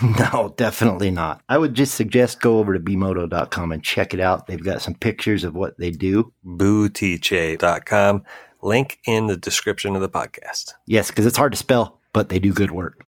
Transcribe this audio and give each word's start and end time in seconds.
No, 0.18 0.54
definitely 0.56 1.10
not. 1.10 1.42
I 1.48 1.58
would 1.58 1.74
just 1.74 1.94
suggest 1.94 2.40
go 2.40 2.58
over 2.58 2.72
to 2.72 2.80
bmoto.com 2.80 3.72
and 3.72 3.82
check 3.82 4.14
it 4.14 4.20
out. 4.20 4.46
They've 4.46 4.62
got 4.62 4.82
some 4.82 4.94
pictures 4.94 5.44
of 5.44 5.54
what 5.54 5.78
they 5.78 5.90
do. 5.90 6.32
Bootiche.com. 6.46 8.22
Link 8.62 8.98
in 9.06 9.26
the 9.26 9.36
description 9.36 9.94
of 9.94 10.02
the 10.02 10.08
podcast. 10.08 10.74
Yes, 10.86 11.08
because 11.08 11.26
it's 11.26 11.36
hard 11.36 11.52
to 11.52 11.58
spell, 11.58 12.00
but 12.12 12.28
they 12.28 12.38
do 12.38 12.52
good 12.52 12.70
work. 12.70 13.04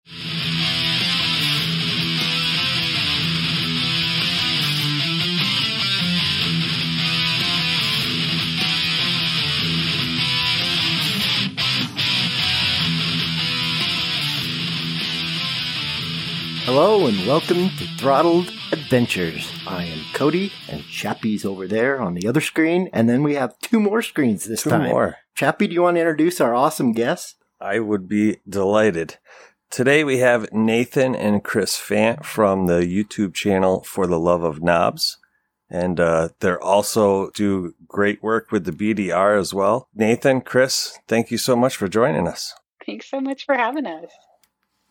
Hello 16.71 17.07
and 17.07 17.25
welcome 17.25 17.69
to 17.79 17.87
Throttled 17.97 18.53
Adventures. 18.71 19.51
I 19.65 19.85
am 19.85 20.05
Cody 20.13 20.51
and 20.67 20.83
Chappie's 20.85 21.43
over 21.43 21.67
there 21.67 21.99
on 21.99 22.13
the 22.13 22.27
other 22.27 22.41
screen, 22.41 22.91
and 22.93 23.09
then 23.09 23.23
we 23.23 23.33
have 23.33 23.57
two 23.57 23.79
more 23.79 24.03
screens 24.03 24.45
this 24.45 24.61
Two 24.61 24.69
time. 24.69 24.89
more. 24.89 25.17
Chappie, 25.33 25.65
do 25.65 25.73
you 25.73 25.81
want 25.81 25.95
to 25.97 26.01
introduce 26.01 26.39
our 26.39 26.53
awesome 26.53 26.91
guests? 26.91 27.37
I 27.59 27.79
would 27.79 28.07
be 28.07 28.37
delighted. 28.47 29.17
Today 29.71 30.03
we 30.03 30.19
have 30.19 30.53
Nathan 30.53 31.15
and 31.15 31.43
Chris 31.43 31.75
Fant 31.75 32.23
from 32.23 32.67
the 32.67 32.81
YouTube 32.81 33.33
channel 33.33 33.81
For 33.81 34.05
the 34.05 34.19
Love 34.19 34.43
of 34.43 34.61
Knobs. 34.61 35.17
And 35.71 35.99
uh, 35.99 36.29
they're 36.39 36.61
also 36.61 37.31
do 37.31 37.73
great 37.87 38.21
work 38.21 38.51
with 38.51 38.65
the 38.65 38.71
BDR 38.71 39.39
as 39.39 39.55
well. 39.55 39.87
Nathan, 39.95 40.41
Chris, 40.41 40.99
thank 41.07 41.31
you 41.31 41.39
so 41.39 41.55
much 41.55 41.75
for 41.75 41.87
joining 41.87 42.27
us. 42.27 42.53
Thanks 42.85 43.09
so 43.09 43.19
much 43.19 43.47
for 43.47 43.55
having 43.55 43.87
us. 43.87 44.11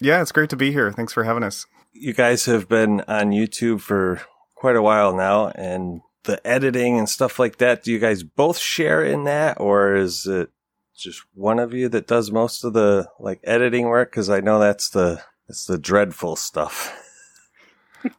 Yeah, 0.01 0.23
it's 0.23 0.33
great 0.33 0.51
to 0.51 0.57
be 0.57 0.73
here. 0.73 0.93
Thanks 0.93 1.13
for 1.13 1.25
having 1.25 1.43
us. 1.43 1.67
You 1.93 2.13
guys 2.13 2.45
have 2.47 2.69
been 2.69 3.01
on 3.03 3.31
YouTube 3.31 3.81
for 3.81 4.23
quite 4.55 4.77
a 4.77 4.83
while 4.83 5.15
now, 5.15 5.49
and 5.49 6.01
the 6.25 6.47
editing 6.47 6.99
and 6.99 7.09
stuff 7.09 7.39
like 7.39 7.59
that. 7.59 7.83
Do 7.83 7.93
you 7.93 7.99
guys 7.99 8.23
both 8.23 8.59
share 8.59 9.03
in 9.03 9.25
that, 9.25 9.61
or 9.61 9.95
is 9.95 10.27
it 10.27 10.51
just 10.97 11.23
one 11.35 11.59
of 11.59 11.73
you 11.73 11.89
that 11.89 12.07
does 12.07 12.31
most 12.31 12.65
of 12.65 12.73
the 12.73 13.09
like 13.19 13.41
editing 13.45 13.87
work? 13.87 14.11
Because 14.11 14.31
I 14.31 14.41
know 14.41 14.59
that's 14.59 14.91
the 14.91 15.23
that's 15.49 15.67
the 15.67 15.79
dreadful 15.79 16.37
stuff. 16.37 16.95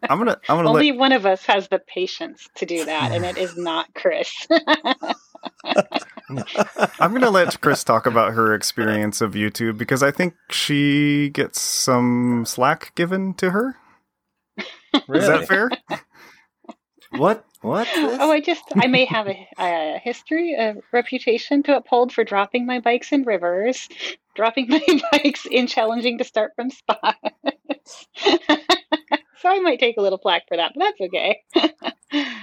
I'm 0.09 0.17
gonna 0.17 0.39
I'm 0.49 0.57
gonna 0.57 0.69
Only 0.69 0.91
let 0.91 0.99
one 0.99 1.11
of 1.13 1.25
us 1.25 1.45
has 1.45 1.67
the 1.69 1.79
patience 1.79 2.49
to 2.55 2.65
do 2.65 2.83
that, 2.85 3.11
and 3.11 3.23
it 3.23 3.37
is 3.37 3.55
not 3.55 3.93
Chris. 3.93 4.47
I'm 6.99 7.13
gonna 7.13 7.29
let 7.29 7.59
Chris 7.61 7.83
talk 7.83 8.05
about 8.05 8.33
her 8.33 8.53
experience 8.53 9.21
of 9.21 9.33
YouTube 9.33 9.77
because 9.77 10.03
I 10.03 10.11
think 10.11 10.35
she 10.49 11.29
gets 11.29 11.59
some 11.59 12.45
slack 12.45 12.93
given 12.95 13.33
to 13.35 13.51
her. 13.51 13.75
Is 14.93 15.27
that 15.27 15.47
fair? 15.47 15.69
What? 17.11 17.45
What? 17.61 17.87
oh, 17.95 18.31
I 18.31 18.39
just, 18.39 18.63
I 18.75 18.87
may 18.87 19.05
have 19.05 19.27
a, 19.27 19.47
a 19.57 19.99
history, 20.01 20.53
a 20.53 20.75
reputation 20.93 21.61
to 21.63 21.75
uphold 21.75 22.13
for 22.13 22.23
dropping 22.23 22.65
my 22.65 22.79
bikes 22.79 23.11
in 23.11 23.23
rivers, 23.23 23.89
dropping 24.35 24.67
my 24.69 25.01
bikes 25.11 25.45
in 25.45 25.67
challenging 25.67 26.19
to 26.19 26.23
start 26.23 26.53
from 26.55 26.69
spots. 26.69 27.17
so 28.15 29.49
I 29.49 29.59
might 29.59 29.79
take 29.79 29.97
a 29.97 30.01
little 30.01 30.19
plaque 30.19 30.47
for 30.47 30.55
that, 30.55 30.71
but 30.75 30.85
that's 30.85 31.01
okay. 31.01 31.41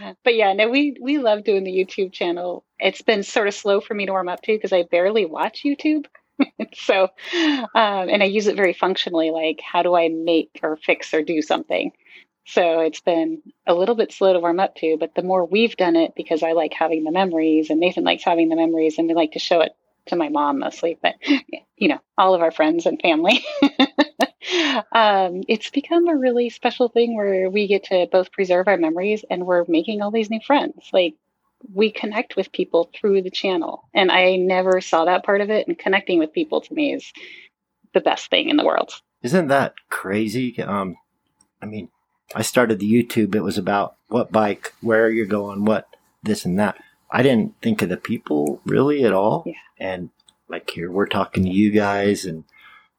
but 0.24 0.34
yeah, 0.34 0.52
no, 0.52 0.68
we 0.68 0.96
we 1.00 1.18
love 1.18 1.44
doing 1.44 1.64
the 1.64 1.72
YouTube 1.72 2.12
channel. 2.12 2.64
It's 2.78 3.02
been 3.02 3.22
sort 3.22 3.48
of 3.48 3.54
slow 3.54 3.80
for 3.80 3.94
me 3.94 4.06
to 4.06 4.12
warm 4.12 4.28
up 4.28 4.42
to 4.42 4.52
because 4.52 4.72
I 4.72 4.84
barely 4.84 5.26
watch 5.26 5.62
YouTube. 5.64 6.06
so, 6.74 7.04
um, 7.34 7.68
and 7.74 8.22
I 8.22 8.26
use 8.26 8.46
it 8.46 8.56
very 8.56 8.72
functionally. 8.72 9.30
Like, 9.30 9.60
how 9.60 9.82
do 9.82 9.96
I 9.96 10.08
make 10.08 10.60
or 10.62 10.76
fix 10.76 11.14
or 11.14 11.22
do 11.22 11.40
something? 11.42 11.92
So 12.46 12.80
it's 12.80 13.00
been 13.00 13.42
a 13.66 13.74
little 13.74 13.96
bit 13.96 14.12
slow 14.12 14.32
to 14.32 14.38
warm 14.38 14.60
up 14.60 14.76
to, 14.76 14.96
but 14.98 15.14
the 15.14 15.22
more 15.22 15.44
we've 15.44 15.76
done 15.76 15.96
it, 15.96 16.12
because 16.14 16.42
I 16.44 16.52
like 16.52 16.72
having 16.72 17.02
the 17.02 17.10
memories 17.10 17.70
and 17.70 17.80
Nathan 17.80 18.04
likes 18.04 18.22
having 18.22 18.48
the 18.48 18.56
memories 18.56 18.98
and 18.98 19.08
we 19.08 19.14
like 19.14 19.32
to 19.32 19.40
show 19.40 19.62
it 19.62 19.72
to 20.06 20.16
my 20.16 20.28
mom 20.28 20.60
mostly, 20.60 20.96
but 21.02 21.14
you 21.76 21.88
know, 21.88 21.98
all 22.16 22.34
of 22.34 22.42
our 22.42 22.52
friends 22.52 22.86
and 22.86 23.00
family. 23.00 23.44
um, 24.92 25.42
it's 25.48 25.70
become 25.70 26.08
a 26.08 26.16
really 26.16 26.50
special 26.50 26.88
thing 26.88 27.16
where 27.16 27.50
we 27.50 27.66
get 27.66 27.84
to 27.84 28.06
both 28.10 28.32
preserve 28.32 28.68
our 28.68 28.76
memories 28.76 29.24
and 29.30 29.46
we're 29.46 29.64
making 29.68 30.02
all 30.02 30.10
these 30.10 30.30
new 30.30 30.40
friends. 30.46 30.90
Like 30.92 31.14
we 31.72 31.90
connect 31.90 32.36
with 32.36 32.52
people 32.52 32.90
through 32.94 33.22
the 33.22 33.30
channel. 33.30 33.88
And 33.94 34.10
I 34.10 34.36
never 34.36 34.80
saw 34.80 35.04
that 35.04 35.24
part 35.24 35.40
of 35.40 35.50
it. 35.50 35.66
And 35.66 35.78
connecting 35.78 36.18
with 36.18 36.32
people 36.32 36.60
to 36.60 36.74
me 36.74 36.94
is 36.94 37.12
the 37.94 38.00
best 38.00 38.30
thing 38.30 38.48
in 38.48 38.56
the 38.56 38.64
world. 38.64 38.92
Isn't 39.22 39.48
that 39.48 39.74
crazy? 39.88 40.60
Um, 40.62 40.96
I 41.60 41.66
mean, 41.66 41.88
I 42.34 42.42
started 42.42 42.78
the 42.78 42.92
YouTube. 42.92 43.34
It 43.34 43.42
was 43.42 43.58
about 43.58 43.96
what 44.08 44.32
bike, 44.32 44.72
where 44.80 45.10
you're 45.10 45.26
going, 45.26 45.64
what 45.64 45.88
this 46.22 46.44
and 46.44 46.58
that. 46.58 46.76
I 47.10 47.22
didn't 47.22 47.54
think 47.62 47.82
of 47.82 47.88
the 47.88 47.96
people 47.96 48.60
really 48.64 49.04
at 49.04 49.12
all. 49.12 49.44
Yeah. 49.46 49.54
And 49.78 50.10
like 50.48 50.70
here, 50.70 50.90
we're 50.90 51.06
talking 51.06 51.44
to 51.44 51.50
you 51.50 51.70
guys, 51.70 52.24
and 52.24 52.44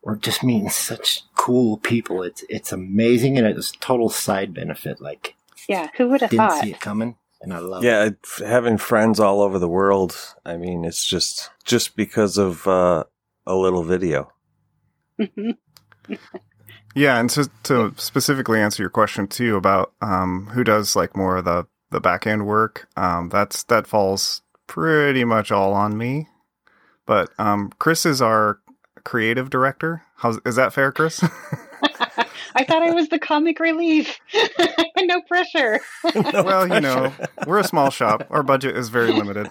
we're 0.01 0.15
just 0.15 0.43
meeting 0.43 0.69
such 0.69 1.23
cool 1.47 1.77
people. 1.77 2.23
It's 2.23 2.43
it's 2.49 2.73
amazing, 2.73 3.37
and 3.37 3.47
it's 3.47 3.71
a 3.71 3.77
total 3.79 4.09
side 4.09 4.53
benefit. 4.53 4.99
Like 5.01 5.35
Yeah, 5.69 5.87
who 5.95 6.09
would 6.09 6.19
have 6.21 6.29
thought? 6.31 6.37
didn't 6.37 6.49
thought? 6.49 6.63
see 6.63 6.71
it 6.71 6.81
coming, 6.81 7.15
and 7.41 7.53
I 7.53 7.59
love 7.59 7.83
it. 7.83 7.87
Yeah, 7.87 8.09
f- 8.25 8.41
having 8.45 8.77
friends 8.77 9.19
all 9.19 9.41
over 9.41 9.57
the 9.57 9.69
world. 9.69 10.17
I 10.45 10.57
mean, 10.57 10.83
it's 10.83 11.05
just 11.05 11.49
just 11.63 11.95
because 11.95 12.37
of 12.37 12.67
uh, 12.67 13.05
a 13.45 13.55
little 13.55 13.83
video. 13.83 14.31
Yeah, 16.95 17.19
and 17.19 17.29
to 17.31 17.47
to 17.63 17.93
specifically 17.97 18.59
answer 18.59 18.81
your 18.81 18.89
question 18.89 19.27
too 19.27 19.55
about 19.55 19.93
um, 20.01 20.47
who 20.53 20.63
does 20.63 20.95
like 20.95 21.15
more 21.15 21.37
of 21.37 21.45
the 21.45 21.67
the 21.91 21.99
back 21.99 22.25
end 22.25 22.47
work, 22.47 22.87
um, 22.97 23.29
that's 23.29 23.61
that 23.63 23.85
falls 23.85 24.41
pretty 24.65 25.23
much 25.23 25.51
all 25.51 25.73
on 25.73 25.95
me. 25.97 26.27
But 27.05 27.29
um, 27.37 27.71
Chris 27.77 28.03
is 28.05 28.19
our 28.21 28.59
creative 29.03 29.49
director. 29.51 30.01
How's 30.17 30.39
is 30.45 30.55
that 30.55 30.73
fair, 30.73 30.91
Chris? 30.91 31.23
I 32.55 32.63
thought 32.63 32.81
I 32.81 32.91
was 32.91 33.09
the 33.09 33.19
comic 33.19 33.59
relief. 33.59 34.19
no 34.97 35.21
pressure. 35.21 35.79
well, 36.15 36.67
you 36.67 36.81
know, 36.81 37.13
we're 37.45 37.59
a 37.59 37.63
small 37.63 37.91
shop. 37.91 38.25
Our 38.31 38.41
budget 38.41 38.75
is 38.75 38.89
very 38.89 39.11
limited. 39.11 39.49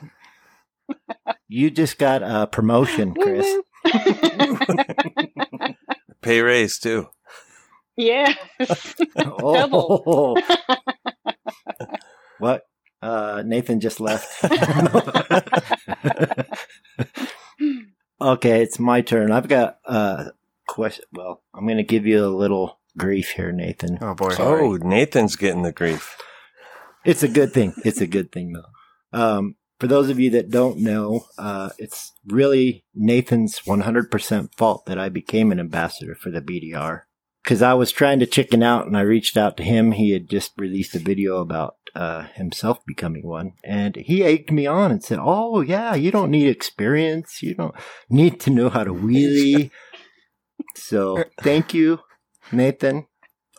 You 1.48 1.70
just 1.70 1.98
got 1.98 2.22
a 2.24 2.48
promotion, 2.48 3.14
Chris. 3.14 3.46
Pay 6.20 6.40
raise 6.40 6.78
too. 6.80 7.08
yes. 7.96 8.36
oh, 9.16 10.36
what? 12.38 12.62
Uh, 13.00 13.44
Nathan 13.46 13.78
just 13.78 14.00
left. 14.00 14.44
okay, 18.20 18.62
it's 18.62 18.80
my 18.80 19.00
turn. 19.00 19.30
I've 19.30 19.46
got 19.48 19.78
a 19.84 20.32
question. 20.66 21.04
Well, 21.12 21.42
I'm 21.54 21.66
going 21.66 21.76
to 21.78 21.82
give 21.82 22.06
you 22.06 22.24
a 22.24 22.28
little 22.28 22.80
grief 22.96 23.30
here, 23.30 23.52
Nathan. 23.52 23.98
Oh 24.00 24.14
boy. 24.14 24.34
Oh, 24.38 24.76
Nathan's 24.76 25.36
getting 25.36 25.62
the 25.62 25.72
grief. 25.72 26.16
It's 27.04 27.22
a 27.22 27.28
good 27.28 27.52
thing. 27.52 27.74
It's 27.84 28.00
a 28.00 28.06
good 28.06 28.32
thing, 28.32 28.52
though. 28.52 29.18
Um, 29.18 29.56
for 29.78 29.86
those 29.86 30.08
of 30.08 30.18
you 30.18 30.30
that 30.30 30.50
don't 30.50 30.78
know, 30.78 31.26
uh, 31.38 31.70
it's 31.78 32.12
really 32.26 32.84
Nathan's 32.94 33.60
100% 33.60 34.54
fault 34.56 34.86
that 34.86 34.98
I 34.98 35.08
became 35.08 35.52
an 35.52 35.60
ambassador 35.60 36.14
for 36.14 36.30
the 36.30 36.40
BDR. 36.40 37.02
Because 37.42 37.62
I 37.62 37.74
was 37.74 37.92
trying 37.92 38.18
to 38.18 38.26
chicken 38.26 38.62
out 38.62 38.86
and 38.86 38.96
I 38.96 39.02
reached 39.02 39.36
out 39.36 39.56
to 39.58 39.62
him. 39.62 39.92
He 39.92 40.10
had 40.10 40.28
just 40.28 40.52
released 40.58 40.96
a 40.96 40.98
video 40.98 41.36
about 41.36 41.76
uh, 41.94 42.24
himself 42.34 42.84
becoming 42.84 43.24
one. 43.24 43.52
And 43.62 43.94
he 43.94 44.24
egged 44.24 44.50
me 44.50 44.66
on 44.66 44.90
and 44.90 45.04
said, 45.04 45.18
Oh, 45.20 45.60
yeah, 45.60 45.94
you 45.94 46.10
don't 46.10 46.32
need 46.32 46.48
experience. 46.48 47.42
You 47.42 47.54
don't 47.54 47.74
need 48.10 48.40
to 48.40 48.50
know 48.50 48.68
how 48.68 48.82
to 48.82 48.92
wheelie. 48.94 49.70
So 50.76 51.24
thank 51.42 51.74
you, 51.74 52.00
Nathan. 52.52 53.06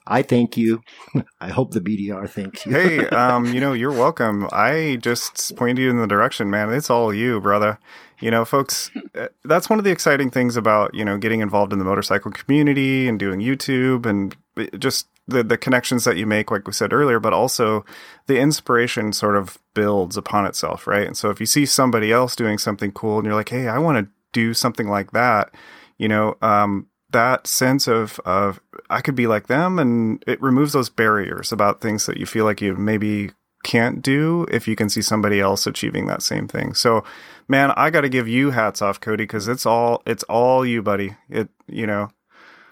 I 0.10 0.22
thank 0.22 0.58
you. 0.58 0.82
I 1.42 1.50
hope 1.50 1.72
the 1.72 1.82
BDR 1.82 2.30
thanks 2.30 2.66
you. 2.66 2.72
hey, 2.72 3.08
um, 3.10 3.46
you 3.54 3.60
know, 3.60 3.74
you're 3.74 3.92
welcome. 3.92 4.48
I 4.52 4.98
just 5.02 5.56
pointed 5.56 5.80
you 5.80 5.90
in 5.90 5.98
the 5.98 6.08
direction, 6.08 6.50
man. 6.50 6.72
It's 6.74 6.90
all 6.90 7.14
you, 7.14 7.42
brother. 7.42 7.78
You 8.20 8.32
know, 8.32 8.46
folks, 8.46 8.90
uh, 9.16 9.28
that's 9.44 9.70
one 9.70 9.78
of 9.78 9.86
the 9.86 9.92
exciting 9.92 10.32
things 10.32 10.56
about, 10.58 10.96
you 10.96 11.06
know, 11.06 11.18
getting 11.18 11.42
involved 11.42 11.72
in 11.72 11.80
the 11.80 11.86
motorcycle 11.86 12.32
community 12.32 13.08
and 13.08 13.20
doing 13.20 13.42
YouTube 13.42 14.06
and 14.08 14.36
just 14.80 15.08
the, 15.28 15.44
the 15.44 15.58
connections 15.58 16.06
that 16.06 16.18
you 16.18 16.26
make, 16.26 16.50
like 16.50 16.66
we 16.66 16.74
said 16.74 16.94
earlier, 16.94 17.20
but 17.20 17.34
also 17.34 17.86
the 18.26 18.40
inspiration 18.40 19.14
sort 19.14 19.36
of 19.36 19.60
builds 19.76 20.18
upon 20.18 20.48
itself, 20.48 20.88
right? 20.88 21.06
And 21.06 21.16
so 21.16 21.30
if 21.30 21.40
you 21.40 21.46
see 21.46 21.66
somebody 21.66 22.12
else 22.12 22.36
doing 22.36 22.58
something 22.58 22.92
cool 22.92 23.18
and 23.18 23.26
you're 23.26 23.36
like, 23.36 23.50
hey, 23.50 23.68
I 23.68 23.78
want 23.78 24.04
to 24.04 24.12
do 24.32 24.54
something 24.54 24.88
like 24.88 25.12
that, 25.12 25.54
you 26.00 26.08
know, 26.08 26.38
um, 26.42 26.88
that 27.12 27.48
sense 27.48 27.88
of 27.88 28.20
of 28.26 28.60
I 28.90 29.02
could 29.02 29.16
be 29.16 29.28
like 29.28 29.48
them, 29.48 29.80
and 29.80 30.24
it 30.28 30.42
removes 30.42 30.74
those 30.74 30.90
barriers 30.90 31.52
about 31.52 31.82
things 31.82 32.06
that 32.06 32.18
you 32.18 32.26
feel 32.26 32.46
like 32.46 32.62
you 32.62 32.76
maybe 32.76 33.32
can't 33.64 34.02
do 34.02 34.46
if 34.52 34.68
you 34.68 34.76
can 34.76 34.90
see 34.90 35.02
somebody 35.02 35.40
else 35.40 35.68
achieving 35.68 36.08
that 36.08 36.22
same 36.22 36.48
thing. 36.48 36.74
So, 36.74 37.04
man, 37.48 37.72
I 37.76 37.90
got 37.90 38.02
to 38.02 38.10
give 38.10 38.28
you 38.28 38.52
hats 38.52 38.82
off, 38.82 39.00
Cody, 39.00 39.24
because 39.24 39.48
it's 39.48 39.66
all 39.66 40.02
it's 40.06 40.24
all 40.24 40.66
you, 40.66 40.82
buddy. 40.82 41.16
It 41.30 41.50
you 41.68 41.88
know, 41.88 42.10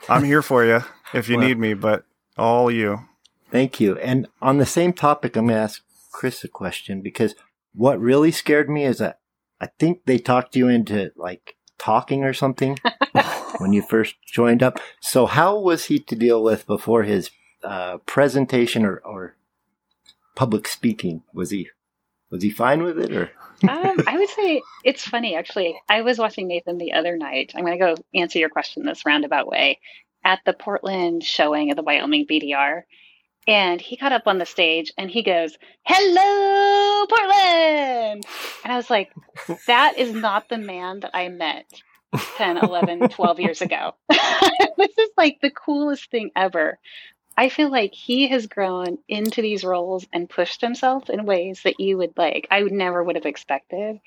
I'm 0.10 0.24
here 0.24 0.42
for 0.42 0.66
you 0.66 0.82
if 1.14 1.30
you 1.30 1.38
well, 1.38 1.48
need 1.48 1.58
me, 1.58 1.74
but 1.74 2.06
all 2.38 2.70
you. 2.70 3.02
Thank 3.52 3.80
you. 3.80 3.98
And 4.00 4.28
on 4.42 4.58
the 4.58 4.66
same 4.66 4.94
topic, 4.94 5.36
I'm 5.36 5.48
going 5.48 5.58
to 5.58 5.62
ask 5.62 5.82
Chris 6.12 6.44
a 6.44 6.48
question 6.48 7.02
because 7.02 7.36
what 7.74 8.00
really 8.00 8.32
scared 8.32 8.70
me 8.70 8.86
is 8.86 8.98
that 8.98 9.20
I 9.62 9.68
think 9.80 10.06
they 10.06 10.18
talked 10.18 10.56
you 10.56 10.68
into 10.68 11.12
like 11.16 11.56
talking 11.78 12.24
or 12.24 12.34
something 12.34 12.78
when 13.58 13.74
you 13.74 13.82
first 13.82 14.16
joined 14.26 14.64
up. 14.64 14.80
So 15.00 15.26
how 15.26 15.58
was 15.58 15.86
he 15.86 16.00
to 16.00 16.16
deal 16.16 16.44
with 16.44 16.66
before 16.68 17.04
his 17.04 17.32
uh, 17.64 17.98
presentation 18.06 18.86
or, 18.86 18.98
or 18.98 19.36
public 20.36 20.68
speaking? 20.68 21.24
Was 21.34 21.52
he 21.52 21.70
was 22.30 22.44
he 22.44 22.50
fine 22.50 22.84
with 22.84 23.00
it 23.00 23.14
or? 23.14 23.32
um, 23.70 23.98
I 24.08 24.18
would 24.18 24.30
say 24.30 24.62
it's 24.84 25.08
funny 25.08 25.36
actually. 25.36 25.80
I 25.88 26.02
was 26.02 26.18
watching 26.18 26.48
Nathan 26.48 26.78
the 26.78 26.94
other 26.94 27.16
night. 27.18 27.54
I'm 27.56 27.64
going 27.64 27.80
to 27.80 27.96
go 27.96 27.96
answer 28.14 28.40
your 28.40 28.50
question 28.50 28.84
this 28.84 29.06
roundabout 29.06 29.48
way 29.48 29.80
at 30.24 30.40
the 30.46 30.54
Portland 30.54 31.24
showing 31.24 31.72
of 31.72 31.78
the 31.78 31.84
Wyoming 31.84 32.26
BDR. 32.26 32.82
And 33.48 33.80
he 33.80 33.96
got 33.96 34.12
up 34.12 34.24
on 34.26 34.40
the 34.40 34.46
stage 34.46 34.92
and 34.98 35.10
he 35.10 35.22
goes, 35.22 35.56
Hello, 35.86 37.06
Portland. 37.06 38.26
And 38.64 38.74
I 38.74 38.76
was 38.76 38.90
like, 38.90 39.14
That 39.68 39.98
is 39.98 40.12
not 40.12 40.50
the 40.50 40.58
man 40.58 41.02
that 41.02 41.12
I 41.14 41.30
met 41.30 41.66
10, 42.38 42.58
11, 42.58 43.00
12 43.10 43.40
years 43.40 43.62
ago. 43.62 43.94
this 44.10 44.98
is 44.98 45.10
like 45.18 45.40
the 45.42 45.52
coolest 45.52 46.10
thing 46.12 46.32
ever. 46.36 46.80
I 47.38 47.50
feel 47.50 47.70
like 47.70 47.94
he 47.94 48.30
has 48.30 48.48
grown 48.48 48.98
into 49.10 49.42
these 49.42 49.64
roles 49.64 50.06
and 50.14 50.30
pushed 50.30 50.62
himself 50.62 51.10
in 51.10 51.26
ways 51.26 51.62
that 51.64 51.80
you 51.80 51.98
would 51.98 52.14
like, 52.18 52.48
I 52.50 52.64
would 52.64 52.72
never 52.72 53.04
would 53.04 53.18
have 53.18 53.26
expected. 53.26 54.00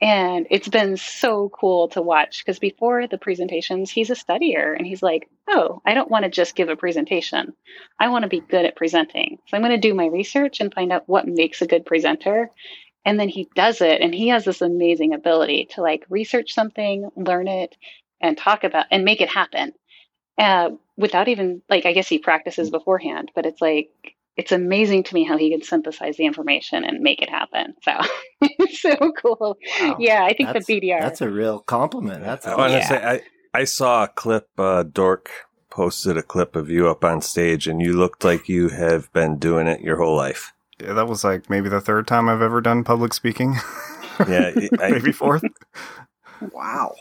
And 0.00 0.46
it's 0.50 0.68
been 0.68 0.98
so 0.98 1.48
cool 1.48 1.88
to 1.88 2.02
watch 2.02 2.44
because 2.44 2.58
before 2.58 3.06
the 3.06 3.16
presentations, 3.16 3.90
he's 3.90 4.10
a 4.10 4.14
studier 4.14 4.76
and 4.76 4.86
he's 4.86 5.02
like, 5.02 5.30
Oh, 5.48 5.80
I 5.86 5.94
don't 5.94 6.10
want 6.10 6.24
to 6.24 6.30
just 6.30 6.54
give 6.54 6.68
a 6.68 6.76
presentation. 6.76 7.54
I 7.98 8.08
want 8.08 8.24
to 8.24 8.28
be 8.28 8.40
good 8.40 8.66
at 8.66 8.76
presenting. 8.76 9.38
So 9.46 9.56
I'm 9.56 9.62
going 9.62 9.70
to 9.72 9.88
do 9.88 9.94
my 9.94 10.06
research 10.06 10.60
and 10.60 10.74
find 10.74 10.92
out 10.92 11.08
what 11.08 11.26
makes 11.26 11.62
a 11.62 11.66
good 11.66 11.86
presenter 11.86 12.50
and 13.06 13.18
then 13.18 13.28
he 13.30 13.48
does 13.54 13.80
it 13.80 14.02
and 14.02 14.14
he 14.14 14.28
has 14.28 14.44
this 14.44 14.60
amazing 14.60 15.14
ability 15.14 15.68
to 15.70 15.80
like 15.80 16.04
research 16.10 16.52
something 16.52 17.08
learn 17.16 17.48
it 17.48 17.74
and 18.20 18.36
talk 18.36 18.64
about 18.64 18.86
and 18.90 19.04
make 19.04 19.22
it 19.22 19.30
happen. 19.30 19.72
Uh, 20.36 20.70
without 20.98 21.28
even 21.28 21.62
like 21.70 21.86
i 21.86 21.92
guess 21.94 22.08
he 22.08 22.18
practices 22.18 22.70
beforehand 22.70 23.30
but 23.34 23.46
it's 23.46 23.62
like 23.62 23.88
it's 24.36 24.52
amazing 24.52 25.02
to 25.02 25.14
me 25.14 25.24
how 25.24 25.38
he 25.38 25.50
can 25.50 25.62
synthesize 25.62 26.16
the 26.16 26.26
information 26.26 26.84
and 26.84 27.00
make 27.00 27.22
it 27.22 27.30
happen. 27.30 27.74
So 27.82 27.92
it's 28.42 28.82
so 28.82 28.94
cool. 29.16 29.56
Wow. 29.80 29.96
yeah 29.98 30.24
i 30.24 30.34
think 30.34 30.52
that's, 30.52 30.66
the 30.66 30.80
bdr 30.80 31.00
that's 31.00 31.20
a 31.20 31.30
real 31.30 31.60
compliment. 31.60 32.22
That's 32.22 32.46
i 32.46 32.54
want 32.54 32.72
to 32.72 32.84
say 32.84 33.02
i 33.02 33.22
i 33.58 33.64
saw 33.64 34.04
a 34.04 34.08
clip 34.08 34.48
uh, 34.58 34.82
dork 34.82 35.30
posted 35.70 36.16
a 36.16 36.22
clip 36.22 36.56
of 36.56 36.70
you 36.70 36.88
up 36.88 37.04
on 37.04 37.20
stage 37.20 37.66
and 37.66 37.82
you 37.82 37.92
looked 37.92 38.24
like 38.24 38.48
you 38.48 38.68
have 38.68 39.12
been 39.12 39.38
doing 39.38 39.66
it 39.66 39.80
your 39.80 39.96
whole 39.96 40.16
life. 40.16 40.52
yeah, 40.54 40.55
that 40.78 41.08
was 41.08 41.24
like 41.24 41.48
maybe 41.48 41.68
the 41.68 41.80
third 41.80 42.06
time 42.06 42.28
I've 42.28 42.42
ever 42.42 42.60
done 42.60 42.84
public 42.84 43.14
speaking. 43.14 43.56
yeah, 44.28 44.52
I, 44.80 44.90
maybe 44.90 45.12
fourth. 45.12 45.44
wow. 46.52 46.94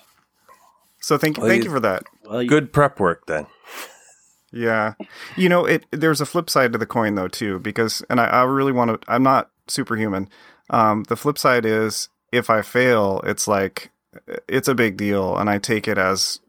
So 1.00 1.18
thank 1.18 1.38
well, 1.38 1.48
thank 1.48 1.64
you, 1.64 1.70
you 1.70 1.76
for 1.76 1.80
that. 1.82 2.04
Well, 2.24 2.42
you, 2.42 2.50
Good 2.50 2.74
prep 2.74 3.00
work 3.00 3.26
then. 3.28 3.48
Yeah, 4.52 4.94
you 5.36 5.50
know 5.50 5.66
it. 5.66 5.86
There's 5.92 6.22
a 6.22 6.26
flip 6.26 6.50
side 6.50 6.72
to 6.72 6.78
the 6.78 6.86
coin 6.86 7.16
though 7.16 7.28
too, 7.28 7.60
because 7.60 8.02
and 8.10 8.20
I, 8.20 8.26
I 8.26 8.44
really 8.44 8.72
want 8.72 9.02
to. 9.02 9.12
I'm 9.12 9.24
not 9.24 9.52
superhuman. 9.68 10.30
Um, 10.70 11.04
the 11.04 11.18
flip 11.18 11.38
side 11.38 11.66
is 11.66 12.10
if 12.32 12.50
I 12.50 12.62
fail, 12.62 13.22
it's 13.26 13.48
like 13.48 13.92
it's 14.48 14.70
a 14.70 14.76
big 14.76 14.96
deal, 14.96 15.38
and 15.38 15.50
I 15.50 15.58
take 15.58 15.88
it 15.88 15.98
as 15.98 16.40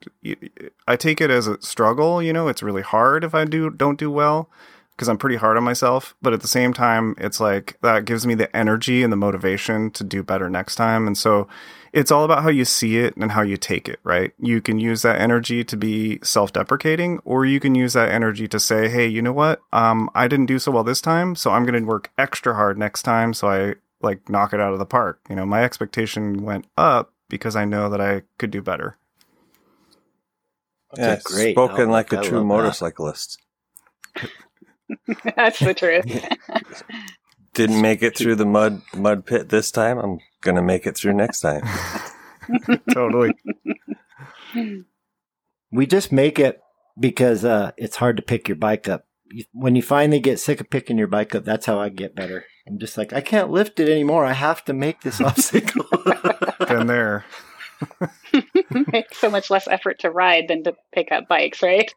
I 0.87 0.97
take 0.97 1.21
it 1.21 1.31
as 1.31 1.49
a 1.49 1.61
struggle. 1.61 2.23
You 2.23 2.33
know, 2.33 2.47
it's 2.47 2.63
really 2.63 2.83
hard 2.83 3.25
if 3.25 3.35
I 3.35 3.45
do 3.45 3.71
don't 3.71 3.99
do 3.99 4.11
well 4.11 4.49
because 4.97 5.09
I'm 5.09 5.19
pretty 5.19 5.37
hard 5.37 5.59
on 5.59 5.63
myself. 5.63 6.17
But 6.23 6.33
at 6.33 6.41
the 6.41 6.49
same 6.49 6.73
time, 6.73 7.15
it's 7.19 7.39
like 7.39 7.79
that 7.83 8.07
gives 8.07 8.27
me 8.27 8.35
the 8.35 8.55
energy 8.57 9.03
and 9.03 9.13
the 9.13 9.17
motivation 9.17 9.91
to 9.93 10.03
do 10.03 10.23
better 10.23 10.49
next 10.49 10.77
time. 10.77 11.07
And 11.07 11.19
so 11.19 11.47
it's 11.93 12.11
all 12.11 12.25
about 12.25 12.43
how 12.43 12.49
you 12.49 12.65
see 12.65 12.99
it 12.99 13.15
and 13.17 13.33
how 13.33 13.43
you 13.43 13.57
take 13.57 13.89
it, 13.89 14.01
right? 14.05 14.33
You 14.39 14.63
can 14.63 14.81
use 14.81 15.03
that 15.03 15.21
energy 15.21 15.65
to 15.65 15.77
be 15.77 16.19
self 16.23 16.53
deprecating, 16.53 17.21
or 17.25 17.45
you 17.45 17.61
can 17.61 17.75
use 17.75 17.93
that 17.93 18.11
energy 18.11 18.49
to 18.49 18.59
say, 18.59 18.89
hey, 18.89 19.07
you 19.07 19.21
know 19.21 19.33
what? 19.33 19.61
Um, 19.73 20.11
I 20.15 20.29
didn't 20.29 20.47
do 20.47 20.59
so 20.59 20.73
well 20.73 20.85
this 20.85 21.01
time, 21.01 21.35
so 21.35 21.51
I'm 21.51 21.67
going 21.67 21.81
to 21.81 21.87
work 21.87 22.11
extra 22.17 22.55
hard 22.55 22.79
next 22.79 23.03
time. 23.03 23.35
So 23.35 23.49
I 23.49 23.75
like 24.01 24.29
knock 24.29 24.55
it 24.55 24.61
out 24.61 24.73
of 24.73 24.79
the 24.79 24.87
park. 24.87 25.21
You 25.29 25.37
know, 25.37 25.47
my 25.47 25.63
expectation 25.63 26.43
went 26.43 26.67
up 26.77 27.13
because 27.29 27.55
I 27.55 27.65
know 27.65 27.91
that 27.91 28.01
I 28.01 28.23
could 28.39 28.51
do 28.51 28.63
better. 28.63 28.97
Yeah, 30.97 31.19
great. 31.25 31.55
Spoken 31.55 31.91
like 31.91 32.13
a 32.13 32.23
true 32.23 32.45
motorcyclist. 32.45 33.39
That's 35.37 35.59
the 35.59 35.75
truth. 35.75 36.05
Didn't 37.55 37.81
make 37.81 38.03
it 38.03 38.17
through 38.17 38.37
the 38.37 38.45
mud 38.45 38.83
mud 38.95 39.25
pit 39.25 39.49
this 39.49 39.71
time. 39.71 39.99
I'm 39.99 40.19
gonna 40.43 40.63
make 40.63 40.87
it 40.87 40.97
through 40.97 41.15
next 41.15 41.41
time. 41.41 41.63
totally. 42.93 43.33
We 45.73 45.87
just 45.87 46.13
make 46.13 46.39
it 46.39 46.61
because 46.99 47.45
uh, 47.45 47.73
it's 47.77 47.97
hard 47.97 48.17
to 48.17 48.23
pick 48.23 48.49
your 48.49 48.57
bike 48.57 48.89
up. 48.89 49.07
When 49.53 49.75
you 49.75 49.83
finally 49.83 50.21
get 50.21 50.39
sick 50.39 50.61
of 50.61 50.71
picking 50.71 50.99
your 50.99 51.09
bike 51.09 51.35
up, 51.35 51.45
that's 51.45 51.67
how 51.67 51.81
I 51.81 51.89
get 51.89 52.15
better. 52.15 52.45
I'm 52.67 52.79
just 52.79 52.97
like, 52.97 53.13
I 53.13 53.21
can't 53.21 53.51
lift 53.51 53.81
it 53.81 53.89
anymore. 53.89 54.25
I 54.25 54.35
have 54.35 54.65
to 54.67 54.73
make 54.73 55.01
this 55.01 55.21
obstacle. 55.21 55.87
Been 56.69 56.87
there. 56.87 57.25
Make 58.93 59.15
so 59.15 59.31
much 59.31 59.51
less 59.51 59.69
effort 59.69 59.99
to 60.01 60.11
ride 60.11 60.49
than 60.49 60.65
to 60.65 60.75
pick 60.93 61.13
up 61.13 61.29
bikes, 61.29 61.63
right? 61.63 61.93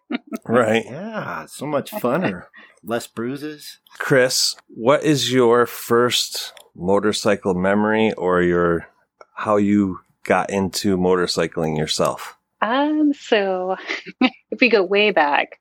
right. 0.47 0.83
Yeah, 0.85 1.45
so 1.45 1.65
much 1.65 1.91
funner. 1.91 2.45
Less 2.83 3.07
bruises. 3.07 3.79
Chris, 3.97 4.55
what 4.67 5.03
is 5.03 5.31
your 5.31 5.65
first 5.65 6.53
motorcycle 6.75 7.53
memory 7.53 8.13
or 8.13 8.41
your 8.41 8.87
how 9.35 9.57
you 9.57 9.99
got 10.23 10.49
into 10.49 10.97
motorcycling 10.97 11.77
yourself? 11.77 12.37
Um, 12.61 13.13
so 13.13 13.77
if 14.21 14.59
we 14.59 14.69
go 14.69 14.83
way 14.83 15.11
back, 15.11 15.59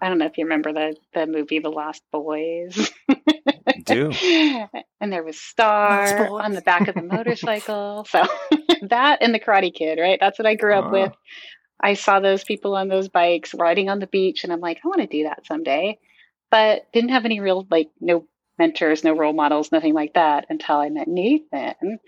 I 0.00 0.08
don't 0.08 0.18
know 0.18 0.26
if 0.26 0.36
you 0.38 0.44
remember 0.44 0.72
the 0.72 0.96
the 1.14 1.26
movie 1.26 1.58
The 1.58 1.70
Lost 1.70 2.02
Boys. 2.12 2.90
do. 3.84 4.12
And 5.00 5.12
there 5.12 5.24
was 5.24 5.36
Star 5.40 6.28
on 6.40 6.52
the 6.52 6.60
back 6.60 6.86
of 6.86 6.94
the 6.94 7.02
motorcycle. 7.02 8.04
so 8.08 8.24
that 8.82 9.18
and 9.20 9.34
the 9.34 9.40
Karate 9.40 9.74
Kid, 9.74 9.98
right? 9.98 10.16
That's 10.20 10.38
what 10.38 10.46
I 10.46 10.54
grew 10.54 10.74
up 10.74 10.86
uh. 10.86 10.90
with. 10.90 11.12
I 11.80 11.94
saw 11.94 12.20
those 12.20 12.44
people 12.44 12.76
on 12.76 12.86
those 12.86 13.08
bikes 13.08 13.52
riding 13.52 13.88
on 13.88 13.98
the 13.98 14.06
beach, 14.06 14.44
and 14.44 14.52
I'm 14.52 14.60
like, 14.60 14.78
I 14.84 14.86
want 14.86 15.00
to 15.00 15.08
do 15.08 15.24
that 15.24 15.44
someday 15.44 15.98
but 16.52 16.92
didn't 16.92 17.10
have 17.10 17.24
any 17.24 17.40
real 17.40 17.66
like 17.70 17.88
no 17.98 18.26
mentors, 18.58 19.02
no 19.02 19.16
role 19.16 19.32
models, 19.32 19.72
nothing 19.72 19.94
like 19.94 20.12
that 20.14 20.46
until 20.50 20.76
I 20.76 20.90
met 20.90 21.08
Nathan. 21.08 21.98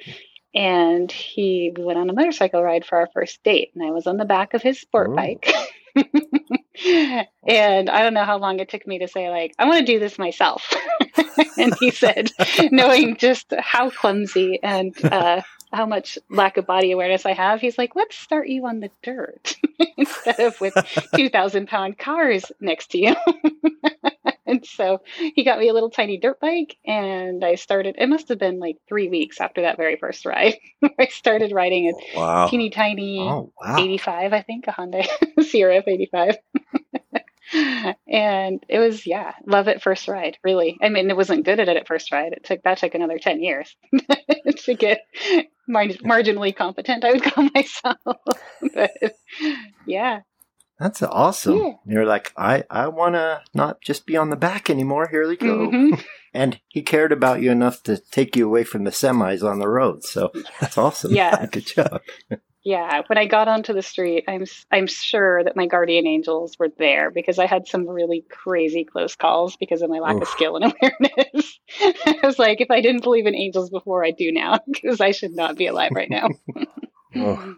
And 0.54 1.10
he 1.10 1.72
we 1.76 1.82
went 1.82 1.98
on 1.98 2.10
a 2.10 2.12
motorcycle 2.12 2.62
ride 2.62 2.84
for 2.84 2.98
our 2.98 3.08
first 3.12 3.42
date, 3.42 3.72
and 3.74 3.84
I 3.84 3.90
was 3.90 4.06
on 4.06 4.18
the 4.18 4.24
back 4.24 4.54
of 4.54 4.62
his 4.62 4.80
sport 4.80 5.10
Ooh. 5.10 5.16
bike. 5.16 5.50
and 5.96 7.90
I 7.90 8.02
don't 8.02 8.14
know 8.14 8.24
how 8.24 8.38
long 8.38 8.60
it 8.60 8.68
took 8.68 8.86
me 8.86 8.98
to 8.98 9.08
say, 9.08 9.30
like, 9.30 9.54
I 9.58 9.64
want 9.64 9.84
to 9.84 9.92
do 9.92 9.98
this 9.98 10.18
myself. 10.18 10.72
and 11.58 11.74
he 11.80 11.90
said, 11.90 12.30
knowing 12.70 13.16
just 13.16 13.52
how 13.58 13.90
clumsy 13.90 14.60
and 14.62 14.94
uh, 15.04 15.40
how 15.72 15.86
much 15.86 16.18
lack 16.28 16.56
of 16.56 16.66
body 16.66 16.92
awareness 16.92 17.26
I 17.26 17.32
have, 17.32 17.60
he's 17.60 17.78
like, 17.78 17.96
let's 17.96 18.16
start 18.16 18.48
you 18.48 18.66
on 18.66 18.80
the 18.80 18.90
dirt 19.02 19.56
instead 19.96 20.40
of 20.40 20.60
with 20.60 20.74
2,000 21.16 21.68
pound 21.68 21.98
cars 21.98 22.52
next 22.60 22.90
to 22.92 22.98
you. 22.98 23.16
And 24.46 24.64
so 24.66 25.00
he 25.34 25.44
got 25.44 25.58
me 25.58 25.68
a 25.68 25.72
little 25.72 25.90
tiny 25.90 26.18
dirt 26.18 26.40
bike, 26.40 26.76
and 26.86 27.44
I 27.44 27.54
started. 27.56 27.96
It 27.98 28.08
must 28.08 28.28
have 28.28 28.38
been 28.38 28.58
like 28.58 28.76
three 28.88 29.08
weeks 29.08 29.40
after 29.40 29.62
that 29.62 29.76
very 29.76 29.96
first 29.96 30.24
ride. 30.26 30.54
I 30.98 31.06
started 31.06 31.52
riding 31.52 31.88
a 31.90 32.18
Wow. 32.18 32.48
teeny 32.48 32.70
tiny 32.70 33.18
Oh, 33.20 33.52
wow. 33.60 33.76
85, 33.78 34.32
I 34.32 34.42
think, 34.42 34.66
a 34.66 34.72
Honda 34.72 35.02
CRF 35.40 35.84
85. 35.86 36.36
and 38.08 38.62
it 38.68 38.78
was, 38.78 39.06
yeah, 39.06 39.32
love 39.46 39.68
at 39.68 39.82
first 39.82 40.08
ride, 40.08 40.38
really. 40.42 40.76
I 40.82 40.88
mean, 40.88 41.10
it 41.10 41.16
wasn't 41.16 41.44
good 41.44 41.60
at 41.60 41.68
it 41.68 41.76
at 41.76 41.86
first 41.86 42.10
ride. 42.12 42.32
It 42.32 42.44
took, 42.44 42.62
that 42.62 42.78
took 42.78 42.94
another 42.94 43.18
10 43.18 43.42
years 43.42 43.76
to 44.64 44.74
get 44.74 45.00
mar- 45.68 45.84
marginally 45.86 46.54
competent, 46.56 47.04
I 47.04 47.12
would 47.12 47.22
call 47.22 47.48
myself. 47.54 47.98
but 48.74 48.90
yeah, 49.86 50.20
That's 50.78 51.02
awesome. 51.02 51.58
Yeah. 51.58 51.72
You're 51.86 52.04
like, 52.06 52.32
I, 52.36 52.64
I 52.68 52.88
want 52.88 53.14
to 53.14 53.42
not 53.54 53.80
just 53.80 54.06
be 54.06 54.16
on 54.16 54.30
the 54.30 54.36
back 54.36 54.68
anymore. 54.68 55.08
Here 55.08 55.26
we 55.28 55.36
go. 55.36 55.68
Mhm. 55.70 56.02
And 56.36 56.60
he 56.66 56.82
cared 56.82 57.12
about 57.12 57.42
you 57.42 57.52
enough 57.52 57.84
to 57.84 57.96
take 57.96 58.34
you 58.34 58.44
away 58.44 58.64
from 58.64 58.82
the 58.82 58.90
semis 58.90 59.48
on 59.48 59.60
the 59.60 59.68
road. 59.68 60.02
So 60.02 60.32
that's 60.60 60.76
awesome. 60.76 61.12
Yeah. 61.14 61.46
Good 61.52 61.64
job. 61.66 62.00
yeah. 62.64 63.02
When 63.06 63.18
I 63.18 63.26
got 63.26 63.46
onto 63.46 63.72
the 63.72 63.82
street, 63.82 64.24
I'm, 64.26 64.44
I'm 64.72 64.88
sure 64.88 65.44
that 65.44 65.54
my 65.54 65.66
guardian 65.68 66.08
angels 66.08 66.58
were 66.58 66.70
there 66.76 67.12
because 67.12 67.38
I 67.38 67.46
had 67.46 67.68
some 67.68 67.88
really 67.88 68.24
crazy 68.28 68.82
close 68.82 69.14
calls 69.14 69.54
because 69.56 69.80
of 69.80 69.90
my 69.90 70.00
lack 70.00 70.20
of 70.20 70.26
skill 70.26 70.56
and 70.56 70.64
awareness. 70.82 71.60
I 72.04 72.18
was 72.24 72.40
like, 72.40 72.60
if 72.60 72.72
I 72.72 72.80
didn't 72.80 73.04
believe 73.04 73.26
in 73.26 73.36
angels 73.36 73.70
before, 73.70 74.04
I 74.04 74.10
do 74.10 74.32
now 74.32 74.58
because 74.66 75.00
I 75.00 75.12
should 75.12 75.36
not 75.36 75.56
be 75.56 75.68
alive 75.68 75.92
right 75.94 76.10
now. 76.10 76.30
Oh. 77.14 77.54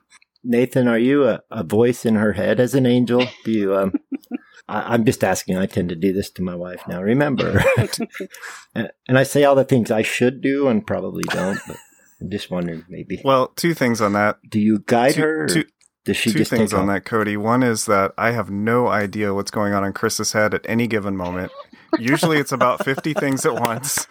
Nathan, 0.46 0.88
are 0.88 0.98
you 0.98 1.24
a, 1.28 1.40
a 1.50 1.64
voice 1.64 2.04
in 2.06 2.14
her 2.14 2.32
head 2.32 2.60
as 2.60 2.74
an 2.74 2.86
angel? 2.86 3.26
Do 3.44 3.50
you, 3.50 3.76
um, 3.76 3.94
I, 4.68 4.94
I'm 4.94 5.04
just 5.04 5.22
asking. 5.24 5.56
I 5.58 5.66
tend 5.66 5.88
to 5.90 5.96
do 5.96 6.12
this 6.12 6.30
to 6.32 6.42
my 6.42 6.54
wife 6.54 6.82
now. 6.88 7.02
Remember, 7.02 7.62
and, 8.74 8.90
and 9.08 9.18
I 9.18 9.22
say 9.22 9.44
all 9.44 9.54
the 9.54 9.64
things 9.64 9.90
I 9.90 10.02
should 10.02 10.40
do 10.40 10.68
and 10.68 10.86
probably 10.86 11.24
don't. 11.24 11.58
But 11.66 11.76
I'm 12.20 12.30
just 12.30 12.50
wondering, 12.50 12.84
maybe 12.88 13.20
Well, 13.24 13.48
two 13.56 13.74
things 13.74 14.00
on 14.00 14.12
that. 14.14 14.38
do 14.48 14.60
you 14.60 14.80
guide 14.86 15.14
Two- 15.14 15.22
her? 15.22 15.46
Two- 15.46 15.64
does 16.04 16.16
she 16.16 16.30
Two 16.30 16.38
just 16.38 16.52
things 16.52 16.72
on 16.72 16.82
off? 16.82 16.86
that, 16.86 17.04
Cody. 17.04 17.36
One 17.36 17.64
is 17.64 17.86
that 17.86 18.12
I 18.16 18.30
have 18.30 18.48
no 18.48 18.86
idea 18.86 19.34
what's 19.34 19.50
going 19.50 19.72
on 19.72 19.82
in 19.84 19.92
Chris's 19.92 20.30
head 20.34 20.54
at 20.54 20.64
any 20.68 20.86
given 20.86 21.16
moment. 21.16 21.50
Usually 21.98 22.38
it's 22.38 22.52
about 22.52 22.84
50 22.84 23.12
things 23.18 23.44
at 23.44 23.54
once. 23.54 24.06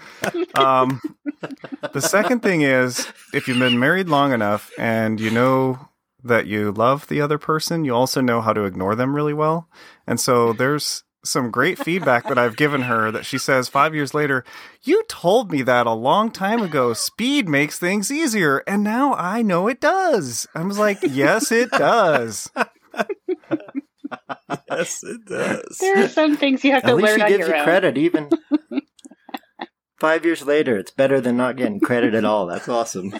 Um, 0.55 0.99
the 1.93 2.01
second 2.01 2.41
thing 2.41 2.63
is 2.63 3.07
if 3.33 3.47
you've 3.47 3.59
been 3.59 3.79
married 3.79 4.09
long 4.09 4.33
enough 4.33 4.71
and 4.77 5.21
you 5.21 5.31
know 5.31 5.87
that 6.25 6.47
you 6.47 6.71
love 6.71 7.07
the 7.07 7.21
other 7.21 7.37
person, 7.37 7.85
you 7.85 7.93
also 7.95 8.19
know 8.21 8.41
how 8.41 8.53
to 8.53 8.63
ignore 8.65 8.95
them 8.95 9.15
really 9.15 9.33
well. 9.33 9.69
And 10.07 10.19
so 10.19 10.51
there's 10.53 11.03
some 11.23 11.49
great 11.49 11.79
feedback 11.79 12.27
that 12.27 12.37
I've 12.37 12.55
given 12.55 12.83
her 12.83 13.09
that 13.11 13.25
she 13.25 13.37
says 13.39 13.67
five 13.67 13.95
years 13.95 14.13
later, 14.13 14.43
You 14.83 15.03
told 15.07 15.51
me 15.51 15.61
that 15.63 15.87
a 15.87 15.93
long 15.93 16.29
time 16.31 16.61
ago. 16.61 16.93
Speed 16.93 17.49
makes 17.49 17.79
things 17.79 18.11
easier. 18.11 18.59
And 18.67 18.83
now 18.83 19.13
I 19.15 19.41
know 19.41 19.67
it 19.67 19.81
does. 19.81 20.45
I 20.53 20.63
was 20.63 20.77
like, 20.77 20.99
Yes, 21.01 21.51
it 21.51 21.71
does. 21.71 22.51
yes, 24.69 25.03
it 25.03 25.25
does. 25.25 25.77
there 25.79 26.03
are 26.03 26.07
some 26.07 26.37
things 26.37 26.63
you 26.63 26.71
have 26.73 26.83
to 26.83 26.89
At 26.89 26.95
least 26.97 27.07
learn 27.09 27.17
she 27.17 27.23
on 27.23 27.29
gives 27.29 27.39
your 27.39 27.49
you 27.49 27.55
own. 27.55 27.63
credit, 27.63 27.97
even 27.97 28.29
five 29.99 30.25
years 30.25 30.45
later. 30.45 30.77
It's 30.77 30.91
better 30.91 31.19
than 31.19 31.37
not 31.37 31.55
getting 31.57 31.79
credit 31.79 32.13
at 32.13 32.23
all. 32.25 32.45
That's 32.45 32.69
awesome. 32.69 33.13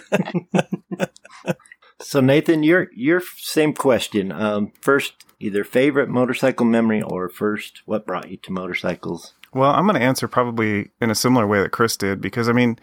so, 2.00 2.20
Nathan, 2.20 2.62
your 2.62 2.88
your 2.94 3.22
same 3.36 3.72
question. 3.72 4.32
Um, 4.32 4.72
first, 4.80 5.14
either 5.40 5.64
favorite 5.64 6.08
motorcycle 6.08 6.66
memory 6.66 7.02
or 7.02 7.28
first, 7.28 7.82
what 7.86 8.06
brought 8.06 8.30
you 8.30 8.36
to 8.38 8.52
motorcycles? 8.52 9.34
Well, 9.52 9.70
I'm 9.70 9.86
going 9.86 9.98
to 9.98 10.04
answer 10.04 10.28
probably 10.28 10.90
in 11.00 11.10
a 11.10 11.14
similar 11.14 11.46
way 11.46 11.60
that 11.60 11.72
Chris 11.72 11.96
did 11.96 12.20
because 12.20 12.48
I 12.48 12.52
mean, 12.52 12.78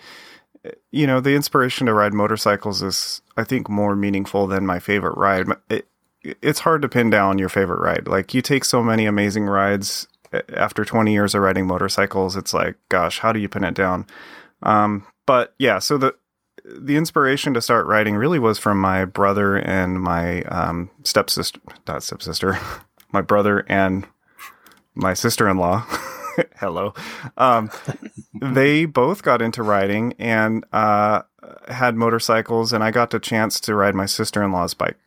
you 0.92 1.08
know, 1.08 1.20
the 1.20 1.36
inspiration 1.36 1.88
to 1.88 1.94
ride 1.94 2.14
motorcycles 2.14 2.82
is, 2.82 3.22
I 3.38 3.44
think, 3.44 3.70
more 3.70 3.96
meaningful 3.96 4.48
than 4.48 4.66
my 4.66 4.80
favorite 4.80 5.18
ride. 5.18 5.48
It, 5.70 5.88
it's 6.24 6.60
hard 6.60 6.82
to 6.84 6.90
pin 6.90 7.10
down 7.10 7.38
your 7.38 7.50
favorite 7.50 7.82
ride. 7.82 8.08
Like, 8.08 8.34
you 8.34 8.42
take 8.42 8.64
so 8.64 8.82
many 8.82 9.06
amazing 9.06 9.46
rides 9.46 10.08
after 10.56 10.86
20 10.86 11.12
years 11.12 11.36
of 11.36 11.42
riding 11.42 11.68
motorcycles. 11.68 12.36
It's 12.38 12.54
like, 12.54 12.76
gosh, 12.90 13.20
how 13.20 13.34
do 13.34 13.40
you 13.40 13.50
pin 13.50 13.66
it 13.66 13.74
down? 13.74 14.08
Um, 14.62 15.06
but 15.26 15.54
yeah, 15.60 15.80
so 15.80 15.98
the 15.98 16.16
the 16.66 16.96
inspiration 16.96 17.54
to 17.54 17.62
start 17.62 17.86
writing 17.86 18.16
really 18.16 18.40
was 18.40 18.58
from 18.58 18.80
my 18.80 19.06
brother 19.06 19.58
and 19.58 20.02
my 20.02 20.44
um, 20.44 20.90
stepsister, 21.04 21.60
not 21.88 22.04
stepsister, 22.04 22.58
my 23.12 23.22
brother 23.22 23.66
and 23.68 24.08
my 24.96 25.14
sister 25.14 25.48
in 25.50 25.58
law. 25.58 25.86
Hello. 26.58 26.94
Um, 27.38 27.70
they 28.34 28.86
both 28.86 29.24
got 29.24 29.42
into 29.42 29.62
riding 29.62 30.14
and 30.18 30.66
uh, 30.74 31.24
had 31.68 31.96
motorcycles, 31.96 32.74
and 32.74 32.84
I 32.84 32.92
got 32.92 33.12
the 33.12 33.20
chance 33.20 33.60
to 33.62 33.76
ride 33.76 33.96
my 33.96 34.06
sister 34.06 34.42
in 34.42 34.52
law's 34.52 34.74
bike. 34.74 34.98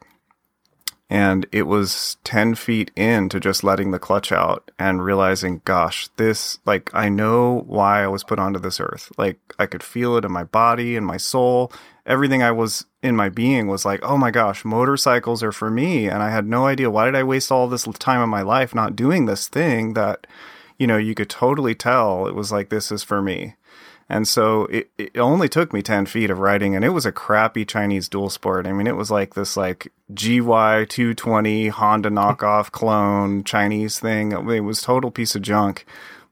And 1.08 1.46
it 1.52 1.62
was 1.62 2.16
10 2.24 2.56
feet 2.56 2.90
into 2.96 3.38
just 3.38 3.62
letting 3.62 3.92
the 3.92 3.98
clutch 3.98 4.32
out 4.32 4.72
and 4.76 5.04
realizing, 5.04 5.62
gosh, 5.64 6.08
this, 6.16 6.58
like, 6.66 6.90
I 6.92 7.08
know 7.08 7.62
why 7.66 8.02
I 8.02 8.08
was 8.08 8.24
put 8.24 8.40
onto 8.40 8.58
this 8.58 8.80
earth. 8.80 9.12
Like, 9.16 9.38
I 9.56 9.66
could 9.66 9.84
feel 9.84 10.16
it 10.16 10.24
in 10.24 10.32
my 10.32 10.42
body 10.42 10.96
and 10.96 11.06
my 11.06 11.16
soul. 11.16 11.72
Everything 12.06 12.42
I 12.42 12.50
was 12.50 12.86
in 13.04 13.14
my 13.14 13.28
being 13.28 13.68
was 13.68 13.84
like, 13.84 14.00
oh 14.02 14.16
my 14.16 14.32
gosh, 14.32 14.64
motorcycles 14.64 15.44
are 15.44 15.52
for 15.52 15.70
me. 15.70 16.08
And 16.08 16.24
I 16.24 16.30
had 16.30 16.46
no 16.46 16.66
idea 16.66 16.90
why 16.90 17.04
did 17.04 17.14
I 17.14 17.22
waste 17.22 17.52
all 17.52 17.68
this 17.68 17.84
time 18.00 18.20
of 18.20 18.28
my 18.28 18.42
life 18.42 18.74
not 18.74 18.96
doing 18.96 19.26
this 19.26 19.46
thing 19.46 19.94
that, 19.94 20.26
you 20.76 20.88
know, 20.88 20.96
you 20.96 21.14
could 21.14 21.30
totally 21.30 21.76
tell 21.76 22.26
it 22.26 22.34
was 22.34 22.50
like, 22.50 22.68
this 22.68 22.90
is 22.90 23.04
for 23.04 23.22
me. 23.22 23.54
And 24.08 24.28
so 24.28 24.66
it, 24.66 24.88
it 24.96 25.18
only 25.18 25.48
took 25.48 25.72
me 25.72 25.82
10 25.82 26.06
feet 26.06 26.30
of 26.30 26.38
riding 26.38 26.76
and 26.76 26.84
it 26.84 26.90
was 26.90 27.04
a 27.06 27.10
crappy 27.12 27.64
Chinese 27.64 28.08
dual 28.08 28.30
sport. 28.30 28.66
I 28.66 28.72
mean, 28.72 28.86
it 28.86 28.94
was 28.96 29.10
like 29.10 29.34
this 29.34 29.56
like 29.56 29.92
GY 30.14 30.84
220 30.88 31.68
Honda 31.68 32.10
knockoff 32.10 32.70
clone 32.70 33.42
Chinese 33.42 33.98
thing. 33.98 34.30
It 34.32 34.60
was 34.60 34.80
total 34.82 35.10
piece 35.10 35.34
of 35.34 35.42
junk, 35.42 35.84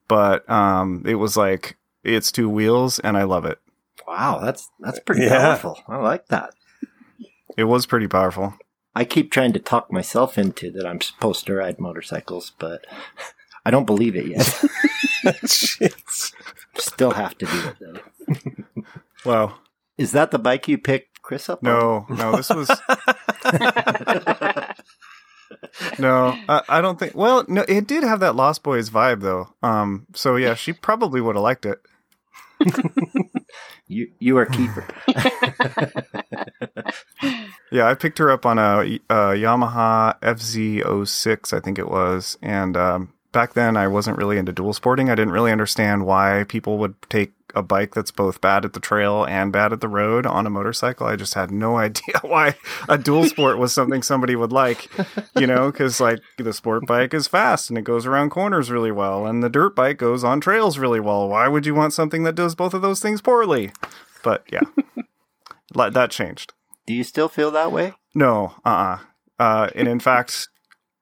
but, 0.07 0.49
um, 0.49 1.03
it 1.05 1.17
was 1.17 1.37
like, 1.37 1.77
it's 2.05 2.31
two 2.31 2.49
wheels 2.49 3.01
and 3.01 3.17
I 3.17 3.25
love 3.25 3.45
it. 3.45 3.59
Wow, 4.07 4.39
that's 4.41 4.71
that's 4.81 5.01
pretty 5.01 5.23
Yeah. 5.23 5.39
powerful. 5.41 5.81
I 5.89 5.97
like 5.97 6.29
that. 6.29 6.55
It 7.57 7.65
was 7.65 7.87
pretty 7.87 8.07
powerful. 8.07 8.55
I 8.95 9.05
keep 9.05 9.33
trying 9.33 9.53
to 9.55 9.59
talk 9.59 9.91
myself 9.91 10.39
into 10.39 10.71
that 10.73 10.87
I'm 10.87 11.01
supposed 11.01 11.47
to 11.47 11.55
ride 11.55 11.81
motorcycles, 11.81 12.53
but 12.59 12.85
I 13.67 13.71
don't 13.73 13.87
believe 13.87 14.15
it 14.15 14.27
yet. 14.27 14.63
Still 16.79 17.13
have 17.13 17.37
to 17.39 17.47
do 17.47 17.69
it 17.69 17.77
though. 17.81 18.01
Wow. 19.25 19.55
Is 19.97 20.13
that 20.13 20.31
the 20.33 20.39
bike 20.39 20.69
you 20.69 20.77
picked 20.77 21.23
Chris 21.23 21.49
up? 21.49 21.65
on? 21.65 21.73
No, 21.73 22.05
no, 22.11 22.37
this 22.37 22.51
was, 22.51 22.69
no, 25.99 26.37
I, 26.47 26.61
I 26.69 26.81
don't 26.83 26.99
think, 26.99 27.15
well, 27.15 27.43
no, 27.49 27.65
it 27.67 27.87
did 27.87 28.05
have 28.05 28.21
that 28.21 28.37
Lost 28.37 28.63
Boys 28.63 28.91
vibe 28.91 29.23
though. 29.23 29.55
Um, 29.63 30.07
so 30.15 30.37
yeah, 30.37 30.53
she 30.55 30.75
probably 30.75 31.23
would 31.23 31.37
have 31.37 31.43
liked 31.43 31.65
it. 31.65 31.81
You 33.87 34.11
you 34.19 34.39
are 34.39 34.47
keeper. 34.47 34.87
Yeah, 37.71 37.89
I 37.89 37.95
picked 37.95 38.19
her 38.19 38.31
up 38.31 38.47
on 38.47 38.59
a, 38.59 38.81
a 39.11 39.35
Yamaha 39.35 40.19
FZ06, 40.21 41.53
I 41.53 41.61
think 41.61 41.79
it 41.79 41.89
was. 41.91 42.39
And 42.41 42.77
um, 42.77 43.13
back 43.35 43.53
then, 43.53 43.77
I 43.77 43.87
wasn't 43.87 44.17
really 44.17 44.39
into 44.39 44.53
dual 44.53 44.73
sporting. 44.73 45.11
I 45.11 45.15
didn't 45.15 45.35
really 45.35 45.53
understand 45.53 46.07
why 46.07 46.47
people 46.49 46.79
would 46.79 46.95
take 47.11 47.33
a 47.55 47.63
bike 47.63 47.95
that's 47.95 48.11
both 48.11 48.41
bad 48.41 48.65
at 48.65 48.73
the 48.73 48.81
trail 48.81 49.25
and 49.25 49.53
bad 49.53 49.73
at 49.73 49.81
the 49.81 49.89
road 49.89 50.27
on 50.27 50.47
a 50.47 50.51
motorcycle. 50.51 51.07
I 51.07 51.17
just 51.17 51.35
had 51.35 51.51
no 51.51 51.77
idea 51.87 52.21
why 52.23 52.55
a 52.89 52.97
dual 52.97 53.27
sport 53.27 53.59
was 53.59 53.73
something 53.73 54.03
somebody 54.03 54.35
would 54.35 54.53
like, 54.53 54.89
you 55.37 55.47
know, 55.47 55.71
because 55.71 56.01
like 56.01 56.21
the 56.39 56.53
sport 56.53 56.87
bike 56.87 57.13
is 57.13 57.29
fast 57.29 57.69
and 57.69 57.79
it 57.79 57.83
goes 57.85 58.07
around 58.07 58.31
corners 58.31 58.71
really 58.71 58.91
well, 58.93 59.27
and 59.27 59.43
the 59.43 59.51
dirt 59.51 59.77
bike 59.77 59.99
goes 59.99 60.25
on 60.25 60.41
trails 60.41 60.79
really 60.79 61.01
well. 61.01 61.29
Why 61.29 61.47
would 61.49 61.67
you 61.67 61.75
want 61.75 61.93
something 61.93 62.23
that 62.25 62.35
does 62.35 62.55
both 62.55 62.73
of 62.73 62.83
those 62.83 63.01
things 63.01 63.21
poorly? 63.21 63.71
But 64.23 64.45
yeah, 64.51 64.63
that 65.75 66.11
changed. 66.11 66.55
Do 66.87 66.95
you 66.95 67.05
still 67.05 67.29
feel 67.29 67.51
that 67.51 67.73
way? 67.73 67.93
No, 68.15 68.55
uh-uh. 68.65 68.99
Uh 69.39 69.69
And 69.75 69.89
in 69.89 70.01
fact, 70.01 70.49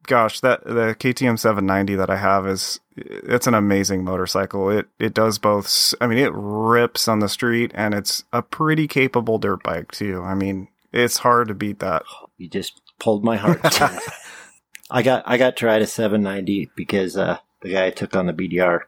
gosh, 0.06 0.40
that 0.40 0.64
the 0.64 0.94
KTM 0.98 1.38
790 1.38 1.94
that 1.96 2.10
I 2.10 2.16
have 2.16 2.46
is 2.46 2.80
it's 2.96 3.46
an 3.46 3.54
amazing 3.54 4.04
motorcycle. 4.04 4.70
It 4.70 4.86
it 4.98 5.14
does 5.14 5.38
both. 5.38 5.94
I 6.00 6.06
mean, 6.06 6.18
it 6.18 6.32
rips 6.34 7.08
on 7.08 7.20
the 7.20 7.28
street, 7.28 7.70
and 7.74 7.94
it's 7.94 8.24
a 8.32 8.42
pretty 8.42 8.86
capable 8.88 9.38
dirt 9.38 9.62
bike 9.62 9.92
too. 9.92 10.22
I 10.22 10.34
mean, 10.34 10.68
it's 10.92 11.18
hard 11.18 11.48
to 11.48 11.54
beat 11.54 11.78
that. 11.80 12.02
You 12.38 12.48
just 12.48 12.80
pulled 12.98 13.22
my 13.24 13.36
heart. 13.36 13.60
I 14.90 15.02
got 15.02 15.22
I 15.26 15.36
got 15.38 15.56
to 15.58 15.66
ride 15.66 15.80
a 15.82 15.86
790 15.86 16.70
because 16.74 17.16
uh, 17.16 17.38
the 17.60 17.70
guy 17.70 17.86
I 17.86 17.90
took 17.90 18.16
on 18.16 18.26
the 18.26 18.32
BDR 18.32 18.80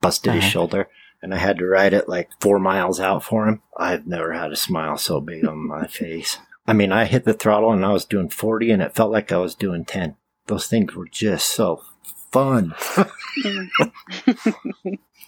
busted 0.00 0.32
his 0.34 0.42
Uh-huh. 0.44 0.50
shoulder, 0.50 0.88
and 1.22 1.34
I 1.34 1.38
had 1.38 1.58
to 1.58 1.66
ride 1.66 1.92
it 1.92 2.08
like 2.08 2.30
four 2.40 2.60
miles 2.60 3.00
out 3.00 3.24
for 3.24 3.48
him. 3.48 3.60
I've 3.76 4.06
never 4.06 4.32
had 4.32 4.52
a 4.52 4.56
smile 4.56 4.96
so 4.96 5.20
big 5.20 5.44
on 5.44 5.66
my 5.66 5.88
face. 5.88 6.38
I 6.66 6.72
mean, 6.72 6.92
I 6.92 7.06
hit 7.06 7.24
the 7.24 7.34
throttle 7.34 7.72
and 7.72 7.84
I 7.84 7.92
was 7.92 8.04
doing 8.04 8.28
40, 8.28 8.70
and 8.70 8.82
it 8.82 8.94
felt 8.94 9.10
like 9.10 9.32
I 9.32 9.38
was 9.38 9.54
doing 9.54 9.84
10. 9.84 10.16
Those 10.46 10.66
things 10.68 10.94
were 10.94 11.08
just 11.08 11.48
so 11.48 11.82
fun. 12.30 12.74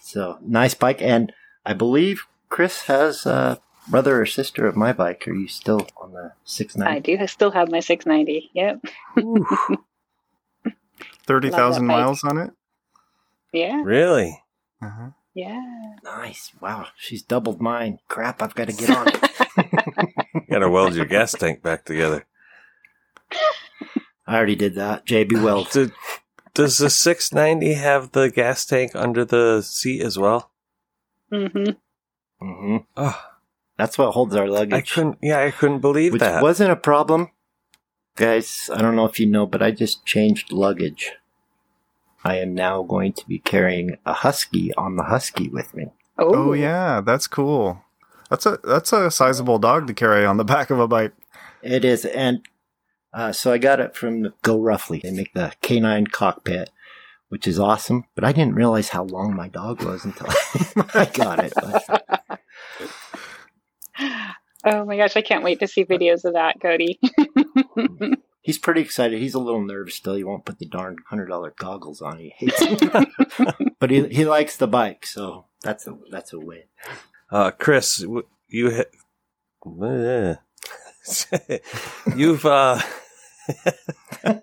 so 0.01 0.37
nice 0.41 0.73
bike, 0.73 1.01
and 1.01 1.33
I 1.65 1.73
believe 1.73 2.23
Chris 2.49 2.83
has 2.83 3.25
a 3.25 3.59
brother 3.89 4.21
or 4.21 4.25
sister 4.25 4.65
of 4.65 4.75
my 4.75 4.93
bike. 4.93 5.27
Are 5.27 5.33
you 5.33 5.47
still 5.47 5.87
on 5.97 6.13
the 6.13 6.33
690? 6.45 6.89
I 6.89 6.93
ninety? 6.95 7.17
do 7.17 7.27
still 7.27 7.51
have 7.51 7.69
my 7.69 7.79
690. 7.79 8.51
Yep. 8.53 8.85
Thirty 11.27 11.49
thousand 11.49 11.87
bike. 11.87 11.97
miles 11.97 12.23
on 12.23 12.37
it. 12.37 12.51
Yeah. 13.51 13.81
Really? 13.83 14.41
Uh-huh. 14.81 15.09
Yeah. 15.33 15.95
Nice. 16.03 16.51
Wow, 16.61 16.87
she's 16.97 17.23
doubled 17.23 17.61
mine. 17.61 17.99
Crap, 18.07 18.41
I've 18.41 18.55
got 18.55 18.67
to 18.69 18.73
get 18.73 18.89
on 18.95 19.07
it. 19.07 19.64
You 20.35 20.41
gotta 20.49 20.69
weld 20.69 20.95
your 20.95 21.05
gas 21.05 21.31
tank 21.31 21.61
back 21.63 21.85
together. 21.85 22.25
I 24.27 24.35
already 24.37 24.55
did 24.55 24.75
that. 24.75 25.05
JB 25.05 25.41
Weld. 25.43 25.69
Did, 25.71 25.91
does 26.53 26.77
the 26.77 26.89
690 26.89 27.73
have 27.75 28.11
the 28.11 28.29
gas 28.29 28.65
tank 28.65 28.91
under 28.95 29.23
the 29.23 29.61
seat 29.61 30.01
as 30.01 30.17
well? 30.17 30.51
Mm 31.31 31.51
hmm 31.51 32.45
Mm 32.45 32.59
hmm 32.59 32.77
Oh, 32.97 33.21
That's 33.77 33.97
what 33.97 34.11
holds 34.11 34.35
our 34.35 34.47
luggage. 34.47 34.73
I 34.73 34.81
couldn't. 34.81 35.17
Yeah, 35.21 35.39
I 35.39 35.51
couldn't 35.51 35.79
believe 35.79 36.13
which 36.13 36.19
that. 36.21 36.41
wasn't 36.43 36.71
a 36.71 36.75
problem. 36.75 37.29
Guys, 38.15 38.69
I 38.73 38.81
don't 38.81 38.95
know 38.95 39.05
if 39.05 39.19
you 39.19 39.25
know, 39.25 39.45
but 39.45 39.61
I 39.61 39.71
just 39.71 40.05
changed 40.05 40.51
luggage. 40.51 41.13
I 42.23 42.37
am 42.37 42.55
now 42.55 42.81
going 42.81 43.13
to 43.13 43.27
be 43.27 43.39
carrying 43.39 43.97
a 44.05 44.13
husky 44.13 44.73
on 44.75 44.95
the 44.95 45.03
husky 45.03 45.47
with 45.49 45.73
me. 45.75 45.87
Oh 46.17 46.53
yeah, 46.53 47.01
that's 47.01 47.27
cool. 47.27 47.83
That's 48.29 48.45
a 48.45 48.59
that's 48.63 48.91
a 48.93 49.11
sizable 49.11 49.59
dog 49.59 49.87
to 49.87 49.93
carry 49.93 50.25
on 50.25 50.37
the 50.37 50.43
back 50.43 50.69
of 50.69 50.79
a 50.79 50.87
bike. 50.87 51.13
It 51.61 51.85
is, 51.85 52.05
and 52.05 52.45
uh, 53.13 53.31
so 53.31 53.51
I 53.51 53.57
got 53.57 53.79
it 53.79 53.95
from 53.95 54.21
the 54.23 54.33
Go 54.41 54.59
Roughly. 54.59 54.99
They 54.99 55.11
make 55.11 55.33
the 55.33 55.53
canine 55.61 56.07
cockpit, 56.07 56.69
which 57.29 57.47
is 57.47 57.59
awesome. 57.59 58.05
But 58.15 58.23
I 58.23 58.31
didn't 58.31 58.55
realize 58.55 58.89
how 58.89 59.03
long 59.03 59.35
my 59.35 59.47
dog 59.47 59.83
was 59.83 60.05
until 60.05 60.27
I 60.93 61.05
got 61.05 61.43
it. 61.43 61.53
But 61.55 62.41
Oh 64.65 64.83
my 64.83 64.97
gosh, 64.97 65.15
I 65.15 65.21
can't 65.21 65.43
wait 65.43 65.59
to 65.59 65.67
see 65.67 65.85
videos 65.85 66.25
of 66.25 66.33
that, 66.33 66.59
Cody. 66.59 66.99
he's 68.41 68.57
pretty 68.57 68.81
excited. 68.81 69.19
He's 69.19 69.35
a 69.35 69.39
little 69.39 69.63
nervous 69.63 69.93
still. 69.93 70.15
He 70.15 70.23
won't 70.23 70.43
put 70.43 70.57
the 70.57 70.65
darn 70.65 70.97
hundred 71.07 71.27
dollar 71.27 71.53
goggles 71.55 72.01
on. 72.01 72.17
He 72.17 72.33
hates 72.35 72.57
it, 72.59 73.75
but 73.79 73.91
he 73.91 74.07
he 74.07 74.25
likes 74.25 74.57
the 74.57 74.67
bike, 74.67 75.05
so 75.05 75.45
that's 75.61 75.85
a 75.85 75.95
that's 76.09 76.33
a 76.33 76.39
win. 76.39 76.63
Uh, 77.31 77.51
Chris, 77.51 78.05
you 78.47 78.75
ha- 78.75 79.65
you've 82.15 82.45
uh, 82.45 82.79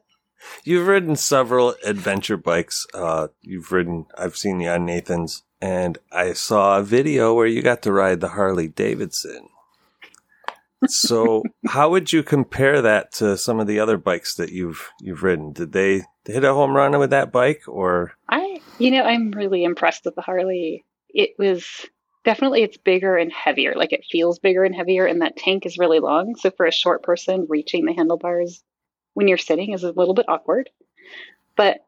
you've 0.65 0.87
ridden 0.87 1.17
several 1.17 1.75
adventure 1.85 2.37
bikes. 2.37 2.87
Uh, 2.95 3.29
you've 3.41 3.73
ridden. 3.73 4.07
I've 4.17 4.37
seen 4.37 4.61
you 4.61 4.71
on 4.71 4.85
Nathan's, 4.85 5.43
and 5.61 5.99
I 6.11 6.33
saw 6.33 6.79
a 6.79 6.83
video 6.83 7.35
where 7.35 7.47
you 7.47 7.63
got 7.63 7.83
to 7.83 7.93
ride 7.93 8.21
the 8.21 8.31
Harley 8.31 8.69
Davidson. 8.69 9.49
So, 10.87 11.43
how 11.69 11.91
would 11.91 12.13
you 12.13 12.23
compare 12.23 12.83
that 12.83 13.13
to 13.15 13.37
some 13.37 13.61
of 13.61 13.67
the 13.67 13.81
other 13.81 13.97
bikes 13.97 14.35
that 14.35 14.51
you've 14.51 14.91
you've 15.01 15.23
ridden? 15.23 15.53
Did 15.53 15.73
they 15.73 16.03
hit 16.25 16.45
a 16.45 16.55
home 16.55 16.77
run 16.77 16.99
with 16.99 17.11
that 17.11 17.33
bike, 17.33 17.63
or 17.67 18.13
I, 18.29 18.61
you 18.79 18.91
know, 18.91 19.03
I'm 19.03 19.31
really 19.31 19.65
impressed 19.65 20.05
with 20.05 20.15
the 20.15 20.23
Harley. 20.23 20.85
It 21.09 21.35
was 21.39 21.87
definitely 22.25 22.63
it's 22.63 22.77
bigger 22.77 23.17
and 23.17 23.33
heavier. 23.33 23.75
Like 23.77 23.93
it 23.93 24.05
feels 24.11 24.39
bigger 24.39 24.65
and 24.65 24.75
heavier, 24.75 25.07
and 25.07 25.23
that 25.23 25.37
tank 25.37 25.67
is 25.67 25.79
really 25.79 26.01
long. 26.01 26.35
So 26.37 26.51
for 26.51 26.67
a 26.67 26.73
short 26.73 27.03
person, 27.03 27.47
reaching 27.49 27.85
the 27.85 27.93
handlebars 27.95 28.63
when 29.15 29.29
you're 29.29 29.39
sitting 29.39 29.73
is 29.73 29.85
a 29.85 29.93
little 29.93 30.15
bit 30.15 30.29
awkward. 30.29 30.71
But 31.57 31.85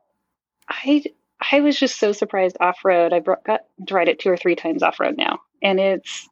I, 0.69 1.05
I 1.52 1.61
was 1.61 1.78
just 1.78 1.99
so 1.99 2.13
surprised 2.13 2.56
off 2.61 2.78
road. 2.85 3.13
I 3.13 3.21
brought, 3.21 3.45
got 3.45 3.61
to 3.87 3.95
ride 3.95 4.08
it 4.08 4.19
two 4.19 4.30
or 4.30 4.37
three 4.37 4.56
times 4.56 4.82
off 4.82 5.00
road 5.00 5.17
now, 5.17 5.41
and 5.63 5.78
it's 5.80 6.28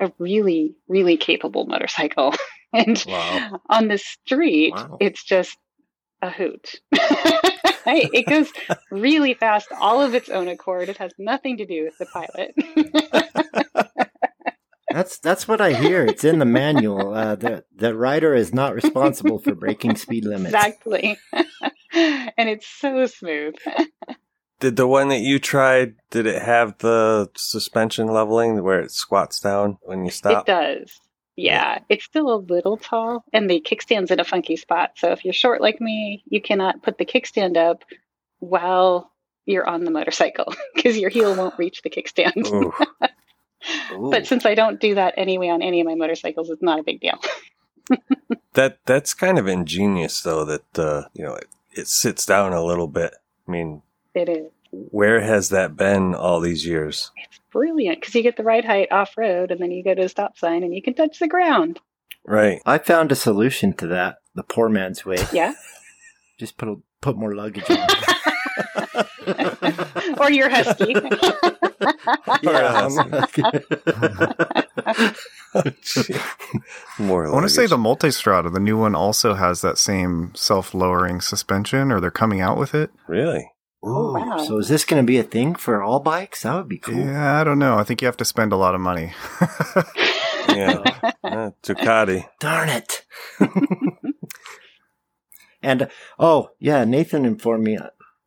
a 0.00 0.12
really, 0.18 0.74
really 0.88 1.16
capable 1.16 1.64
motorcycle. 1.66 2.34
and 2.72 3.02
Wow. 3.06 3.60
on 3.68 3.88
the 3.88 3.98
street, 3.98 4.72
Wow. 4.74 4.96
it's 5.00 5.22
just 5.22 5.56
a 6.22 6.30
hoot. 6.30 6.80
it 7.86 8.28
goes 8.28 8.50
really 8.90 9.34
fast, 9.34 9.68
all 9.80 10.00
of 10.00 10.14
its 10.14 10.28
own 10.28 10.48
accord. 10.48 10.88
It 10.88 10.96
has 10.98 11.12
nothing 11.18 11.58
to 11.58 11.66
do 11.66 11.84
with 11.84 11.98
the 11.98 12.06
pilot. 12.06 12.54
That's 14.92 15.18
that's 15.18 15.48
what 15.48 15.60
I 15.60 15.72
hear. 15.72 16.04
It's 16.04 16.24
in 16.24 16.38
the 16.38 16.44
manual. 16.44 17.14
Uh, 17.14 17.36
the 17.36 17.64
the 17.74 17.94
rider 17.94 18.34
is 18.34 18.52
not 18.52 18.74
responsible 18.74 19.38
for 19.38 19.54
breaking 19.54 19.96
speed 19.96 20.24
limits. 20.24 20.54
exactly. 20.54 21.18
and 21.92 22.48
it's 22.48 22.66
so 22.66 23.06
smooth. 23.06 23.54
did 24.60 24.76
the 24.76 24.86
one 24.86 25.08
that 25.08 25.20
you 25.20 25.38
tried? 25.38 25.94
Did 26.10 26.26
it 26.26 26.42
have 26.42 26.78
the 26.78 27.30
suspension 27.36 28.06
leveling 28.06 28.62
where 28.62 28.80
it 28.80 28.90
squats 28.90 29.40
down 29.40 29.78
when 29.82 30.04
you 30.04 30.10
stop? 30.10 30.48
It 30.48 30.52
does. 30.52 31.00
Yeah, 31.36 31.78
it's 31.88 32.04
still 32.04 32.34
a 32.34 32.36
little 32.36 32.76
tall, 32.76 33.24
and 33.32 33.48
the 33.48 33.60
kickstand's 33.60 34.10
in 34.10 34.20
a 34.20 34.24
funky 34.24 34.56
spot. 34.56 34.92
So 34.96 35.12
if 35.12 35.24
you're 35.24 35.32
short 35.32 35.62
like 35.62 35.80
me, 35.80 36.22
you 36.26 36.42
cannot 36.42 36.82
put 36.82 36.98
the 36.98 37.06
kickstand 37.06 37.56
up 37.56 37.84
while 38.38 39.10
you're 39.46 39.66
on 39.66 39.84
the 39.84 39.90
motorcycle 39.90 40.54
because 40.74 40.98
your 40.98 41.10
heel 41.10 41.34
won't 41.34 41.58
reach 41.58 41.82
the 41.82 41.90
kickstand. 41.90 42.72
Ooh. 43.92 44.06
Ooh. 44.06 44.10
But 44.10 44.26
since 44.26 44.44
I 44.46 44.54
don't 44.54 44.80
do 44.80 44.94
that 44.96 45.14
anyway 45.16 45.48
on 45.48 45.62
any 45.62 45.80
of 45.80 45.86
my 45.86 45.94
motorcycles, 45.94 46.50
it's 46.50 46.62
not 46.62 46.78
a 46.80 46.82
big 46.82 47.00
deal. 47.00 47.18
That 48.54 48.78
that's 48.84 49.14
kind 49.14 49.38
of 49.38 49.48
ingenious, 49.48 50.20
though. 50.20 50.44
That 50.44 50.78
uh, 50.78 51.04
you 51.14 51.24
know 51.24 51.34
it, 51.36 51.46
it 51.72 51.88
sits 51.88 52.26
down 52.26 52.52
a 52.52 52.62
little 52.62 52.86
bit. 52.86 53.14
I 53.48 53.50
mean, 53.50 53.80
It 54.14 54.28
is. 54.28 54.50
where 54.70 55.20
has 55.22 55.48
that 55.48 55.74
been 55.74 56.14
all 56.14 56.38
these 56.38 56.66
years? 56.66 57.10
It's 57.16 57.40
brilliant 57.50 58.00
because 58.00 58.14
you 58.14 58.22
get 58.22 58.36
the 58.36 58.42
right 58.42 58.64
height 58.64 58.92
off 58.92 59.16
road 59.16 59.50
and 59.52 59.58
then 59.60 59.70
you 59.70 59.82
go 59.82 59.94
to 59.94 60.02
a 60.02 60.08
stop 60.10 60.36
sign 60.36 60.64
and 60.64 60.74
you 60.74 60.82
can 60.82 60.92
touch 60.92 61.18
the 61.18 61.28
ground. 61.28 61.80
Right. 62.26 62.60
I 62.66 62.76
found 62.76 63.10
a 63.10 63.16
solution 63.16 63.72
to 63.74 63.86
that. 63.86 64.18
The 64.34 64.42
poor 64.42 64.68
man's 64.68 65.06
way. 65.06 65.16
Yeah. 65.32 65.54
Just 66.38 66.58
put 66.58 66.68
a, 66.68 66.76
put 67.00 67.16
more 67.16 67.34
luggage 67.34 67.70
on. 67.70 67.78
or 70.18 70.30
your 70.30 70.48
husky. 70.48 70.94
yeah. 72.42 72.88
More. 76.98 77.26
I 77.26 77.30
want 77.32 77.44
to 77.44 77.48
say 77.50 77.66
luggage. 77.66 77.70
the 77.70 77.76
Multistrada, 77.76 78.52
the 78.52 78.60
new 78.60 78.78
one, 78.78 78.94
also 78.94 79.34
has 79.34 79.60
that 79.60 79.78
same 79.78 80.32
self-lowering 80.34 81.20
suspension, 81.20 81.92
or 81.92 82.00
they're 82.00 82.10
coming 82.10 82.40
out 82.40 82.58
with 82.58 82.74
it. 82.74 82.90
really. 83.06 83.50
Ooh, 83.84 84.14
wow. 84.14 84.38
So 84.46 84.58
is 84.58 84.68
this 84.68 84.84
going 84.84 85.02
to 85.02 85.06
be 85.06 85.18
a 85.18 85.24
thing 85.24 85.56
for 85.56 85.82
all 85.82 85.98
bikes? 85.98 86.42
That 86.42 86.54
would 86.54 86.68
be 86.68 86.78
cool. 86.78 86.94
Yeah, 86.94 87.40
I 87.40 87.44
don't 87.44 87.58
know. 87.58 87.78
I 87.78 87.82
think 87.82 88.00
you 88.00 88.06
have 88.06 88.16
to 88.18 88.24
spend 88.24 88.52
a 88.52 88.56
lot 88.56 88.76
of 88.76 88.80
money. 88.80 89.12
Yeah. 90.48 90.82
Uh, 91.24 91.50
Ducati. 91.62 92.28
Darn 92.38 92.68
it. 92.68 93.06
and 95.62 95.88
oh 96.18 96.50
yeah, 96.58 96.84
Nathan 96.84 97.24
informed 97.24 97.64
me 97.64 97.78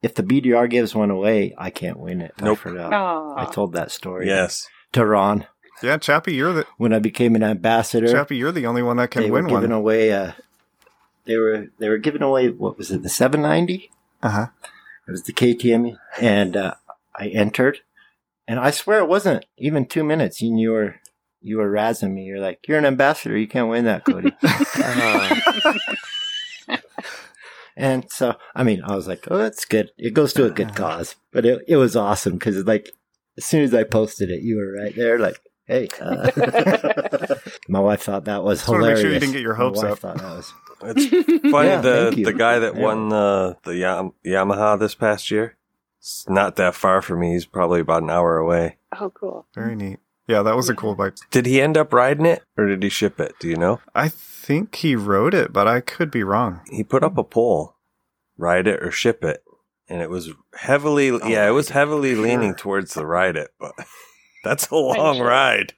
if 0.05 0.13
the 0.15 0.23
BDR 0.23 0.69
gives 0.69 0.93
one 0.93 1.09
away, 1.09 1.53
I 1.57 1.69
can't 1.71 1.99
win 1.99 2.21
it. 2.21 2.33
I 2.39 2.45
Nope. 2.45 2.59
forgot. 2.59 2.93
Aw. 2.93 3.35
I 3.41 3.51
told 3.51 3.73
that 3.73 3.91
story. 3.91 4.27
Yes. 4.27 4.67
To 4.93 5.05
Ron 5.05 5.45
yeah, 5.83 5.97
Chappie, 5.97 6.33
you're 6.35 6.53
the 6.53 6.65
when 6.77 6.93
I 6.93 6.99
became 6.99 7.35
an 7.35 7.43
ambassador. 7.43 8.07
Chappie, 8.07 8.37
you're 8.37 8.51
the 8.51 8.65
only 8.65 8.81
one 8.81 8.97
that 8.97 9.11
can 9.11 9.23
they 9.23 9.29
were 9.31 9.39
win 9.41 9.47
giving 9.47 9.71
one. 9.71 9.79
away. 9.79 10.11
Uh, 10.11 10.31
they 11.25 11.37
were 11.37 11.67
they 11.79 11.89
were 11.89 11.97
giving 11.97 12.21
away 12.21 12.49
what 12.49 12.77
was 12.77 12.91
it 12.91 13.03
the 13.03 13.09
790? 13.09 13.91
Uh 14.23 14.29
huh. 14.29 14.47
It 15.07 15.11
was 15.11 15.23
the 15.23 15.33
KTM, 15.33 15.97
and 16.19 16.57
uh, 16.57 16.73
I 17.15 17.27
entered, 17.27 17.79
and 18.47 18.59
I 18.59 18.71
swear 18.71 18.99
it 18.99 19.07
wasn't 19.09 19.45
even 19.57 19.85
two 19.85 20.03
minutes. 20.03 20.41
And 20.41 20.59
you 20.59 20.71
were 20.71 20.95
you 21.41 21.57
were 21.57 21.69
razzing 21.69 22.13
me. 22.13 22.23
You're 22.23 22.39
like, 22.39 22.59
"You're 22.67 22.79
an 22.79 22.85
ambassador. 22.85 23.37
You 23.37 23.47
can't 23.47 23.69
win 23.69 23.85
that, 23.85 24.05
Cody." 24.05 24.31
Uh, 24.77 25.35
and 27.77 28.05
so, 28.11 28.35
I 28.55 28.63
mean, 28.63 28.81
I 28.83 28.95
was 28.95 29.07
like, 29.07 29.27
"Oh, 29.29 29.37
that's 29.37 29.65
good. 29.65 29.91
It 29.97 30.13
goes 30.13 30.33
to 30.33 30.45
a 30.45 30.49
good 30.51 30.75
cause." 30.75 31.15
But 31.31 31.45
it 31.45 31.61
it 31.67 31.77
was 31.77 31.95
awesome 31.95 32.33
because 32.33 32.63
like 32.65 32.91
as 33.37 33.45
soon 33.45 33.63
as 33.63 33.73
I 33.73 33.83
posted 33.83 34.29
it, 34.31 34.41
you 34.43 34.57
were 34.57 34.73
right 34.83 34.95
there, 34.95 35.19
like. 35.19 35.39
Hey, 35.67 35.87
uh, 35.99 36.29
my 37.67 37.79
wife 37.79 38.03
thought 38.03 38.25
that 38.25 38.43
was 38.43 38.59
Just 38.59 38.69
hilarious. 38.71 38.97
make 38.99 39.01
sure 39.01 39.13
you 39.13 39.19
didn't 39.19 39.33
get 39.33 39.41
your 39.41 39.55
hopes 39.55 39.81
My 39.81 39.87
hopes 39.89 40.03
wife 40.03 40.15
up. 40.15 40.21
Thought 40.21 40.45
that 40.83 40.95
was 40.95 41.33
It's 41.41 41.41
funny. 41.51 41.69
Yeah, 41.69 41.81
the 41.81 42.21
the 42.23 42.33
guy 42.33 42.59
that 42.59 42.75
Yeah. 42.75 42.81
won 42.83 43.09
the 43.09 43.57
the 43.63 43.75
Yam- 43.75 44.13
Yamaha 44.23 44.79
this 44.79 44.93
past 44.93 45.31
year. 45.31 45.57
It's 45.97 46.29
not 46.29 46.55
that 46.57 46.75
far 46.75 47.01
from 47.01 47.21
me. 47.21 47.33
He's 47.33 47.47
probably 47.47 47.79
about 47.79 48.03
an 48.03 48.11
hour 48.11 48.37
away. 48.37 48.77
oh, 48.99 49.09
cool. 49.09 49.47
Very 49.55 49.75
neat. 49.75 49.97
Yeah, 50.27 50.43
that 50.43 50.55
was 50.55 50.69
a 50.69 50.75
cool 50.75 50.93
bike. 50.93 51.15
Did 51.31 51.47
he 51.47 51.59
end 51.59 51.77
up 51.77 51.91
riding 51.91 52.27
it, 52.27 52.43
or 52.57 52.67
did 52.67 52.83
he 52.83 52.89
ship 52.89 53.19
it? 53.19 53.33
Do 53.39 53.47
you 53.47 53.55
know? 53.57 53.79
I 53.95 54.09
think 54.45 54.75
he 54.75 54.95
wrote 54.95 55.33
it, 55.33 55.51
but 55.51 55.67
I 55.67 55.81
could 55.81 56.11
be 56.11 56.23
wrong. 56.23 56.61
He 56.69 56.83
put 56.83 57.03
up 57.03 57.17
a 57.17 57.23
poll. 57.23 57.75
ride 58.37 58.67
it 58.67 58.81
or 58.83 58.91
ship 58.91 59.23
it. 59.23 59.43
And 59.87 60.01
it 60.01 60.09
was 60.09 60.31
heavily, 60.55 61.09
Oh, 61.11 61.27
yeah, 61.27 61.47
it 61.47 61.51
was 61.51 61.69
oh, 61.71 61.73
heavily 61.73 62.13
sure. 62.15 62.23
leaning 62.23 62.55
towards 62.55 62.93
the 62.95 63.05
ride 63.05 63.35
it, 63.37 63.51
but 63.59 63.73
that's 64.43 64.69
a 64.69 64.75
long 64.75 65.17
sure. 65.17 65.27
ride. 65.27 65.73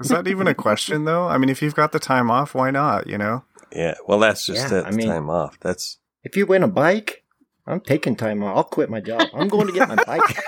Is 0.00 0.08
that 0.08 0.26
even 0.28 0.46
a 0.46 0.54
question 0.54 1.04
though? 1.10 1.26
I 1.28 1.38
mean, 1.38 1.48
if 1.50 1.60
you've 1.62 1.74
got 1.74 1.92
the 1.92 1.98
time 1.98 2.30
off, 2.30 2.54
why 2.54 2.70
not? 2.70 3.06
You 3.06 3.18
know? 3.18 3.44
Yeah, 3.74 3.94
well, 4.06 4.18
that's 4.18 4.46
just 4.46 4.70
Yeah, 4.70 4.80
it. 4.80 4.86
I 4.86 4.90
mean- 4.90 5.08
time 5.08 5.28
off. 5.30 5.58
That's 5.60 5.98
If 6.24 6.36
you 6.36 6.46
win 6.46 6.62
a 6.62 6.68
bike, 6.68 7.21
I'm 7.66 7.80
taking 7.80 8.16
time 8.16 8.42
off. 8.42 8.56
I'll 8.56 8.64
quit 8.64 8.90
my 8.90 9.00
job. 9.00 9.28
I'm 9.34 9.48
going 9.48 9.68
to 9.68 9.72
get 9.72 9.88
my 9.88 9.96
bike. 10.04 10.38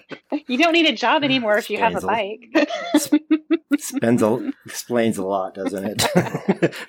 You 0.48 0.56
don't 0.56 0.72
need 0.72 0.86
a 0.86 0.94
job 0.94 1.24
anymore 1.24 1.58
if 1.58 1.68
you 1.68 1.76
have 1.76 1.94
a 1.94 2.00
bike. 2.00 2.48
Spends 3.78 4.22
a, 4.22 4.52
explains 4.64 5.18
a 5.18 5.24
lot, 5.24 5.54
doesn't 5.54 6.02
it? 6.02 6.74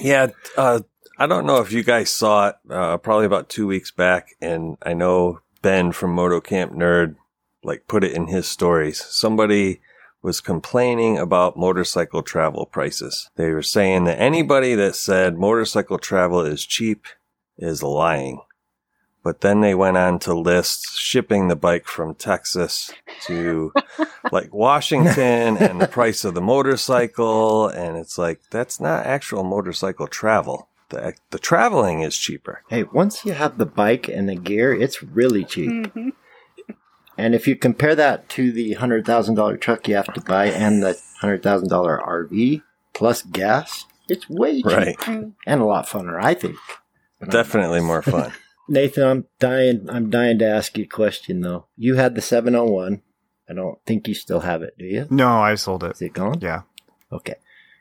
Yeah, 0.00 0.28
uh, 0.56 0.80
I 1.18 1.28
don't 1.28 1.46
know 1.46 1.58
if 1.58 1.70
you 1.70 1.84
guys 1.84 2.10
saw 2.10 2.48
it, 2.48 2.56
uh, 2.68 2.96
probably 2.98 3.26
about 3.26 3.48
two 3.48 3.68
weeks 3.68 3.92
back, 3.92 4.30
and 4.40 4.76
I 4.82 4.92
know 4.92 5.40
Ben 5.62 5.92
from 5.92 6.10
Moto 6.10 6.40
Camp 6.40 6.72
Nerd, 6.72 7.14
like, 7.62 7.86
put 7.86 8.02
it 8.02 8.12
in 8.12 8.26
his 8.26 8.48
stories. 8.48 9.04
Somebody 9.04 9.80
was 10.20 10.40
complaining 10.40 11.16
about 11.16 11.56
motorcycle 11.56 12.24
travel 12.24 12.66
prices. 12.66 13.30
They 13.36 13.50
were 13.50 13.62
saying 13.62 14.04
that 14.04 14.20
anybody 14.20 14.74
that 14.74 14.96
said 14.96 15.38
motorcycle 15.38 15.98
travel 15.98 16.40
is 16.40 16.66
cheap 16.66 17.06
is 17.58 17.82
lying. 17.82 18.40
But 19.22 19.40
then 19.40 19.62
they 19.62 19.74
went 19.74 19.96
on 19.96 20.18
to 20.20 20.34
list 20.34 20.98
shipping 20.98 21.48
the 21.48 21.56
bike 21.56 21.86
from 21.86 22.14
Texas 22.14 22.90
to 23.22 23.72
like 24.32 24.52
Washington 24.52 25.56
and 25.56 25.80
the 25.80 25.88
price 25.88 26.24
of 26.26 26.34
the 26.34 26.42
motorcycle. 26.42 27.68
And 27.68 27.96
it's 27.96 28.18
like, 28.18 28.40
that's 28.50 28.80
not 28.80 29.06
actual 29.06 29.42
motorcycle 29.42 30.06
travel. 30.08 30.68
The, 30.90 31.14
the 31.30 31.38
traveling 31.38 32.02
is 32.02 32.16
cheaper. 32.18 32.62
hey, 32.68 32.82
once 32.82 33.24
you 33.24 33.32
have 33.32 33.56
the 33.56 33.64
bike 33.66 34.08
and 34.08 34.28
the 34.28 34.34
gear, 34.36 34.74
it's 34.74 35.02
really 35.02 35.44
cheap. 35.44 35.70
Mhm. 35.70 36.12
And 37.16 37.34
if 37.34 37.46
you 37.46 37.56
compare 37.56 37.94
that 37.94 38.28
to 38.30 38.50
the 38.52 38.72
hundred 38.74 39.06
thousand 39.06 39.36
dollar 39.36 39.56
truck 39.56 39.86
you 39.88 39.94
have 39.94 40.12
to 40.14 40.20
buy 40.20 40.46
and 40.46 40.82
the 40.82 40.98
hundred 41.20 41.42
thousand 41.42 41.68
dollar 41.68 41.98
RV 42.06 42.62
plus 42.92 43.22
gas, 43.22 43.86
it's 44.08 44.28
way 44.28 44.56
cheaper 44.60 44.68
Right. 44.76 44.98
Mm. 44.98 45.32
and 45.46 45.60
a 45.62 45.64
lot 45.64 45.86
funner, 45.86 46.22
I 46.22 46.34
think. 46.34 46.56
But 47.26 47.34
I'm 47.34 47.42
Definitely 47.42 47.80
more 47.80 48.02
fun. 48.02 48.32
Nathan, 48.68 49.04
I'm 49.04 49.24
dying. 49.38 49.86
I'm 49.90 50.08
dying 50.10 50.38
to 50.38 50.46
ask 50.46 50.76
you 50.78 50.84
a 50.84 50.86
question 50.88 51.40
though. 51.40 51.66
You 51.76 51.96
had 51.96 52.14
the 52.14 52.22
701. 52.22 53.02
I 53.48 53.52
don't 53.52 53.78
think 53.84 54.08
you 54.08 54.14
still 54.14 54.40
have 54.40 54.62
it, 54.62 54.74
do 54.78 54.86
you? 54.86 55.06
No, 55.10 55.28
I 55.40 55.54
sold 55.54 55.84
it. 55.84 55.92
Is 55.92 56.02
it 56.02 56.14
gone? 56.14 56.38
Yeah, 56.40 56.62
Okay. 57.12 57.34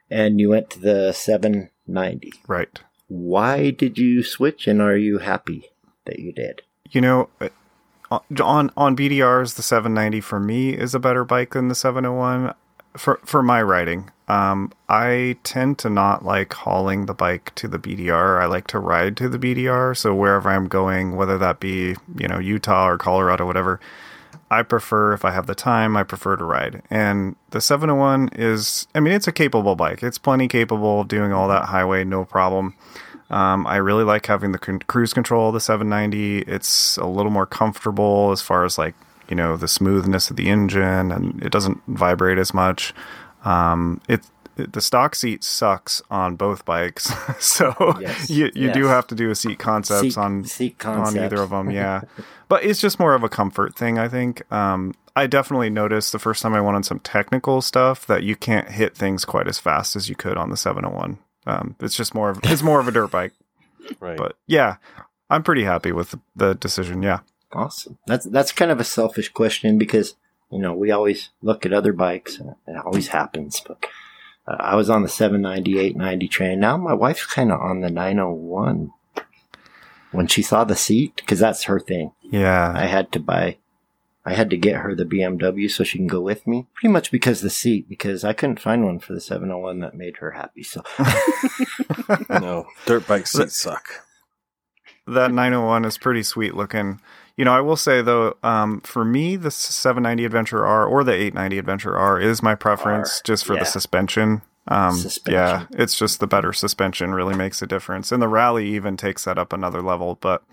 And 0.10 0.40
you 0.40 0.50
went 0.50 0.70
to 0.72 0.80
the 0.80 1.14
790. 1.14 2.34
right. 2.48 2.80
Why 3.08 3.70
did 3.72 3.98
you 3.98 4.24
switch, 4.24 4.68
and 4.68 4.82
are 4.82 4.98
you 4.98 5.20
happy 5.20 5.70
that 6.06 6.20
you 6.20 6.34
did? 6.34 6.64
You 6.90 7.02
know, 7.02 7.30
uh, 7.40 7.50
on 8.42 8.72
on 8.76 8.96
BDRs, 8.96 9.56
the 9.56 9.62
790 9.62 10.20
for 10.22 10.40
me 10.40 10.72
is 10.72 10.94
a 10.96 11.00
better 11.00 11.24
bike 11.24 11.54
than 11.54 11.68
the 11.68 11.76
701 11.76 12.54
for 12.98 13.20
for 13.24 13.44
my 13.44 13.62
riding. 13.62 14.10
Um, 14.28 14.72
I 14.88 15.38
tend 15.44 15.80
to 15.80 15.90
not 15.90 16.24
like 16.24 16.54
hauling 16.54 17.06
the 17.06 17.14
bike 17.14 17.54
to 17.56 17.68
the 17.68 17.80
BDR. 17.80 18.42
I 18.42 18.46
like 18.46 18.68
to 18.68 18.80
ride 18.80 19.18
to 19.18 19.28
the 19.28 19.38
BDR. 19.38 19.96
So 19.98 20.16
wherever 20.16 20.50
I'm 20.50 20.68
going, 20.68 21.16
whether 21.16 21.38
that 21.38 21.60
be 21.60 21.96
you 22.18 22.28
know 22.28 22.40
Utah 22.40 22.88
or 22.88 22.98
Colorado, 22.98 23.46
whatever, 23.46 23.80
I 24.50 24.64
prefer 24.64 25.14
if 25.14 25.26
I 25.26 25.32
have 25.32 25.48
the 25.48 25.56
time. 25.56 25.98
I 25.98 26.04
prefer 26.04 26.36
to 26.36 26.44
ride. 26.44 26.84
And 26.90 27.36
the 27.50 27.60
701 27.60 28.30
is, 28.34 28.88
I 28.94 29.00
mean, 29.00 29.14
it's 29.14 29.28
a 29.28 29.32
capable 29.32 29.76
bike. 29.76 30.04
It's 30.04 30.18
plenty 30.18 30.48
capable 30.48 31.02
of 31.02 31.08
doing 31.08 31.34
all 31.34 31.48
that 31.48 31.66
highway, 31.66 32.04
no 32.04 32.24
problem. 32.26 32.76
Um, 33.30 33.66
I 33.66 33.78
really 33.78 34.04
like 34.04 34.28
having 34.28 34.52
the 34.52 34.60
cruise 34.60 35.14
control 35.14 35.48
of 35.48 35.56
the 35.56 35.60
790. 35.60 36.40
It's 36.42 36.98
a 36.98 37.08
little 37.08 37.32
more 37.32 37.48
comfortable 37.48 38.32
as 38.32 38.42
far 38.42 38.64
as 38.64 38.78
like 38.78 38.94
you 39.34 39.36
know 39.36 39.58
the 39.58 39.68
smoothness 39.68 40.30
of 40.30 40.36
the 40.36 40.48
engine, 40.48 41.12
and 41.12 41.42
it 41.44 41.52
doesn't 41.52 41.82
vibrate 41.88 42.38
as 42.38 42.54
much. 42.54 42.94
Um, 43.44 44.00
it, 44.08 44.22
it 44.56 44.74
the 44.74 44.80
stock 44.80 45.16
seat 45.16 45.44
sucks 45.44 46.04
on 46.12 46.36
both 46.36 46.66
bikes, 46.66 47.12
so 47.44 47.74
Yes, 48.00 48.30
you 48.30 48.52
you 48.54 48.72
do 48.72 48.86
have 48.86 49.08
to 49.08 49.16
do 49.16 49.32
a 49.32 49.36
seat 49.36 49.58
concepts 49.58 50.02
Seat- 50.02 50.18
on 50.20 50.44
seat 50.44 50.86
on 50.86 51.18
either 51.18 51.42
of 51.42 51.50
them. 51.50 51.72
Yeah, 51.72 52.02
but 52.48 52.64
it's 52.64 52.80
just 52.80 53.00
more 53.00 53.16
of 53.16 53.24
a 53.24 53.30
comfort 53.30 53.76
thing, 53.76 53.98
I 53.98 54.08
think. 54.08 54.44
Um, 54.54 54.94
I 55.16 55.26
definitely 55.26 55.72
noticed 55.72 56.12
the 56.12 56.20
first 56.20 56.44
time 56.44 56.54
I 56.54 56.62
went 56.62 56.76
on 56.76 56.84
some 56.84 57.00
technical 57.00 57.60
stuff 57.62 58.06
that 58.06 58.22
you 58.22 58.36
can't 58.36 58.70
hit 58.70 58.96
things 58.96 59.26
quite 59.26 59.48
as 59.48 59.58
fast 59.58 59.96
as 59.96 60.10
you 60.10 60.16
could 60.16 60.38
on 60.38 60.52
the 60.52 60.58
701. 60.58 61.18
Um, 61.48 61.76
it's 61.80 61.96
just 61.96 62.14
more 62.14 62.30
of 62.30 62.40
it's 62.44 62.62
more 62.62 62.80
of 62.80 62.88
a 62.88 62.92
dirt 62.92 63.10
bike. 63.10 63.34
Right. 64.00 64.16
But 64.16 64.38
yeah, 64.46 64.76
I'm 65.32 65.42
pretty 65.42 65.64
happy 65.64 65.92
with 65.92 66.12
the, 66.12 66.20
the 66.36 66.54
decision. 66.54 67.02
Yeah. 67.02 67.22
Awesome. 67.54 67.98
That's 68.08 68.26
that's 68.26 68.52
kind 68.52 68.72
of 68.72 68.80
a 68.80 68.84
selfish 68.84 69.30
question 69.30 69.78
because 69.78 70.16
you 70.52 70.60
know 70.60 70.74
we 70.74 70.92
always 70.92 71.30
look 71.42 71.66
at 71.66 71.74
other 71.74 71.94
bikes. 71.94 72.40
and 72.40 72.56
It 72.68 72.78
always 72.86 73.10
happens, 73.10 73.62
but 73.66 73.86
uh, 74.48 74.58
I 74.60 74.76
was 74.76 74.90
on 74.90 75.04
the 75.04 75.10
790, 75.10 75.80
890 75.80 76.28
train. 76.28 76.60
Now 76.60 76.78
my 76.78 76.94
wife's 76.94 77.26
kind 77.26 77.52
of 77.52 77.62
on 77.62 77.82
the 77.82 77.90
901. 77.90 78.92
When 80.12 80.28
she 80.28 80.44
saw 80.44 80.64
the 80.64 80.76
seat, 80.76 81.16
because 81.16 81.40
that's 81.40 81.64
her 81.64 81.80
thing. 81.80 82.12
Yeah. 82.22 82.72
I 82.76 82.86
had 82.86 83.12
to 83.14 83.20
buy, 83.20 83.58
I 84.24 84.36
had 84.36 84.52
to 84.52 84.58
get 84.58 84.76
her 84.76 84.94
the 84.94 85.06
BMW 85.06 85.72
so 85.72 85.84
she 85.84 85.98
can 85.98 86.06
go 86.06 86.22
with 86.22 86.46
me. 86.46 86.68
Pretty 86.76 86.94
much 86.94 87.10
because 87.10 87.42
the 87.42 87.50
seat, 87.50 87.90
because 87.90 88.24
I 88.24 88.34
couldn't 88.34 88.60
find 88.60 88.86
one 88.86 89.00
for 89.00 89.14
the 89.14 89.20
701 89.22 89.80
that 89.80 89.96
made 89.96 90.18
her 90.18 90.32
happy. 90.32 90.62
So 90.62 90.84
no, 92.30 92.68
dirt 92.86 93.08
bike 93.08 93.26
seats 93.26 93.58
suck. 93.60 93.88
that 95.08 95.32
901 95.32 95.84
is 95.86 95.98
pretty 95.98 96.22
sweet 96.22 96.54
looking. 96.54 97.02
You 97.36 97.46
know, 97.46 97.54
I 97.54 97.62
will 97.62 97.76
say 97.76 98.02
though, 98.02 98.38
um, 98.44 98.82
for 98.82 99.04
me, 99.04 99.36
the 99.36 99.50
790 99.52 100.26
Adventure 100.26 100.66
R 100.66 100.86
or 100.86 101.04
the 101.04 101.14
890 101.14 101.58
Adventure 101.58 101.98
R 101.98 102.20
is 102.20 102.44
my 102.44 102.56
preference 102.56 103.18
R, 103.18 103.22
just 103.24 103.46
for 103.46 103.54
yeah. 103.54 103.62
the 103.62 103.66
suspension. 103.66 104.42
Um, 104.68 104.96
Suspension. 104.96 105.34
Yeah, 105.34 105.66
it's 105.72 105.98
just 105.98 106.20
the 106.20 106.28
better 106.28 106.54
suspension 106.54 107.14
really 107.14 107.36
makes 107.36 107.62
a 107.62 107.68
difference. 107.68 108.12
And 108.12 108.22
the 108.22 108.28
rally 108.28 108.68
even 108.70 108.98
takes 108.98 109.26
that 109.26 109.38
up 109.38 109.52
another 109.52 109.82
level. 109.82 110.18
But, 110.22 110.44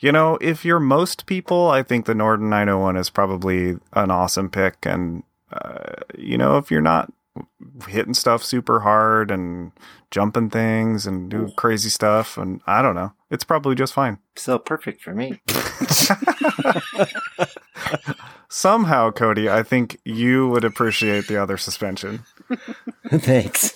you 0.00 0.10
know, 0.10 0.38
if 0.40 0.64
you're 0.64 0.80
most 0.80 1.26
people, 1.26 1.68
I 1.68 1.82
think 1.82 2.06
the 2.06 2.14
Norden 2.14 2.50
901 2.50 2.96
is 2.96 3.10
probably 3.10 3.76
an 3.92 4.10
awesome 4.10 4.48
pick. 4.50 4.84
And, 4.84 5.22
uh, 5.52 5.94
you 6.18 6.36
know, 6.38 6.56
if 6.56 6.70
you're 6.70 6.80
not 6.80 7.12
hitting 7.88 8.14
stuff 8.14 8.42
super 8.42 8.80
hard 8.80 9.30
and 9.30 9.72
jumping 10.10 10.50
things 10.50 11.06
and 11.06 11.30
do 11.30 11.52
crazy 11.56 11.88
stuff, 11.88 12.36
and 12.36 12.60
I 12.66 12.82
don't 12.82 12.94
know, 12.94 13.12
it's 13.32 13.44
probably 13.44 13.74
just 13.74 13.92
fine. 13.92 14.18
so 14.36 14.58
perfect 14.58 15.02
for 15.02 15.14
me. 15.14 15.40
Somehow, 18.48 19.10
Cody, 19.10 19.48
I 19.48 19.62
think 19.62 19.98
you 20.04 20.46
would 20.48 20.64
appreciate 20.64 21.26
the 21.26 21.38
other 21.42 21.56
suspension. 21.56 22.24
Thanks. 23.08 23.74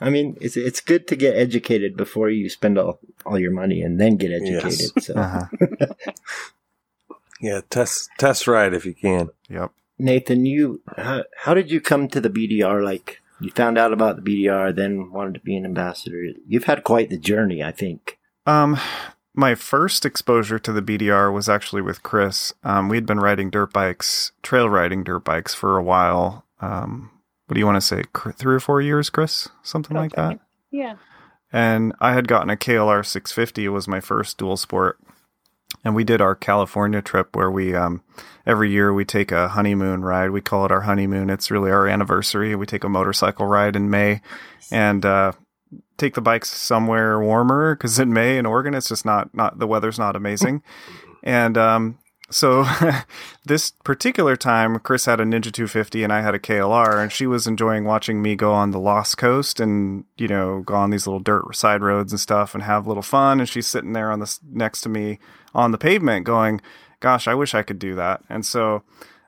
I 0.00 0.10
mean, 0.10 0.36
it's 0.40 0.56
it's 0.56 0.80
good 0.80 1.06
to 1.08 1.16
get 1.16 1.36
educated 1.36 1.96
before 1.96 2.30
you 2.30 2.48
spend 2.50 2.78
all, 2.78 2.98
all 3.24 3.38
your 3.38 3.52
money 3.52 3.80
and 3.80 4.00
then 4.00 4.16
get 4.16 4.32
educated. 4.32 4.90
Yes. 4.96 5.06
So 5.06 5.14
Uh-huh. 5.14 5.46
Yeah, 7.40 7.60
test 7.70 8.10
test 8.18 8.48
ride 8.48 8.74
if 8.74 8.84
you 8.84 8.94
can. 8.94 9.28
Yep. 9.48 9.70
Nathan, 9.98 10.46
you 10.46 10.82
how, 10.96 11.24
how 11.44 11.54
did 11.54 11.70
you 11.70 11.80
come 11.80 12.08
to 12.08 12.20
the 12.20 12.30
BDR? 12.30 12.82
Like 12.82 13.20
you 13.40 13.50
found 13.50 13.78
out 13.78 13.92
about 13.92 14.16
the 14.16 14.22
BDR, 14.22 14.74
then 14.74 15.12
wanted 15.12 15.34
to 15.34 15.40
be 15.40 15.56
an 15.56 15.64
ambassador. 15.64 16.24
You've 16.46 16.64
had 16.64 16.82
quite 16.84 17.10
the 17.10 17.18
journey, 17.18 17.62
I 17.62 17.70
think. 17.70 18.18
Um, 18.46 18.78
my 19.34 19.54
first 19.54 20.04
exposure 20.04 20.58
to 20.58 20.72
the 20.72 20.82
BDR 20.82 21.32
was 21.32 21.48
actually 21.48 21.82
with 21.82 22.02
Chris. 22.02 22.52
Um, 22.62 22.88
we'd 22.88 23.06
been 23.06 23.20
riding 23.20 23.50
dirt 23.50 23.72
bikes, 23.72 24.32
trail 24.42 24.68
riding 24.68 25.02
dirt 25.02 25.24
bikes 25.24 25.54
for 25.54 25.76
a 25.76 25.82
while. 25.82 26.44
Um, 26.60 27.10
what 27.46 27.54
do 27.54 27.60
you 27.60 27.66
want 27.66 27.76
to 27.76 27.80
say? 27.80 28.04
Three 28.36 28.54
or 28.54 28.60
four 28.60 28.80
years, 28.80 29.10
Chris? 29.10 29.48
Something 29.62 29.96
like 29.96 30.12
that. 30.12 30.40
Yeah. 30.70 30.94
and 31.52 31.92
I 32.00 32.14
had 32.14 32.26
gotten 32.28 32.50
a 32.50 32.56
KLR 32.56 33.04
650. 33.04 33.64
It 33.64 33.68
was 33.68 33.86
my 33.86 34.00
first 34.00 34.38
dual 34.38 34.56
sport, 34.56 34.98
and 35.84 35.94
we 35.94 36.04
did 36.04 36.20
our 36.20 36.34
California 36.34 37.02
trip 37.02 37.36
where 37.36 37.50
we 37.50 37.74
um, 37.74 38.02
every 38.46 38.70
year 38.70 38.92
we 38.92 39.04
take 39.04 39.30
a 39.30 39.48
honeymoon 39.48 40.02
ride. 40.04 40.30
We 40.30 40.40
call 40.40 40.64
it 40.64 40.72
our 40.72 40.82
honeymoon. 40.82 41.28
It's 41.30 41.50
really 41.50 41.70
our 41.70 41.86
anniversary. 41.86 42.54
We 42.56 42.66
take 42.66 42.82
a 42.84 42.88
motorcycle 42.88 43.46
ride 43.46 43.76
in 43.76 43.90
May, 43.90 44.20
and 44.72 45.04
uh, 45.04 45.32
take 45.96 46.14
the 46.14 46.20
bikes 46.20 46.50
somewhere 46.50 47.20
warmer 47.20 47.74
because 47.74 47.98
in 47.98 48.12
May 48.12 48.38
in 48.38 48.46
Oregon 48.46 48.74
it's 48.74 48.88
just 48.88 49.04
not 49.04 49.34
not 49.34 49.58
the 49.58 49.66
weather's 49.66 49.98
not 49.98 50.16
amazing, 50.16 50.62
and 51.22 51.56
um, 51.58 51.98
so 52.30 52.66
this 53.44 53.72
particular 53.84 54.36
time, 54.36 54.78
Chris 54.80 55.04
had 55.04 55.20
a 55.20 55.24
Ninja 55.24 55.52
250 55.52 56.02
and 56.02 56.12
I 56.12 56.22
had 56.22 56.34
a 56.34 56.38
KLR, 56.38 57.02
and 57.02 57.12
she 57.12 57.26
was 57.26 57.46
enjoying 57.46 57.84
watching 57.84 58.22
me 58.22 58.34
go 58.34 58.52
on 58.52 58.70
the 58.70 58.80
Lost 58.80 59.18
Coast 59.18 59.60
and 59.60 60.04
you 60.16 60.28
know 60.28 60.60
go 60.60 60.74
on 60.74 60.90
these 60.90 61.06
little 61.06 61.20
dirt 61.20 61.54
side 61.54 61.82
roads 61.82 62.12
and 62.12 62.20
stuff 62.20 62.54
and 62.54 62.64
have 62.64 62.86
a 62.86 62.88
little 62.88 63.02
fun. 63.02 63.40
And 63.40 63.48
she's 63.48 63.66
sitting 63.66 63.92
there 63.92 64.10
on 64.10 64.20
this 64.20 64.40
next 64.50 64.80
to 64.82 64.88
me 64.88 65.18
on 65.54 65.70
the 65.70 65.78
pavement, 65.78 66.24
going, 66.24 66.60
"Gosh, 67.00 67.28
I 67.28 67.34
wish 67.34 67.54
I 67.54 67.62
could 67.62 67.78
do 67.78 67.94
that." 67.94 68.22
And 68.28 68.44
so. 68.44 68.82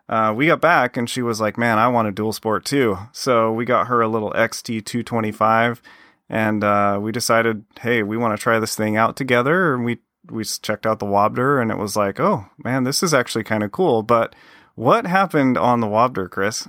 Uh, 0.08 0.32
we 0.32 0.46
got 0.46 0.60
back 0.60 0.96
and 0.96 1.10
she 1.10 1.20
was 1.20 1.40
like, 1.40 1.58
"Man, 1.58 1.80
I 1.80 1.88
want 1.88 2.06
a 2.06 2.12
dual 2.12 2.32
sport 2.32 2.64
too." 2.64 2.96
So 3.10 3.52
we 3.52 3.64
got 3.64 3.88
her 3.88 4.00
a 4.00 4.06
little 4.06 4.30
XT 4.34 4.84
225, 4.84 5.82
and 6.28 6.64
uh, 6.64 6.98
we 7.00 7.12
decided, 7.12 7.64
hey, 7.80 8.02
we 8.02 8.16
want 8.16 8.36
to 8.36 8.42
try 8.42 8.58
this 8.58 8.74
thing 8.74 8.96
out 8.96 9.16
together, 9.16 9.74
and 9.74 9.84
we 9.84 9.98
we 10.30 10.44
checked 10.44 10.86
out 10.86 10.98
the 10.98 11.06
Wobder, 11.06 11.60
and 11.60 11.70
it 11.70 11.78
was 11.78 11.96
like, 11.96 12.18
oh 12.18 12.46
man, 12.62 12.84
this 12.84 13.02
is 13.02 13.14
actually 13.14 13.44
kind 13.44 13.62
of 13.62 13.72
cool. 13.72 14.02
But 14.02 14.34
what 14.74 15.06
happened 15.06 15.56
on 15.56 15.80
the 15.80 15.86
Wobder, 15.86 16.28
Chris? 16.28 16.68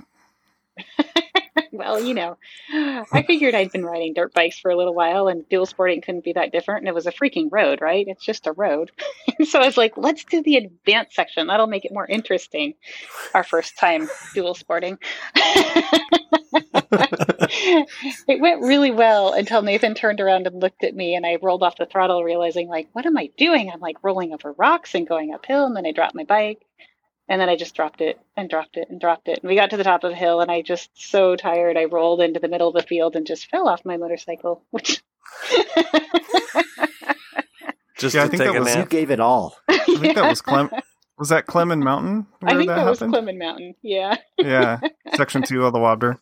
well, 1.78 2.02
you 2.02 2.12
know, 2.12 2.36
I 2.70 3.24
figured 3.26 3.54
I'd 3.54 3.72
been 3.72 3.84
riding 3.84 4.12
dirt 4.12 4.34
bikes 4.34 4.58
for 4.58 4.70
a 4.70 4.76
little 4.76 4.94
while 4.94 5.28
and 5.28 5.48
dual 5.48 5.64
sporting 5.64 6.00
couldn't 6.00 6.24
be 6.24 6.34
that 6.34 6.52
different. 6.52 6.80
And 6.82 6.88
it 6.88 6.94
was 6.94 7.06
a 7.06 7.12
freaking 7.12 7.48
road, 7.50 7.80
right? 7.80 8.04
It's 8.06 8.24
just 8.24 8.46
a 8.46 8.52
road. 8.52 8.90
so 9.44 9.60
I 9.60 9.66
was 9.66 9.76
like, 9.76 9.96
let's 9.96 10.24
do 10.24 10.42
the 10.42 10.56
advanced 10.56 11.14
section. 11.14 11.46
That'll 11.46 11.66
make 11.68 11.84
it 11.84 11.92
more 11.92 12.06
interesting. 12.06 12.74
Our 13.32 13.44
first 13.44 13.78
time 13.78 14.08
dual 14.34 14.54
sporting. 14.54 14.98
it 18.26 18.40
went 18.40 18.62
really 18.62 18.90
well 18.90 19.32
until 19.32 19.62
Nathan 19.62 19.94
turned 19.94 20.20
around 20.20 20.46
and 20.46 20.60
looked 20.60 20.84
at 20.84 20.94
me 20.94 21.14
and 21.14 21.24
I 21.24 21.38
rolled 21.40 21.62
off 21.62 21.78
the 21.78 21.86
throttle, 21.86 22.24
realizing, 22.24 22.68
like, 22.68 22.88
what 22.92 23.06
am 23.06 23.16
I 23.16 23.30
doing? 23.36 23.70
I'm 23.70 23.80
like 23.80 24.02
rolling 24.02 24.32
over 24.32 24.52
rocks 24.52 24.94
and 24.94 25.08
going 25.08 25.32
uphill. 25.32 25.64
And 25.66 25.76
then 25.76 25.86
I 25.86 25.92
dropped 25.92 26.14
my 26.14 26.24
bike 26.24 26.64
and 27.28 27.40
then 27.40 27.48
I 27.48 27.56
just 27.56 27.74
dropped 27.74 28.00
it 28.00 28.18
and 28.36 28.48
dropped 28.48 28.76
it 28.76 28.88
and 28.90 29.00
dropped 29.00 29.28
it. 29.28 29.40
And 29.42 29.48
we 29.48 29.54
got 29.56 29.70
to 29.70 29.76
the 29.76 29.84
top 29.84 30.04
of 30.04 30.12
a 30.12 30.16
hill, 30.16 30.40
and 30.40 30.50
I 30.50 30.62
just 30.62 30.90
so 30.94 31.36
tired, 31.36 31.76
I 31.76 31.84
rolled 31.84 32.20
into 32.20 32.40
the 32.40 32.48
middle 32.48 32.68
of 32.68 32.74
the 32.74 32.82
field 32.82 33.16
and 33.16 33.26
just 33.26 33.50
fell 33.50 33.68
off 33.68 33.84
my 33.84 33.96
motorcycle. 33.96 34.62
Which 34.70 35.02
Just 37.98 38.14
Yeah, 38.14 38.22
I 38.22 38.24
to 38.26 38.30
think 38.30 38.42
take 38.42 38.52
that 38.52 38.56
a 38.56 38.60
was- 38.60 38.74
nap. 38.74 38.84
You 38.84 38.98
gave 38.98 39.10
it 39.10 39.20
all. 39.20 39.56
I 39.68 39.78
think 39.78 40.14
that 40.14 40.28
was 40.28 40.40
Clem. 40.40 40.70
Was 41.18 41.30
that 41.30 41.46
Clemans 41.46 41.82
Mountain? 41.82 42.26
I 42.42 42.46
where 42.52 42.56
think 42.58 42.68
that, 42.68 42.86
was 42.86 43.00
happened? 43.00 43.14
Clemans 43.14 43.38
Mountain. 43.38 43.74
Yeah. 43.82 44.16
yeah, 44.38 44.78
section 45.16 45.42
two 45.42 45.64
of 45.66 45.72
the 45.72 45.80
Wobder. 45.80 46.20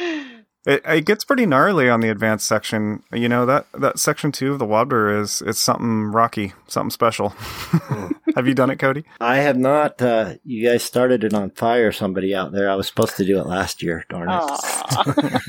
It, 0.00 0.82
it 0.84 1.06
gets 1.06 1.24
pretty 1.24 1.46
gnarly 1.46 1.88
on 1.88 2.00
the 2.00 2.08
advanced 2.08 2.44
section. 2.48 3.04
You 3.12 3.28
know 3.28 3.46
that 3.46 3.66
that 3.74 4.00
section 4.00 4.32
two 4.32 4.52
of 4.52 4.58
the 4.58 4.66
Wobder 4.66 5.16
is 5.20 5.42
it's 5.46 5.60
something 5.60 6.06
rocky, 6.06 6.54
something 6.66 6.90
special. 6.90 7.28
Hmm. 7.38 8.08
Have 8.36 8.46
you 8.46 8.54
done 8.54 8.70
it, 8.70 8.78
Cody? 8.78 9.04
I 9.20 9.36
have 9.38 9.56
not. 9.56 10.00
Uh, 10.00 10.34
you 10.44 10.68
guys 10.68 10.84
started 10.84 11.24
it 11.24 11.34
on 11.34 11.50
fire. 11.50 11.90
Somebody 11.90 12.34
out 12.34 12.52
there. 12.52 12.70
I 12.70 12.76
was 12.76 12.86
supposed 12.86 13.16
to 13.16 13.24
do 13.24 13.40
it 13.40 13.46
last 13.46 13.82
year. 13.82 14.04
Darn 14.08 14.28
it. 14.30 15.42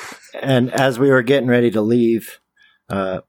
And 0.40 0.72
as 0.72 0.98
we 1.00 1.10
were 1.10 1.22
getting 1.22 1.48
ready 1.48 1.70
to 1.72 1.80
leave, 1.80 2.38
uh, 2.88 3.22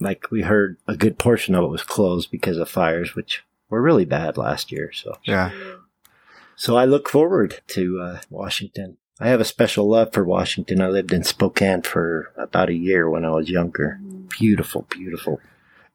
like 0.00 0.30
we 0.30 0.42
heard 0.42 0.78
a 0.88 0.96
good 0.96 1.18
portion 1.18 1.54
of 1.54 1.64
it 1.64 1.68
was 1.70 1.82
closed 1.82 2.30
because 2.30 2.56
of 2.56 2.70
fires, 2.70 3.14
which 3.14 3.44
were 3.68 3.82
really 3.82 4.06
bad 4.06 4.38
last 4.38 4.72
year. 4.72 4.90
So, 4.92 5.18
Yeah, 5.24 5.50
so 6.54 6.76
I 6.76 6.86
look 6.86 7.08
forward 7.08 7.60
to 7.68 8.00
uh, 8.00 8.20
Washington. 8.30 8.96
I 9.20 9.28
have 9.28 9.40
a 9.40 9.44
special 9.44 9.88
love 9.88 10.12
for 10.12 10.24
Washington. 10.24 10.80
I 10.80 10.88
lived 10.88 11.12
in 11.12 11.24
Spokane 11.24 11.82
for 11.82 12.32
about 12.36 12.70
a 12.70 12.74
year 12.74 13.08
when 13.08 13.24
I 13.24 13.30
was 13.30 13.50
younger. 13.50 14.00
Beautiful, 14.38 14.86
beautiful. 14.90 15.40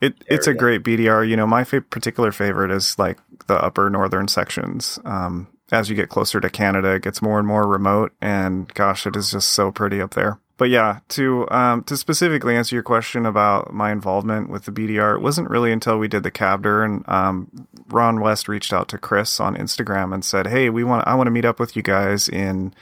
It 0.01 0.15
it's 0.27 0.47
a 0.47 0.53
great 0.53 0.83
BDR. 0.83 1.27
You 1.27 1.35
know, 1.35 1.47
my 1.47 1.63
fa- 1.63 1.81
particular 1.81 2.31
favorite 2.31 2.71
is 2.71 2.97
like 2.97 3.19
the 3.47 3.63
upper 3.63 3.89
northern 3.89 4.27
sections. 4.27 4.99
Um, 5.05 5.47
as 5.71 5.89
you 5.89 5.95
get 5.95 6.09
closer 6.09 6.41
to 6.41 6.49
Canada, 6.49 6.95
it 6.95 7.03
gets 7.03 7.21
more 7.21 7.39
and 7.39 7.47
more 7.47 7.65
remote, 7.65 8.11
and 8.21 8.71
gosh, 8.73 9.07
it 9.07 9.15
is 9.15 9.31
just 9.31 9.53
so 9.53 9.71
pretty 9.71 10.01
up 10.01 10.15
there. 10.15 10.39
But 10.57 10.69
yeah, 10.69 10.99
to 11.09 11.49
um, 11.49 11.83
to 11.85 11.97
specifically 11.97 12.55
answer 12.55 12.75
your 12.75 12.83
question 12.83 13.25
about 13.25 13.73
my 13.73 13.91
involvement 13.91 14.49
with 14.49 14.65
the 14.65 14.71
BDR, 14.71 15.15
it 15.15 15.21
wasn't 15.21 15.49
really 15.49 15.71
until 15.71 15.97
we 15.97 16.07
did 16.07 16.23
the 16.23 16.29
Cabder 16.29 16.83
and 16.83 17.07
um, 17.07 17.67
Ron 17.87 18.19
West 18.19 18.47
reached 18.47 18.71
out 18.71 18.87
to 18.89 18.97
Chris 18.97 19.39
on 19.39 19.55
Instagram 19.55 20.13
and 20.13 20.23
said, 20.23 20.47
"Hey, 20.47 20.69
we 20.69 20.83
want 20.83 21.07
I 21.07 21.15
want 21.15 21.27
to 21.27 21.31
meet 21.31 21.45
up 21.45 21.59
with 21.59 21.75
you 21.75 21.81
guys 21.81 22.29
in 22.29 22.75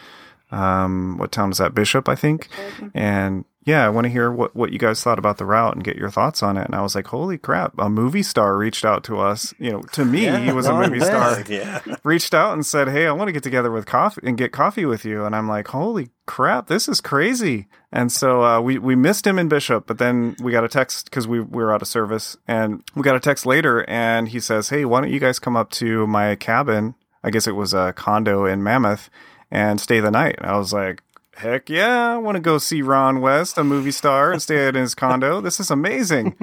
um, 0.51 1.17
what 1.17 1.31
town 1.31 1.51
is 1.51 1.59
that? 1.59 1.73
Bishop, 1.73 2.09
I 2.09 2.15
think." 2.15 2.49
And 2.93 3.45
yeah, 3.69 3.85
I 3.85 3.89
want 3.89 4.05
to 4.05 4.09
hear 4.09 4.31
what, 4.31 4.55
what 4.55 4.73
you 4.73 4.79
guys 4.79 5.03
thought 5.03 5.19
about 5.19 5.37
the 5.37 5.45
route 5.45 5.75
and 5.75 5.83
get 5.83 5.95
your 5.95 6.09
thoughts 6.09 6.41
on 6.41 6.57
it. 6.57 6.65
And 6.65 6.73
I 6.73 6.81
was 6.81 6.95
like, 6.95 7.05
holy 7.05 7.37
crap, 7.37 7.77
a 7.77 7.87
movie 7.87 8.23
star 8.23 8.57
reached 8.57 8.83
out 8.83 9.03
to 9.03 9.19
us. 9.19 9.53
You 9.59 9.73
know, 9.73 9.81
to 9.93 10.03
me, 10.03 10.25
Yeah, 10.25 10.39
he 10.39 10.51
was 10.51 10.65
a 10.65 10.73
movie 10.73 10.99
star. 10.99 11.43
yeah. 11.47 11.79
Reached 12.03 12.33
out 12.33 12.53
and 12.53 12.65
said, 12.65 12.87
hey, 12.87 13.05
I 13.05 13.11
want 13.11 13.27
to 13.27 13.31
get 13.31 13.43
together 13.43 13.69
with 13.69 13.85
coffee 13.85 14.21
and 14.23 14.39
get 14.39 14.51
coffee 14.51 14.85
with 14.85 15.05
you. 15.05 15.23
And 15.23 15.35
I'm 15.35 15.47
like, 15.47 15.67
holy 15.67 16.09
crap, 16.25 16.65
this 16.65 16.89
is 16.89 16.99
crazy. 16.99 17.67
And 17.91 18.11
so 18.11 18.43
uh, 18.43 18.59
we, 18.59 18.79
we 18.79 18.95
missed 18.95 19.27
him 19.27 19.37
in 19.37 19.49
Bishop, 19.49 19.85
but 19.85 19.99
then 19.99 20.35
we 20.41 20.51
got 20.51 20.63
a 20.63 20.67
text 20.67 21.05
because 21.05 21.27
we, 21.27 21.39
we 21.39 21.63
were 21.63 21.71
out 21.71 21.83
of 21.83 21.87
service. 21.87 22.37
And 22.47 22.83
we 22.95 23.03
got 23.03 23.15
a 23.15 23.19
text 23.19 23.45
later 23.45 23.87
and 23.87 24.29
he 24.29 24.39
says, 24.39 24.69
hey, 24.69 24.83
why 24.83 25.01
don't 25.01 25.11
you 25.11 25.19
guys 25.19 25.37
come 25.37 25.55
up 25.55 25.69
to 25.73 26.07
my 26.07 26.35
cabin? 26.35 26.95
I 27.23 27.29
guess 27.29 27.45
it 27.45 27.55
was 27.55 27.75
a 27.75 27.93
condo 27.93 28.45
in 28.45 28.63
Mammoth 28.63 29.11
and 29.51 29.79
stay 29.79 29.99
the 29.99 30.09
night. 30.11 30.37
And 30.39 30.47
I 30.49 30.57
was 30.57 30.73
like, 30.73 31.03
heck 31.39 31.69
yeah, 31.69 32.13
I 32.13 32.17
want 32.17 32.35
to 32.35 32.41
go 32.41 32.57
see 32.57 32.81
Ron 32.81 33.21
West, 33.21 33.57
a 33.57 33.63
movie 33.63 33.91
star, 33.91 34.31
and 34.31 34.41
stay 34.41 34.67
at 34.67 34.75
his 34.75 34.93
condo. 34.93 35.41
This 35.41 35.59
is 35.59 35.71
amazing. 35.71 36.35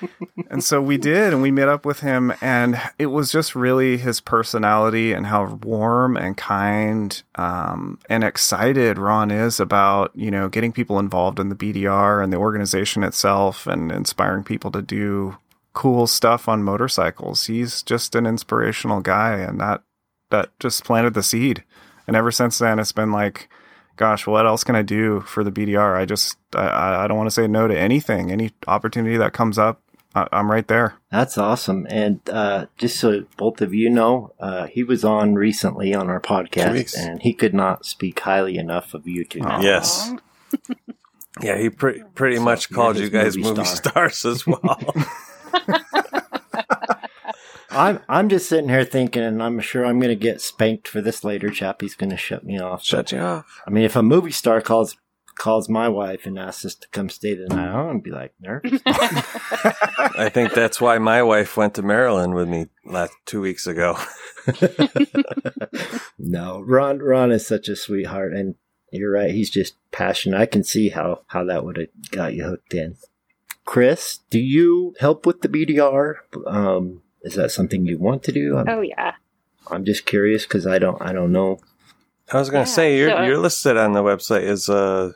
and 0.50 0.62
so 0.62 0.82
we 0.82 0.98
did, 0.98 1.32
and 1.32 1.40
we 1.40 1.50
met 1.50 1.68
up 1.68 1.86
with 1.86 2.00
him, 2.00 2.32
and 2.40 2.80
it 2.98 3.06
was 3.06 3.30
just 3.30 3.54
really 3.54 3.96
his 3.96 4.20
personality 4.20 5.12
and 5.12 5.26
how 5.26 5.58
warm 5.62 6.16
and 6.16 6.36
kind 6.36 7.22
um, 7.36 7.98
and 8.08 8.24
excited 8.24 8.98
Ron 8.98 9.30
is 9.30 9.60
about, 9.60 10.10
you 10.14 10.30
know, 10.30 10.48
getting 10.48 10.72
people 10.72 10.98
involved 10.98 11.38
in 11.38 11.48
the 11.48 11.54
BDR 11.54 12.22
and 12.22 12.32
the 12.32 12.38
organization 12.38 13.04
itself 13.04 13.66
and 13.66 13.92
inspiring 13.92 14.44
people 14.44 14.70
to 14.72 14.82
do 14.82 15.36
cool 15.72 16.06
stuff 16.06 16.48
on 16.48 16.62
motorcycles. 16.62 17.46
He's 17.46 17.82
just 17.82 18.14
an 18.14 18.26
inspirational 18.26 19.00
guy, 19.00 19.36
and 19.36 19.60
that 19.60 19.82
that 20.30 20.50
just 20.58 20.84
planted 20.84 21.14
the 21.14 21.22
seed. 21.22 21.64
And 22.06 22.16
ever 22.16 22.32
since 22.32 22.58
then, 22.58 22.78
it's 22.80 22.92
been 22.92 23.12
like, 23.12 23.48
gosh, 24.00 24.26
what 24.26 24.46
else 24.46 24.64
can 24.64 24.74
I 24.74 24.80
do 24.80 25.20
for 25.20 25.44
the 25.44 25.52
BDR? 25.52 25.94
I 25.94 26.06
just, 26.06 26.38
I, 26.54 27.04
I 27.04 27.06
don't 27.06 27.18
want 27.18 27.26
to 27.26 27.34
say 27.34 27.46
no 27.46 27.68
to 27.68 27.78
anything. 27.78 28.32
Any 28.32 28.50
opportunity 28.66 29.18
that 29.18 29.34
comes 29.34 29.58
up, 29.58 29.82
I, 30.14 30.26
I'm 30.32 30.50
right 30.50 30.66
there. 30.66 30.94
That's 31.12 31.36
awesome. 31.36 31.86
And 31.90 32.20
uh, 32.30 32.64
just 32.78 32.98
so 32.98 33.26
both 33.36 33.60
of 33.60 33.74
you 33.74 33.90
know, 33.90 34.32
uh, 34.40 34.68
he 34.68 34.82
was 34.84 35.04
on 35.04 35.34
recently 35.34 35.94
on 35.94 36.08
our 36.08 36.18
podcast, 36.20 36.96
and 36.96 37.20
he 37.20 37.34
could 37.34 37.52
not 37.52 37.84
speak 37.84 38.18
highly 38.20 38.56
enough 38.56 38.94
of 38.94 39.06
you 39.06 39.22
two. 39.26 39.42
Aw. 39.42 39.60
Yes. 39.60 40.14
Yeah, 41.42 41.58
he 41.58 41.68
pre- 41.68 42.02
pretty 42.14 42.36
So 42.36 42.42
much 42.42 42.70
you're 42.70 42.76
called 42.76 42.96
you 42.96 43.10
guys 43.10 43.36
movie 43.36 43.50
movie, 43.50 43.64
star. 43.66 44.08
stars 44.08 44.24
as 44.24 44.46
well. 44.46 44.94
I'm 47.70 48.00
I'm 48.08 48.28
just 48.28 48.48
sitting 48.48 48.68
here 48.68 48.84
thinking, 48.84 49.22
and 49.22 49.42
I'm 49.42 49.60
sure 49.60 49.84
I'm 49.84 50.00
going 50.00 50.10
to 50.10 50.16
get 50.16 50.40
spanked 50.40 50.88
for 50.88 51.00
this 51.00 51.24
later. 51.24 51.50
Chappie's 51.50 51.94
going 51.94 52.10
to 52.10 52.16
shut 52.16 52.44
me 52.44 52.58
off. 52.58 52.84
Shut 52.84 53.12
you 53.12 53.18
off. 53.18 53.62
I 53.66 53.70
mean, 53.70 53.84
if 53.84 53.96
a 53.96 54.02
movie 54.02 54.32
star 54.32 54.60
calls 54.60 54.96
calls 55.36 55.68
my 55.68 55.88
wife 55.88 56.26
and 56.26 56.38
asks 56.38 56.64
us 56.64 56.74
to 56.74 56.88
come 56.88 57.08
stay 57.08 57.34
the 57.34 57.46
night, 57.46 57.68
I'm 57.68 57.86
going 57.86 57.96
to 57.98 58.02
be 58.02 58.10
like, 58.10 58.34
nervous. 58.40 58.82
I 58.86 60.30
think 60.32 60.52
that's 60.52 60.80
why 60.80 60.98
my 60.98 61.22
wife 61.22 61.56
went 61.56 61.74
to 61.74 61.82
Maryland 61.82 62.34
with 62.34 62.48
me 62.48 62.66
last 62.84 63.14
two 63.24 63.40
weeks 63.40 63.66
ago. 63.66 63.98
no, 66.18 66.60
Ron 66.60 66.98
Ron 66.98 67.32
is 67.32 67.46
such 67.46 67.68
a 67.68 67.76
sweetheart, 67.76 68.34
and 68.34 68.56
you're 68.92 69.12
right. 69.12 69.30
He's 69.30 69.50
just 69.50 69.76
passionate. 69.92 70.40
I 70.40 70.46
can 70.46 70.64
see 70.64 70.88
how 70.90 71.22
how 71.28 71.44
that 71.44 71.64
would 71.64 71.76
have 71.76 71.88
got 72.10 72.34
you 72.34 72.44
hooked 72.44 72.74
in. 72.74 72.96
Chris, 73.64 74.18
do 74.30 74.40
you 74.40 74.94
help 74.98 75.26
with 75.26 75.42
the 75.42 75.48
BDR? 75.48 76.14
Um, 76.46 77.02
is 77.22 77.34
that 77.34 77.50
something 77.50 77.86
you 77.86 77.98
want 77.98 78.22
to 78.24 78.32
do? 78.32 78.56
I'm, 78.58 78.68
oh 78.68 78.80
yeah. 78.80 79.12
I'm 79.70 79.84
just 79.84 80.06
curious 80.06 80.44
because 80.44 80.66
I 80.66 80.78
don't 80.78 81.00
I 81.00 81.12
don't 81.12 81.32
know. 81.32 81.58
I 82.32 82.38
was 82.38 82.48
going 82.50 82.60
Yeah, 82.62 82.64
to 82.66 82.70
say 82.70 82.96
you're 82.98 83.10
so- 83.10 83.22
you're 83.22 83.38
listed 83.38 83.76
on 83.76 83.92
the 83.92 84.02
website 84.02 84.42
as 84.44 84.68
a 84.68 85.14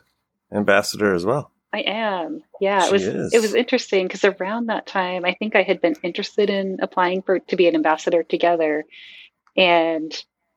ambassador 0.52 1.14
as 1.14 1.24
well. 1.24 1.50
I 1.72 1.80
am. 1.86 2.40
Yeah, 2.60 2.82
She 2.82 2.86
it 2.88 2.92
was 2.92 3.02
is. 3.06 3.34
it 3.34 3.40
was 3.42 3.54
interesting 3.54 4.06
because 4.06 4.24
around 4.24 4.66
that 4.66 4.86
time, 4.86 5.24
I 5.24 5.34
think 5.34 5.56
I 5.56 5.62
had 5.62 5.80
been 5.80 5.96
interested 6.04 6.48
in 6.48 6.78
applying 6.80 7.22
for 7.22 7.40
to 7.40 7.56
be 7.56 7.66
an 7.66 7.74
ambassador 7.74 8.22
together, 8.22 8.84
and 9.56 10.12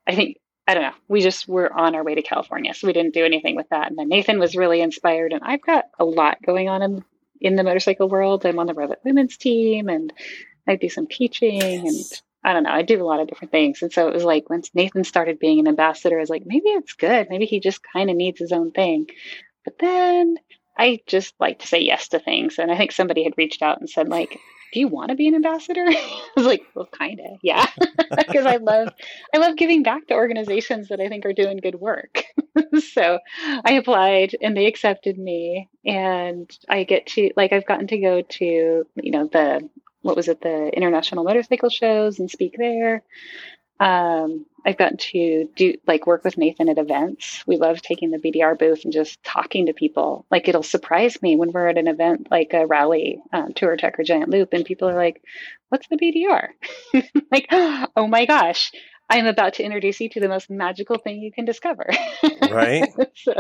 I 0.07 0.15
think 0.15 0.38
I 0.67 0.73
don't 0.73 0.83
know. 0.83 0.93
We 1.07 1.21
just 1.21 1.47
were 1.47 1.71
on 1.73 1.95
our 1.95 2.03
way 2.03 2.13
to 2.15 2.21
California, 2.21 2.73
so 2.73 2.86
we 2.88 2.93
didn't 2.93 3.13
do 3.13 3.23
anything 3.25 3.55
with 3.55 3.69
that. 3.69 3.88
And 3.89 3.97
then 3.97 4.10
Nathan 4.10 4.38
was 4.38 4.55
really 4.55 4.81
inspired, 4.81 5.33
and 5.33 5.41
I've 5.43 5.62
got 5.62 5.86
a 5.97 6.05
lot 6.05 6.38
going 6.45 6.69
on 6.69 6.81
in 6.83 7.03
in 7.41 7.55
the 7.55 7.63
motorcycle 7.63 8.10
world. 8.10 8.45
I'm 8.45 8.60
on 8.60 8.67
the 8.67 8.73
Revit 8.73 8.97
Women's 9.03 9.38
team, 9.38 9.89
and 9.89 10.13
I 10.67 10.75
do 10.75 10.89
some 10.89 11.08
teaching, 11.08 11.62
and 11.62 12.21
I 12.43 12.53
don't 12.53 12.63
know. 12.63 12.71
I 12.71 12.82
do 12.82 13.01
a 13.01 13.06
lot 13.06 13.19
of 13.19 13.27
different 13.27 13.51
things, 13.51 13.82
and 13.82 13.91
so 13.91 14.08
it 14.08 14.13
was 14.13 14.23
like 14.23 14.49
once 14.49 14.71
Nathan 14.73 15.03
started 15.03 15.39
being 15.39 15.60
an 15.60 15.67
ambassador, 15.67 16.17
I 16.17 16.21
was 16.21 16.30
like, 16.30 16.43
maybe 16.45 16.69
it's 16.69 16.93
good. 16.93 17.27
Maybe 17.30 17.45
he 17.45 17.60
just 17.60 17.82
kind 17.93 18.10
of 18.10 18.15
needs 18.15 18.39
his 18.39 18.51
own 18.51 18.71
thing. 18.71 19.08
But 19.63 19.80
then 19.80 20.38
I 20.77 21.01
just 21.08 21.34
like 21.39 21.60
to 21.60 21.67
say 21.67 21.80
yes 21.80 22.10
to 22.10 22.19
things. 22.19 22.60
And 22.60 22.71
I 22.71 22.77
think 22.77 22.91
somebody 22.91 23.23
had 23.23 23.34
reached 23.38 23.62
out 23.62 23.80
and 23.80 23.89
said, 23.89 24.08
like, 24.08 24.39
do 24.73 24.80
you 24.80 24.88
want 24.88 25.10
to 25.10 25.15
be 25.15 25.27
an 25.27 25.36
ambassador? 25.36 25.86
I 25.88 26.21
was 26.36 26.45
like, 26.45 26.63
well, 26.75 26.88
kind 26.91 27.19
of, 27.19 27.39
yeah, 27.41 27.65
because 28.17 28.45
I 28.45 28.58
love, 28.58 28.93
I 29.34 29.38
love 29.38 29.56
giving 29.58 29.84
back 29.84 30.08
to 30.08 30.13
organizations 30.13 30.89
that 30.89 30.99
I 30.99 31.10
think 31.10 31.25
are 31.25 31.34
doing 31.34 31.58
good 31.58 31.75
work. 31.75 32.23
so 32.93 33.19
I 33.65 33.73
applied, 33.73 34.36
and 34.41 34.56
they 34.56 34.67
accepted 34.67 35.17
me, 35.17 35.69
and 35.86 36.49
I 36.69 36.84
get 36.84 37.08
to, 37.08 37.32
like, 37.36 37.53
I've 37.53 37.65
gotten 37.65 37.88
to 37.88 37.97
go 37.97 38.21
to, 38.21 38.45
you 38.45 39.12
know, 39.12 39.27
the 39.32 39.67
what 40.07 40.15
was 40.15 40.27
it, 40.29 40.41
the 40.41 40.69
international 40.69 41.23
motorcycle 41.25 41.69
shows 41.69 42.19
and 42.19 42.31
speak 42.31 42.55
there. 42.57 43.03
Um, 43.79 44.45
I've 44.65 44.77
gotten 44.77 44.97
to 44.97 45.49
do 45.55 45.75
like 45.85 46.07
work 46.07 46.23
with 46.23 46.37
Nathan 46.37 46.69
at 46.69 46.79
events. 46.79 47.43
We 47.45 47.57
love 47.57 47.81
taking 47.81 48.09
the 48.09 48.17
BDR 48.17 48.57
booth 48.57 48.85
and 48.85 48.93
just 48.93 49.23
talking 49.23 49.67
to 49.67 49.73
people. 49.73 50.25
Like 50.31 50.47
it'll 50.47 50.63
surprise 50.63 51.21
me 51.21 51.35
when 51.35 51.51
we're 51.51 51.67
at 51.67 51.77
an 51.77 51.87
event 51.87 52.27
like 52.31 52.53
a 52.53 52.65
rally, 52.65 53.21
um, 53.31 53.49
Touratech 53.53 53.99
or 53.99 54.03
giant 54.03 54.29
loop, 54.29 54.53
and 54.53 54.65
people 54.65 54.89
are 54.89 54.95
like, 54.95 55.21
"What's 55.69 55.87
the 55.89 55.97
BDR?" 55.97 56.47
like, 57.31 57.47
oh 57.51 58.07
my 58.07 58.25
gosh, 58.25 58.71
I'm 59.09 59.25
about 59.27 59.55
to 59.55 59.63
introduce 59.63 60.01
you 60.01 60.09
to 60.09 60.19
the 60.19 60.27
most 60.27 60.49
magical 60.49 60.97
thing 60.97 61.21
you 61.21 61.31
can 61.31 61.45
discover. 61.45 61.87
Right? 62.41 62.91
so, 63.15 63.33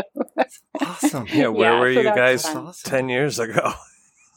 Awesome. 0.79 1.27
Yeah, 1.33 1.47
where 1.47 1.73
Yeah, 1.73 1.79
were 1.79 1.93
so 1.93 1.99
you 2.01 2.15
guys 2.15 2.43
fun. 2.43 2.67
Awesome. 2.67 2.89
10 2.89 3.09
years 3.09 3.39
ago? 3.39 3.73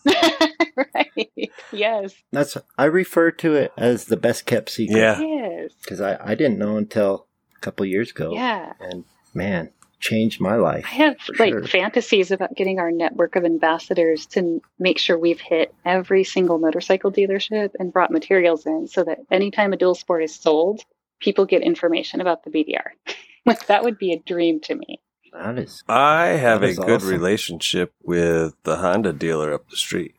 right. 0.77 1.51
Yes. 1.73 2.15
That's 2.33 2.57
I 2.79 2.85
refer 2.85 3.31
to 3.33 3.55
it 3.55 3.73
as 3.77 4.07
the 4.07 4.17
best 4.17 4.47
kept 4.47 4.71
secret. 4.71 4.99
Yeah. 4.99 5.21
Yes. 5.21 5.73
because 5.83 6.01
I, 6.01 6.19
I 6.21 6.35
didn't 6.35 6.59
know 6.59 6.77
until 6.77 7.27
a 7.57 7.61
couple 7.61 7.87
years 7.87 8.11
ago. 8.11 8.33
Yeah. 8.35 8.73
and 8.81 9.05
man, 9.35 9.71
changed 10.01 10.41
my 10.41 10.57
life. 10.57 10.85
I 10.87 10.95
have 10.95 11.17
like 11.39 11.53
sure. 11.53 11.65
fantasies 11.65 12.31
about 12.31 12.57
getting 12.57 12.79
our 12.79 12.91
network 12.91 13.37
of 13.37 13.45
ambassadors 13.45 14.27
to 14.29 14.61
make 14.79 14.99
sure 14.99 15.19
we've 15.19 15.41
hit 15.41 15.75
every 15.85 16.25
single 16.25 16.59
motorcycle 16.59 17.13
dealership 17.13 17.71
and 17.79 17.93
brought 17.93 18.11
materials 18.11 18.67
in 18.67 18.89
so 18.89 19.05
that 19.05 19.19
anytime 19.31 19.73
a 19.73 19.77
dual 19.77 19.95
sport 19.95 20.25
is 20.25 20.35
sold, 20.35 20.83
people 21.21 21.45
get 21.45 21.63
information 21.63 22.21
about 22.21 22.43
the 22.45 22.51
BDR. 22.51 23.15
like 23.47 23.67
that 23.67 23.85
would 23.85 23.99
be 23.99 24.13
a 24.13 24.19
dream 24.19 24.61
to 24.61 24.75
me. 24.75 25.01
That 25.33 25.59
is 25.59 25.83
I 25.89 26.27
have 26.29 26.63
a 26.63 26.67
is 26.67 26.79
good 26.79 27.03
awesome. 27.03 27.09
relationship 27.11 27.93
with 28.03 28.55
the 28.65 28.77
Honda 28.77 29.13
dealer 29.13 29.53
up 29.53 29.69
the 29.71 29.77
street. 29.77 30.15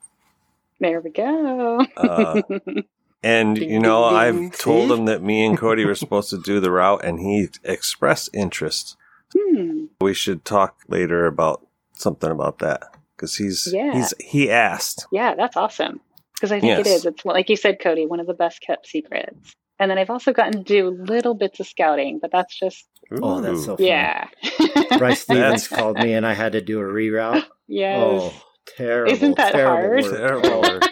There 0.79 0.99
we 1.01 1.09
go. 1.11 1.85
Uh, 1.97 2.41
And, 3.23 3.55
Ding, 3.55 3.69
you 3.69 3.79
know, 3.79 4.09
ding, 4.09 4.17
I've 4.17 4.35
ding. 4.35 4.49
told 4.51 4.91
him 4.91 5.05
that 5.05 5.21
me 5.21 5.45
and 5.45 5.55
Cody 5.55 5.85
were 5.85 5.93
supposed 5.93 6.31
to 6.31 6.39
do 6.41 6.59
the 6.59 6.71
route 6.71 7.05
and 7.05 7.19
he 7.19 7.49
expressed 7.63 8.31
interest. 8.33 8.97
hmm. 9.31 9.85
We 10.01 10.15
should 10.15 10.43
talk 10.43 10.77
later 10.87 11.27
about 11.27 11.63
something 11.93 12.31
about 12.31 12.57
that 12.59 12.81
because 13.15 13.35
he's, 13.35 13.71
Yeah. 13.71 13.93
he's, 13.93 14.15
he 14.19 14.49
asked. 14.49 15.05
Yeah, 15.11 15.35
that's 15.35 15.55
awesome. 15.55 15.99
Because 16.33 16.51
I 16.51 16.59
think 16.59 16.79
it 16.79 16.87
Yes. 16.87 16.97
is. 17.01 17.05
It's 17.05 17.23
like 17.23 17.47
you 17.49 17.57
said, 17.57 17.79
Cody, 17.79 18.07
one 18.07 18.19
of 18.19 18.25
the 18.25 18.33
best 18.33 18.59
kept 18.59 18.87
secrets. 18.87 19.55
And 19.81 19.89
then 19.89 19.97
I've 19.97 20.11
also 20.11 20.31
gotten 20.31 20.53
to 20.53 20.59
do 20.63 20.95
little 21.07 21.33
bits 21.33 21.59
of 21.59 21.65
scouting, 21.65 22.19
but 22.21 22.31
that's 22.31 22.57
just 22.57 22.87
oh, 23.19 23.41
that's 23.41 23.65
so 23.65 23.77
fun. 23.77 23.85
yeah. 23.87 24.27
Bryce 24.99 25.21
Stevens 25.21 25.67
called 25.67 25.97
me 25.97 26.13
and 26.13 26.23
I 26.23 26.33
had 26.33 26.51
to 26.51 26.61
do 26.61 26.79
a 26.79 26.83
reroute. 26.83 27.43
yes. 27.67 27.99
Oh, 27.99 28.31
terrible! 28.77 29.11
Isn't 29.11 29.37
that 29.37 29.53
terrible 29.53 29.75
hard? 29.75 30.03
work. 30.03 30.15
Terrible 30.15 30.49
oh. 30.49 30.61
work. 30.61 30.83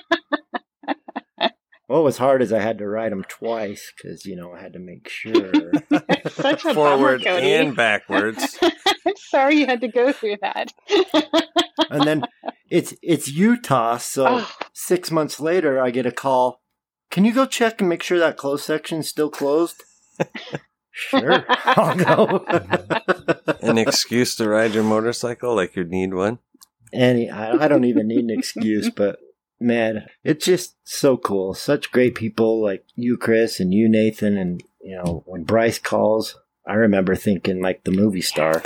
What 1.86 2.04
was 2.04 2.20
hard 2.20 2.44
is 2.44 2.54
I 2.54 2.60
had 2.60 2.78
to 2.80 2.88
write 2.88 3.10
them 3.10 3.24
twice 3.28 3.92
because 3.96 4.26
you 4.26 4.36
know 4.36 4.54
I 4.54 4.62
had 4.62 4.74
to 4.74 4.80
make 4.80 5.08
sure. 5.10 5.72
Such 6.28 6.66
a 6.66 6.74
Forward 6.74 7.24
bummer, 7.24 7.40
Cody. 7.40 7.54
and 7.54 7.76
backwards. 7.76 8.60
I'm 8.62 9.16
sorry 9.18 9.56
you 9.56 9.66
had 9.66 9.82
to 9.82 9.88
go 9.88 10.12
through 10.12 10.38
that. 10.42 10.72
and 11.90 12.04
then 12.04 12.24
it's 12.70 12.94
it's 13.02 13.28
Utah, 13.28 13.98
so 13.98 14.26
Oh, 14.28 14.52
six 14.74 15.10
months 15.10 15.40
later 15.40 15.80
I 15.80 15.90
get 15.90 16.06
a 16.06 16.12
call. 16.12 16.62
Can 17.12 17.26
you 17.26 17.34
go 17.34 17.46
check 17.46 17.82
and 17.82 17.90
make 17.90 18.04
sure 18.04 18.20
that 18.20 18.38
closed 18.38 18.66
section's 18.66 19.08
still 19.08 19.30
closed? 19.30 19.84
sure, 20.92 21.44
I'll 21.48 21.96
go. 21.96 22.46
An 23.62 23.78
excuse 23.78 24.36
to 24.36 24.48
ride 24.48 24.74
your 24.74 24.84
motorcycle 24.84 25.56
like 25.56 25.76
you 25.76 25.84
need 25.84 26.14
one. 26.14 26.40
Any, 26.94 27.30
I, 27.30 27.52
I 27.66 27.68
don't 27.68 27.84
even 27.84 28.08
need 28.08 28.26
an 28.26 28.32
excuse, 28.32 28.90
but 28.90 29.20
man, 29.60 30.08
it's 30.24 30.46
just 30.46 30.76
so 30.84 31.18
cool. 31.18 31.54
Such 31.54 31.92
great 31.92 32.16
people 32.16 32.64
like 32.64 32.84
you, 32.96 33.18
Chris, 33.18 33.60
and 33.60 33.74
you, 33.74 33.88
Nathan, 33.88 34.38
and 34.38 34.64
you 34.82 34.96
know 34.96 35.24
when 35.28 35.44
Bryce 35.44 35.78
calls, 35.78 36.36
I 36.66 36.74
remember 36.74 37.16
thinking 37.16 37.62
like 37.62 37.84
the 37.84 37.92
movie 37.92 38.22
star. 38.22 38.64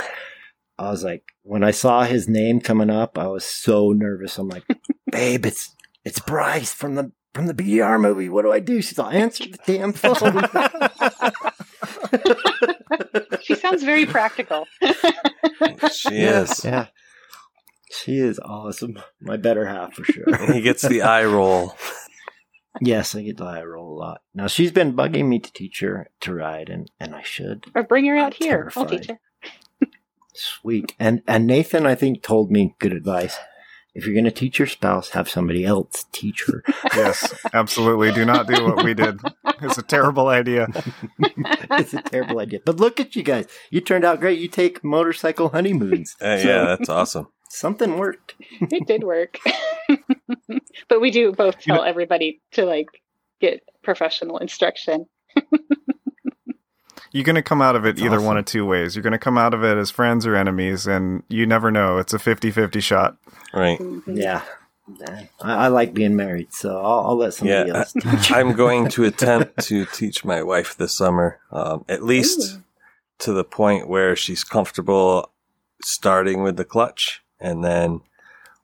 I 0.78 0.90
was 0.90 1.04
like, 1.04 1.22
when 1.42 1.62
I 1.62 1.70
saw 1.70 2.04
his 2.04 2.28
name 2.28 2.60
coming 2.60 2.90
up, 2.90 3.18
I 3.18 3.26
was 3.26 3.44
so 3.44 3.92
nervous. 3.92 4.38
I'm 4.38 4.48
like, 4.48 4.64
babe, 5.10 5.46
it's 5.46 5.74
it's 6.04 6.20
Bryce 6.20 6.72
from 6.72 6.94
the 6.94 7.12
from 7.34 7.46
the 7.46 7.54
BDR 7.54 8.00
movie. 8.00 8.28
What 8.28 8.42
do 8.42 8.52
I 8.52 8.60
do? 8.60 8.80
She's 8.80 8.96
like, 8.96 9.14
answer 9.14 9.44
the 9.44 9.58
damn 9.66 9.92
phone. 9.92 10.48
she 13.42 13.54
sounds 13.56 13.82
very 13.82 14.06
practical. 14.06 14.66
She 15.92 16.16
is. 16.16 16.64
yeah, 16.64 16.86
she 17.90 18.18
is 18.18 18.38
awesome. 18.38 18.98
My 19.20 19.36
better 19.36 19.66
half 19.66 19.94
for 19.94 20.04
sure. 20.04 20.52
He 20.52 20.60
gets 20.60 20.82
the 20.82 21.02
eye 21.02 21.24
roll. 21.24 21.76
Yes, 22.80 23.14
I 23.14 23.22
get 23.22 23.36
the 23.36 23.44
eye 23.44 23.62
roll 23.62 23.96
a 23.96 23.98
lot. 23.98 24.20
Now 24.34 24.46
she's 24.46 24.72
been 24.72 24.94
bugging 24.94 25.26
me 25.28 25.38
to 25.38 25.52
teach 25.52 25.80
her 25.80 26.08
to 26.20 26.34
ride, 26.34 26.68
and 26.68 26.90
and 26.98 27.14
I 27.14 27.22
should. 27.22 27.66
or 27.74 27.82
bring 27.82 28.06
her 28.06 28.16
out 28.16 28.34
I'm 28.40 28.46
here. 28.46 28.72
I'll 28.76 28.86
teach 28.86 29.06
her. 29.06 29.20
Sweet. 30.34 30.94
And 30.98 31.22
and 31.26 31.46
Nathan, 31.46 31.86
I 31.86 31.94
think, 31.94 32.22
told 32.22 32.50
me 32.50 32.74
good 32.78 32.92
advice. 32.92 33.36
If 33.94 34.04
you're 34.06 34.14
going 34.14 34.24
to 34.24 34.30
teach 34.30 34.58
your 34.58 34.66
spouse, 34.66 35.10
have 35.10 35.28
somebody 35.28 35.64
else 35.64 36.04
teach 36.12 36.44
her. 36.48 36.62
Yes, 36.96 37.34
absolutely. 37.52 38.12
Do 38.12 38.24
not 38.24 38.46
do 38.46 38.64
what 38.64 38.84
we 38.84 38.94
did. 38.94 39.20
It's 39.62 39.78
a 39.78 39.82
terrible 39.82 40.28
idea. 40.28 40.68
it's 41.18 41.92
a 41.94 42.02
terrible 42.02 42.38
idea. 42.38 42.60
But 42.64 42.76
look 42.78 43.00
at 43.00 43.16
you 43.16 43.22
guys. 43.22 43.46
You 43.70 43.80
turned 43.80 44.04
out 44.04 44.20
great. 44.20 44.38
You 44.38 44.48
take 44.48 44.82
motorcycle 44.84 45.48
honeymoons. 45.48 46.16
Uh, 46.20 46.38
So, 46.38 46.48
yeah, 46.48 46.64
that's 46.64 46.88
awesome. 46.88 47.28
something 47.48 47.98
worked. 47.98 48.34
It 48.60 48.86
did 48.86 49.02
work. 49.04 49.38
but 50.88 51.00
we 51.00 51.10
do 51.10 51.32
both 51.32 51.66
You 51.66 51.72
know- 51.72 51.78
tell 51.80 51.84
everybody 51.84 52.40
to 52.52 52.64
like 52.64 52.88
get 53.40 53.62
professional 53.82 54.38
instruction. 54.38 55.06
You're 57.12 57.24
going 57.24 57.36
to 57.36 57.42
come 57.42 57.62
out 57.62 57.76
of 57.76 57.84
it 57.86 57.94
That's 57.94 58.06
either 58.06 58.16
awesome. 58.16 58.26
one 58.26 58.38
of 58.38 58.44
two 58.44 58.66
ways. 58.66 58.96
You're 58.96 59.04
going 59.04 59.12
to 59.12 59.18
come 59.18 59.38
out 59.38 59.54
of 59.54 59.62
it 59.62 59.76
as 59.78 59.88
friends 59.92 60.26
or 60.26 60.34
enemies, 60.34 60.88
and 60.88 61.22
you 61.28 61.46
never 61.46 61.70
know. 61.70 61.98
It's 61.98 62.12
a 62.12 62.18
50 62.18 62.50
50 62.50 62.80
shot. 62.80 63.16
Right. 63.54 63.80
Yeah. 64.06 64.42
I, 65.08 65.28
I 65.40 65.68
like 65.68 65.94
being 65.94 66.14
married, 66.16 66.52
so 66.52 66.78
I'll, 66.78 67.06
I'll 67.06 67.16
let 67.16 67.34
somebody 67.34 67.70
Yeah, 67.70 67.78
else 67.78 67.92
teach. 68.00 68.32
I'm 68.32 68.52
going 68.52 68.88
to 68.90 69.04
attempt 69.12 69.60
to 69.66 69.86
teach 69.86 70.24
my 70.24 70.42
wife 70.42 70.76
this 70.76 70.92
summer, 70.92 71.40
um, 71.50 71.84
at 71.88 72.02
least 72.02 72.56
Ooh. 72.56 72.62
to 73.20 73.32
the 73.32 73.44
point 73.44 73.88
where 73.88 74.14
she's 74.14 74.44
comfortable 74.44 75.30
starting 75.82 76.42
with 76.42 76.56
the 76.56 76.64
clutch. 76.64 77.22
And 77.40 77.64
then 77.64 78.00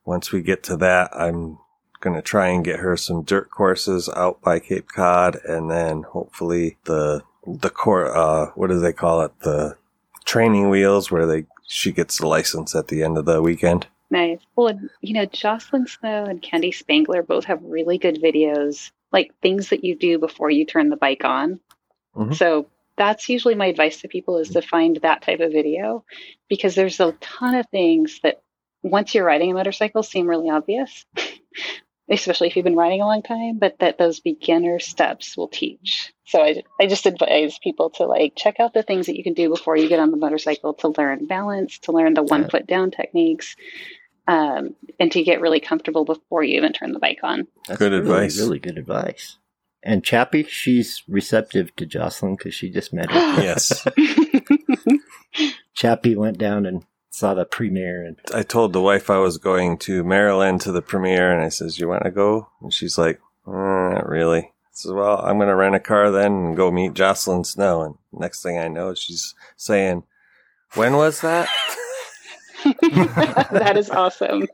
once 0.05 0.33
we 0.33 0.43
get 0.43 0.63
to 0.65 0.77
that, 0.79 1.11
I'm 1.17 1.59
going 2.01 2.17
to 2.17 2.23
try 2.23 2.49
and 2.49 2.65
get 2.65 2.81
her 2.81 2.97
some 2.97 3.23
dirt 3.23 3.51
courses 3.51 4.09
out 4.15 4.43
by 4.43 4.59
Cape 4.59 4.89
Cod. 4.89 5.37
And 5.45 5.71
then 5.71 6.03
hopefully 6.03 6.79
the, 6.85 7.23
the 7.47 7.71
core, 7.71 8.15
uh, 8.15 8.51
what 8.55 8.69
do 8.69 8.79
they 8.79 8.93
call 8.93 9.23
it? 9.23 9.33
The 9.41 9.77
training 10.25 10.69
wheels 10.69 11.11
where 11.11 11.27
they, 11.27 11.47
she 11.67 11.93
gets 11.93 12.19
the 12.19 12.27
license 12.27 12.75
at 12.75 12.89
the 12.89 13.03
end 13.03 13.17
of 13.17 13.25
the 13.25 13.41
weekend. 13.41 13.87
Nice. 14.11 14.41
Well, 14.57 14.69
and, 14.69 14.91
you 15.01 15.15
know, 15.15 15.25
Jocelin 15.25 15.87
Snow 15.87 16.25
and 16.25 16.43
Kandi 16.43 16.75
Spangler 16.75 17.23
both 17.23 17.45
have 17.45 17.63
really 17.63 17.99
good 17.99 18.21
videos, 18.21 18.91
like 19.13 19.33
things 19.41 19.69
that 19.69 19.85
you 19.85 19.97
do 19.97 20.19
before 20.19 20.51
you 20.51 20.67
turn 20.67 20.89
the 20.91 20.97
bike 20.97 21.25
on. 21.25 21.61
Mhm. 22.17 22.35
So 22.35 22.67
that's 22.97 23.29
usually 23.29 23.55
my 23.55 23.67
advice 23.67 24.01
to 24.01 24.09
people 24.09 24.39
is 24.39 24.51
to 24.51 24.63
find 24.63 24.97
that 24.97 25.23
type 25.23 25.41
of 25.41 25.53
video 25.53 26.05
because 26.49 26.75
there's 26.75 27.01
a 27.01 27.13
ton 27.21 27.55
of 27.55 27.69
things 27.71 28.21
that 28.23 28.43
once 28.83 29.15
you're 29.15 29.25
riding 29.25 29.51
a 29.51 29.55
motorcycle 29.55 30.03
seem 30.03 30.27
really 30.27 30.51
obvious, 30.51 31.07
especially 32.11 32.49
if 32.49 32.57
you've 32.57 32.65
been 32.65 32.77
riding 32.77 33.01
a 33.01 33.07
long 33.07 33.23
time, 33.23 33.59
but 33.59 33.79
that 33.79 33.97
those 33.97 34.21
beginner 34.21 34.81
steps 34.81 35.37
will 35.37 35.49
teach. 35.49 36.13
So 36.25 36.43
I, 36.43 36.63
I 36.81 36.87
just 36.87 37.07
advise 37.07 37.59
people 37.59 37.91
to 37.91 38.05
like 38.05 38.35
check 38.37 38.61
out 38.61 38.75
the 38.75 38.83
things 38.83 39.07
that 39.07 39.17
you 39.17 39.25
can 39.25 39.35
do 39.35 39.49
before 39.49 39.77
you 39.77 39.89
get 39.89 40.01
on 40.01 40.11
the 40.11 40.17
motorcycle 40.17 40.75
to 40.75 40.89
learn 40.89 41.27
balance, 41.27 41.79
to 41.81 41.93
learn 41.93 42.15
the 42.15 42.23
one 42.23 42.49
foot 42.49 42.67
down 42.67 42.91
techniques, 42.91 43.57
um, 44.31 44.77
and 45.01 45.11
to 45.11 45.25
get 45.25 45.41
really 45.41 45.59
comfortable 45.59 46.05
before 46.05 46.45
you 46.45 46.57
even 46.57 46.73
turn 46.73 46.93
the 46.93 47.01
bike 47.01 47.19
on. 47.25 47.49
That's 47.67 47.79
Good 47.79 47.91
really, 47.91 48.03
advice. 48.03 48.39
Really 48.39 48.59
good 48.61 48.79
advice. 48.79 49.39
And 49.83 50.05
Chappie, 50.05 50.45
she's 50.45 51.03
receptive 51.09 51.75
to 51.77 51.87
Jocelin 51.87 52.37
because 52.37 52.55
she 52.55 52.71
just 52.71 52.93
met 52.93 53.11
her. 53.11 53.19
Yes. 53.43 53.87
Chappie 55.75 56.15
went 56.15 56.39
down 56.39 56.65
and 56.65 56.85
saw 57.11 57.35
the 57.35 57.45
premiere, 57.45 58.05
and 58.05 58.19
I 58.33 58.43
told 58.43 58.73
the 58.73 58.81
wife 58.81 59.11
I 59.11 59.19
was 59.19 59.39
going 59.39 59.79
to 59.79 60.05
Maryland 60.05 60.61
to 60.63 60.73
the 60.73 60.83
premiere, 60.83 61.33
and 61.33 61.43
I 61.43 61.49
says, 61.49 61.79
"You 61.79 61.89
want 61.89 62.05
to 62.05 62.11
go?" 62.11 62.49
And 62.61 62.73
she's 62.73 62.99
like, 62.99 63.21
uh, 63.47 63.51
"Not 63.51 64.09
really." 64.09 64.41
I 64.41 64.53
says, 64.73 64.93
"Well, 64.93 65.19
I'm 65.19 65.39
going 65.39 65.49
to 65.49 65.57
rent 65.57 65.75
a 65.75 65.81
car 65.81 66.11
then 66.11 66.33
and 66.33 66.57
go 66.57 66.71
meet 66.71 66.95
Jocelin 66.95 67.45
Snow." 67.45 67.83
And 67.83 67.95
next 68.13 68.43
thing 68.43 68.59
I 68.59 68.69
know, 68.69 68.95
she's 68.95 69.35
saying, 69.57 70.05
"When 70.75 70.97
was 70.97 71.21
that?" 71.23 71.49
that 72.65 73.75
is 73.77 73.91
awesome. 73.91 74.47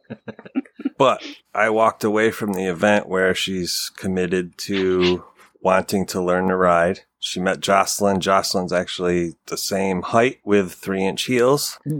but 0.98 1.22
I 1.54 1.70
walked 1.70 2.04
away 2.04 2.30
from 2.30 2.52
the 2.52 2.66
event 2.66 3.08
where 3.08 3.34
she's 3.34 3.90
committed 3.96 4.56
to 4.58 5.24
wanting 5.60 6.06
to 6.06 6.22
learn 6.22 6.48
to 6.48 6.56
ride. 6.56 7.00
She 7.18 7.40
met 7.40 7.60
Jocelin. 7.60 8.20
Jocelin's 8.20 8.72
actually 8.72 9.34
the 9.46 9.56
same 9.56 10.02
height 10.02 10.38
with 10.44 10.72
three 10.72 11.04
inch 11.04 11.24
heels. 11.24 11.78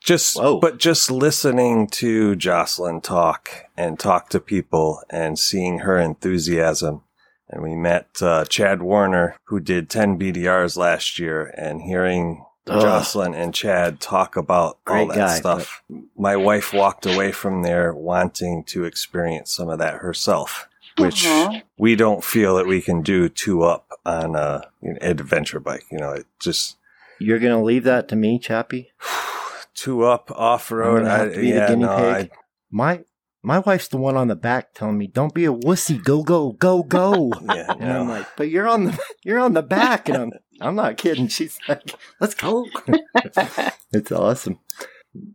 just, 0.00 0.36
Whoa. 0.36 0.60
but 0.60 0.78
just 0.78 1.10
listening 1.10 1.88
to 1.88 2.36
Jocelin 2.36 3.00
talk 3.00 3.50
and 3.76 3.98
talk 3.98 4.28
to 4.30 4.40
people 4.40 5.02
and 5.10 5.38
seeing 5.38 5.80
her 5.80 5.98
enthusiasm 5.98 7.02
and 7.48 7.62
we 7.62 7.74
met 7.74 8.08
uh, 8.20 8.44
Chad 8.46 8.82
Warner, 8.82 9.36
who 9.44 9.60
did 9.60 9.90
10 9.90 10.18
BDRs 10.18 10.76
last 10.76 11.18
year, 11.18 11.52
and 11.56 11.82
hearing 11.82 12.44
Ugh. 12.66 12.80
Jocelin 12.80 13.34
and 13.34 13.54
Chad 13.54 14.00
talk 14.00 14.36
about 14.36 14.78
all 14.86 15.06
that 15.08 15.16
guy, 15.16 15.38
stuff. 15.38 15.82
My 16.16 16.36
wife 16.36 16.72
walked 16.72 17.04
away 17.04 17.30
from 17.30 17.62
there 17.62 17.92
wanting 17.92 18.64
to 18.64 18.84
experience 18.84 19.52
some 19.52 19.68
of 19.68 19.78
that 19.80 19.96
herself, 19.96 20.66
which 20.96 21.26
Aw. 21.26 21.60
we 21.76 21.94
don't 21.94 22.24
feel 22.24 22.56
that 22.56 22.66
we 22.66 22.80
can 22.80 23.02
do 23.02 23.28
two 23.28 23.62
up 23.62 23.86
on 24.06 24.34
a 24.34 24.62
an 24.82 24.98
adventure 25.02 25.60
bike. 25.60 25.84
You 25.90 25.98
know, 25.98 26.12
it 26.12 26.26
just 26.40 26.78
You're 27.18 27.38
gonna 27.38 27.62
leave 27.62 27.84
that 27.84 28.08
to 28.08 28.16
me, 28.16 28.38
Chappie. 28.38 28.92
two 29.74 30.04
up 30.04 30.30
off 30.30 30.70
road. 30.70 31.00
gonna 31.02 31.10
have 31.10 31.34
to 31.34 31.40
be 31.40 31.50
the 31.50 31.58
yeah, 31.58 31.74
no, 31.74 31.96
pig. 32.14 32.30
My 32.70 33.04
my 33.44 33.58
wife's 33.60 33.88
the 33.88 33.98
one 33.98 34.16
on 34.16 34.28
the 34.28 34.36
back 34.36 34.74
telling 34.74 34.98
me, 34.98 35.06
"Don't 35.06 35.34
be 35.34 35.44
a 35.44 35.52
wussy. 35.52 36.02
Go 36.02 36.22
go 36.22 36.52
go 36.52 36.82
go." 36.82 37.32
Yeah, 37.42 37.72
And 37.78 37.92
I'm 37.92 38.08
like, 38.08 38.26
"But 38.36 38.48
you're 38.48 38.68
on 38.68 38.84
the 38.86 38.98
you're 39.22 39.38
on 39.38 39.52
the 39.52 39.62
back," 39.62 40.08
and 40.08 40.18
I'm 40.18 40.32
I'm 40.60 40.74
not 40.74 40.96
kidding. 40.96 41.28
She's 41.28 41.58
like, 41.68 41.94
"Let's 42.20 42.34
go." 42.34 42.66
it's 43.92 44.12
awesome. 44.12 44.60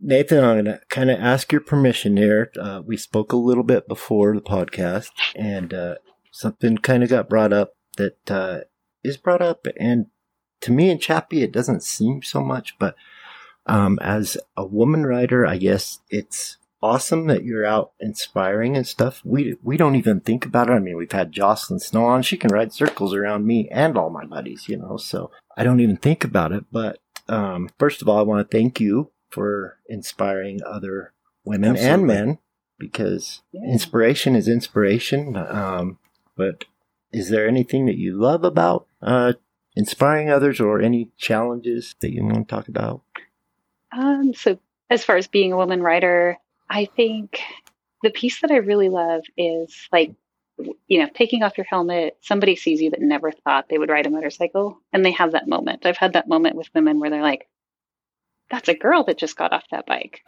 Nathan, 0.02 0.44
I'm 0.44 0.56
gonna 0.56 0.80
kind 0.88 1.10
of 1.10 1.20
ask 1.20 1.52
your 1.52 1.60
permission 1.60 2.16
here. 2.16 2.50
Uh, 2.60 2.82
we 2.84 2.96
spoke 2.96 3.32
a 3.32 3.36
little 3.36 3.64
bit 3.64 3.88
before 3.88 4.34
the 4.34 4.42
podcast, 4.42 5.10
and 5.36 5.72
uh, 5.72 5.94
something 6.32 6.78
kind 6.78 7.02
of 7.02 7.08
got 7.08 7.28
brought 7.28 7.52
up 7.52 7.74
that 7.96 8.30
uh, 8.30 8.60
is 9.02 9.16
brought 9.16 9.40
up, 9.40 9.66
and 9.78 10.06
to 10.62 10.72
me 10.72 10.90
and 10.90 11.00
Chappie, 11.00 11.42
it 11.42 11.52
doesn't 11.52 11.82
seem 11.82 12.22
so 12.22 12.42
much, 12.42 12.78
but 12.78 12.94
um, 13.66 13.98
as 14.02 14.36
a 14.56 14.66
woman 14.66 15.06
rider, 15.06 15.46
I 15.46 15.56
guess 15.56 16.00
it's 16.10 16.58
awesome 16.82 17.26
that 17.26 17.44
you're 17.44 17.64
out 17.66 17.92
inspiring 18.00 18.76
and 18.76 18.86
stuff. 18.86 19.20
We 19.24 19.56
we 19.62 19.76
don't 19.76 19.96
even 19.96 20.20
think 20.20 20.46
about 20.46 20.68
it. 20.70 20.72
I 20.74 20.78
mean, 20.78 20.96
we've 20.96 21.12
had 21.12 21.32
Jocelin 21.32 21.80
Snow 21.80 22.04
on; 22.06 22.22
she 22.22 22.36
can 22.36 22.50
ride 22.52 22.72
circles 22.72 23.14
around 23.14 23.46
me 23.46 23.68
and 23.70 23.96
all 23.96 24.10
my 24.10 24.24
buddies, 24.24 24.68
you 24.68 24.76
know. 24.76 24.96
So 24.96 25.30
I 25.56 25.64
don't 25.64 25.80
even 25.80 25.96
think 25.96 26.24
about 26.24 26.52
it. 26.52 26.64
But 26.72 26.98
um, 27.28 27.68
first 27.78 28.02
of 28.02 28.08
all, 28.08 28.18
I 28.18 28.22
want 28.22 28.48
to 28.48 28.56
thank 28.56 28.80
you 28.80 29.10
for 29.28 29.78
inspiring 29.88 30.60
other 30.66 31.12
women 31.44 31.76
and 31.76 32.06
men 32.06 32.38
because 32.78 33.42
Yeah. 33.52 33.62
inspiration 33.70 34.34
is 34.34 34.48
inspiration. 34.48 35.36
Um, 35.36 35.98
but 36.36 36.64
is 37.12 37.28
there 37.28 37.46
anything 37.46 37.86
that 37.86 37.96
you 37.98 38.18
love 38.18 38.44
about 38.44 38.86
uh, 39.02 39.34
inspiring 39.76 40.30
others, 40.30 40.60
or 40.60 40.80
any 40.80 41.10
challenges 41.18 41.94
that 42.00 42.12
you 42.12 42.24
want 42.24 42.48
to 42.48 42.54
talk 42.54 42.68
about? 42.68 43.02
Um, 43.92 44.32
so 44.34 44.58
as 44.88 45.04
far 45.04 45.16
as 45.16 45.28
being 45.28 45.52
a 45.52 45.56
woman 45.56 45.82
rider, 45.82 46.38
I 46.70 46.84
think 46.84 47.40
the 48.02 48.10
piece 48.10 48.40
that 48.40 48.52
I 48.52 48.56
really 48.56 48.88
love 48.88 49.24
is 49.36 49.88
like, 49.92 50.12
you 50.86 51.00
know, 51.00 51.08
taking 51.12 51.42
off 51.42 51.58
your 51.58 51.66
helmet. 51.68 52.16
Somebody 52.20 52.54
sees 52.54 52.80
you 52.80 52.90
that 52.90 53.00
never 53.00 53.32
thought 53.32 53.68
they 53.68 53.78
would 53.78 53.90
ride 53.90 54.06
a 54.06 54.10
motorcycle, 54.10 54.78
and 54.92 55.04
they 55.04 55.10
have 55.12 55.32
that 55.32 55.48
moment. 55.48 55.84
I've 55.84 55.96
had 55.96 56.12
that 56.12 56.28
moment 56.28 56.56
with 56.56 56.70
women 56.74 57.00
where 57.00 57.10
they're 57.10 57.22
like, 57.22 57.48
"That's 58.50 58.68
a 58.68 58.74
girl 58.74 59.04
that 59.04 59.18
just 59.18 59.36
got 59.36 59.52
off 59.52 59.64
that 59.70 59.86
bike," 59.86 60.20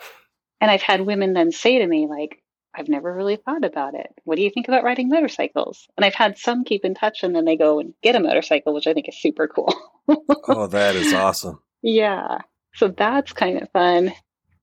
and 0.61 0.71
I've 0.71 0.83
had 0.83 1.03
women 1.03 1.33
then 1.33 1.53
say 1.53 1.79
to 1.79 1.87
me 1.87 2.07
like, 2.07 2.43
"I've 2.75 2.89
never 2.89 3.15
really 3.15 3.37
thought 3.37 3.65
about 3.65 3.95
it. 3.95 4.13
What 4.25 4.37
do 4.37 4.43
you 4.43 4.51
think 4.51 4.69
about 4.69 4.85
riding 4.85 5.09
motorcycles?" 5.09 5.87
And 5.97 6.05
I've 6.05 6.15
had 6.15 6.39
some 6.39 6.65
keep 6.65 6.85
in 6.85 6.95
touch, 6.95 7.23
and 7.23 7.37
then 7.37 7.45
they 7.45 7.57
go 7.57 7.79
and 7.79 7.95
get 8.03 8.17
a 8.17 8.21
motorcycle, 8.21 8.75
which 8.75 8.87
I 8.87 8.95
think 8.95 9.09
is 9.09 9.21
super 9.21 9.47
cool. 9.47 9.73
oh, 10.09 10.67
that 10.67 10.97
is 10.97 11.13
awesome. 11.13 11.63
Yeah. 11.83 12.39
So 12.75 12.89
that's 12.89 13.33
kind 13.33 13.61
of 13.61 13.71
fun. 13.71 14.15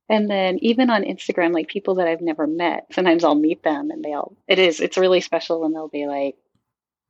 And 0.09 0.29
then 0.29 0.57
even 0.61 0.89
on 0.89 1.03
Instagram, 1.03 1.53
like 1.53 1.67
people 1.67 1.95
that 1.95 2.07
I've 2.07 2.21
never 2.21 2.47
met, 2.47 2.87
sometimes 2.91 3.23
I'll 3.23 3.35
meet 3.35 3.63
them 3.63 3.91
and 3.91 4.03
they'll 4.03 4.35
it 4.47 4.59
is 4.59 4.79
it's 4.79 4.97
really 4.97 5.21
special 5.21 5.61
when 5.61 5.71
they'll 5.73 5.87
be 5.87 6.07
like, 6.07 6.35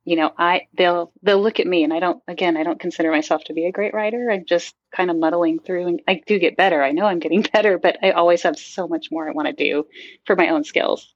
you 0.04 0.16
know, 0.16 0.32
I 0.36 0.68
they'll 0.76 1.12
they'll 1.22 1.42
look 1.42 1.60
at 1.60 1.66
me 1.66 1.84
and 1.84 1.92
I 1.92 2.00
don't 2.00 2.22
again, 2.28 2.56
I 2.56 2.62
don't 2.62 2.80
consider 2.80 3.10
myself 3.10 3.44
to 3.44 3.54
be 3.54 3.66
a 3.66 3.72
great 3.72 3.94
rider. 3.94 4.30
I'm 4.30 4.44
just 4.44 4.74
kind 4.94 5.10
of 5.10 5.16
muddling 5.16 5.60
through 5.60 5.86
and 5.86 6.02
I 6.06 6.22
do 6.26 6.38
get 6.38 6.56
better. 6.56 6.82
I 6.82 6.92
know 6.92 7.06
I'm 7.06 7.20
getting 7.20 7.42
better, 7.52 7.78
but 7.78 7.98
I 8.02 8.10
always 8.12 8.42
have 8.42 8.58
so 8.58 8.86
much 8.86 9.08
more 9.10 9.28
I 9.28 9.32
want 9.32 9.48
to 9.48 9.64
do 9.64 9.86
for 10.26 10.36
my 10.36 10.50
own 10.50 10.64
skills. 10.64 11.14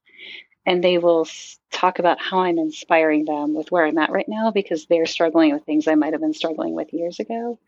And 0.67 0.83
they 0.83 0.97
will 0.97 1.29
talk 1.73 1.99
about 1.99 2.21
how 2.21 2.41
I'm 2.41 2.59
inspiring 2.59 3.27
them 3.27 3.55
with 3.55 3.71
where 3.71 3.85
I'm 3.85 3.99
at 3.99 4.11
right 4.11 4.29
now 4.29 4.51
because 4.51 4.87
they're 4.87 5.05
struggling 5.05 5.53
with 5.53 5.65
things 5.65 5.87
I 5.87 5.95
might 5.95 6.15
have 6.15 6.23
been 6.23 6.33
struggling 6.33 6.75
with 6.75 6.95
years 6.95 7.21
ago 7.21 7.59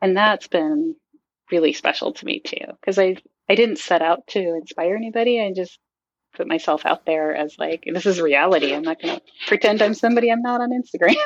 and 0.00 0.16
that's 0.16 0.48
been 0.48 0.94
really 1.50 1.72
special 1.72 2.12
to 2.12 2.24
me 2.26 2.40
too 2.40 2.64
because 2.80 2.98
i 2.98 3.16
i 3.48 3.54
didn't 3.54 3.78
set 3.78 4.02
out 4.02 4.26
to 4.28 4.40
inspire 4.40 4.96
anybody 4.96 5.40
i 5.40 5.52
just 5.54 5.78
put 6.36 6.46
myself 6.48 6.84
out 6.86 7.06
there 7.06 7.34
as 7.34 7.56
like 7.58 7.84
this 7.92 8.06
is 8.06 8.20
reality 8.20 8.74
i'm 8.74 8.82
not 8.82 9.00
going 9.00 9.16
to 9.16 9.22
pretend 9.46 9.82
i'm 9.82 9.94
somebody 9.94 10.30
i'm 10.30 10.42
not 10.42 10.60
on 10.60 10.70
instagram 10.70 11.14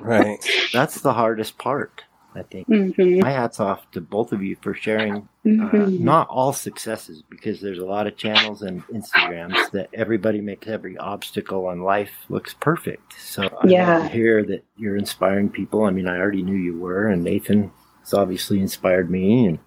Right. 0.00 0.38
That's 0.72 1.00
the 1.00 1.12
hardest 1.12 1.58
part, 1.58 2.04
I 2.34 2.42
think. 2.42 2.68
hmm 2.68 3.20
My 3.20 3.30
hat's 3.32 3.60
off 3.60 3.90
to 3.92 4.00
both 4.00 4.32
of 4.32 4.42
you 4.42 4.56
for 4.62 4.74
sharing 4.74 5.28
uh, 5.46 5.48
Mhm. 5.48 5.98
not 6.00 6.28
all 6.28 6.52
successes 6.52 7.22
because 7.28 7.60
there's 7.60 7.78
a 7.80 7.84
lot 7.86 8.06
of 8.06 8.16
channels 8.16 8.62
and 8.62 8.86
Instagrams 8.88 9.70
that 9.72 9.90
everybody 9.92 10.40
makes 10.40 10.68
every 10.68 10.96
obstacle 10.98 11.70
in 11.70 11.82
life 11.82 12.12
looks 12.28 12.54
perfect. 12.54 13.14
So 13.20 13.48
I 13.60 13.68
Yeah. 13.70 14.08
hear 14.08 14.44
that 14.44 14.64
you're 14.76 14.96
inspiring 14.96 15.50
people. 15.50 15.84
I 15.84 15.90
mean, 15.90 16.06
I 16.08 16.18
already 16.18 16.42
knew 16.42 16.56
you 16.56 16.78
were, 16.78 17.08
and 17.08 17.24
Nathan 17.24 17.72
has 18.00 18.14
obviously 18.14 18.60
inspired 18.60 19.10
me. 19.10 19.46
And 19.46 19.58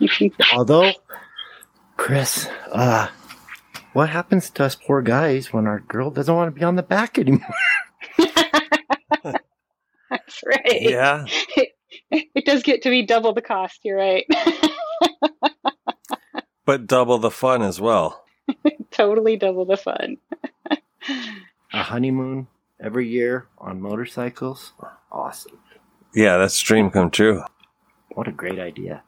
although, 0.52 0.90
Chris, 1.96 2.48
uh, 2.72 3.08
what 3.92 4.08
happens 4.08 4.50
to 4.50 4.64
us 4.64 4.74
poor 4.74 5.02
guys 5.02 5.52
when 5.52 5.66
our 5.66 5.80
girl 5.80 6.10
doesn't 6.10 6.34
want 6.34 6.54
to 6.54 6.58
be 6.58 6.64
on 6.64 6.76
the 6.76 6.82
back 6.82 7.18
anymore? 7.18 7.42
that's 10.10 10.42
right 10.46 10.82
Yeah. 10.82 11.26
it 12.10 12.44
does 12.44 12.62
get 12.62 12.82
to 12.82 12.90
be 12.90 13.04
double 13.04 13.32
the 13.32 13.42
cost 13.42 13.80
you're 13.84 13.96
right 13.96 14.24
But 16.64 16.86
double 16.86 17.18
the 17.18 17.30
fun 17.30 17.62
as 17.62 17.80
well. 17.80 18.24
totally 18.90 19.36
double 19.36 19.64
the 19.64 19.76
fun 19.76 20.18
A 21.72 21.82
honeymoon 21.82 22.46
every 22.80 23.08
year 23.08 23.46
on 23.58 23.80
motorcycles? 23.80 24.72
Awesome. 25.10 25.58
Yeah, 26.14 26.36
that's 26.36 26.60
dream 26.60 26.90
come 26.90 27.10
true. 27.10 27.42
What 28.10 28.28
a 28.28 28.32
great 28.32 28.58
idea. 28.58 29.02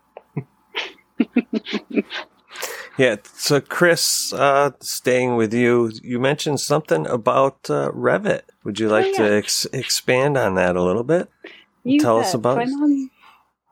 Yeah. 3.01 3.17
So, 3.33 3.63
Chris, 3.63 4.31
uh, 4.35 4.73
staying 4.81 5.37
with 5.37 5.55
you, 5.55 5.91
you 6.03 6.21
mentioned 6.21 6.61
something 6.61 7.07
about 7.07 7.71
uh, 7.71 7.91
Revit. 7.93 8.43
Would 8.65 8.79
you 8.79 8.91
like 8.91 9.07
Oh, 9.07 9.13
to 9.15 9.37
ex- 9.39 9.65
expand 9.73 10.37
on 10.37 10.55
that 10.57 10.77
a 10.77 10.83
little 10.83 11.03
bit? 11.03 11.31
You 11.83 11.99
Tell 11.99 12.19
us 12.19 12.35
about 12.35 12.57
So 12.57 12.61
it. 12.61 12.65
I'm 12.65 12.75
on, 12.83 13.11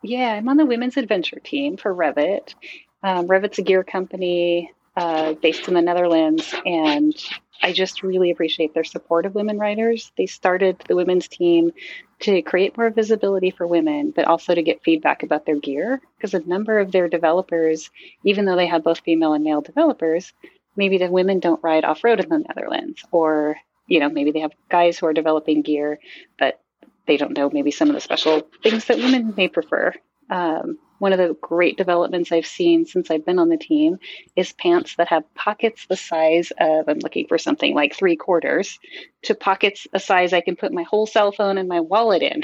yeah, 0.03 0.33
I'm 0.33 0.49
on 0.49 0.57
the 0.57 0.65
women's 0.65 0.97
adventure 0.97 1.41
team 1.45 1.77
for 1.77 1.95
Revit. 1.95 2.55
Um, 3.03 3.29
Revit's 3.29 3.59
a 3.59 3.63
gear 3.63 3.85
company 3.85 4.73
uh, 4.97 5.35
based 5.35 5.69
in 5.69 5.75
the 5.75 5.83
Netherlands, 5.83 6.55
and 6.65 7.15
I 7.63 7.73
just 7.73 8.03
really 8.03 8.31
appreciate 8.31 8.75
their 8.75 8.85
support 8.85 9.27
of 9.27 9.35
women 9.35 9.59
riders. 9.59 10.13
They 10.17 10.27
started 10.27 10.83
the 10.87 10.97
women's 10.97 11.29
team 11.29 11.73
to 12.21 12.43
create 12.43 12.77
more 12.77 12.91
visibility 12.91 13.51
for 13.51 13.67
women, 13.67 14.13
but 14.15 14.27
also 14.27 14.55
to 14.55 14.63
get 14.63 14.83
feedback 14.83 15.23
about 15.23 15.47
their 15.47 15.59
gear, 15.59 16.01
because 16.17 16.35
a 16.35 16.41
number 16.41 16.79
of 16.79 16.93
their 16.93 17.09
developers, 17.09 17.91
even 18.25 18.45
though 18.45 18.57
they 18.57 18.67
have 18.67 18.85
both 18.85 19.01
female 19.01 19.35
and 19.35 19.45
male 19.45 19.61
developers, 19.61 20.33
maybe 20.77 20.99
the 20.99 21.11
women 21.11 21.41
don't 21.41 21.63
ride 21.63 21.85
off 21.85 22.05
road 22.05 22.21
in 22.21 22.29
the 22.29 22.39
Netherlands, 22.39 23.05
or 23.11 23.57
you 23.89 24.01
know, 24.01 24.09
maybe 24.09 24.31
they 24.31 24.41
have 24.41 24.53
guys 24.69 24.99
who 24.99 25.07
are 25.07 25.15
developing 25.15 25.63
gear, 25.63 25.99
but 26.39 26.61
they 27.07 27.17
don't 27.17 27.37
know 27.37 27.51
maybe 27.51 27.71
some 27.71 27.89
of 27.89 27.95
the 27.95 28.01
special 28.01 28.47
things 28.63 28.85
that 28.85 28.99
women 28.99 29.35
may 29.37 29.49
prefer. 29.49 29.95
Um, 30.31 30.79
one 30.99 31.13
of 31.13 31.19
the 31.19 31.37
great 31.41 31.77
developments 31.77 32.33
I've 32.33 32.47
seen 32.47 32.87
since 32.87 33.11
I've 33.11 33.25
been 33.25 33.39
on 33.39 33.49
the 33.49 33.57
team 33.57 33.99
is 34.37 34.53
pants 34.53 34.97
that 34.97 35.09
have 35.09 35.33
pockets 35.35 35.87
the 35.87 35.97
size 35.97 36.53
of, 36.59 36.89
I'm 36.89 36.99
looking 36.99 37.27
for 37.27 37.39
something 37.39 37.75
like 37.75 37.95
three 37.95 38.17
quarters, 38.17 38.79
to 39.23 39.35
pockets 39.35 39.87
a 39.93 40.01
size 40.01 40.33
I 40.33 40.41
can 40.41 40.57
put 40.57 40.73
my 40.73 40.83
whole 40.83 41.07
cell 41.07 41.33
phone 41.33 41.59
and 41.59 41.69
my 41.69 41.81
wallet 41.81 42.23
in. 42.23 42.43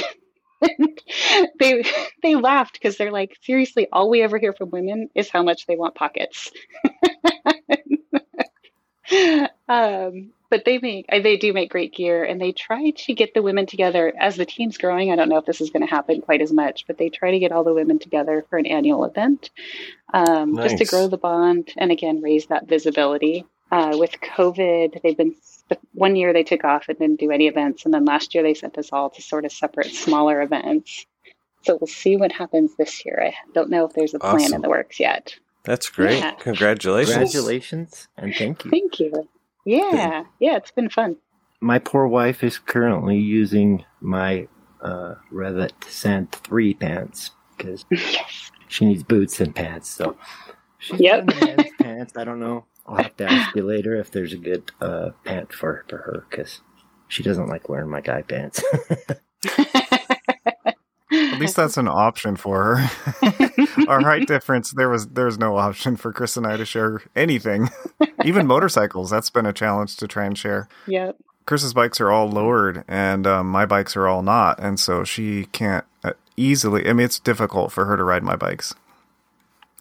they 1.58 1.84
they 2.22 2.36
laughed 2.36 2.74
because 2.74 2.96
they're 2.96 3.12
like, 3.12 3.36
seriously, 3.42 3.88
all 3.92 4.08
we 4.08 4.22
ever 4.22 4.38
hear 4.38 4.52
from 4.52 4.70
women 4.70 5.08
is 5.14 5.28
how 5.28 5.42
much 5.42 5.66
they 5.66 5.76
want 5.76 5.94
pockets. 5.94 6.50
um, 9.68 10.32
but 10.54 10.64
they 10.64 10.78
make 10.78 11.06
uh, 11.08 11.18
they 11.20 11.36
do 11.36 11.52
make 11.52 11.68
great 11.68 11.92
gear, 11.92 12.22
and 12.22 12.40
they 12.40 12.52
try 12.52 12.90
to 12.90 13.12
get 13.12 13.34
the 13.34 13.42
women 13.42 13.66
together 13.66 14.12
as 14.20 14.36
the 14.36 14.46
team's 14.46 14.78
growing. 14.78 15.10
I 15.10 15.16
don't 15.16 15.28
know 15.28 15.38
if 15.38 15.46
this 15.46 15.60
is 15.60 15.70
going 15.70 15.84
to 15.84 15.92
happen 15.92 16.20
quite 16.20 16.40
as 16.40 16.52
much, 16.52 16.86
but 16.86 16.96
they 16.96 17.08
try 17.08 17.32
to 17.32 17.40
get 17.40 17.50
all 17.50 17.64
the 17.64 17.74
women 17.74 17.98
together 17.98 18.46
for 18.48 18.56
an 18.56 18.66
annual 18.66 19.04
event, 19.04 19.50
um, 20.12 20.54
just 20.54 20.78
to 20.78 20.84
grow 20.84 21.08
the 21.08 21.16
bond 21.16 21.72
and 21.76 21.90
again 21.90 22.22
raise 22.22 22.46
that 22.46 22.68
visibility. 22.68 23.44
Uh, 23.72 23.96
with 23.98 24.12
COVID, 24.20 25.02
they've 25.02 25.16
been 25.16 25.34
one 25.92 26.14
year 26.14 26.32
they 26.32 26.44
took 26.44 26.62
off 26.62 26.84
and 26.88 26.98
didn't 27.00 27.18
do 27.18 27.32
any 27.32 27.48
events, 27.48 27.84
and 27.84 27.92
then 27.92 28.04
last 28.04 28.32
year 28.32 28.44
they 28.44 28.54
sent 28.54 28.78
us 28.78 28.90
all 28.92 29.10
to 29.10 29.22
sort 29.22 29.44
of 29.44 29.50
separate 29.50 29.92
smaller 29.92 30.40
events. 30.40 31.04
So 31.62 31.78
we'll 31.80 31.88
see 31.88 32.16
what 32.16 32.30
happens 32.30 32.76
this 32.76 33.04
year. 33.04 33.20
I 33.20 33.34
don't 33.54 33.70
know 33.70 33.86
if 33.86 33.92
there's 33.94 34.14
a 34.14 34.20
plan 34.20 34.36
Awesome. 34.36 34.54
in 34.54 34.60
the 34.60 34.68
works 34.68 35.00
yet. 35.00 35.36
That's 35.64 35.90
great. 35.90 36.18
Yeah. 36.18 36.34
Congratulations. 36.38 37.14
Congratulations 37.16 38.06
and 38.16 38.32
thank 38.32 38.64
you. 38.64 38.70
Thank 38.70 39.00
you. 39.00 39.28
Yeah, 39.64 40.24
yeah, 40.40 40.56
it's 40.56 40.70
been 40.72 40.88
fun. 40.90 41.16
my 41.60 41.78
poor 41.78 42.06
wife 42.06 42.44
is 42.44 42.58
currently 42.58 43.16
using 43.18 43.84
my 44.00 44.48
uh, 44.82 45.14
Revit 45.32 45.72
Sand 45.88 46.32
3 46.32 46.74
pants 46.74 47.30
because 47.56 47.84
Yes. 47.90 48.50
she 48.68 48.84
needs 48.84 49.02
boots 49.02 49.40
and 49.40 49.54
pants. 49.54 49.88
So 49.90 50.16
she's 50.78 51.00
Yep. 51.00 51.28
pants. 51.78 52.12
I 52.16 52.24
don't 52.24 52.40
know. 52.40 52.66
I'll 52.86 52.96
have 52.96 53.16
to 53.16 53.24
ask 53.30 53.54
you 53.56 53.62
later 53.66 53.96
if 53.96 54.10
there's 54.10 54.34
a 54.34 54.36
good 54.38 54.70
uh, 54.80 55.10
pant 55.24 55.52
for, 55.52 55.84
for 55.88 55.98
her 55.98 56.26
because 56.28 56.60
she 57.08 57.22
doesn't 57.22 57.48
like 57.48 57.68
wearing 57.68 57.88
my 57.88 58.00
guy 58.02 58.22
pants. 58.22 58.62
At 61.34 61.40
least 61.40 61.56
that's 61.56 61.76
an 61.76 61.88
option 61.88 62.36
for 62.36 62.76
her. 62.76 62.90
Our 63.88 64.00
height 64.00 64.26
difference, 64.26 64.72
there 64.72 64.88
was 64.88 65.08
there 65.08 65.26
was 65.26 65.38
no 65.38 65.56
option 65.56 65.96
for 65.96 66.12
Chris 66.12 66.36
and 66.36 66.46
I 66.46 66.56
to 66.56 66.64
share 66.64 67.02
anything. 67.16 67.68
Even 68.24 68.46
motorcycles, 68.46 69.10
that's 69.10 69.30
been 69.30 69.46
a 69.46 69.52
challenge 69.52 69.96
to 69.96 70.08
try 70.08 70.24
and 70.24 70.36
share. 70.36 70.68
yep. 70.86 71.16
Chris's 71.46 71.74
bikes 71.74 72.00
are 72.00 72.10
all 72.10 72.28
lowered, 72.28 72.84
and 72.88 73.26
um, 73.26 73.50
my 73.50 73.66
bikes 73.66 73.96
are 73.96 74.08
all 74.08 74.22
not, 74.22 74.58
and 74.58 74.80
so 74.80 75.04
she 75.04 75.44
can't 75.46 75.84
uh, 76.02 76.12
easily. 76.38 76.88
I 76.88 76.94
mean, 76.94 77.04
it's 77.04 77.18
difficult 77.18 77.70
for 77.70 77.84
her 77.84 77.98
to 77.98 78.04
ride 78.04 78.22
my 78.22 78.34
bikes. 78.34 78.74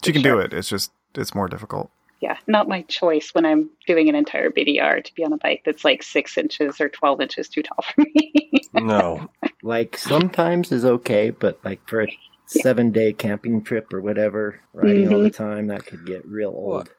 She 0.04 0.12
can 0.12 0.20
do 0.20 0.38
it. 0.38 0.52
It's 0.52 0.68
just 0.68 0.92
it's 1.14 1.34
more 1.34 1.48
difficult. 1.48 1.90
Yeah, 2.20 2.36
not 2.46 2.68
my 2.68 2.82
choice 2.82 3.30
when 3.32 3.44
I'm 3.44 3.70
doing 3.86 4.08
an 4.08 4.14
entire 4.14 4.50
BDR 4.50 5.04
to 5.04 5.14
be 5.14 5.24
on 5.24 5.32
a 5.32 5.36
bike 5.36 5.62
that's 5.64 5.84
like 5.84 6.02
six 6.02 6.38
inches 6.38 6.80
or 6.80 6.88
12 6.88 7.20
inches 7.20 7.48
too 7.48 7.62
tall 7.62 7.82
for 7.82 8.00
me. 8.00 8.50
No. 8.72 9.28
like 9.64 9.96
sometimes 9.96 10.70
is 10.72 10.84
okay, 10.84 11.30
but 11.30 11.58
like 11.64 11.88
for 11.88 12.02
a 12.02 12.18
seven 12.46 12.92
day 12.92 13.12
camping 13.12 13.64
trip 13.64 13.92
or 13.92 14.00
whatever, 14.00 14.60
riding 14.74 15.12
all 15.12 15.20
the 15.20 15.30
time, 15.30 15.68
that 15.68 15.86
could 15.86 16.06
get 16.06 16.26
real 16.26 16.50
old. 16.50 16.90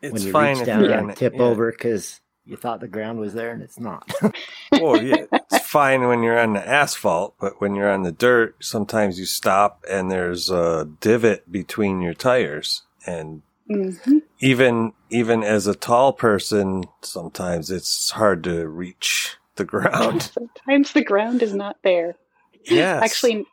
It's 0.00 0.12
when 0.12 0.22
you 0.22 0.32
fine 0.32 0.56
reach 0.56 0.62
if 0.62 0.66
down 0.66 0.84
you're 0.84 0.94
and 0.94 1.10
on 1.10 1.16
tip 1.16 1.34
yeah. 1.34 1.42
over 1.42 1.72
because 1.72 2.20
you 2.44 2.56
thought 2.56 2.80
the 2.80 2.88
ground 2.88 3.18
was 3.18 3.34
there 3.34 3.50
and 3.52 3.62
it's 3.62 3.78
not. 3.78 4.10
Oh 4.74 4.96
yeah, 4.96 5.24
it's 5.32 5.58
fine 5.58 6.08
when 6.08 6.22
you're 6.22 6.38
on 6.38 6.54
the 6.54 6.66
asphalt, 6.66 7.34
but 7.40 7.60
when 7.60 7.74
you're 7.74 7.90
on 7.90 8.04
the 8.04 8.12
dirt, 8.12 8.56
sometimes 8.64 9.18
you 9.18 9.26
stop 9.26 9.84
and 9.90 10.10
there's 10.10 10.48
a 10.48 10.88
divot 11.00 11.52
between 11.52 12.00
your 12.00 12.14
tires, 12.14 12.82
and 13.06 13.42
hmm 13.68 14.18
even 14.40 14.92
even 15.10 15.44
as 15.44 15.66
a 15.66 15.74
tall 15.74 16.12
person, 16.12 16.84
sometimes 17.02 17.70
it's 17.70 18.12
hard 18.12 18.42
to 18.44 18.66
reach 18.66 19.36
the 19.56 19.64
ground. 19.64 20.22
Sometimes 20.34 20.92
the 20.92 21.04
ground 21.04 21.42
is 21.42 21.54
not 21.54 21.76
there. 21.82 22.16
Yes, 22.64 23.02
Actually, 23.02 23.44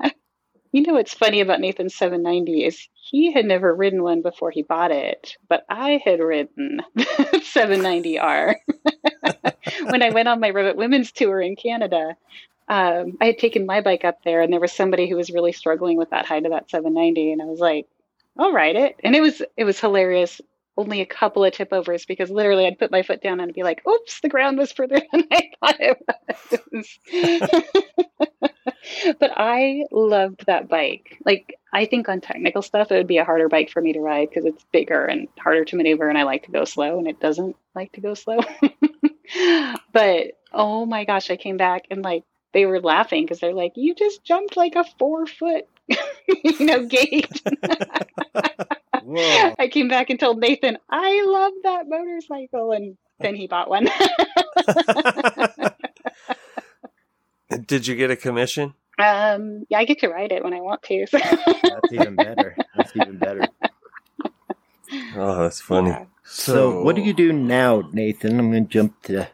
you 0.72 0.82
know 0.82 0.94
what's 0.94 1.14
funny 1.14 1.40
about 1.40 1.60
Nathan's 1.60 1.94
790 1.96 2.64
is 2.64 2.88
he 2.94 3.32
had 3.32 3.44
never 3.44 3.74
ridden 3.74 4.02
one 4.02 4.22
before 4.22 4.50
he 4.50 4.62
bought 4.62 4.90
it, 4.90 5.36
but 5.48 5.64
I 5.68 6.00
had 6.04 6.20
ridden 6.20 6.80
790R 6.96 8.54
when 9.84 10.02
I 10.02 10.10
went 10.10 10.28
on 10.28 10.40
my 10.40 10.50
Revit 10.50 10.76
Women's 10.76 11.12
tour 11.12 11.40
in 11.40 11.56
Canada. 11.56 12.16
Um, 12.68 13.18
I 13.20 13.26
had 13.26 13.38
taken 13.38 13.66
my 13.66 13.80
bike 13.80 14.04
up 14.04 14.22
there, 14.24 14.40
and 14.40 14.52
there 14.52 14.60
was 14.60 14.72
somebody 14.72 15.08
who 15.08 15.16
was 15.16 15.30
really 15.30 15.52
struggling 15.52 15.98
with 15.98 16.10
that 16.10 16.26
height 16.26 16.46
of 16.46 16.52
that 16.52 16.70
790, 16.70 17.32
and 17.32 17.42
I 17.42 17.46
was 17.46 17.60
like, 17.60 17.86
"I'll 18.38 18.52
ride 18.52 18.76
it," 18.76 18.96
and 19.02 19.16
it 19.16 19.20
was 19.20 19.42
it 19.56 19.64
was 19.64 19.80
hilarious. 19.80 20.40
Only 20.76 21.02
a 21.02 21.06
couple 21.06 21.44
of 21.44 21.52
tip 21.52 21.72
overs 21.72 22.06
because 22.06 22.30
literally 22.30 22.66
I'd 22.66 22.78
put 22.78 22.90
my 22.90 23.02
foot 23.02 23.22
down 23.22 23.40
and 23.40 23.52
be 23.52 23.62
like, 23.62 23.86
"Oops, 23.86 24.20
the 24.20 24.28
ground 24.28 24.58
was 24.58 24.72
further 24.72 25.00
than 25.12 25.24
I 25.30 25.50
thought 25.60 25.76
it 25.80 25.98
was." 26.72 26.98
but 29.20 29.30
I 29.36 29.84
loved 29.90 30.46
that 30.46 30.68
bike. 30.68 31.18
Like, 31.24 31.56
I 31.72 31.84
think 31.84 32.08
on 32.08 32.20
technical 32.20 32.62
stuff, 32.62 32.90
it 32.90 32.96
would 32.96 33.06
be 33.06 33.18
a 33.18 33.24
harder 33.24 33.48
bike 33.48 33.70
for 33.70 33.82
me 33.82 33.92
to 33.92 34.00
ride 34.00 34.28
because 34.30 34.44
it's 34.44 34.64
bigger 34.72 35.04
and 35.04 35.28
harder 35.38 35.64
to 35.66 35.76
maneuver, 35.76 36.08
and 36.08 36.18
I 36.18 36.22
like 36.24 36.44
to 36.44 36.52
go 36.52 36.64
slow, 36.64 36.98
and 36.98 37.06
it 37.06 37.20
doesn't 37.20 37.56
like 37.74 37.92
to 37.92 38.00
go 38.00 38.14
slow. 38.14 38.38
but 39.92 40.32
oh 40.52 40.86
my 40.86 41.04
gosh, 41.04 41.30
I 41.30 41.36
came 41.36 41.56
back 41.56 41.86
and 41.90 42.02
like 42.02 42.24
they 42.52 42.66
were 42.66 42.80
laughing 42.80 43.24
because 43.24 43.40
they're 43.40 43.54
like, 43.54 43.72
"You 43.76 43.94
just 43.94 44.24
jumped 44.24 44.56
like 44.56 44.74
a 44.76 44.84
four 44.98 45.26
foot, 45.26 45.66
you 45.88 46.66
know, 46.66 46.86
gate." 46.86 47.42
Whoa. 49.04 49.54
I 49.58 49.68
came 49.68 49.88
back 49.88 50.10
and 50.10 50.20
told 50.20 50.38
Nathan, 50.38 50.76
"I 50.90 51.22
love 51.26 51.52
that 51.64 51.84
motorcycle," 51.88 52.72
and 52.72 52.96
then 53.20 53.34
he 53.34 53.46
bought 53.46 53.68
one. 53.70 53.88
Did 57.66 57.86
you 57.86 57.96
get 57.96 58.10
a 58.10 58.16
commission? 58.16 58.74
um, 58.98 59.64
yeah, 59.68 59.78
I 59.78 59.84
get 59.84 59.98
to 60.00 60.08
ride 60.08 60.32
it 60.32 60.42
when 60.44 60.52
I 60.54 60.60
want 60.60 60.82
to. 60.84 61.06
so- 61.06 61.18
That's 61.18 61.92
even 61.92 62.16
better. 62.16 62.56
That's 62.76 62.94
even 62.96 63.18
better. 63.18 63.46
Oh, 65.16 65.42
that's 65.42 65.60
funny. 65.60 65.90
Yeah. 65.90 66.04
So, 66.24 66.82
what 66.82 66.96
do 66.96 67.02
you 67.02 67.12
do 67.14 67.32
now, 67.32 67.88
Nathan? 67.92 68.38
I'm 68.38 68.50
going 68.50 68.66
to 68.66 68.70
jump 68.70 69.02
to 69.04 69.28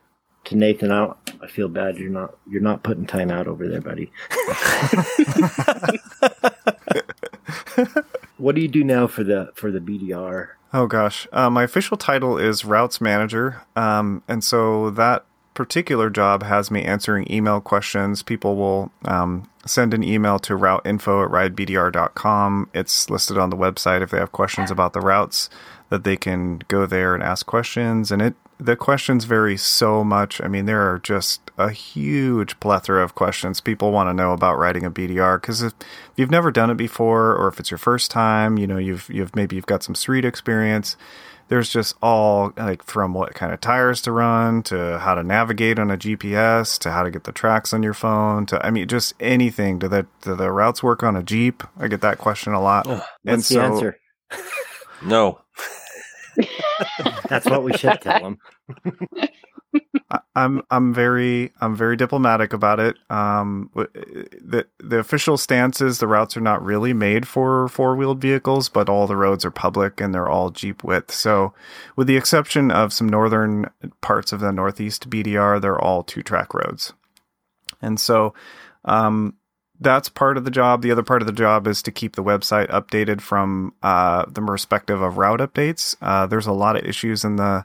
to 0.45 0.57
Nathan. 0.57 0.91
I, 0.93 1.13
I 1.43 1.47
feel 1.49 1.69
bad. 1.69 1.99
You're 1.99 2.11
not 2.11 2.37
you're 2.49 2.63
not 2.63 2.83
putting 2.83 3.07
time 3.07 3.31
out 3.31 3.47
over 3.49 3.69
there, 3.69 3.81
buddy. 3.81 4.11
What 8.39 8.55
do 8.55 8.61
you 8.61 8.69
do 8.69 8.85
now 8.85 9.07
for 9.07 9.25
the 9.25 9.51
for 9.55 9.71
the 9.71 9.81
BDR? 9.81 10.49
Oh 10.73 10.87
gosh, 10.87 11.27
uh, 11.33 11.51
my 11.51 11.63
official 11.65 11.97
title 11.97 12.39
is 12.39 12.65
routes 12.65 13.01
manager, 13.01 13.63
um, 13.75 14.23
and 14.29 14.45
so 14.45 14.91
that 14.91 15.25
particular 15.55 16.09
job 16.09 16.45
has 16.45 16.71
me 16.71 16.85
answering 16.85 17.27
email 17.29 17.61
questions. 17.61 18.23
People 18.23 18.55
will 18.55 18.93
um, 19.05 19.51
send 19.67 19.93
an 19.93 20.05
email 20.05 20.39
to 20.39 20.53
routeinfo 20.53 21.25
at 21.25 21.33
ridebdr.com. 21.33 22.71
It's 22.73 23.11
listed 23.11 23.39
on 23.39 23.51
the 23.51 23.57
website 23.57 24.01
if 24.01 24.11
they 24.11 24.19
have 24.19 24.31
questions 24.31 24.71
about 24.71 24.93
the 24.93 25.01
routes 25.01 25.51
that 25.89 26.05
they 26.05 26.17
can 26.17 26.61
go 26.69 26.87
there 26.87 27.13
and 27.13 27.25
ask 27.25 27.45
questions. 27.45 28.13
And 28.13 28.23
it 28.23 28.35
the 28.59 28.77
questions 28.77 29.25
vary 29.25 29.57
so 29.57 30.03
much. 30.03 30.41
I 30.41 30.49
mean, 30.49 30.67
there 30.67 30.93
are 30.93 30.99
just 30.99 31.41
a 31.57 31.71
huge 31.71 32.59
plethora 32.61 33.03
of 33.03 33.15
questions 33.15 33.61
people 33.61 33.93
want 33.93 34.09
to 34.09 34.15
know 34.15 34.33
about 34.33 34.59
riding 34.59 34.85
a 34.85 34.91
BDR 34.91 35.41
because 35.41 35.63
if 35.63 35.75
you've 36.17 36.31
never 36.31 36.51
done 36.51 36.71
it 36.71 36.77
before 36.77 37.35
or 37.35 37.49
if 37.49 37.61
it's 37.61 37.71
your 37.71 37.79
first 37.79 38.11
time, 38.11 38.59
you 38.59 38.67
know, 38.67 38.79
you've 38.79 39.09
you've 39.09 39.35
maybe 39.37 39.57
you've 39.57 39.67
got 39.67 39.83
some 39.83 39.95
street 39.95 40.25
experience. 40.25 40.97
There's 41.49 41.71
just 41.71 41.97
all 42.03 42.53
like 42.59 42.83
from 42.83 43.15
what 43.15 43.35
kind 43.35 43.55
of 43.55 43.61
tires 43.61 44.03
to 44.03 44.13
run 44.13 44.63
to 44.65 44.99
how 44.99 45.15
to 45.15 45.23
navigate 45.23 45.79
on 45.79 45.91
a 45.91 45.97
GPS 45.97 46.79
to 46.81 46.91
how 46.91 47.03
to 47.05 47.11
get 47.11 47.25
the 47.25 47.33
tracks 47.33 47.73
on 47.73 47.83
your 47.83 47.95
phone 47.95 48.45
to 48.47 48.65
I 48.65 48.71
mean 48.71 48.87
just 48.89 49.15
anything. 49.21 49.79
Do 49.79 49.89
the 49.89 50.07
do 50.23 50.35
the 50.35 50.51
routes 50.51 50.83
work 50.83 51.03
on 51.03 51.17
a 51.17 51.23
Jeep? 51.23 51.63
I 51.79 51.89
get 51.89 52.01
that 52.03 52.19
question 52.19 52.53
a 52.53 52.61
lot. 52.61 52.87
Ugh. 52.87 53.03
and 53.25 53.39
What's 53.39 53.49
the 53.49 53.55
so 53.55 53.61
answer? 53.63 53.97
No. 55.03 55.41
That's 57.29 57.47
what 57.47 57.63
we 57.63 57.73
should 57.75 58.01
tell 58.01 58.21
them. 58.21 58.39
I'm 60.35 60.63
I'm 60.71 60.95
very 60.95 61.53
I'm 61.61 61.77
very 61.77 61.97
diplomatic 61.97 62.53
about 62.53 62.81
it. 62.81 62.97
Um, 63.11 63.71
the 63.75 64.67
the 64.79 64.99
official 64.99 65.37
stance 65.37 65.81
is 65.81 65.99
the 65.99 66.07
routes 66.07 66.37
are 66.37 66.41
not 66.43 66.65
really 66.65 66.93
made 66.93 67.29
for 67.29 67.69
four 67.69 67.95
wheeled 67.97 68.21
vehicles, 68.21 68.69
but 68.69 68.89
all 68.89 69.07
the 69.07 69.17
roads 69.17 69.45
are 69.45 69.51
public 69.51 70.01
and 70.01 70.15
they're 70.15 70.29
all 70.29 70.51
Jeep 70.51 70.83
width. 70.83 71.13
So, 71.13 71.53
with 71.97 72.07
the 72.07 72.17
exception 72.17 72.71
of 72.71 72.93
some 72.93 73.09
northern 73.09 73.69
parts 74.01 74.33
of 74.33 74.41
the 74.41 74.53
Northeast 74.53 75.11
BDR, 75.11 75.61
they're 75.61 75.81
all 75.81 76.03
two 76.03 76.23
track 76.23 76.55
roads. 76.55 76.95
And 77.83 78.01
so, 78.01 78.33
um, 78.85 79.35
that's 79.81 80.09
part 80.09 80.37
of 80.37 80.45
the 80.45 80.51
job. 80.51 80.83
The 80.83 80.91
other 80.91 81.03
part 81.03 81.23
of 81.23 81.27
the 81.27 81.33
job 81.33 81.67
is 81.67 81.83
to 81.83 81.93
keep 81.93 82.17
the 82.17 82.23
website 82.23 82.69
updated 82.71 83.21
from 83.21 83.75
uh, 83.83 84.25
the 84.29 84.43
perspective 84.43 85.01
of 85.01 85.19
route 85.19 85.41
updates. 85.41 85.97
Uh, 86.01 86.27
there's 86.27 86.47
a 86.47 86.53
lot 86.53 86.77
of 86.77 86.85
issues 86.85 87.25
in 87.25 87.37
the 87.37 87.65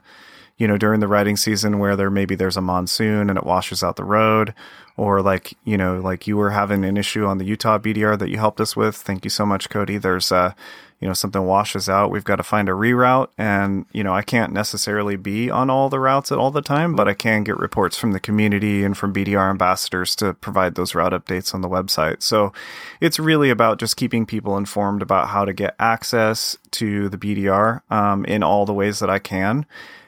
you 0.56 0.68
know 0.68 0.78
during 0.78 1.00
the 1.00 1.08
riding 1.08 1.36
season 1.36 1.78
where 1.78 1.96
there 1.96 2.10
maybe 2.10 2.34
there's 2.34 2.56
a 2.56 2.60
monsoon 2.60 3.28
and 3.28 3.38
it 3.38 3.44
washes 3.44 3.82
out 3.82 3.96
the 3.96 4.04
road 4.04 4.54
or 4.96 5.20
like 5.20 5.54
you 5.64 5.76
know 5.76 5.98
like 5.98 6.26
you 6.26 6.36
were 6.36 6.50
having 6.50 6.84
an 6.84 6.96
issue 6.96 7.24
on 7.26 7.38
the 7.38 7.44
Utah 7.44 7.78
BDR 7.78 8.18
that 8.18 8.30
you 8.30 8.38
helped 8.38 8.60
us 8.60 8.76
with 8.76 8.94
thank 8.94 9.24
you 9.24 9.30
so 9.30 9.44
much 9.44 9.68
Cody 9.68 9.98
there's 9.98 10.30
uh 10.30 10.52
you 11.00 11.08
know 11.08 11.14
something 11.14 11.44
washes 11.44 11.88
out 11.88 12.10
we've 12.10 12.24
got 12.24 12.36
to 12.36 12.42
find 12.42 12.68
a 12.68 12.72
reroute. 12.72 13.28
And 13.38 13.86
you 13.92 14.04
know 14.04 14.14
I 14.14 14.22
can't 14.22 14.52
necessarily 14.52 15.16
be 15.16 15.50
on 15.50 15.70
all 15.70 15.88
the 15.88 16.00
routes 16.00 16.32
at 16.32 16.38
all 16.38 16.50
the 16.50 16.62
time 16.62 16.94
but 16.94 17.08
I 17.08 17.14
can 17.14 17.44
get 17.44 17.58
reports 17.58 17.96
from 17.96 18.12
the 18.12 18.20
community 18.20 18.84
and 18.84 18.96
from 18.96 19.12
BDR 19.12 19.50
ambassadors 19.50 20.16
to 20.16 20.34
provide 20.34 20.74
those 20.74 20.94
route 20.94 21.12
updates 21.12 21.54
on 21.54 21.60
the 21.60 21.68
website. 21.68 22.22
So 22.22 22.52
it's 23.00 23.18
really 23.18 23.50
about 23.50 23.78
just 23.78 23.96
keeping 23.96 24.26
people 24.26 24.56
informed 24.56 25.02
about 25.02 25.28
how 25.28 25.44
to 25.44 25.52
get 25.52 25.74
access 25.78 26.56
to 26.72 27.08
the 27.08 27.18
BDR 27.18 27.80
um, 27.90 28.24
in 28.24 28.42
all 28.42 28.66
the 28.66 28.74
ways 28.74 28.98
that 29.00 29.10
I 29.10 29.18
can 29.18 29.66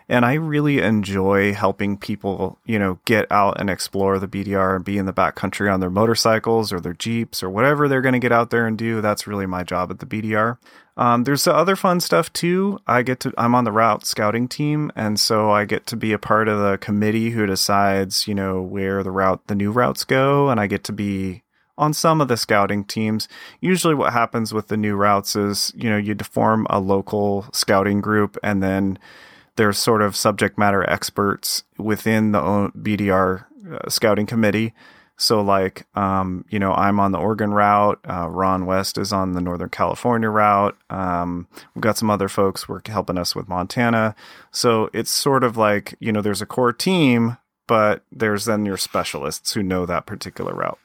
and 0.08 0.24
I 0.24 0.34
really 0.34 0.78
enjoy 0.78 1.52
helping 1.52 1.96
people, 1.96 2.58
you 2.64 2.78
know, 2.78 3.00
get 3.04 3.26
out 3.30 3.60
and 3.60 3.68
explore 3.68 4.18
the 4.18 4.28
BDR 4.28 4.76
and 4.76 4.84
be 4.84 4.98
in 4.98 5.06
the 5.06 5.12
backcountry 5.12 5.72
on 5.72 5.80
their 5.80 5.90
motorcycles 5.90 6.72
or 6.72 6.78
their 6.78 6.92
Jeeps 6.92 7.42
or 7.42 7.50
whatever 7.50 7.88
they're 7.88 8.00
going 8.00 8.12
to 8.12 8.20
get 8.20 8.30
out 8.30 8.50
there 8.50 8.66
and 8.66 8.78
do. 8.78 9.00
That's 9.00 9.26
really 9.26 9.46
my 9.46 9.64
job 9.64 9.90
at 9.90 9.98
the 9.98 10.06
BDR. 10.06 10.58
Um, 10.96 11.24
there's 11.24 11.44
the 11.44 11.54
other 11.54 11.74
fun 11.74 11.98
stuff 12.00 12.32
too. 12.32 12.78
I 12.86 13.02
get 13.02 13.18
to, 13.20 13.34
I'm 13.36 13.54
on 13.54 13.64
the 13.64 13.72
route 13.72 14.06
scouting 14.06 14.46
team. 14.46 14.92
And 14.94 15.18
so 15.18 15.50
I 15.50 15.64
get 15.64 15.86
to 15.86 15.96
be 15.96 16.12
a 16.12 16.18
part 16.18 16.46
of 16.46 16.60
the 16.60 16.78
committee 16.78 17.30
who 17.30 17.44
decides, 17.44 18.28
you 18.28 18.34
know, 18.34 18.62
where 18.62 19.02
the 19.02 19.10
route, 19.10 19.46
the 19.48 19.56
new 19.56 19.72
routes 19.72 20.04
go. 20.04 20.48
And 20.48 20.60
I 20.60 20.68
get 20.68 20.84
to 20.84 20.92
be 20.92 21.42
on 21.76 21.92
some 21.92 22.20
of 22.20 22.28
the 22.28 22.36
scouting 22.36 22.84
teams. 22.84 23.28
Usually 23.60 23.94
what 23.94 24.12
happens 24.12 24.54
with 24.54 24.68
the 24.68 24.76
new 24.76 24.94
routes 24.94 25.34
is, 25.34 25.72
you 25.74 25.90
know, 25.90 25.98
you 25.98 26.16
form 26.22 26.66
a 26.70 26.78
local 26.78 27.46
scouting 27.52 28.00
group 28.00 28.38
and 28.42 28.62
then 28.62 28.98
there's 29.56 29.78
sort 29.78 30.02
of 30.02 30.14
subject 30.14 30.58
matter 30.58 30.88
experts 30.88 31.64
within 31.78 32.32
the 32.32 32.40
BDR 32.76 33.46
uh, 33.72 33.88
scouting 33.88 34.26
committee. 34.26 34.72
So, 35.18 35.40
like, 35.40 35.86
um, 35.94 36.44
you 36.50 36.58
know, 36.58 36.72
I'm 36.74 37.00
on 37.00 37.12
the 37.12 37.18
Oregon 37.18 37.52
route. 37.54 37.98
Uh, 38.08 38.28
Ron 38.28 38.66
West 38.66 38.98
is 38.98 39.14
on 39.14 39.32
the 39.32 39.40
Northern 39.40 39.70
California 39.70 40.28
route. 40.28 40.76
Um, 40.90 41.48
we've 41.74 41.80
got 41.80 41.96
some 41.96 42.10
other 42.10 42.28
folks 42.28 42.68
work 42.68 42.86
helping 42.86 43.16
us 43.16 43.34
with 43.34 43.48
Montana. 43.48 44.14
So 44.50 44.90
it's 44.92 45.10
sort 45.10 45.42
of 45.42 45.56
like, 45.56 45.94
you 46.00 46.12
know, 46.12 46.20
there's 46.20 46.42
a 46.42 46.46
core 46.46 46.74
team, 46.74 47.38
but 47.66 48.02
there's 48.12 48.44
then 48.44 48.66
your 48.66 48.76
specialists 48.76 49.54
who 49.54 49.62
know 49.62 49.86
that 49.86 50.04
particular 50.04 50.54
route. 50.54 50.78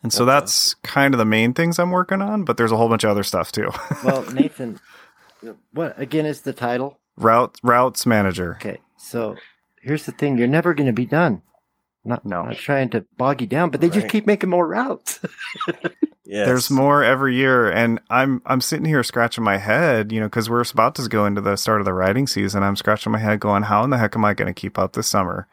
And 0.00 0.12
so 0.12 0.24
that's 0.24 0.74
kind 0.84 1.12
of 1.12 1.18
the 1.18 1.24
main 1.24 1.54
things 1.54 1.80
I'm 1.80 1.90
working 1.90 2.22
on, 2.22 2.44
but 2.44 2.56
there's 2.56 2.70
a 2.70 2.76
whole 2.76 2.88
bunch 2.88 3.02
of 3.02 3.10
other 3.10 3.24
stuff 3.24 3.50
too. 3.50 3.70
well, 4.04 4.22
Nathan, 4.30 4.78
what 5.72 5.98
again 6.00 6.24
is 6.24 6.42
the 6.42 6.52
title? 6.52 7.00
Route 7.18 7.58
routes 7.62 8.06
manager. 8.06 8.56
Okay, 8.56 8.78
so 8.96 9.36
here's 9.82 10.06
the 10.06 10.12
thing: 10.12 10.38
you're 10.38 10.46
never 10.46 10.74
going 10.74 10.86
to 10.86 10.92
be 10.92 11.06
done. 11.06 11.42
Not, 12.04 12.24
no. 12.24 12.44
not 12.44 12.56
trying 12.56 12.88
to 12.90 13.04
bog 13.16 13.40
you 13.40 13.46
down, 13.46 13.70
but 13.70 13.80
they 13.80 13.88
right. 13.88 14.00
just 14.00 14.08
keep 14.08 14.26
making 14.26 14.48
more 14.48 14.66
routes. 14.66 15.20
yes. 16.24 16.46
There's 16.46 16.70
more 16.70 17.04
every 17.04 17.34
year, 17.34 17.70
and 17.70 18.00
I'm 18.08 18.40
I'm 18.46 18.60
sitting 18.60 18.86
here 18.86 19.02
scratching 19.02 19.44
my 19.44 19.58
head, 19.58 20.10
you 20.10 20.20
know, 20.20 20.26
because 20.26 20.48
we're 20.48 20.64
about 20.72 20.94
to 20.94 21.08
go 21.08 21.26
into 21.26 21.40
the 21.40 21.56
start 21.56 21.80
of 21.80 21.84
the 21.84 21.92
riding 21.92 22.26
season. 22.26 22.62
I'm 22.62 22.76
scratching 22.76 23.12
my 23.12 23.18
head, 23.18 23.40
going, 23.40 23.64
"How 23.64 23.84
in 23.84 23.90
the 23.90 23.98
heck 23.98 24.16
am 24.16 24.24
I 24.24 24.32
going 24.32 24.52
to 24.52 24.58
keep 24.58 24.78
up 24.78 24.94
this 24.94 25.08
summer?" 25.08 25.48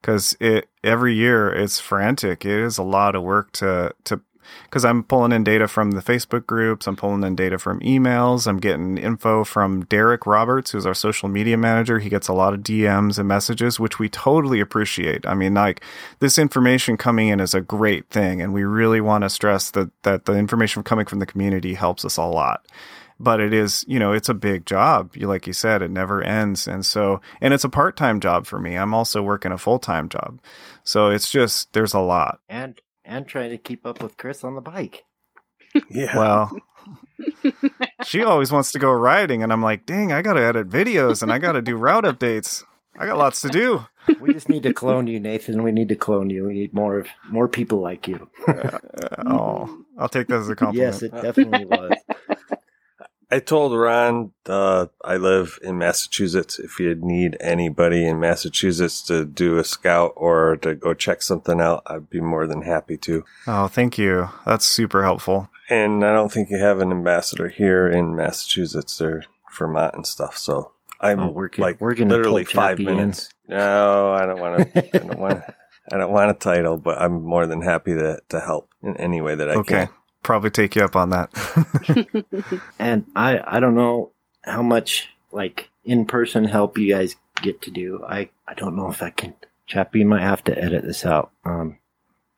Because 0.00 0.36
it 0.38 0.68
every 0.84 1.14
year 1.14 1.50
it's 1.50 1.80
frantic. 1.80 2.44
It 2.44 2.60
is 2.60 2.78
a 2.78 2.84
lot 2.84 3.16
of 3.16 3.24
work 3.24 3.50
to 3.52 3.92
to 4.04 4.20
because 4.64 4.84
I'm 4.84 5.02
pulling 5.02 5.32
in 5.32 5.44
data 5.44 5.68
from 5.68 5.92
the 5.92 6.00
Facebook 6.00 6.46
groups, 6.46 6.86
I'm 6.86 6.96
pulling 6.96 7.22
in 7.24 7.36
data 7.36 7.58
from 7.58 7.80
emails, 7.80 8.46
I'm 8.46 8.58
getting 8.58 8.98
info 8.98 9.44
from 9.44 9.84
Derek 9.84 10.26
Roberts, 10.26 10.70
who's 10.70 10.86
our 10.86 10.94
social 10.94 11.28
media 11.28 11.56
manager. 11.56 11.98
He 11.98 12.08
gets 12.08 12.28
a 12.28 12.32
lot 12.32 12.54
of 12.54 12.60
DMs 12.60 13.18
and 13.18 13.28
messages, 13.28 13.80
which 13.80 13.98
we 13.98 14.08
totally 14.08 14.60
appreciate. 14.60 15.26
I 15.26 15.34
mean, 15.34 15.54
like 15.54 15.82
this 16.18 16.38
information 16.38 16.96
coming 16.96 17.28
in 17.28 17.40
is 17.40 17.54
a 17.54 17.60
great 17.60 18.08
thing, 18.10 18.40
and 18.40 18.52
we 18.52 18.64
really 18.64 19.00
want 19.00 19.22
to 19.22 19.30
stress 19.30 19.70
that 19.72 19.90
that 20.02 20.24
the 20.24 20.34
information 20.34 20.82
coming 20.82 21.06
from 21.06 21.18
the 21.18 21.26
community 21.26 21.74
helps 21.74 22.04
us 22.04 22.16
a 22.16 22.24
lot 22.24 22.66
but 23.18 23.40
it 23.40 23.52
is 23.52 23.84
you 23.88 23.98
know 23.98 24.12
it's 24.12 24.28
a 24.28 24.34
big 24.34 24.66
job 24.66 25.14
you 25.16 25.26
like 25.26 25.46
you 25.46 25.52
said 25.52 25.82
it 25.82 25.90
never 25.90 26.22
ends 26.22 26.68
and 26.68 26.84
so 26.84 27.20
and 27.40 27.54
it's 27.54 27.64
a 27.64 27.68
part-time 27.68 28.20
job 28.20 28.46
for 28.46 28.58
me 28.58 28.76
i'm 28.76 28.94
also 28.94 29.22
working 29.22 29.52
a 29.52 29.58
full-time 29.58 30.08
job 30.08 30.40
so 30.84 31.08
it's 31.08 31.30
just 31.30 31.72
there's 31.72 31.94
a 31.94 32.00
lot 32.00 32.40
and 32.48 32.80
and 33.06 33.26
trying 33.26 33.50
to 33.50 33.58
keep 33.58 33.86
up 33.86 34.02
with 34.02 34.16
Chris 34.16 34.44
on 34.44 34.54
the 34.54 34.60
bike. 34.60 35.04
Yeah. 35.90 36.16
Well, 36.16 36.56
she 38.04 38.22
always 38.22 38.50
wants 38.52 38.72
to 38.72 38.78
go 38.78 38.90
riding, 38.90 39.42
and 39.42 39.52
I'm 39.52 39.62
like, 39.62 39.86
dang, 39.86 40.12
I 40.12 40.22
got 40.22 40.34
to 40.34 40.42
edit 40.42 40.68
videos 40.68 41.22
and 41.22 41.32
I 41.32 41.38
got 41.38 41.52
to 41.52 41.62
do 41.62 41.76
route 41.76 42.04
updates. 42.04 42.64
I 42.98 43.06
got 43.06 43.18
lots 43.18 43.42
to 43.42 43.48
do. 43.48 43.86
We 44.20 44.32
just 44.32 44.48
need 44.48 44.62
to 44.62 44.72
clone 44.72 45.06
you, 45.06 45.20
Nathan. 45.20 45.62
We 45.62 45.72
need 45.72 45.88
to 45.88 45.96
clone 45.96 46.30
you. 46.30 46.46
We 46.46 46.54
need 46.54 46.72
more 46.72 46.98
of 46.98 47.08
more 47.28 47.48
people 47.48 47.80
like 47.80 48.08
you. 48.08 48.30
uh, 48.48 48.78
oh, 49.26 49.84
I'll 49.98 50.08
take 50.08 50.28
that 50.28 50.38
as 50.38 50.48
a 50.48 50.56
compliment. 50.56 50.94
Yes, 50.94 51.02
it 51.02 51.12
definitely 51.12 51.66
was. 51.66 51.92
I 53.30 53.40
told 53.40 53.76
Ron 53.76 54.32
uh, 54.46 54.86
I 55.04 55.16
live 55.16 55.58
in 55.62 55.78
Massachusetts. 55.78 56.58
If 56.60 56.78
you 56.78 56.94
need 56.94 57.36
anybody 57.40 58.06
in 58.06 58.20
Massachusetts 58.20 59.02
to 59.02 59.24
do 59.24 59.58
a 59.58 59.64
scout 59.64 60.12
or 60.14 60.56
to 60.58 60.74
go 60.76 60.94
check 60.94 61.22
something 61.22 61.60
out, 61.60 61.82
I'd 61.86 62.08
be 62.08 62.20
more 62.20 62.46
than 62.46 62.62
happy 62.62 62.96
to. 62.98 63.24
Oh, 63.48 63.66
thank 63.66 63.98
you. 63.98 64.28
That's 64.44 64.64
super 64.64 65.02
helpful. 65.02 65.48
And 65.68 66.04
I 66.04 66.12
don't 66.12 66.30
think 66.30 66.50
you 66.50 66.58
have 66.58 66.80
an 66.80 66.92
ambassador 66.92 67.48
here 67.48 67.88
in 67.88 68.14
Massachusetts 68.14 69.00
or 69.00 69.24
Vermont 69.58 69.94
and 69.94 70.06
stuff. 70.06 70.38
So 70.38 70.72
I'm 71.00 71.18
oh, 71.18 71.30
we're, 71.30 71.50
like 71.58 71.80
we're 71.80 71.94
gonna 71.94 72.16
literally 72.16 72.44
five 72.44 72.78
minutes. 72.78 73.30
No, 73.48 74.12
I 74.12 74.24
don't 74.26 74.38
want 74.38 74.72
to. 74.72 74.96
I 74.96 74.98
don't 74.98 75.18
want. 75.18 75.42
I 75.92 75.98
don't 75.98 76.10
want 76.10 76.32
a 76.32 76.34
title, 76.34 76.78
but 76.78 77.00
I'm 77.00 77.22
more 77.22 77.46
than 77.46 77.62
happy 77.62 77.94
to 77.94 78.20
to 78.28 78.40
help 78.40 78.70
in 78.82 78.96
any 78.96 79.20
way 79.20 79.34
that 79.34 79.50
I 79.50 79.54
okay. 79.54 79.86
can 79.86 79.88
probably 80.26 80.50
take 80.50 80.74
you 80.74 80.82
up 80.82 80.96
on 80.96 81.10
that. 81.10 81.30
and 82.78 83.06
I 83.14 83.40
I 83.46 83.60
don't 83.60 83.76
know 83.76 84.10
how 84.42 84.62
much 84.62 85.08
like 85.30 85.70
in 85.84 86.04
person 86.04 86.44
help 86.44 86.76
you 86.76 86.92
guys 86.92 87.14
get 87.40 87.62
to 87.62 87.70
do. 87.70 88.04
I 88.06 88.28
I 88.46 88.54
don't 88.54 88.76
know 88.76 88.90
if 88.90 89.02
I 89.02 89.10
can. 89.10 89.34
Chappie 89.66 90.04
might 90.04 90.22
have 90.22 90.42
to 90.44 90.58
edit 90.58 90.84
this 90.84 91.06
out. 91.06 91.30
Um, 91.44 91.78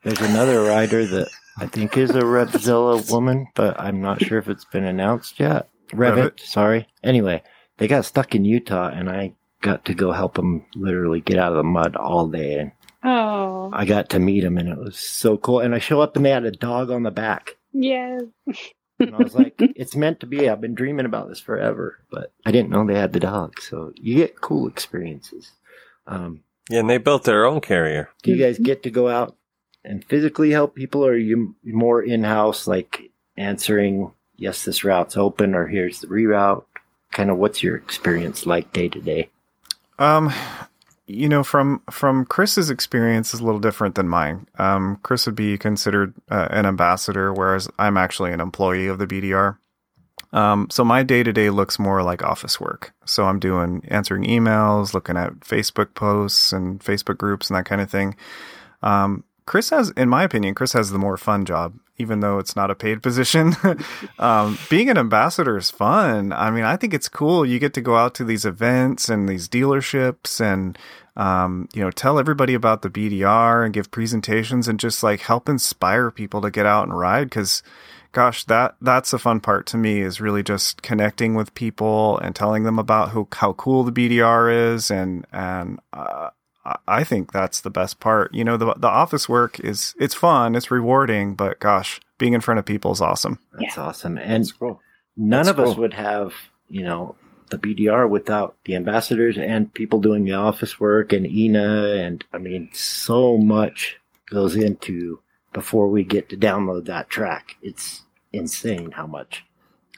there's 0.03 0.21
another 0.21 0.61
rider 0.61 1.05
that 1.05 1.29
I 1.57 1.65
think 1.65 1.97
is 1.97 2.11
a 2.11 2.21
Revzilla 2.21 3.11
woman, 3.11 3.47
but 3.55 3.79
I'm 3.79 4.01
not 4.01 4.23
sure 4.23 4.37
if 4.37 4.47
it's 4.47 4.65
been 4.65 4.85
announced 4.85 5.39
yet. 5.39 5.67
Revit, 5.91 6.15
Revit, 6.15 6.39
sorry. 6.39 6.87
Anyway, 7.03 7.43
they 7.77 7.87
got 7.87 8.05
stuck 8.05 8.33
in 8.33 8.45
Utah, 8.45 8.89
and 8.89 9.09
I 9.09 9.33
got 9.61 9.85
to 9.85 9.93
go 9.93 10.11
help 10.11 10.35
them 10.35 10.65
literally 10.75 11.21
get 11.21 11.37
out 11.37 11.51
of 11.51 11.57
the 11.57 11.63
mud 11.63 11.95
all 11.95 12.27
day. 12.27 12.59
And 12.59 12.71
oh, 13.03 13.69
I 13.73 13.85
got 13.85 14.09
to 14.11 14.19
meet 14.19 14.41
them, 14.41 14.57
and 14.57 14.69
it 14.69 14.77
was 14.77 14.97
so 14.97 15.37
cool. 15.37 15.59
And 15.59 15.75
I 15.75 15.79
show 15.79 16.01
up, 16.01 16.15
and 16.15 16.25
they 16.25 16.31
had 16.31 16.45
a 16.45 16.51
dog 16.51 16.91
on 16.91 17.03
the 17.03 17.11
back. 17.11 17.57
Yes. 17.71 18.23
and 18.99 19.15
I 19.15 19.17
was 19.17 19.35
like, 19.35 19.55
it's 19.59 19.95
meant 19.95 20.19
to 20.21 20.25
be. 20.25 20.49
I've 20.49 20.61
been 20.61 20.75
dreaming 20.75 21.05
about 21.05 21.29
this 21.29 21.39
forever, 21.39 21.99
but 22.11 22.31
I 22.45 22.51
didn't 22.51 22.69
know 22.69 22.85
they 22.85 22.97
had 22.99 23.13
the 23.13 23.19
dog. 23.19 23.61
So 23.61 23.93
you 23.95 24.15
get 24.15 24.41
cool 24.41 24.67
experiences. 24.67 25.51
Um, 26.07 26.41
yeah, 26.69 26.79
and 26.79 26.89
they 26.89 26.97
built 26.97 27.23
their 27.23 27.45
own 27.45 27.61
carrier. 27.61 28.09
Do 28.23 28.31
you 28.31 28.37
guys 28.37 28.59
get 28.59 28.83
to 28.83 28.91
go 28.91 29.07
out 29.07 29.35
and 29.83 30.03
physically 30.03 30.51
help 30.51 30.75
people, 30.75 31.05
or 31.05 31.11
are 31.11 31.17
you 31.17 31.55
more 31.63 32.01
in 32.01 32.23
house, 32.23 32.67
like 32.67 33.11
answering, 33.37 34.11
yes, 34.35 34.65
this 34.65 34.83
route's 34.83 35.17
open, 35.17 35.55
or 35.55 35.67
here's 35.67 36.01
the 36.01 36.07
reroute? 36.07 36.65
Kind 37.11 37.31
of 37.31 37.37
what's 37.37 37.63
your 37.63 37.75
experience 37.75 38.45
like 38.45 38.71
day 38.73 38.87
to 38.89 38.99
day? 38.99 39.29
Um, 39.97 40.31
you 41.09 41.27
know, 41.27 41.43
from 41.43 41.81
from 41.89 42.25
Chris's 42.25 42.69
experience 42.69 43.33
is 43.33 43.39
a 43.39 43.43
little 43.43 43.59
different 43.59 43.95
than 43.95 44.07
mine. 44.07 44.47
Um, 44.59 44.99
Chris 45.01 45.25
would 45.25 45.35
be 45.35 45.57
considered 45.57 46.13
uh, 46.29 46.47
an 46.51 46.65
ambassador, 46.65 47.33
whereas 47.33 47.67
I'm 47.79 47.97
actually 47.97 48.31
an 48.31 48.39
employee 48.39 48.87
of 48.87 48.99
the 48.99 49.07
BDR. 49.07 49.57
Um, 50.31 50.67
so 50.69 50.83
my 50.83 51.01
day 51.01 51.23
to 51.23 51.33
day 51.33 51.49
looks 51.49 51.79
more 51.79 52.03
like 52.03 52.23
office 52.23 52.61
work. 52.61 52.93
So 53.05 53.25
I'm 53.25 53.39
doing 53.39 53.83
answering 53.87 54.23
emails, 54.25 54.93
looking 54.93 55.17
at 55.17 55.39
Facebook 55.39 55.95
posts 55.95 56.53
and 56.53 56.79
Facebook 56.79 57.17
groups 57.17 57.49
and 57.49 57.57
that 57.57 57.65
kind 57.65 57.81
of 57.81 57.89
thing. 57.89 58.15
Um, 58.83 59.23
Chris 59.49 59.71
has, 59.71 59.89
in 59.97 60.07
my 60.07 60.21
opinion, 60.21 60.53
Chris 60.53 60.73
has 60.73 60.91
the 60.91 60.99
more 60.99 61.17
fun 61.17 61.43
job, 61.43 61.73
even 61.97 62.19
though 62.19 62.37
it's 62.37 62.55
not 62.55 62.69
a 62.69 62.75
paid 62.75 63.01
position. 63.03 63.55
um, 64.19 64.59
being 64.69 64.91
an 64.91 64.97
ambassador 64.97 65.57
is 65.57 65.71
fun. 65.71 66.31
I 66.31 66.51
mean, 66.51 66.63
I 66.63 66.75
think 66.75 66.93
it's 66.93 67.09
cool. 67.09 67.43
You 67.43 67.57
get 67.57 67.73
to 67.73 67.81
go 67.81 67.95
out 67.95 68.13
to 68.15 68.23
these 68.23 68.45
events 68.45 69.09
and 69.09 69.27
these 69.27 69.49
dealerships 69.49 70.39
and, 70.39 70.77
um, 71.17 71.67
you 71.73 71.81
know, 71.81 71.89
tell 71.89 72.19
everybody 72.19 72.53
about 72.53 72.83
the 72.83 72.91
BDR 72.91 73.65
and 73.65 73.73
give 73.73 73.89
presentations 73.89 74.67
and 74.67 74.79
just 74.79 75.01
like 75.01 75.21
help 75.21 75.49
inspire 75.49 76.11
people 76.11 76.41
to 76.41 76.51
get 76.51 76.67
out 76.67 76.83
and 76.83 76.95
ride. 76.95 77.31
Cause 77.31 77.63
gosh, 78.11 78.43
that, 78.43 78.75
that's 78.81 79.09
the 79.09 79.17
fun 79.17 79.39
part 79.39 79.65
to 79.65 79.77
me 79.77 80.01
is 80.01 80.21
really 80.21 80.43
just 80.43 80.83
connecting 80.83 81.33
with 81.33 81.55
people 81.55 82.19
and 82.19 82.35
telling 82.35 82.65
them 82.65 82.77
about 82.77 83.09
who, 83.09 83.27
how 83.33 83.53
cool 83.53 83.83
the 83.83 83.91
BDR 83.91 84.75
is. 84.75 84.91
And, 84.91 85.25
and, 85.33 85.79
uh, 85.91 86.29
I 86.87 87.03
think 87.03 87.31
that's 87.31 87.61
the 87.61 87.69
best 87.69 87.99
part. 87.99 88.33
You 88.33 88.43
know, 88.43 88.57
the 88.57 88.73
the 88.75 88.87
office 88.87 89.29
work 89.29 89.59
is 89.59 89.95
it's 89.99 90.13
fun, 90.13 90.55
it's 90.55 90.69
rewarding, 90.69 91.35
but 91.35 91.59
gosh, 91.59 91.99
being 92.17 92.33
in 92.33 92.41
front 92.41 92.59
of 92.59 92.65
people 92.65 92.91
is 92.91 93.01
awesome. 93.01 93.39
That's 93.53 93.77
yeah. 93.77 93.83
awesome. 93.83 94.17
And 94.17 94.51
cool. 94.59 94.81
none 95.15 95.45
that's 95.45 95.49
of 95.49 95.55
cool. 95.55 95.71
us 95.71 95.77
would 95.77 95.93
have, 95.93 96.33
you 96.67 96.83
know, 96.83 97.15
the 97.49 97.57
BDR 97.57 98.07
without 98.09 98.55
the 98.65 98.75
ambassadors 98.75 99.37
and 99.37 99.73
people 99.73 99.99
doing 99.99 100.25
the 100.25 100.33
office 100.33 100.79
work 100.79 101.13
and 101.13 101.25
Ina 101.25 101.95
and 101.95 102.23
I 102.33 102.37
mean 102.37 102.69
so 102.73 103.37
much 103.37 103.97
goes 104.29 104.55
into 104.55 105.19
before 105.53 105.87
we 105.87 106.03
get 106.03 106.29
to 106.29 106.37
download 106.37 106.85
that 106.85 107.09
track. 107.09 107.55
It's 107.61 108.03
insane 108.31 108.91
how 108.91 109.07
much. 109.07 109.45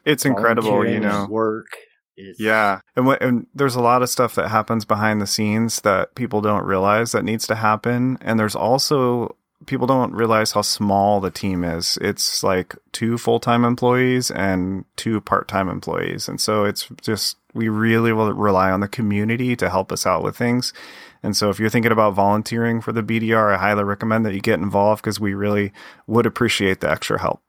It's 0.06 0.26
incredible, 0.26 0.88
you 0.88 1.00
know. 1.00 1.28
Work 1.30 1.78
is 2.18 2.40
yeah 2.40 2.82
and, 2.96 3.06
w- 3.06 3.18
and 3.22 3.48
there's 3.56 3.76
a 3.76 3.82
lot 3.82 4.02
of 4.02 4.10
stuff 4.10 4.36
that 4.36 4.50
happens 4.50 4.86
behind 4.86 5.22
the 5.22 5.28
scenes 5.28 5.82
that 5.82 6.14
people 6.16 6.42
don't 6.42 6.66
realize 6.66 7.12
that 7.12 7.24
needs 7.24 7.48
to 7.48 7.56
happen 7.56 8.18
and 8.22 8.40
there's 8.40 8.56
also 8.56 9.36
people 9.66 9.88
don't 9.88 10.14
realize 10.14 10.52
how 10.52 10.62
small 10.62 11.20
the 11.20 11.32
team 11.32 11.64
is. 11.64 11.98
It's 12.02 12.44
like 12.44 12.76
two 12.92 13.18
full-time 13.18 13.64
employees 13.64 14.32
and 14.32 14.86
two 14.96 15.22
part-time 15.22 15.70
employees 15.70 16.28
and 16.28 16.40
so 16.40 16.66
it's 16.66 16.88
just 17.02 17.38
we 17.54 17.70
really 17.70 18.14
will 18.14 18.34
rely 18.34 18.72
on 18.72 18.80
the 18.80 18.88
community 18.88 19.56
to 19.58 19.70
help 19.70 19.92
us 19.92 20.06
out 20.06 20.24
with 20.24 20.38
things. 20.38 20.74
And 21.22 21.36
so 21.36 21.50
if 21.50 21.60
you're 21.60 21.70
thinking 21.70 21.92
about 21.92 22.14
volunteering 22.14 22.82
for 22.82 22.92
the 22.92 23.04
bdr 23.04 23.54
i 23.54 23.58
highly 23.58 23.84
recommend 23.84 24.26
that 24.26 24.34
you 24.34 24.42
get 24.42 24.60
involved 24.60 25.04
because 25.04 25.20
we 25.20 25.34
really 25.34 25.72
would 26.08 26.26
appreciate 26.26 26.80
the 26.80 26.90
extra 26.90 27.20
help. 27.20 27.42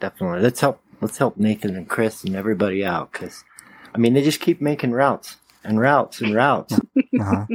Definitely. 0.00 0.40
Let's 0.40 0.60
help 0.60 0.80
let's 1.00 1.18
help 1.18 1.36
nathan 1.36 1.76
and 1.76 1.88
chris 1.88 2.24
and 2.24 2.36
everybody 2.36 2.84
out 2.84 3.12
because 3.12 3.44
I 3.94 3.98
mean, 3.98 4.14
they 4.14 4.22
just 4.22 4.40
keep 4.40 4.60
making 4.60 4.92
routes 4.92 5.36
and 5.62 5.80
routes 5.80 6.20
and 6.20 6.34
routes. 6.34 6.78
Uh-huh. 7.20 7.46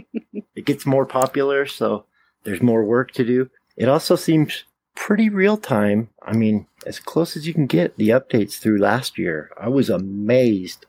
it 0.55 0.63
gets 0.63 0.85
more 0.85 1.05
popular, 1.05 1.65
so 1.65 2.05
there's 2.45 2.61
more 2.61 2.85
work 2.85 3.11
to 3.11 3.25
do. 3.25 3.49
It 3.75 3.89
also 3.89 4.15
seems 4.15 4.63
pretty 4.95 5.27
real 5.27 5.57
time. 5.57 6.09
I 6.21 6.31
mean, 6.31 6.65
as 6.85 6.97
close 6.97 7.35
as 7.35 7.45
you 7.45 7.53
can 7.53 7.67
get 7.67 7.97
the 7.97 8.09
updates 8.09 8.57
through 8.57 8.79
last 8.79 9.17
year. 9.17 9.51
I 9.59 9.67
was 9.67 9.89
amazed 9.89 10.85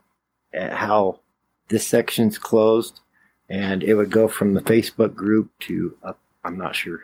at 0.52 0.72
how 0.72 1.20
this 1.68 1.86
section's 1.86 2.38
closed, 2.38 3.00
and 3.48 3.82
it 3.82 3.94
would 3.94 4.10
go 4.10 4.28
from 4.28 4.54
the 4.54 4.60
Facebook 4.60 5.14
group 5.14 5.50
to 5.60 5.96
uh, 6.02 6.12
I'm 6.44 6.56
not 6.56 6.76
sure 6.76 7.00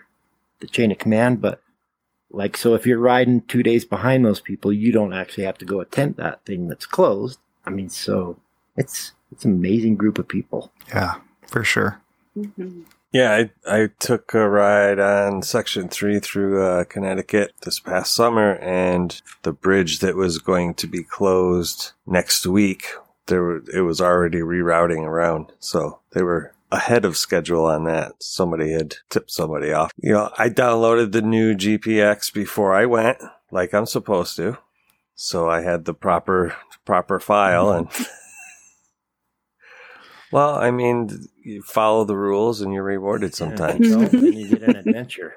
the 0.60 0.66
chain 0.66 0.90
of 0.90 0.98
command, 0.98 1.40
but 1.40 1.60
like 2.30 2.56
so 2.56 2.74
if 2.74 2.86
you're 2.86 2.98
riding 2.98 3.42
two 3.42 3.62
days 3.62 3.84
behind 3.84 4.24
those 4.24 4.40
people, 4.40 4.72
you 4.72 4.92
don't 4.92 5.12
actually 5.12 5.44
have 5.44 5.58
to 5.58 5.64
go 5.64 5.80
attend 5.80 6.16
that 6.16 6.44
thing 6.44 6.68
that's 6.68 6.86
closed. 6.86 7.38
I 7.66 7.70
mean, 7.70 7.88
so 7.88 8.38
it's 8.76 9.12
it's 9.32 9.44
an 9.44 9.52
amazing 9.52 9.96
group 9.96 10.18
of 10.18 10.28
people. 10.28 10.72
Yeah, 10.88 11.14
for 11.46 11.64
sure. 11.64 12.00
Mm-hmm. 12.36 12.82
Yeah, 13.12 13.32
I, 13.66 13.82
I 13.82 13.88
took 13.98 14.34
a 14.34 14.46
ride 14.46 14.98
on 14.98 15.42
Section 15.42 15.88
3 15.88 16.18
through 16.20 16.62
uh, 16.62 16.84
Connecticut 16.84 17.52
this 17.62 17.80
past 17.80 18.14
summer, 18.14 18.56
and 18.56 19.18
the 19.42 19.52
bridge 19.52 20.00
that 20.00 20.16
was 20.16 20.38
going 20.38 20.74
to 20.74 20.86
be 20.86 21.02
closed 21.02 21.92
next 22.06 22.46
week, 22.46 22.88
there 23.26 23.42
were, 23.42 23.62
it 23.72 23.82
was 23.82 24.02
already 24.02 24.40
rerouting 24.40 25.04
around. 25.04 25.52
So 25.60 26.00
they 26.12 26.22
were 26.22 26.52
ahead 26.70 27.06
of 27.06 27.16
schedule 27.16 27.64
on 27.64 27.84
that. 27.84 28.22
Somebody 28.22 28.72
had 28.72 28.96
tipped 29.08 29.30
somebody 29.30 29.72
off. 29.72 29.92
You 29.96 30.12
know, 30.12 30.30
I 30.36 30.50
downloaded 30.50 31.12
the 31.12 31.22
new 31.22 31.54
GPX 31.54 32.32
before 32.34 32.74
I 32.74 32.84
went, 32.84 33.18
like 33.50 33.72
I'm 33.72 33.86
supposed 33.86 34.36
to. 34.36 34.58
So 35.14 35.48
I 35.48 35.62
had 35.62 35.86
the 35.86 35.94
proper 35.94 36.54
proper 36.86 37.20
file 37.20 37.70
and 37.72 37.88
well, 40.32 40.54
I 40.54 40.70
mean, 40.70 41.10
you 41.44 41.62
follow 41.62 42.04
the 42.04 42.16
rules 42.16 42.60
and 42.60 42.72
you're 42.72 42.82
rewarded 42.82 43.34
sometimes. 43.34 43.88
Yeah, 43.88 44.08
so 44.10 44.16
you 44.18 44.48
get 44.48 44.62
an 44.62 44.76
adventure. 44.76 45.34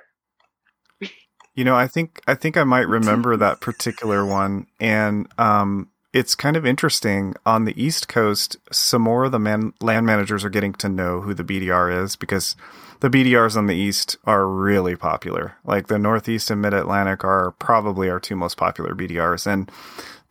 You 1.56 1.66
know, 1.66 1.76
I 1.76 1.88
think 1.88 2.22
I 2.28 2.36
think 2.36 2.56
I 2.56 2.64
might 2.64 2.88
remember 2.88 3.36
that 3.36 3.60
particular 3.60 4.26
one, 4.26 4.68
and 4.80 5.28
um, 5.38 5.90
it's 6.14 6.34
kind 6.34 6.56
of 6.56 6.66
interesting. 6.66 7.36
On 7.46 7.66
the 7.66 7.82
East 7.82 8.08
Coast, 8.08 8.58
some 8.72 9.02
more 9.02 9.26
of 9.26 9.32
the 9.32 9.40
man, 9.40 9.74
land 9.82 10.06
managers 10.06 10.46
are 10.46 10.50
getting 10.50 10.74
to 10.74 10.90
know 10.90 11.22
who 11.22 11.34
the 11.34 11.44
BDR 11.44 12.04
is 12.04 12.16
because 12.16 12.56
the 13.02 13.10
BDRs 13.10 13.58
on 13.58 13.68
the 13.68 13.76
East 13.76 14.18
are 14.26 14.48
really 14.48 14.96
popular. 14.96 15.56
Like 15.66 15.88
the 15.88 16.00
Northeast 16.00 16.50
and 16.50 16.62
Mid 16.62 16.74
Atlantic 16.74 17.24
are 17.24 17.52
probably 17.52 18.10
our 18.10 18.20
two 18.20 18.36
most 18.36 18.56
popular 18.58 18.96
BDRs, 18.96 19.46
and 19.46 19.70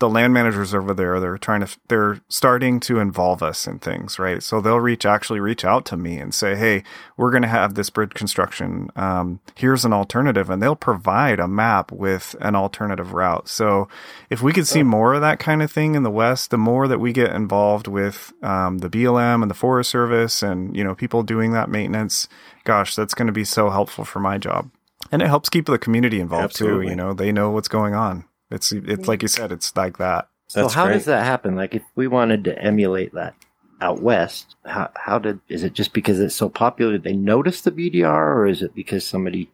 the 0.01 0.09
land 0.09 0.33
managers 0.33 0.75
over 0.75 0.95
there 0.95 1.19
they're 1.19 1.39
trying 1.39 1.61
to 1.61 1.79
they're 1.89 2.21
starting 2.29 2.79
to 2.79 3.01
involve 3.01 3.43
us 3.43 3.67
in 3.67 3.79
things 3.79 4.19
right? 4.19 4.43
So 4.43 4.61
they'll 4.61 4.81
reach 4.81 5.05
actually 5.05 5.41
reach 5.41 5.65
out 5.65 5.85
to 5.87 5.97
me 5.97 6.19
and 6.19 6.33
say 6.33 6.55
hey 6.55 6.85
we're 7.17 7.31
going 7.31 7.43
to 7.43 7.49
have 7.49 7.75
this 7.75 7.91
bridge 7.91 8.15
construction 8.15 8.91
um, 8.95 9.41
here's 9.57 9.85
an 9.85 9.93
alternative 9.93 10.51
and 10.51 10.63
they'll 10.63 10.77
provide 10.77 11.41
a 11.41 11.49
map 11.49 11.91
with 11.91 12.37
an 12.41 12.55
alternative 12.55 13.13
route. 13.13 13.49
So 13.49 13.89
if 14.31 14.41
we 14.41 14.53
could 14.53 14.67
see 14.67 14.83
more 14.83 15.15
of 15.15 15.21
that 15.21 15.41
kind 15.41 15.63
of 15.63 15.73
thing 15.73 15.95
in 15.95 16.05
the 16.05 16.11
west 16.11 16.51
the 16.51 16.59
more 16.59 16.87
that 16.87 17.01
we 17.01 17.13
get 17.13 17.33
involved 17.33 17.89
with 17.89 18.33
um, 18.43 18.79
the 18.79 18.91
blm 18.91 19.43
and 19.43 19.51
the 19.51 19.55
forest 19.55 19.91
service 19.91 20.43
and 20.43 20.77
you 20.77 20.85
know 20.85 20.95
people 20.95 21.23
doing 21.23 21.53
that 21.53 21.71
maintenance 21.71 22.29
gosh 22.65 22.95
that's 22.95 23.15
going 23.15 23.27
to 23.27 23.33
be 23.33 23.45
so 23.45 23.71
helpful 23.71 24.05
for 24.05 24.21
my 24.21 24.39
job. 24.39 24.71
And 25.11 25.23
it 25.23 25.29
helps 25.29 25.49
keep 25.49 25.67
the 25.67 25.79
community 25.79 26.21
involved 26.21 26.45
Absolutely. 26.45 26.87
too 26.87 26.91
you 26.91 26.97
know 26.97 27.13
they 27.13 27.33
know 27.33 27.51
what's 27.51 27.69
going 27.69 27.95
on 27.95 28.25
it's 28.51 28.73
it's 28.73 29.09
like 29.09 29.23
you 29.23 29.29
said, 29.29 29.53
it's 29.53 29.77
like 29.77 29.99
that. 29.99 30.29
So 30.47 30.63
That's 30.63 30.75
how 30.75 30.87
great. 30.87 30.95
does 30.95 31.05
that 31.05 31.25
happen? 31.25 31.57
Like 31.57 31.75
if 31.75 31.83
we 31.95 32.09
wanted 32.09 32.45
to 32.45 32.59
emulate 32.59 33.13
that 33.15 33.35
out 33.81 34.01
west, 34.01 34.57
how 34.65 34.91
how 34.97 35.19
did 35.19 35.41
is 35.49 35.63
it 35.63 35.75
just 35.75 35.93
because 35.93 36.19
it's 36.21 36.35
so 36.35 36.49
popular 36.49 36.93
that 36.93 37.03
they 37.03 37.13
noticed 37.13 37.65
the 37.65 37.71
BDR 37.71 38.37
or 38.37 38.47
is 38.47 38.63
it 38.63 38.75
because 38.75 39.05
somebody 39.05 39.51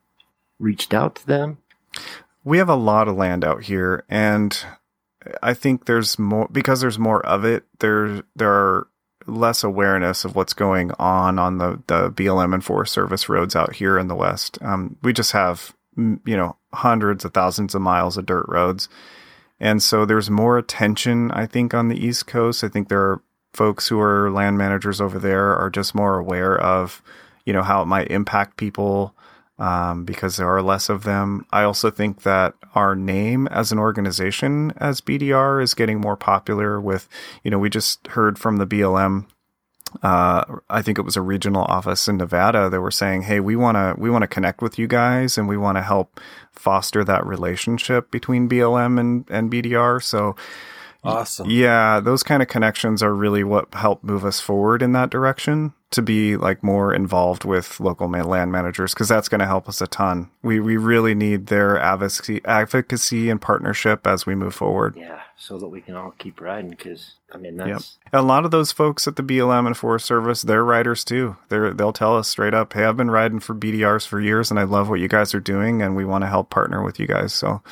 reached 0.58 0.94
out 0.94 1.16
to 1.16 1.26
them? 1.26 1.58
We 2.44 2.58
have 2.58 2.68
a 2.68 2.76
lot 2.76 3.08
of 3.08 3.16
land 3.16 3.44
out 3.44 3.64
here, 3.64 4.04
and 4.08 4.56
I 5.42 5.54
think 5.54 5.86
there's 5.86 6.18
more 6.18 6.48
because 6.50 6.80
there's 6.80 6.98
more 6.98 7.24
of 7.26 7.44
it. 7.44 7.64
There 7.80 8.22
there 8.36 8.52
are 8.52 8.86
less 9.26 9.64
awareness 9.64 10.24
of 10.24 10.36
what's 10.36 10.52
going 10.52 10.92
on 10.98 11.38
on 11.38 11.58
the 11.58 11.82
the 11.86 12.10
BLM 12.10 12.54
and 12.54 12.64
Forest 12.64 12.92
Service 12.92 13.28
roads 13.28 13.56
out 13.56 13.74
here 13.76 13.98
in 13.98 14.08
the 14.08 14.14
West. 14.14 14.58
Um, 14.62 14.96
we 15.02 15.12
just 15.12 15.32
have 15.32 15.74
you 15.96 16.36
know 16.36 16.56
hundreds 16.72 17.24
of 17.24 17.32
thousands 17.32 17.74
of 17.74 17.82
miles 17.82 18.16
of 18.16 18.26
dirt 18.26 18.46
roads, 18.48 18.88
and 19.60 19.82
so 19.82 20.04
there's 20.04 20.30
more 20.30 20.58
attention. 20.58 21.30
I 21.30 21.46
think 21.46 21.74
on 21.74 21.88
the 21.88 22.04
East 22.04 22.26
Coast. 22.26 22.64
I 22.64 22.68
think 22.68 22.88
there 22.88 23.00
are 23.00 23.22
folks 23.52 23.88
who 23.88 24.00
are 24.00 24.30
land 24.30 24.58
managers 24.58 25.00
over 25.00 25.18
there 25.18 25.54
are 25.56 25.70
just 25.70 25.94
more 25.94 26.18
aware 26.18 26.60
of 26.60 27.02
you 27.44 27.52
know 27.52 27.62
how 27.62 27.82
it 27.82 27.86
might 27.86 28.10
impact 28.10 28.56
people 28.56 29.14
um, 29.58 30.04
because 30.04 30.36
there 30.36 30.48
are 30.48 30.62
less 30.62 30.88
of 30.88 31.04
them. 31.04 31.46
I 31.52 31.62
also 31.62 31.90
think 31.90 32.22
that 32.22 32.54
our 32.74 32.96
name 32.96 33.46
as 33.48 33.70
an 33.70 33.78
organization, 33.78 34.72
as 34.78 35.00
BDR, 35.00 35.62
is 35.62 35.74
getting 35.74 36.00
more 36.00 36.16
popular. 36.16 36.80
With 36.80 37.08
you 37.42 37.50
know, 37.50 37.58
we 37.58 37.70
just 37.70 38.06
heard 38.08 38.38
from 38.38 38.56
the 38.56 38.66
BLM. 38.66 39.26
Uh, 40.02 40.44
I 40.68 40.82
think 40.82 40.98
it 40.98 41.02
was 41.02 41.16
a 41.16 41.22
regional 41.22 41.64
office 41.64 42.08
in 42.08 42.16
Nevada. 42.16 42.68
They 42.68 42.78
were 42.78 42.90
saying, 42.90 43.22
"Hey, 43.22 43.40
we 43.40 43.56
want 43.56 43.76
to 43.76 43.94
we 43.98 44.10
want 44.10 44.22
to 44.22 44.28
connect 44.28 44.60
with 44.62 44.78
you 44.78 44.86
guys, 44.86 45.38
and 45.38 45.48
we 45.48 45.56
want 45.56 45.76
to 45.78 45.82
help 45.82 46.20
foster 46.52 47.04
that 47.04 47.24
relationship 47.26 48.10
between 48.10 48.48
BLM 48.48 48.98
and 48.98 49.24
and 49.30 49.50
BDR." 49.50 50.00
So 50.02 50.36
Awesome. 51.04 51.50
yeah, 51.50 52.00
those 52.00 52.22
kind 52.22 52.42
of 52.42 52.48
connections 52.48 53.02
are 53.02 53.14
really 53.14 53.44
what 53.44 53.72
help 53.74 54.02
move 54.02 54.24
us 54.24 54.40
forward 54.40 54.80
in 54.82 54.92
that 54.92 55.10
direction 55.10 55.74
to 55.90 56.00
be 56.00 56.36
like 56.36 56.62
more 56.64 56.94
involved 56.94 57.44
with 57.44 57.78
local 57.78 58.08
land 58.08 58.50
managers 58.50 58.94
because 58.94 59.08
that's 59.08 59.28
going 59.28 59.38
to 59.40 59.46
help 59.46 59.68
us 59.68 59.80
a 59.82 59.86
ton. 59.86 60.30
We 60.42 60.60
we 60.60 60.76
really 60.78 61.14
need 61.14 61.48
their 61.48 61.78
advocacy 61.78 62.40
advocacy 62.46 63.28
and 63.28 63.40
partnership 63.40 64.06
as 64.06 64.24
we 64.24 64.34
move 64.34 64.54
forward. 64.54 64.96
Yeah, 64.96 65.20
so 65.36 65.58
that 65.58 65.68
we 65.68 65.80
can 65.80 65.94
all 65.96 66.12
keep 66.18 66.40
riding 66.40 66.70
because 66.70 67.14
I 67.32 67.38
mean 67.38 67.56
that's 67.56 67.98
A 68.12 68.22
lot 68.22 68.44
of 68.44 68.50
those 68.50 68.70
folks 68.72 69.06
at 69.08 69.16
the 69.16 69.22
BLM 69.22 69.66
and 69.66 69.76
Forest 69.76 70.06
Service, 70.06 70.42
they're 70.42 70.64
riders 70.64 71.04
too. 71.04 71.36
They're 71.48 71.72
they'll 71.74 71.92
tell 71.92 72.16
us 72.16 72.28
straight 72.28 72.54
up, 72.54 72.72
"Hey, 72.72 72.84
I've 72.84 72.96
been 72.96 73.10
riding 73.10 73.40
for 73.40 73.54
BDRs 73.54 74.06
for 74.06 74.20
years 74.20 74.50
and 74.50 74.60
I 74.60 74.64
love 74.64 74.88
what 74.88 75.00
you 75.00 75.08
guys 75.08 75.34
are 75.34 75.40
doing 75.40 75.82
and 75.82 75.96
we 75.96 76.04
want 76.04 76.22
to 76.22 76.28
help 76.28 76.50
partner 76.50 76.82
with 76.82 76.98
you 77.00 77.06
guys." 77.06 77.32
So 77.32 77.62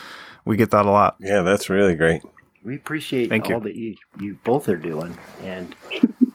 we 0.44 0.56
get 0.56 0.70
that 0.72 0.86
a 0.86 0.90
lot. 0.90 1.16
Yeah, 1.20 1.42
that's 1.42 1.70
really 1.70 1.94
great. 1.94 2.22
we 2.64 2.74
appreciate 2.76 3.28
Thank 3.28 3.48
you. 3.48 3.54
all 3.54 3.60
that 3.60 3.76
you 3.76 3.96
you 4.18 4.38
both 4.44 4.68
are 4.68 4.76
doing. 4.76 5.16
And 5.42 5.74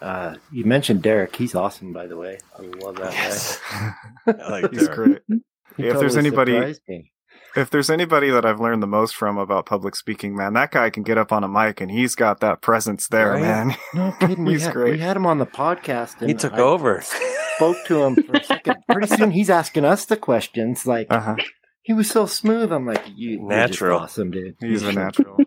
uh, 0.02 0.36
you 0.52 0.64
mentioned 0.66 1.02
Derek; 1.04 1.36
he's 1.36 1.56
awesome, 1.56 1.92
by 1.92 2.08
the 2.08 2.16
way. 2.16 2.38
I 2.58 2.62
love 2.62 2.96
that 2.98 3.12
guy. 3.14 4.34
I 4.46 4.50
like 4.62 4.72
He's 4.72 4.88
Derek. 4.88 4.96
great. 5.28 5.42
He 5.76 5.88
If 5.88 6.00
there's 6.00 6.16
anybody- 6.18 6.76
me. 6.88 7.12
If 7.56 7.70
there's 7.72 7.90
anybody 7.90 8.30
that 8.30 8.46
I've 8.46 8.60
learned 8.60 8.84
the 8.84 8.88
most 8.88 9.16
from 9.16 9.38
about 9.38 9.66
public 9.66 9.96
speaking, 9.96 10.36
man, 10.36 10.54
that 10.54 10.72
guy 10.72 10.90
can 10.92 11.04
get 11.04 11.18
up 11.18 11.32
on 11.32 11.44
a 11.44 11.48
mic 11.48 11.82
and 11.82 11.90
he's 11.90 12.14
got 12.14 12.40
that 12.42 12.62
presence 12.62 13.08
there, 13.08 13.32
Right? 13.32 13.42
man. 13.42 13.76
No 13.94 14.12
kidding. 14.20 14.46
We 14.46 14.54
He's 14.54 14.66
had, 14.66 14.74
great. 14.74 14.92
we 14.94 15.00
had 15.00 15.18
him 15.18 15.26
on 15.26 15.40
the 15.40 15.46
podcast. 15.48 16.20
And 16.22 16.30
He 16.30 16.36
took 16.36 16.54
I 16.54 16.60
over. 16.60 17.02
Spoke 17.56 17.78
to 17.88 18.04
him 18.04 18.16
for 18.16 18.34
a 18.34 18.44
second. 18.44 18.76
Pretty 18.88 19.08
soon, 19.16 19.32
he's 19.32 19.50
asking 19.50 19.86
us 19.86 20.06
the 20.06 20.18
questions. 20.18 20.86
Like 20.86 21.08
Uh-huh. 21.10 21.36
he 21.82 21.94
was 21.94 22.10
so 22.10 22.28
smooth. 22.28 22.72
I'm 22.72 22.86
like, 22.86 23.04
you, 23.16 23.40
you're 23.40 23.48
Natural. 23.48 24.02
awesome, 24.02 24.30
dude. 24.30 24.56
He's 24.60 24.84
a 24.84 24.92
natural. 24.94 25.38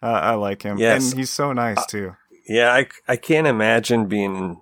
uh, 0.00 0.06
I 0.06 0.34
like 0.34 0.62
him. 0.62 0.78
Yes. 0.78 1.10
And 1.10 1.18
he's 1.18 1.30
so 1.30 1.52
nice 1.52 1.84
too. 1.86 2.12
Yeah, 2.48 2.72
I, 2.72 2.86
I 3.08 3.16
can't 3.16 3.46
imagine 3.48 4.06
being 4.06 4.60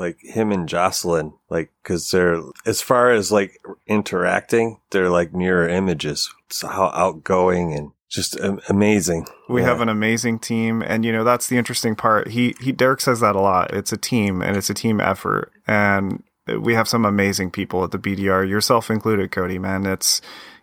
like 0.00 0.18
him 0.22 0.50
and 0.50 0.68
Jocelin, 0.68 1.34
like, 1.48 1.70
cause 1.84 2.10
they're, 2.10 2.40
as 2.66 2.80
far 2.82 3.12
as 3.12 3.30
like 3.30 3.60
interacting, 3.86 4.80
they're 4.90 5.10
like 5.10 5.32
mirror 5.32 5.68
images. 5.68 6.34
So 6.48 6.66
how 6.66 6.86
outgoing 6.94 7.72
and 7.74 7.92
just 8.08 8.36
amazing. 8.68 9.26
We 9.48 9.60
Yeah. 9.60 9.68
have 9.68 9.80
an 9.80 9.88
amazing 9.88 10.40
team, 10.40 10.82
and 10.82 11.04
you 11.04 11.12
know 11.12 11.22
that's 11.22 11.46
the 11.46 11.56
interesting 11.58 11.94
part. 11.94 12.28
He 12.28 12.56
he 12.60 12.72
Derek 12.72 13.00
says 13.00 13.20
that 13.20 13.36
a 13.36 13.40
lot. 13.40 13.72
It's 13.72 13.92
a 13.92 13.96
team, 13.96 14.42
and 14.42 14.56
it's 14.56 14.68
a 14.68 14.74
team 14.74 15.00
effort, 15.00 15.52
and 15.66 16.24
we 16.58 16.74
have 16.74 16.88
some 16.88 17.04
amazing 17.04 17.52
people 17.52 17.84
at 17.84 17.92
the 17.92 17.98
BDR, 17.98 18.48
yourself 18.48 18.90
included, 18.90 19.30
Cody. 19.30 19.60
Man, 19.60 19.86
it's 19.86 20.20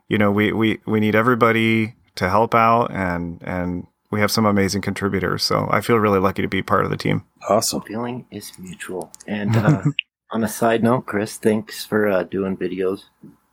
you 0.09 0.17
know 0.17 0.29
we 0.29 0.51
we 0.51 0.79
we 0.85 0.99
need 0.99 1.15
everybody 1.15 1.95
to 2.15 2.29
help 2.29 2.53
out, 2.53 2.91
and 2.91 3.41
and 3.45 3.87
we 4.11 4.19
have 4.21 4.31
some 4.31 4.45
amazing 4.45 4.81
contributors. 4.81 5.43
So 5.43 5.67
I 5.71 5.81
feel 5.81 5.97
really 5.97 6.19
lucky 6.19 6.41
to 6.41 6.47
be 6.47 6.61
part 6.61 6.85
of 6.85 6.91
the 6.91 6.97
team. 6.97 7.23
Awesome. 7.49 7.81
feeling 7.81 8.25
is 8.31 8.51
mutual. 8.57 9.11
And 9.27 9.55
uh, 9.55 9.83
on 10.31 10.43
a 10.43 10.47
side 10.47 10.83
note, 10.83 11.05
Chris, 11.05 11.37
thanks 11.37 11.85
for 11.85 12.07
uh, 12.07 12.23
doing 12.23 12.55
videos 12.57 13.03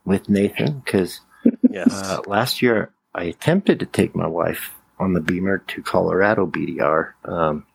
with 0.05 0.29
Nathan 0.29 0.79
because 0.79 1.21
Yes. 1.69 1.93
uh, 1.93 2.21
last 2.25 2.61
year 2.61 2.93
I 3.13 3.25
attempted 3.25 3.79
to 3.79 3.85
take 3.85 4.15
my 4.15 4.27
wife 4.27 4.71
on 4.97 5.13
the 5.13 5.21
Beamer 5.21 5.59
to 5.59 5.83
Colorado 5.83 6.45
BDR. 6.47 7.13
Um, 7.25 7.65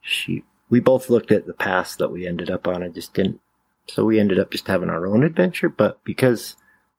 she, 0.00 0.42
we 0.70 0.80
both 0.80 1.10
looked 1.10 1.30
at 1.30 1.46
the 1.46 1.52
pass 1.52 1.96
that 1.96 2.10
we 2.10 2.26
ended 2.26 2.50
up 2.50 2.66
on 2.66 2.82
and 2.82 2.94
just 2.94 3.12
didn't. 3.14 3.40
So 3.88 4.04
we 4.04 4.18
ended 4.18 4.38
up 4.40 4.50
just 4.50 4.66
having 4.66 4.88
our 4.90 5.06
own 5.06 5.22
adventure. 5.22 5.68
But 5.68 6.02
because 6.04 6.56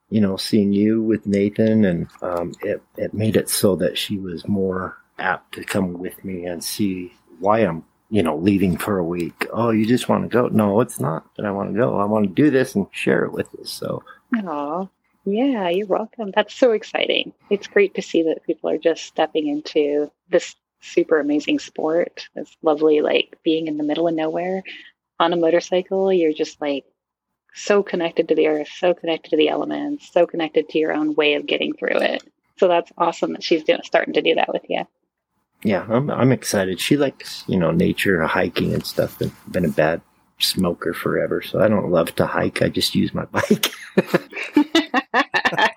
you 0.09 0.21
know, 0.21 0.37
seeing 0.37 0.71
you 0.71 1.03
with 1.03 1.25
Nathan 1.27 1.83
and 1.83 2.07
um, 2.21 2.53
it 2.61 2.81
it 2.95 3.13
made 3.13 3.35
it 3.35 3.49
so 3.49 3.75
that 3.75 3.97
she 3.97 4.17
was 4.17 4.47
more 4.47 4.95
apt 5.19 5.53
to 5.55 5.63
come 5.63 5.93
with 5.93 6.23
me 6.23 6.45
and 6.45 6.63
see 6.63 7.13
why 7.39 7.59
I'm 7.59 7.83
you 8.09 8.23
know 8.23 8.37
leaving 8.37 8.77
for 8.77 8.97
a 8.97 9.03
week. 9.03 9.47
Oh, 9.51 9.71
you 9.71 9.85
just 9.85 10.09
want 10.09 10.23
to 10.23 10.29
go? 10.29 10.47
No, 10.47 10.81
it's 10.81 10.99
not 10.99 11.35
that 11.35 11.45
I 11.45 11.51
want 11.51 11.73
to 11.73 11.77
go. 11.77 11.97
I 11.97 12.05
want 12.05 12.27
to 12.27 12.33
do 12.33 12.49
this 12.49 12.75
and 12.75 12.87
share 12.91 13.25
it 13.25 13.33
with 13.33 13.53
us. 13.59 13.69
So 13.69 14.03
Aw. 14.35 14.87
Yeah, 15.25 15.67
you're 15.67 15.87
welcome. 15.87 16.31
That's 16.33 16.53
so 16.53 16.71
exciting. 16.71 17.33
It's 17.49 17.67
great 17.67 17.95
to 17.95 18.01
see 18.01 18.23
that 18.23 18.45
people 18.45 18.69
are 18.69 18.77
just 18.77 19.03
stepping 19.03 19.47
into 19.47 20.09
this 20.29 20.55
super 20.79 21.19
amazing 21.19 21.59
sport. 21.59 22.29
It's 22.35 22.55
lovely, 22.61 23.01
like 23.01 23.37
being 23.43 23.67
in 23.67 23.77
the 23.77 23.83
middle 23.83 24.07
of 24.07 24.15
nowhere 24.15 24.63
on 25.19 25.33
a 25.33 25.37
motorcycle. 25.37 26.13
You're 26.13 26.31
just 26.31 26.61
like 26.61 26.85
so 27.53 27.83
connected 27.83 28.29
to 28.29 28.35
the 28.35 28.47
earth, 28.47 28.69
so 28.77 28.93
connected 28.93 29.31
to 29.31 29.37
the 29.37 29.49
elements, 29.49 30.11
so 30.13 30.25
connected 30.25 30.69
to 30.69 30.79
your 30.79 30.93
own 30.93 31.15
way 31.15 31.33
of 31.33 31.45
getting 31.45 31.73
through 31.73 31.99
it. 31.99 32.23
So 32.57 32.67
that's 32.67 32.91
awesome 32.97 33.33
that 33.33 33.43
she's 33.43 33.63
doing, 33.63 33.81
starting 33.83 34.13
to 34.13 34.21
do 34.21 34.35
that 34.35 34.53
with 34.53 34.63
you. 34.69 34.87
Yeah, 35.67 35.85
I'm 35.89 36.09
I'm 36.09 36.31
excited. 36.31 36.79
She 36.79 36.95
likes 36.95 37.43
you 37.45 37.57
know 37.57 37.71
nature, 37.71 38.25
hiking 38.25 38.73
and 38.73 38.85
stuff. 38.85 39.19
Been 39.19 39.33
been 39.51 39.65
a 39.65 39.69
bad 39.69 39.99
smoker 40.39 40.93
forever, 40.93 41.41
so 41.41 41.59
I 41.59 41.67
don't 41.67 41.91
love 41.91 42.15
to 42.15 42.25
hike. 42.25 42.61
I 42.61 42.69
just 42.69 42.95
use 42.95 43.13
my 43.13 43.25
bike. 43.33 43.67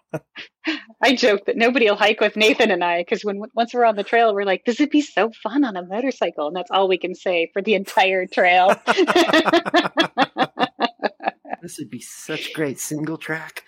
I 1.03 1.17
joke 1.17 1.47
that 1.47 1.57
nobody 1.57 1.87
will 1.87 1.97
hike 1.97 2.21
with 2.21 2.37
Nathan 2.37 2.71
and 2.71 2.85
I 2.85 3.01
because 3.01 3.25
when 3.25 3.43
once 3.57 3.75
we're 3.75 3.85
on 3.85 3.97
the 3.97 4.05
trail, 4.05 4.33
we're 4.33 4.45
like, 4.45 4.65
"This 4.65 4.79
would 4.79 4.91
be 4.91 5.01
so 5.01 5.33
fun 5.43 5.65
on 5.65 5.77
a 5.77 5.85
motorcycle," 5.85 6.47
and 6.47 6.55
that's 6.55 6.71
all 6.71 6.87
we 6.87 6.97
can 6.97 7.17
say 7.17 7.51
for 7.53 7.61
the 7.61 7.75
entire 7.75 8.27
trail. 8.27 8.77
this 11.63 11.79
would 11.81 11.91
be 11.91 12.01
such 12.01 12.53
great 12.53 12.79
single 12.79 13.19
track. 13.19 13.65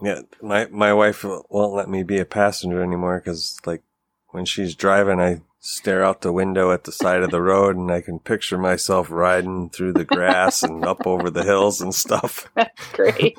Yeah, 0.00 0.22
my 0.42 0.66
my 0.66 0.92
wife 0.92 1.24
won't 1.24 1.74
let 1.74 1.88
me 1.88 2.02
be 2.02 2.18
a 2.18 2.26
passenger 2.26 2.82
anymore 2.82 3.18
because 3.18 3.58
like 3.64 3.82
when 4.28 4.44
she's 4.44 4.74
driving, 4.74 5.20
I 5.20 5.40
stare 5.60 6.04
out 6.04 6.20
the 6.20 6.32
window 6.32 6.70
at 6.70 6.84
the 6.84 6.92
side 6.92 7.22
of 7.22 7.30
the 7.30 7.42
road 7.42 7.76
and 7.76 7.90
I 7.90 8.00
can 8.00 8.18
picture 8.18 8.58
myself 8.58 9.10
riding 9.10 9.70
through 9.70 9.94
the 9.94 10.04
grass 10.04 10.62
and 10.62 10.84
up 10.84 11.06
over 11.06 11.30
the 11.30 11.42
hills 11.42 11.80
and 11.80 11.94
stuff. 11.94 12.48
That's 12.54 12.92
great. 12.92 13.36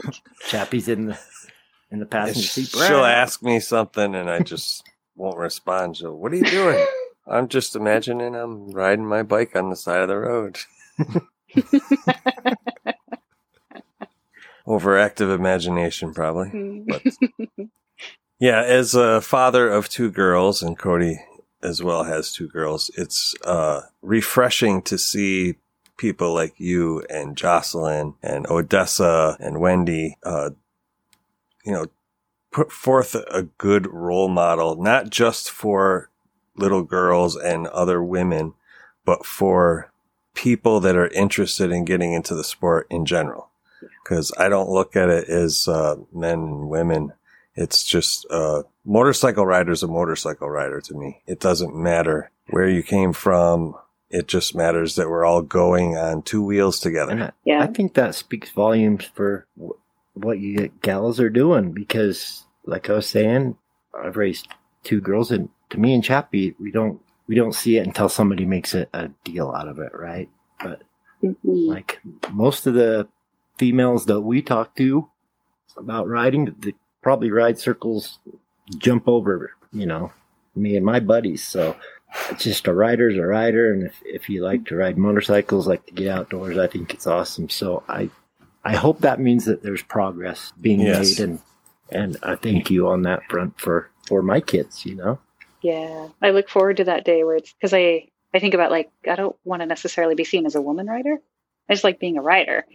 Chappie's 0.47 0.87
in 0.87 1.07
the 1.07 1.19
in 1.91 1.99
the 1.99 2.05
passenger 2.05 2.47
seat. 2.47 2.67
She'll 2.67 3.05
ask 3.05 3.43
me 3.43 3.59
something 3.59 4.15
and 4.15 4.29
I 4.29 4.39
just 4.39 4.83
won't 5.15 5.37
respond. 5.37 5.97
So, 5.97 6.13
what 6.13 6.33
are 6.33 6.37
you 6.37 6.45
doing? 6.45 6.85
I'm 7.27 7.49
just 7.49 7.75
imagining 7.75 8.35
I'm 8.35 8.71
riding 8.71 9.05
my 9.05 9.23
bike 9.23 9.55
on 9.55 9.69
the 9.69 9.75
side 9.75 10.01
of 10.01 10.07
the 10.07 10.17
road. 10.17 10.57
Overactive 14.67 15.33
imagination, 15.33 16.13
probably. 16.13 16.49
Hmm. 16.49 16.81
But 16.87 17.03
yeah, 18.39 18.61
as 18.61 18.95
a 18.95 19.21
father 19.21 19.69
of 19.69 19.89
two 19.89 20.11
girls, 20.11 20.61
and 20.61 20.77
Cody 20.77 21.19
as 21.63 21.81
well 21.81 22.03
has 22.03 22.31
two 22.31 22.47
girls, 22.47 22.91
it's 22.97 23.33
uh, 23.43 23.81
refreshing 24.01 24.81
to 24.83 24.97
see 24.97 25.55
people 25.97 26.33
like 26.33 26.59
you 26.59 27.03
and 27.09 27.35
Jocelin 27.35 28.13
and 28.21 28.45
Odessa 28.47 29.35
and 29.39 29.59
Wendy, 29.59 30.17
uh, 30.23 30.51
you 31.65 31.71
know, 31.71 31.87
put 32.51 32.71
forth 32.71 33.15
a 33.15 33.43
good 33.57 33.87
role 33.87 34.29
model, 34.29 34.75
not 34.75 35.09
just 35.09 35.49
for 35.49 36.09
little 36.55 36.83
girls 36.83 37.35
and 37.35 37.67
other 37.67 38.03
women, 38.03 38.53
but 39.05 39.25
for 39.25 39.91
people 40.33 40.79
that 40.79 40.95
are 40.95 41.07
interested 41.09 41.71
in 41.71 41.85
getting 41.85 42.13
into 42.13 42.35
the 42.35 42.43
sport 42.43 42.87
in 42.89 43.05
general. 43.05 43.49
Because 44.03 44.31
I 44.37 44.49
don't 44.49 44.69
look 44.69 44.95
at 44.95 45.09
it 45.09 45.27
as 45.29 45.67
uh, 45.67 45.95
men 46.13 46.39
and 46.39 46.69
women. 46.69 47.13
It's 47.55 47.83
just 47.83 48.25
uh, 48.29 48.63
motorcycle 48.85 49.45
rider's 49.45 49.83
a 49.83 49.87
motorcycle 49.87 50.49
rider 50.49 50.79
to 50.81 50.93
me. 50.93 51.21
It 51.25 51.39
doesn't 51.39 51.75
matter 51.75 52.31
where 52.49 52.67
you 52.69 52.83
came 52.83 53.13
from. 53.13 53.75
It 54.09 54.27
just 54.27 54.55
matters 54.55 54.95
that 54.95 55.09
we're 55.09 55.25
all 55.25 55.41
going 55.41 55.97
on 55.97 56.21
two 56.21 56.43
wheels 56.43 56.79
together. 56.79 57.11
And 57.11 57.23
I, 57.25 57.31
Yeah. 57.43 57.61
I 57.61 57.67
think 57.67 57.95
that 57.95 58.15
speaks 58.15 58.51
volumes 58.51 59.03
for 59.05 59.47
w- 59.57 59.75
what 60.13 60.39
you 60.39 60.69
gals 60.81 61.19
are 61.19 61.29
doing 61.29 61.71
because, 61.73 62.45
like 62.65 62.89
I 62.89 62.93
was 62.93 63.07
saying, 63.07 63.57
I've 63.93 64.15
raised 64.17 64.47
two 64.83 65.01
girls, 65.01 65.31
and 65.31 65.49
to 65.71 65.79
me 65.79 65.93
and 65.93 66.03
Chappie, 66.03 66.55
we 66.59 66.71
don't 66.71 67.01
we 67.27 67.35
don't 67.35 67.53
see 67.53 67.77
it 67.77 67.85
until 67.85 68.07
somebody 68.07 68.45
makes 68.45 68.73
a, 68.73 68.87
a 68.93 69.09
deal 69.25 69.51
out 69.51 69.67
of 69.67 69.79
it, 69.79 69.91
right? 69.93 70.29
But 70.63 70.83
Mhm. 71.21 71.35
like 71.43 71.99
most 72.31 72.67
of 72.67 72.75
the 72.75 73.07
females 73.57 74.05
that 74.05 74.21
we 74.21 74.41
talk 74.41 74.75
to 74.77 75.09
about 75.77 76.07
riding, 76.07 76.55
they 76.59 76.73
probably 77.01 77.31
ride 77.31 77.59
circles, 77.59 78.19
jump 78.77 79.07
over, 79.07 79.51
you 79.71 79.85
know, 79.85 80.11
me 80.55 80.75
and 80.75 80.85
my 80.85 80.99
buddies. 80.99 81.43
So 81.45 81.75
it's 82.29 82.43
just 82.43 82.67
a 82.67 82.73
rider's 82.73 83.17
a 83.17 83.21
rider, 83.25 83.71
and 83.73 83.83
if, 83.83 84.01
if 84.05 84.29
you 84.29 84.43
like 84.43 84.65
to 84.67 84.75
ride 84.75 84.97
motorcycles, 84.97 85.67
like 85.67 85.85
to 85.87 85.93
get 85.93 86.07
outdoors, 86.09 86.57
I 86.57 86.67
think 86.67 86.93
it's 86.93 87.07
awesome. 87.07 87.49
So 87.49 87.83
I 87.87 88.09
I 88.63 88.75
hope 88.75 88.99
that 89.01 89.19
means 89.19 89.45
that 89.45 89.63
there's 89.63 89.83
progress 89.83 90.51
being 90.59 90.81
Yes. 90.81 91.19
made, 91.19 91.19
and 91.19 91.39
and 91.89 92.17
I 92.23 92.35
thank 92.35 92.69
you 92.71 92.87
on 92.87 93.03
that 93.03 93.23
front 93.29 93.59
for 93.59 93.89
for 94.07 94.21
my 94.21 94.39
kids. 94.41 94.85
You 94.85 94.95
know, 94.95 95.19
Yeah, 95.61 96.09
I 96.21 96.31
look 96.31 96.49
forward 96.49 96.77
to 96.77 96.85
that 96.85 97.05
day 97.05 97.23
where 97.23 97.35
it's 97.35 97.53
because 97.53 97.73
I 97.73 98.09
I 98.33 98.39
think 98.39 98.53
about 98.53 98.71
like 98.71 98.89
I 99.09 99.15
don't 99.15 99.35
want 99.43 99.61
to 99.61 99.65
necessarily 99.65 100.15
be 100.15 100.23
seen 100.23 100.45
as 100.45 100.55
a 100.55 100.61
woman 100.61 100.87
rider. 100.87 101.17
I 101.69 101.73
just 101.73 101.83
like 101.83 101.99
being 101.99 102.17
a 102.17 102.21
rider. 102.21 102.65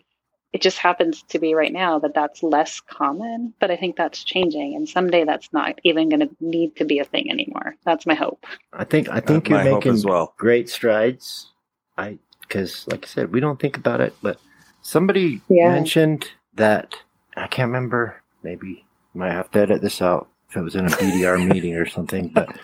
It 0.52 0.60
just 0.60 0.78
happens 0.78 1.22
to 1.30 1.38
be 1.38 1.54
right 1.54 1.72
now 1.72 1.98
that 2.00 2.14
that's 2.14 2.42
less 2.42 2.80
common, 2.80 3.54
but 3.58 3.70
I 3.70 3.76
think 3.76 3.96
that's 3.96 4.22
changing, 4.22 4.74
and 4.76 4.86
someday 4.88 5.24
that's 5.24 5.52
not 5.52 5.78
even 5.82 6.10
going 6.10 6.20
to 6.20 6.30
need 6.40 6.76
to 6.76 6.84
be 6.84 6.98
a 6.98 7.04
thing 7.04 7.30
anymore. 7.30 7.76
That's 7.84 8.04
my 8.06 8.14
hope. 8.14 8.44
I 8.72 8.84
think 8.84 9.08
I 9.08 9.20
think 9.20 9.48
my 9.48 9.62
you're 9.64 9.74
making 9.76 9.92
as 9.94 10.04
well. 10.04 10.34
great 10.36 10.68
strides. 10.68 11.52
I 11.96 12.18
because 12.42 12.86
like 12.88 13.04
I 13.04 13.08
said, 13.08 13.32
we 13.32 13.40
don't 13.40 13.58
think 13.58 13.76
about 13.78 14.00
it, 14.02 14.14
but 14.22 14.38
somebody 14.82 15.40
Yeah. 15.48 15.72
mentioned 15.72 16.28
that 16.54 16.96
I 17.36 17.46
can't 17.46 17.68
remember. 17.68 18.22
Maybe 18.42 18.84
might 19.14 19.32
have 19.32 19.50
to 19.52 19.60
edit 19.60 19.80
this 19.82 20.02
out 20.02 20.28
if 20.50 20.56
it 20.56 20.62
was 20.62 20.74
in 20.74 20.84
a 20.86 20.90
BDR 20.90 21.46
meeting 21.52 21.76
or 21.76 21.86
something. 21.86 22.28
But 22.28 22.54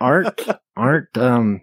aren't 0.00 0.40
aren't 0.76 1.16
um, 1.18 1.62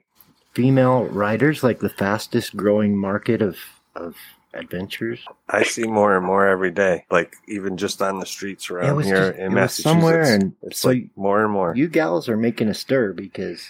female 0.53 1.05
riders 1.05 1.63
like 1.63 1.79
the 1.79 1.89
fastest 1.89 2.57
growing 2.57 2.97
market 2.97 3.41
of 3.41 3.57
of 3.95 4.17
adventures? 4.53 5.19
I 5.49 5.63
see 5.63 5.83
more 5.83 6.15
and 6.17 6.25
more 6.25 6.47
every 6.47 6.71
day, 6.71 7.05
like 7.11 7.35
even 7.47 7.77
just 7.77 8.01
on 8.01 8.19
the 8.19 8.25
streets 8.25 8.65
It 8.69 8.73
around 8.73 8.95
was 8.97 9.05
here 9.05 9.29
just- 9.29 9.37
in 9.39 9.45
it 9.45 9.47
was 9.49 9.53
Massachusetts. 9.55 9.83
somewhere, 9.83 10.23
and 10.23 10.55
it's 10.63 10.79
so 10.79 10.89
like 10.89 11.09
more 11.15 11.43
and 11.43 11.51
more. 11.53 11.73
You 11.75 11.87
gals 11.87 12.27
are 12.29 12.37
making 12.37 12.67
a 12.67 12.73
stir 12.73 13.13
because 13.13 13.65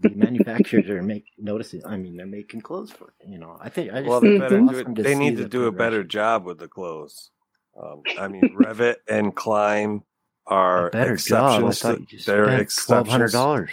the 0.00 0.10
manufacturers 0.14 0.88
are 0.88 1.02
make 1.02 1.24
noticing. 1.38 1.84
I 1.86 1.96
mean, 1.96 2.16
they're 2.16 2.26
making 2.26 2.60
clothes 2.62 2.90
for. 2.90 3.12
You 3.26 3.38
know, 3.38 3.56
I 3.60 3.68
think. 3.68 3.92
I 3.92 3.98
just 4.00 4.08
well, 4.08 4.20
they 4.20 4.28
it's 4.36 4.40
better 4.40 4.60
do 4.60 4.78
it. 4.78 4.94
They 5.04 5.14
need 5.14 5.36
to 5.36 5.42
the 5.44 5.48
do 5.48 5.66
a 5.66 5.72
better 5.72 6.04
job 6.04 6.44
with 6.44 6.58
the 6.58 6.68
clothes. 6.68 7.30
Um, 7.80 8.02
I 8.18 8.28
mean, 8.28 8.54
Revit 8.58 8.96
and 9.08 9.34
Klim 9.34 10.02
are 10.46 10.88
A 10.88 10.90
better 10.90 11.16
job. 11.16 11.62
I 11.62 11.66
exceptions. 11.68 11.78
thought 11.80 12.00
you 12.00 12.06
just 12.06 12.26
they're 12.26 12.46
spent 12.68 12.86
twelve 12.86 13.08
hundred 13.08 13.32
dollars. 13.32 13.70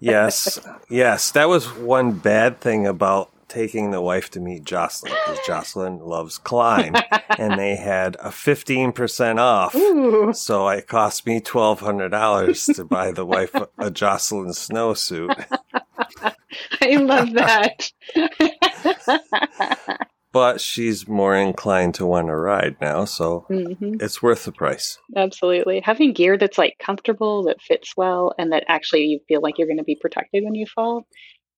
yes, 0.00 0.58
yes. 0.88 1.30
That 1.32 1.48
was 1.48 1.66
one 1.74 2.12
bad 2.12 2.60
thing 2.60 2.86
about 2.86 3.30
taking 3.54 3.90
the 3.90 4.00
wife 4.02 4.30
to 4.32 4.40
meet 4.40 4.64
Jocelin 4.64 5.12
because 5.12 5.46
Jocelin 5.46 5.98
loves 6.00 6.38
Klim, 6.38 6.94
and 7.38 7.58
they 7.58 7.76
had 7.76 8.16
a 8.20 8.30
fifteen 8.30 8.92
percent 8.92 9.38
off. 9.38 9.74
Ooh, 9.74 10.32
So 10.34 10.68
it 10.68 10.86
cost 10.88 11.26
me 11.26 11.40
twelve 11.40 11.80
hundred 11.80 12.10
dollars 12.10 12.66
to 12.66 12.84
buy 12.84 13.12
the 13.12 13.24
wife 13.24 13.54
a- 13.54 13.90
Jocelin 13.90 14.48
snowsuit. 14.50 15.46
I 16.82 16.96
love 16.96 17.32
that. 17.32 17.90
But 20.32 20.60
she's 20.60 21.06
more 21.06 21.36
inclined 21.36 21.94
to 21.94 22.06
want 22.06 22.26
to 22.26 22.34
ride 22.34 22.74
now, 22.80 23.04
so 23.04 23.44
hmm 23.46 23.94
it's 24.00 24.20
worth 24.20 24.44
the 24.44 24.50
price. 24.50 24.98
Absolutely. 25.14 25.78
Having 25.78 26.14
gear 26.14 26.36
that's 26.36 26.58
like 26.58 26.74
comfortable, 26.80 27.44
that 27.44 27.62
fits 27.62 27.92
well, 27.96 28.34
and 28.36 28.50
that 28.50 28.64
actually 28.66 29.04
you 29.04 29.20
feel 29.28 29.40
like 29.40 29.58
you're 29.58 29.68
going 29.68 29.78
to 29.78 29.84
be 29.84 29.94
protected 29.94 30.42
when 30.42 30.56
you 30.56 30.66
fall 30.66 31.06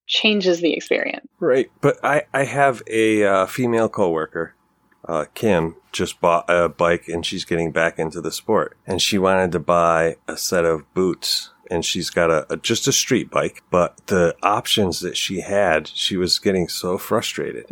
changes 0.07 0.61
the 0.61 0.73
experience. 0.75 1.27
Right. 1.41 1.71
But 1.81 1.99
I, 2.05 2.25
I 2.33 2.45
have 2.45 2.83
a 2.89 3.25
uh, 3.25 3.47
female 3.47 3.89
coworker, 3.89 4.55
uh, 5.07 5.27
Kim, 5.35 5.77
just 5.93 6.21
bought 6.21 6.45
a 6.49 6.69
bike 6.69 7.09
and 7.09 7.25
she's 7.25 7.45
getting 7.45 7.73
back 7.73 7.99
into 7.99 8.21
the 8.21 8.31
sport. 8.33 8.77
And 8.87 9.01
she 9.01 9.19
wanted 9.19 9.53
to 9.53 9.59
buy 9.59 10.17
a 10.29 10.37
set 10.37 10.65
of 10.65 10.93
boots. 10.95 11.51
And 11.69 11.85
she's 11.85 12.11
got 12.11 12.31
a, 12.31 12.47
a 12.53 12.57
just 12.57 12.87
a 12.87 12.93
street 12.93 13.29
bike, 13.29 13.61
but 13.73 14.01
the 14.07 14.37
options 14.41 15.01
that 15.01 15.17
she 15.17 15.41
had, 15.41 15.89
she 15.89 16.17
was 16.17 16.39
getting 16.39 16.69
so 16.69 16.97
frustrated. 16.97 17.69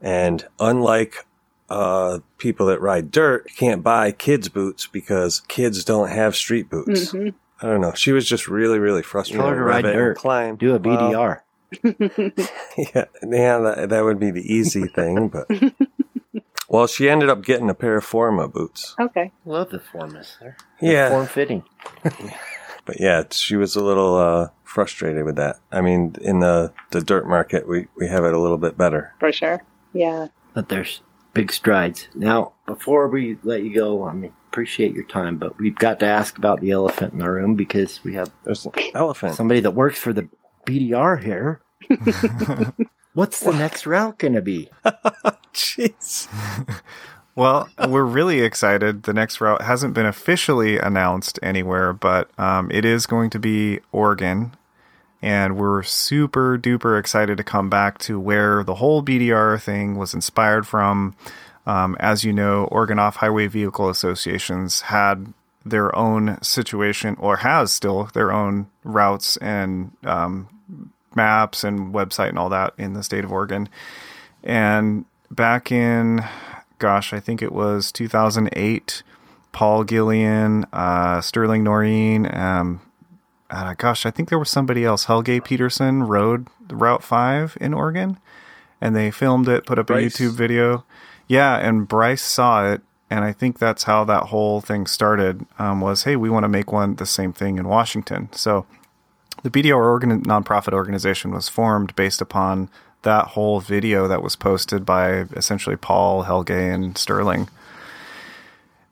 And 0.00 0.46
unlike 0.58 1.26
uh, 1.68 2.20
people 2.38 2.64
that 2.66 2.80
ride 2.80 3.10
dirt, 3.10 3.48
can't 3.54 3.82
buy 3.82 4.12
kids' 4.12 4.48
boots 4.48 4.86
because 4.86 5.40
kids 5.48 5.84
don't 5.84 6.08
have 6.08 6.34
street 6.34 6.70
boots. 6.70 7.12
Mhm. 7.12 7.34
I 7.60 7.66
don't 7.66 7.80
know. 7.80 7.92
She 7.94 8.12
was 8.12 8.26
just 8.26 8.48
really, 8.48 8.78
really 8.78 9.02
frustrated. 9.02 9.40
Tell 9.42 9.50
her 9.50 9.56
to 9.56 9.62
ride 9.62 9.82
dirt. 9.82 10.16
Klim. 10.16 10.56
Do 10.56 10.74
a 10.74 10.78
Well, 10.78 11.12
BDR. 11.12 11.40
yeah, 11.84 13.04
yeah, 13.22 13.58
that, 13.58 13.86
that 13.90 14.04
would 14.04 14.18
be 14.20 14.30
the 14.30 14.52
easy 14.52 14.86
thing, 14.88 15.28
but 15.28 15.48
well, 16.68 16.86
she 16.86 17.08
ended 17.08 17.28
up 17.28 17.42
getting 17.44 17.70
a 17.70 17.74
pair 17.74 17.96
of 17.96 18.04
Forma 18.04 18.48
boots. 18.48 18.94
okay. 19.00 19.32
Love 19.44 19.70
the 19.70 19.78
Formas. 19.80 20.36
They're 20.40 20.56
Yeah, 20.80 21.10
form 21.10 21.26
fitting. 21.26 21.64
but 22.84 23.00
yeah, 23.00 23.24
she 23.30 23.56
was 23.56 23.76
a 23.76 23.82
little 23.84 24.16
uh, 24.16 24.48
frustrated 24.64 25.24
with 25.24 25.36
that. 25.36 25.58
I 25.72 25.80
mean, 25.80 26.16
in 26.20 26.40
the 26.40 26.72
the 26.90 27.00
dirt 27.02 27.26
market, 27.28 27.68
we 27.68 27.86
we 27.96 28.08
have 28.08 28.24
it 28.24 28.34
a 28.34 28.38
little 28.40 28.58
bit 28.58 28.76
better. 28.78 29.14
For 29.20 29.32
sure. 29.32 29.62
Yeah. 29.92 30.28
But 30.54 30.68
there's 30.68 31.02
big 31.34 31.52
strides. 31.52 32.08
Now, 32.14 32.52
before 32.66 33.08
we 33.08 33.38
let 33.42 33.62
you 33.62 33.74
go, 33.74 34.04
I 34.04 34.12
mean, 34.14 34.32
appreciate 34.48 34.94
your 34.94 35.04
time, 35.04 35.36
but 35.36 35.58
we've 35.58 35.76
got 35.76 36.00
to 36.00 36.06
ask 36.06 36.38
about 36.38 36.60
the 36.62 36.70
elephant 36.70 37.12
in 37.12 37.18
the 37.18 37.30
room 37.30 37.54
because 37.56 38.02
we 38.02 38.14
have 38.14 38.30
There's 38.44 38.64
an 38.64 38.72
elephant. 38.94 39.34
somebody 39.34 39.60
that 39.60 39.72
works 39.72 39.98
for 39.98 40.14
the 40.14 40.28
BDR 40.66 41.22
here. 41.22 41.60
What's 43.14 43.40
the 43.40 43.52
next 43.52 43.86
route 43.86 44.18
going 44.18 44.34
to 44.34 44.42
be? 44.42 44.68
Jeez. 45.54 46.28
Well, 47.34 47.68
we're 47.86 48.04
really 48.04 48.40
excited. 48.40 49.02
The 49.02 49.12
next 49.12 49.40
route 49.42 49.60
hasn't 49.60 49.92
been 49.92 50.06
officially 50.06 50.78
announced 50.78 51.38
anywhere, 51.42 51.92
but 51.92 52.30
um, 52.38 52.70
it 52.70 52.86
is 52.86 53.06
going 53.06 53.28
to 53.30 53.38
be 53.38 53.80
Oregon. 53.92 54.56
And 55.20 55.56
we're 55.56 55.82
super 55.82 56.58
duper 56.58 56.98
excited 56.98 57.36
to 57.36 57.44
come 57.44 57.68
back 57.68 57.98
to 58.00 58.18
where 58.18 58.64
the 58.64 58.76
whole 58.76 59.02
BDR 59.02 59.60
thing 59.60 59.96
was 59.96 60.14
inspired 60.14 60.66
from. 60.66 61.14
Um, 61.66 61.96
as 62.00 62.24
you 62.24 62.32
know, 62.32 62.64
Oregon 62.66 62.98
Off 62.98 63.16
Highway 63.16 63.48
Vehicle 63.48 63.90
Associations 63.90 64.82
had 64.82 65.34
their 65.64 65.94
own 65.96 66.38
situation, 66.42 67.16
or 67.18 67.38
has 67.38 67.72
still 67.72 68.04
their 68.14 68.32
own 68.32 68.68
routes 68.84 69.36
and 69.38 69.90
um, 70.04 70.48
maps 71.16 71.64
and 71.64 71.92
website 71.94 72.28
and 72.28 72.38
all 72.38 72.48
that 72.50 72.74
in 72.78 72.92
the 72.92 73.02
state 73.02 73.24
of 73.24 73.32
Oregon. 73.32 73.68
And 74.44 75.04
back 75.30 75.72
in, 75.72 76.24
gosh, 76.78 77.12
I 77.12 77.20
think 77.20 77.42
it 77.42 77.52
was 77.52 77.90
2008, 77.92 79.02
Paul 79.52 79.84
Guillien, 79.84 80.64
uh, 80.72 81.20
Sterling 81.20 81.64
Noren, 81.64 82.32
um, 82.36 82.80
uh, 83.50 83.74
gosh, 83.78 84.04
I 84.06 84.10
think 84.10 84.28
there 84.28 84.38
was 84.38 84.50
somebody 84.50 84.84
else, 84.84 85.04
Helge 85.04 85.42
Pedersen, 85.42 86.02
rode 86.02 86.48
Route 86.68 87.02
5 87.02 87.56
in 87.60 87.74
Oregon. 87.74 88.18
And 88.80 88.94
they 88.94 89.10
filmed 89.10 89.48
it, 89.48 89.64
put 89.66 89.78
up 89.78 89.86
Bryce. 89.86 90.20
a 90.20 90.22
YouTube 90.22 90.32
video. 90.32 90.84
Yeah, 91.26 91.56
and 91.56 91.88
Bryce 91.88 92.22
saw 92.22 92.70
it. 92.70 92.82
And 93.08 93.24
I 93.24 93.32
think 93.32 93.58
that's 93.58 93.84
how 93.84 94.04
that 94.04 94.24
whole 94.24 94.60
thing 94.60 94.86
started. 94.86 95.46
Um, 95.58 95.80
was 95.80 96.02
hey, 96.02 96.16
we 96.16 96.28
want 96.28 96.44
to 96.44 96.48
make 96.48 96.72
one 96.72 96.96
the 96.96 97.06
same 97.06 97.32
thing 97.32 97.56
in 97.56 97.68
Washington. 97.68 98.28
So 98.32 98.66
the 99.46 99.62
BDR 99.62 99.76
organ- 99.76 100.24
nonprofit 100.24 100.72
organization 100.72 101.30
was 101.30 101.48
formed 101.48 101.94
based 101.94 102.20
upon 102.20 102.68
that 103.02 103.28
whole 103.28 103.60
video 103.60 104.08
that 104.08 104.20
was 104.20 104.34
posted 104.34 104.84
by 104.84 105.20
essentially 105.36 105.76
Paul, 105.76 106.22
Helge, 106.22 106.50
and 106.50 106.98
Sterling. 106.98 107.48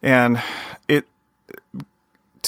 And 0.01 0.41
it 0.87 1.07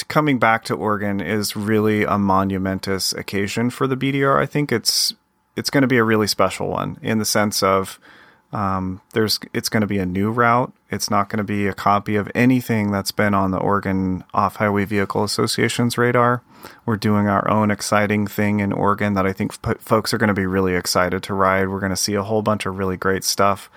coming 0.06 0.38
back 0.38 0.62
to 0.64 0.74
Oregon 0.74 1.20
is 1.20 1.56
really 1.56 2.04
a 2.04 2.16
monumentous 2.16 3.12
occasion 3.12 3.70
for 3.70 3.88
the 3.88 3.96
BDR. 3.96 4.40
I 4.40 4.46
think 4.46 4.70
it's 4.70 5.12
it's 5.56 5.70
going 5.70 5.82
to 5.82 5.88
be 5.88 5.96
a 5.96 6.04
really 6.04 6.28
special 6.28 6.68
one 6.68 6.98
in 7.02 7.18
the 7.18 7.24
sense 7.24 7.60
of 7.60 7.98
um, 8.52 9.00
there's 9.12 9.40
it's 9.52 9.68
going 9.68 9.80
to 9.80 9.86
be 9.86 9.98
a 9.98 10.06
new 10.06 10.30
route. 10.30 10.72
It's 10.90 11.10
not 11.10 11.28
going 11.28 11.38
to 11.38 11.44
be 11.44 11.66
a 11.66 11.74
copy 11.74 12.16
of 12.16 12.30
anything 12.34 12.90
that's 12.90 13.10
been 13.10 13.34
on 13.34 13.50
the 13.50 13.58
Oregon 13.58 14.24
Off 14.32 14.56
Highway 14.56 14.84
Vehicle 14.84 15.24
Association's 15.24 15.98
radar. 15.98 16.42
We're 16.84 16.96
doing 16.96 17.28
our 17.28 17.48
own 17.50 17.70
exciting 17.70 18.26
thing 18.26 18.60
in 18.60 18.72
Oregon 18.72 19.14
that 19.14 19.26
I 19.26 19.32
think 19.32 19.56
f- 19.64 19.80
folks 19.80 20.14
are 20.14 20.18
going 20.18 20.28
to 20.28 20.34
be 20.34 20.46
really 20.46 20.74
excited 20.74 21.22
to 21.24 21.34
ride. 21.34 21.68
We're 21.68 21.80
going 21.80 21.90
to 21.90 21.96
see 21.96 22.14
a 22.14 22.22
whole 22.22 22.42
bunch 22.42 22.66
of 22.66 22.78
really 22.78 22.96
great 22.96 23.24
stuff. 23.24 23.68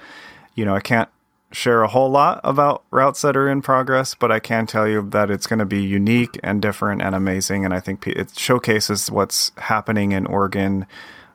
You 0.55 0.65
know, 0.65 0.75
I 0.75 0.81
can't 0.81 1.09
share 1.51 1.81
a 1.81 1.87
whole 1.87 2.09
lot 2.09 2.39
about 2.43 2.83
routes 2.91 3.21
that 3.23 3.35
are 3.35 3.49
in 3.49 3.61
progress, 3.61 4.13
but 4.13 4.31
I 4.31 4.39
can 4.39 4.67
tell 4.67 4.87
you 4.87 5.07
that 5.09 5.31
it's 5.31 5.47
going 5.47 5.59
to 5.59 5.65
be 5.65 5.81
unique 5.81 6.39
and 6.43 6.61
different 6.61 7.01
and 7.01 7.15
amazing. 7.15 7.65
And 7.65 7.73
I 7.73 7.79
think 7.79 8.05
it 8.07 8.37
showcases 8.37 9.09
what's 9.09 9.51
happening 9.57 10.11
in 10.11 10.27
Oregon 10.27 10.85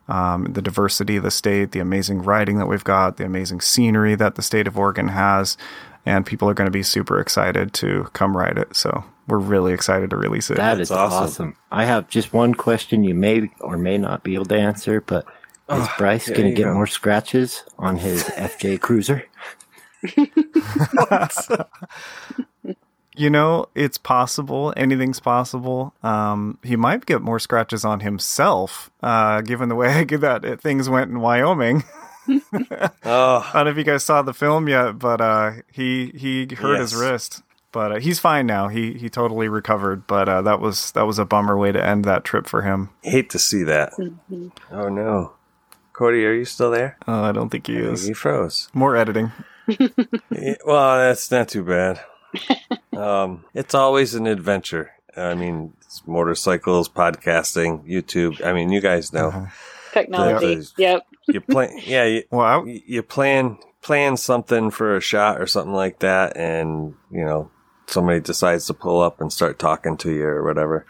um, 0.07 0.45
the 0.45 0.61
diversity 0.61 1.17
of 1.17 1.23
the 1.23 1.31
state, 1.31 1.71
the 1.71 1.79
amazing 1.79 2.21
riding 2.21 2.57
that 2.57 2.67
we've 2.67 2.83
got, 2.83 3.17
the 3.17 3.25
amazing 3.25 3.61
scenery 3.61 4.15
that 4.15 4.35
the 4.35 4.41
state 4.41 4.67
of 4.67 4.77
Oregon 4.77 5.09
has, 5.09 5.57
and 6.05 6.25
people 6.25 6.49
are 6.49 6.53
going 6.53 6.67
to 6.67 6.71
be 6.71 6.83
super 6.83 7.19
excited 7.19 7.73
to 7.73 8.05
come 8.13 8.37
ride 8.37 8.57
it. 8.57 8.75
So 8.75 9.03
we're 9.27 9.39
really 9.39 9.73
excited 9.73 10.09
to 10.11 10.17
release 10.17 10.51
it. 10.51 10.57
That 10.57 10.77
That's 10.77 10.89
is 10.89 10.91
awesome. 10.91 11.23
awesome. 11.23 11.57
I 11.71 11.85
have 11.85 12.07
just 12.09 12.33
one 12.33 12.53
question 12.53 13.03
you 13.03 13.15
may 13.15 13.49
or 13.59 13.77
may 13.77 13.97
not 13.97 14.23
be 14.23 14.35
able 14.35 14.45
to 14.45 14.57
answer, 14.57 15.01
but 15.01 15.25
is 15.69 15.87
Bryce 15.97 16.27
there 16.27 16.35
going 16.35 16.49
to 16.49 16.55
get 16.55 16.65
go. 16.65 16.73
more 16.73 16.87
scratches 16.87 17.63
on 17.79 17.97
his 17.97 18.23
FJ 18.23 18.81
Cruiser? 18.81 19.25
you 23.17 23.29
know, 23.29 23.67
it's 23.75 23.97
possible. 23.97 24.73
Anything's 24.75 25.19
possible. 25.19 25.93
Um, 26.03 26.57
he 26.63 26.75
might 26.75 27.05
get 27.05 27.21
more 27.21 27.39
scratches 27.39 27.85
on 27.85 27.99
himself, 28.01 28.91
uh, 29.01 29.41
given 29.41 29.69
the 29.69 29.75
way 29.75 30.03
that 30.05 30.59
things 30.61 30.89
went 30.89 31.11
in 31.11 31.19
Wyoming. 31.19 31.83
Oh, 32.27 32.39
I 33.03 33.51
don't 33.53 33.65
know 33.65 33.71
if 33.71 33.77
you 33.77 33.83
guys 33.83 34.03
saw 34.03 34.21
the 34.21 34.33
film 34.33 34.67
yet, 34.67 34.97
but 34.99 35.21
uh, 35.21 35.51
he 35.71 36.11
he 36.15 36.47
hurt 36.55 36.79
his 36.79 36.95
wrist. 36.95 37.43
But 37.71 37.91
uh, 37.91 37.99
he's 37.99 38.19
fine 38.19 38.45
now. 38.47 38.67
He 38.69 38.93
he 38.93 39.09
totally 39.09 39.47
recovered. 39.49 40.07
But 40.07 40.29
uh, 40.29 40.41
that 40.43 40.59
was 40.59 40.91
that 40.93 41.03
was 41.05 41.19
a 41.19 41.25
bummer 41.25 41.57
way 41.57 41.71
to 41.71 41.83
end 41.83 42.05
that 42.05 42.23
trip 42.23 42.47
for 42.47 42.61
him. 42.61 42.89
hate 43.01 43.29
to 43.31 43.39
see 43.39 43.63
that. 43.63 43.93
Oh 44.71 44.89
no, 44.89 45.33
Cody, 45.93 46.25
are 46.25 46.33
you 46.33 46.45
still 46.45 46.71
there? 46.71 46.97
Uh, 47.07 47.21
I 47.21 47.31
don't 47.31 47.49
think 47.49 47.67
he 47.67 47.75
is. 47.77 48.05
He 48.07 48.13
froze. 48.13 48.69
More 48.73 48.95
editing. 48.95 49.31
Well, 50.65 50.97
that's 50.99 51.31
not 51.31 51.47
too 51.49 51.63
bad. 51.63 51.99
Um, 52.95 53.43
it's 53.53 53.75
always 53.75 54.15
an 54.15 54.25
adventure. 54.25 54.91
I 55.17 55.35
mean, 55.35 55.73
it's 55.81 56.07
motorcycles, 56.07 56.87
podcasting, 56.87 57.85
YouTube. 57.85 58.41
I 58.41 58.53
mean, 58.53 58.71
you 58.71 58.79
guys 58.79 59.11
know. 59.11 59.27
Uh-huh. 59.27 59.45
Technology. 59.91 60.65
Yeah. 60.77 60.93
Yep. 60.93 61.07
You 61.27 61.41
plan, 61.41 61.79
yeah, 61.83 62.03
you, 62.05 62.23
Well, 62.31 62.45
I, 62.45 62.81
you 62.85 63.03
plan 63.03 63.57
plan 63.81 64.17
something 64.17 64.71
for 64.71 64.95
a 64.95 65.01
shot 65.01 65.41
or 65.41 65.45
something 65.47 65.73
like 65.73 65.99
that, 65.99 66.37
and 66.37 66.95
you 67.11 67.23
know 67.23 67.51
somebody 67.87 68.19
decides 68.19 68.65
to 68.67 68.73
pull 68.73 69.01
up 69.01 69.21
and 69.21 69.31
start 69.31 69.59
talking 69.59 69.97
to 69.97 70.11
you 70.11 70.25
or 70.25 70.43
whatever. 70.43 70.85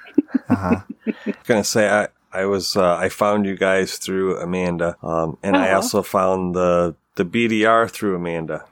uh-huh. 0.50 0.82
gonna 1.46 1.64
say 1.64 1.90
I 1.90 2.08
I 2.32 2.46
was 2.46 2.76
uh, 2.76 2.96
I 2.96 3.10
found 3.10 3.46
you 3.46 3.56
guys 3.56 3.98
through 3.98 4.40
Amanda, 4.40 4.98
um, 5.02 5.38
and 5.42 5.56
I 5.56 5.74
also 5.74 6.02
found 6.02 6.56
the 6.56 6.96
the 7.16 7.26
BDR 7.26 7.90
through 7.90 8.16
Amanda 8.16 8.66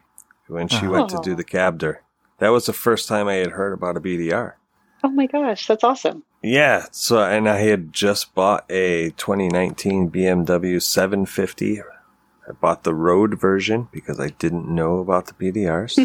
when 0.47 0.67
she 0.67 0.87
went 0.87 1.09
to 1.09 1.19
do 1.23 1.33
Aw. 1.33 1.35
the 1.35 1.43
cabder. 1.43 2.01
That 2.43 2.51
was 2.51 2.65
the 2.65 2.73
first 2.73 3.07
time 3.07 3.29
I 3.29 3.35
had 3.35 3.51
heard 3.51 3.71
about 3.71 3.95
a 3.95 4.01
BDR. 4.01 4.55
Oh 5.01 5.07
my 5.07 5.27
gosh, 5.27 5.65
that's 5.65 5.85
awesome. 5.85 6.23
Yeah, 6.41 6.87
so 6.91 7.23
and 7.23 7.47
I 7.47 7.59
had 7.59 7.93
just 7.93 8.35
bought 8.35 8.69
a 8.69 9.11
2019 9.11 10.11
BMW 10.11 10.81
750. 10.81 11.79
I 11.79 12.51
bought 12.51 12.83
the 12.83 12.93
road 12.93 13.39
version 13.39 13.87
because 13.93 14.19
I 14.19 14.27
didn't 14.27 14.67
know 14.67 14.97
about 14.97 15.27
the 15.27 15.33
BDRs. 15.35 15.95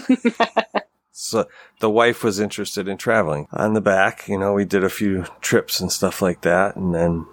so 1.10 1.48
the 1.80 1.90
wife 1.90 2.22
was 2.22 2.38
interested 2.38 2.86
in 2.86 2.98
traveling. 2.98 3.48
On 3.50 3.74
the 3.74 3.80
back, 3.80 4.28
you 4.28 4.38
know, 4.38 4.52
we 4.52 4.64
did 4.64 4.84
a 4.84 4.88
few 4.88 5.24
trips 5.40 5.80
and 5.80 5.90
stuff 5.90 6.22
like 6.22 6.42
that, 6.42 6.76
and 6.76 6.94
then 6.94 7.26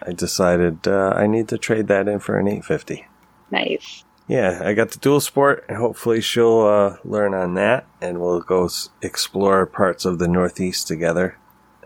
I 0.00 0.12
decided 0.12 0.88
uh, 0.88 1.12
I 1.14 1.26
need 1.26 1.48
to 1.48 1.58
trade 1.58 1.88
that 1.88 2.08
in 2.08 2.20
for 2.20 2.38
an 2.38 2.48
850. 2.48 3.06
Nice. 3.50 4.02
Yeah, 4.26 4.62
I 4.64 4.72
got 4.72 4.90
the 4.90 4.98
dual 4.98 5.20
sport, 5.20 5.64
and 5.68 5.76
hopefully 5.76 6.20
she'll 6.22 6.60
uh, 6.62 6.96
learn 7.04 7.34
on 7.34 7.54
that, 7.54 7.86
and 8.00 8.20
we'll 8.20 8.40
go 8.40 8.64
s- 8.64 8.88
explore 9.02 9.66
parts 9.66 10.06
of 10.06 10.18
the 10.18 10.26
Northeast 10.28 10.88
together. 10.88 11.36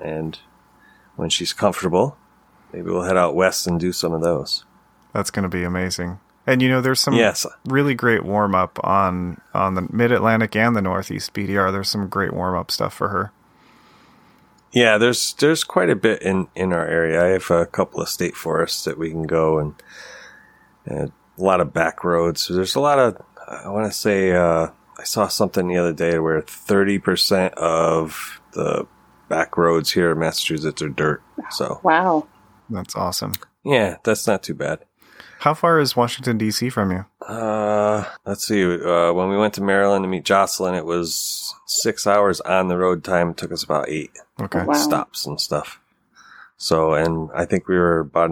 And 0.00 0.38
when 1.16 1.30
she's 1.30 1.52
comfortable, 1.52 2.16
maybe 2.72 2.90
we'll 2.90 3.02
head 3.02 3.16
out 3.16 3.34
west 3.34 3.66
and 3.66 3.80
do 3.80 3.90
some 3.90 4.12
of 4.12 4.20
those. 4.22 4.64
That's 5.12 5.30
going 5.32 5.42
to 5.42 5.48
be 5.48 5.64
amazing. 5.64 6.20
And 6.46 6.62
you 6.62 6.68
know, 6.68 6.80
there's 6.80 7.00
some 7.00 7.14
Yes, 7.14 7.44
really 7.66 7.94
great 7.94 8.24
warm 8.24 8.54
up 8.54 8.78
on 8.84 9.40
on 9.52 9.74
the 9.74 9.86
Mid 9.92 10.12
Atlantic 10.12 10.54
and 10.54 10.76
the 10.76 10.80
Northeast 10.80 11.34
BDR. 11.34 11.72
There's 11.72 11.88
some 11.90 12.08
great 12.08 12.32
warm 12.32 12.56
up 12.56 12.70
stuff 12.70 12.94
for 12.94 13.08
her. 13.08 13.32
yeah. 14.72 14.96
There's 14.96 15.34
there's 15.34 15.64
quite 15.64 15.90
a 15.90 15.96
bit 15.96 16.22
in 16.22 16.46
in 16.54 16.72
our 16.72 16.86
area. 16.86 17.22
I 17.22 17.28
have 17.30 17.50
a 17.50 17.66
couple 17.66 18.00
of 18.00 18.08
state 18.08 18.34
forests 18.36 18.84
that 18.84 18.96
we 18.96 19.10
can 19.10 19.24
go, 19.24 19.58
and, 19.58 19.74
and 20.86 21.12
a 21.38 21.42
lot 21.44 21.60
of 21.60 21.72
back 21.72 22.04
roads. 22.04 22.48
There's 22.48 22.74
a 22.74 22.80
lot 22.80 22.98
of 22.98 23.20
I 23.48 23.68
want 23.68 23.90
to 23.90 23.96
say 23.96 24.32
uh, 24.32 24.68
I 24.98 25.04
saw 25.04 25.28
something 25.28 25.68
the 25.68 25.76
other 25.78 25.92
day 25.92 26.18
where 26.18 26.40
30 26.42 26.98
percent 26.98 27.54
of 27.54 28.40
the 28.52 28.86
back 29.28 29.56
roads 29.56 29.92
here 29.92 30.12
in 30.12 30.18
Massachusetts 30.18 30.82
are 30.82 30.88
dirt. 30.88 31.22
So 31.50 31.80
Wow. 31.82 32.26
That's 32.70 32.94
awesome. 32.96 33.32
Yeah, 33.64 33.96
that's 34.04 34.26
not 34.26 34.42
too 34.42 34.54
bad. 34.54 34.80
How 35.40 35.54
far 35.54 35.78
is 35.78 35.94
Washington 35.96 36.36
D.C. 36.36 36.68
from 36.70 36.90
you? 36.90 37.04
Uh, 37.24 38.04
let's 38.26 38.44
see. 38.46 38.64
Uh, 38.64 39.12
when 39.12 39.28
we 39.28 39.36
went 39.36 39.54
to 39.54 39.62
Maryland 39.62 40.02
to 40.02 40.08
meet 40.08 40.24
Jocelin, 40.24 40.74
it 40.74 40.84
was 40.84 41.54
six 41.66 42.06
hours 42.08 42.40
on 42.40 42.66
the 42.68 42.76
road 42.76 43.04
time. 43.04 43.30
It 43.30 43.36
took 43.36 43.52
us 43.52 43.62
about 43.62 43.88
eight 43.88 44.10
Okay. 44.40 44.64
Wow. 44.64 44.74
stops 44.74 45.26
and 45.26 45.40
stuff. 45.40 45.80
So, 46.56 46.94
and 46.94 47.30
I 47.34 47.44
think 47.44 47.68
we 47.68 47.76
were 47.76 48.00
about 48.00 48.30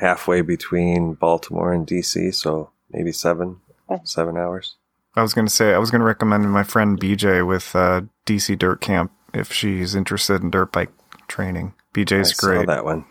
halfway 0.00 0.40
between 0.40 1.14
Baltimore 1.14 1.72
and 1.72 1.86
DC, 1.86 2.34
so 2.34 2.70
maybe 2.90 3.12
seven, 3.12 3.60
seven 4.04 4.36
hours. 4.36 4.76
I 5.14 5.22
was 5.22 5.34
going 5.34 5.46
to 5.46 5.52
say 5.52 5.74
I 5.74 5.78
was 5.78 5.90
going 5.90 6.00
to 6.00 6.06
recommend 6.06 6.50
my 6.50 6.62
friend 6.62 6.98
BJ 6.98 7.46
with 7.46 7.74
uh, 7.76 8.02
DC 8.26 8.58
Dirt 8.58 8.80
Camp 8.80 9.12
if 9.34 9.52
she's 9.52 9.94
interested 9.94 10.42
in 10.42 10.50
dirt 10.50 10.72
bike 10.72 10.90
training. 11.28 11.74
BJ's 11.94 12.30
I 12.30 12.32
saw 12.32 12.46
great. 12.46 12.66
that 12.66 12.84
one. 12.84 13.04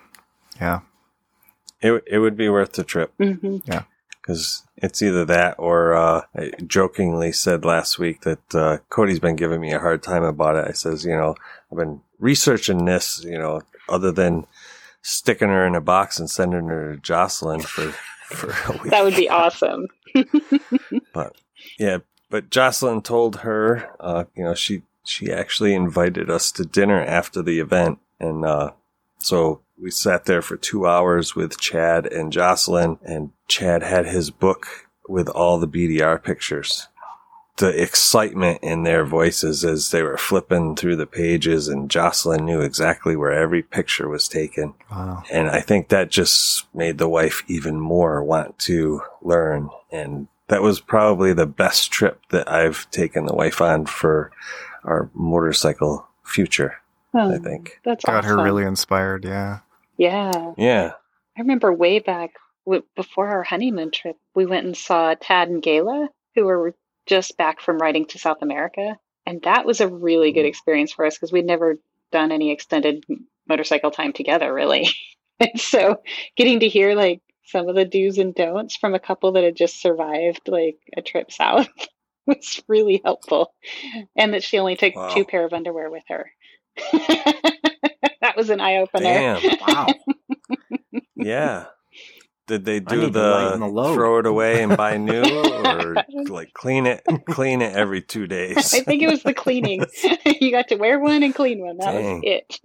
Yeah. 0.60 0.82
It 1.82 2.04
it 2.08 2.20
would 2.20 2.36
be 2.36 2.50
worth 2.50 2.74
the 2.74 2.84
trip 2.84 3.14
hmm 3.18 3.58
because 3.58 3.84
because 4.22 4.64
it's 4.78 5.02
either 5.02 5.26
that 5.26 5.56
or 5.58 5.94
uh, 5.94 6.22
I 6.36 6.52
jokingly 6.66 7.32
said 7.32 7.66
last 7.66 8.00
week 8.00 8.22
that 8.22 8.56
uh, 8.56 8.78
Cody's 8.90 9.20
been 9.20 9.36
giving 9.36 9.62
me 9.62 9.74
a 9.74 9.80
hard 9.80 10.04
time 10.04 10.24
about 10.24 10.56
it. 10.56 10.66
I 10.68 10.74
says, 10.74 11.04
you 11.06 11.16
know, 11.16 11.36
I've 11.72 11.78
been 11.78 12.02
researching 12.20 12.86
this, 12.86 13.24
you 13.24 13.38
know, 13.38 13.62
other 13.88 14.12
than 14.12 14.46
sticking 15.02 15.50
her 15.50 15.66
in 15.66 15.76
a 15.76 15.82
box 15.82 16.20
and 16.20 16.30
sending 16.30 16.68
her 16.68 16.96
to 16.96 17.02
Jocelin 17.02 17.62
for 17.62 17.94
for 18.30 18.54
a 18.72 18.78
week. 18.78 18.92
That 18.92 19.04
would 19.04 19.16
be 19.16 19.30
awesome. 19.30 19.88
but 21.14 21.36
yeah, 21.78 22.00
but 22.30 22.50
Jocelin 22.50 23.02
told 23.02 23.38
her, 23.38 23.90
uh, 24.00 24.26
you 24.36 24.44
know, 24.44 24.54
she 24.54 24.84
she 25.04 25.32
actually 25.32 25.74
invited 25.74 26.30
us 26.30 26.52
to 26.54 26.66
dinner 26.66 27.02
after 27.02 27.42
the 27.42 27.60
event, 27.60 28.00
and 28.20 28.46
uh, 28.46 28.72
so 29.18 29.62
we 29.82 29.92
sat 29.92 30.26
there 30.26 30.42
for 30.42 30.58
two 30.58 30.86
hours 30.86 31.36
with 31.36 31.60
Chad 31.60 32.06
and 32.06 32.32
Jocelin, 32.32 33.00
and 33.04 33.32
Chad 33.48 33.82
had 33.82 34.06
his 34.06 34.30
book 34.30 34.68
with 35.08 35.30
all 35.30 35.60
the 35.60 35.68
BDR 35.68 36.22
pictures. 36.22 36.88
The 37.60 37.82
excitement 37.82 38.60
in 38.62 38.84
their 38.84 39.06
voices 39.06 39.66
as 39.66 39.92
they 39.92 40.02
were 40.02 40.18
flipping 40.18 40.76
through 40.76 40.96
the 40.96 41.06
pages, 41.06 41.68
and 41.68 41.92
Jocelin 41.92 42.46
knew 42.46 42.62
exactly 42.62 43.16
where 43.16 43.34
every 43.34 43.62
picture 43.62 44.08
was 44.08 44.28
taken. 44.30 44.74
Wow. 44.90 45.24
And 45.30 45.50
I 45.50 45.60
think 45.60 45.90
that 45.90 46.10
just 46.10 46.74
made 46.74 46.98
the 46.98 47.10
wife 47.10 47.44
even 47.48 47.80
more 47.80 48.24
want 48.24 48.58
to 48.60 49.02
learn. 49.22 49.70
And 49.92 50.30
that 50.48 50.62
was 50.62 50.80
probably 50.80 51.34
the 51.34 51.46
best 51.46 51.92
trip 51.92 52.22
that 52.30 52.50
I've 52.52 52.90
taken 52.92 53.26
the 53.26 53.36
wife 53.36 53.62
on 53.62 53.86
for 53.86 54.32
our 54.84 55.10
motorcycle 55.14 56.08
future, 56.24 56.76
Oh, 57.14 57.32
I 57.34 57.38
hmm. 57.38 57.44
think. 57.44 57.80
That's 57.84 58.06
Got 58.06 58.26
her 58.26 58.42
really 58.42 58.64
inspired. 58.64 59.26
Yeah. 59.26 59.60
Yeah. 59.98 60.54
Yeah. 60.58 60.94
I 61.38 61.42
remember 61.42 61.74
way 61.74 62.00
back 62.00 62.32
before 62.96 63.28
our 63.28 63.44
honeymoon 63.44 63.92
trip, 63.92 64.18
we 64.36 64.46
went 64.46 64.66
and 64.66 64.78
saw 64.78 65.16
Tad 65.16 65.50
and 65.50 65.62
Gayla, 65.62 66.08
who 66.36 66.46
were 66.46 66.76
just 67.10 67.38
back 67.38 67.60
from 67.60 67.80
riding 67.80 68.06
to 68.06 68.20
South 68.20 68.42
America. 68.42 68.98
And 69.26 69.42
that 69.44 69.66
was 69.66 69.82
a 69.82 69.88
really 69.88 70.32
good 70.32 70.42
mm-hmm. 70.42 70.48
experience 70.48 70.94
for 70.94 71.06
us 71.06 71.16
because 71.16 71.32
we'd 71.32 71.46
never 71.46 71.78
done 72.12 72.32
any 72.32 72.52
extended 72.52 73.04
motorcycle 73.48 73.92
time 73.92 74.14
together, 74.14 74.54
really. 74.54 74.88
and 75.40 75.60
so 75.60 76.02
getting 76.38 76.62
to 76.62 76.70
hear 76.70 76.96
like 76.96 77.22
some 77.44 77.68
of 77.68 77.76
the 77.76 77.86
do's 77.86 78.20
and 78.20 78.36
don'ts 78.36 78.76
from 78.76 78.94
a 78.94 79.00
couple 79.00 79.32
that 79.34 79.44
had 79.44 79.56
just 79.56 79.82
survived 79.82 80.48
like 80.48 80.78
a 80.96 81.02
trip 81.02 81.32
south 81.32 81.68
was 82.28 82.62
really 82.68 83.02
helpful. 83.04 83.54
And 84.16 84.34
that 84.34 84.44
she 84.44 84.60
only 84.60 84.76
took 84.76 84.96
Wow. 84.96 85.10
two 85.10 85.26
pair 85.26 85.46
of 85.46 85.54
underwear 85.54 85.90
with 85.90 86.04
her. 86.10 86.32
that 88.22 88.38
was 88.38 88.50
an 88.50 88.62
eye 88.62 88.78
opener. 88.78 89.04
Damn. 89.04 89.58
Wow. 89.68 89.88
Yeah. 91.16 91.66
Did 92.50 92.66
they 92.66 92.80
do 92.80 93.04
need 93.04 93.14
to 93.14 93.22
lighten 93.32 93.60
the, 93.60 93.68
the 93.72 93.94
throw 93.94 94.18
it 94.18 94.26
away 94.26 94.64
and 94.64 94.76
buy 94.76 94.98
new 94.98 95.22
or 95.64 95.96
like 96.28 96.52
clean 96.54 96.88
it 96.88 97.04
clean 97.28 97.62
it 97.62 97.76
every 97.76 98.02
two 98.02 98.26
days? 98.26 98.58
I 98.74 98.82
think 98.82 99.04
it 99.04 99.08
was 99.08 99.22
the 99.22 99.36
cleaning. 99.36 99.86
you 100.26 100.50
got 100.50 100.68
to 100.70 100.76
wear 100.76 101.00
one 101.00 101.22
and 101.22 101.34
clean 101.36 101.60
one. 101.60 101.78
That 101.78 101.92
Dang. 101.92 102.22
was 102.22 102.24
it. 102.26 102.60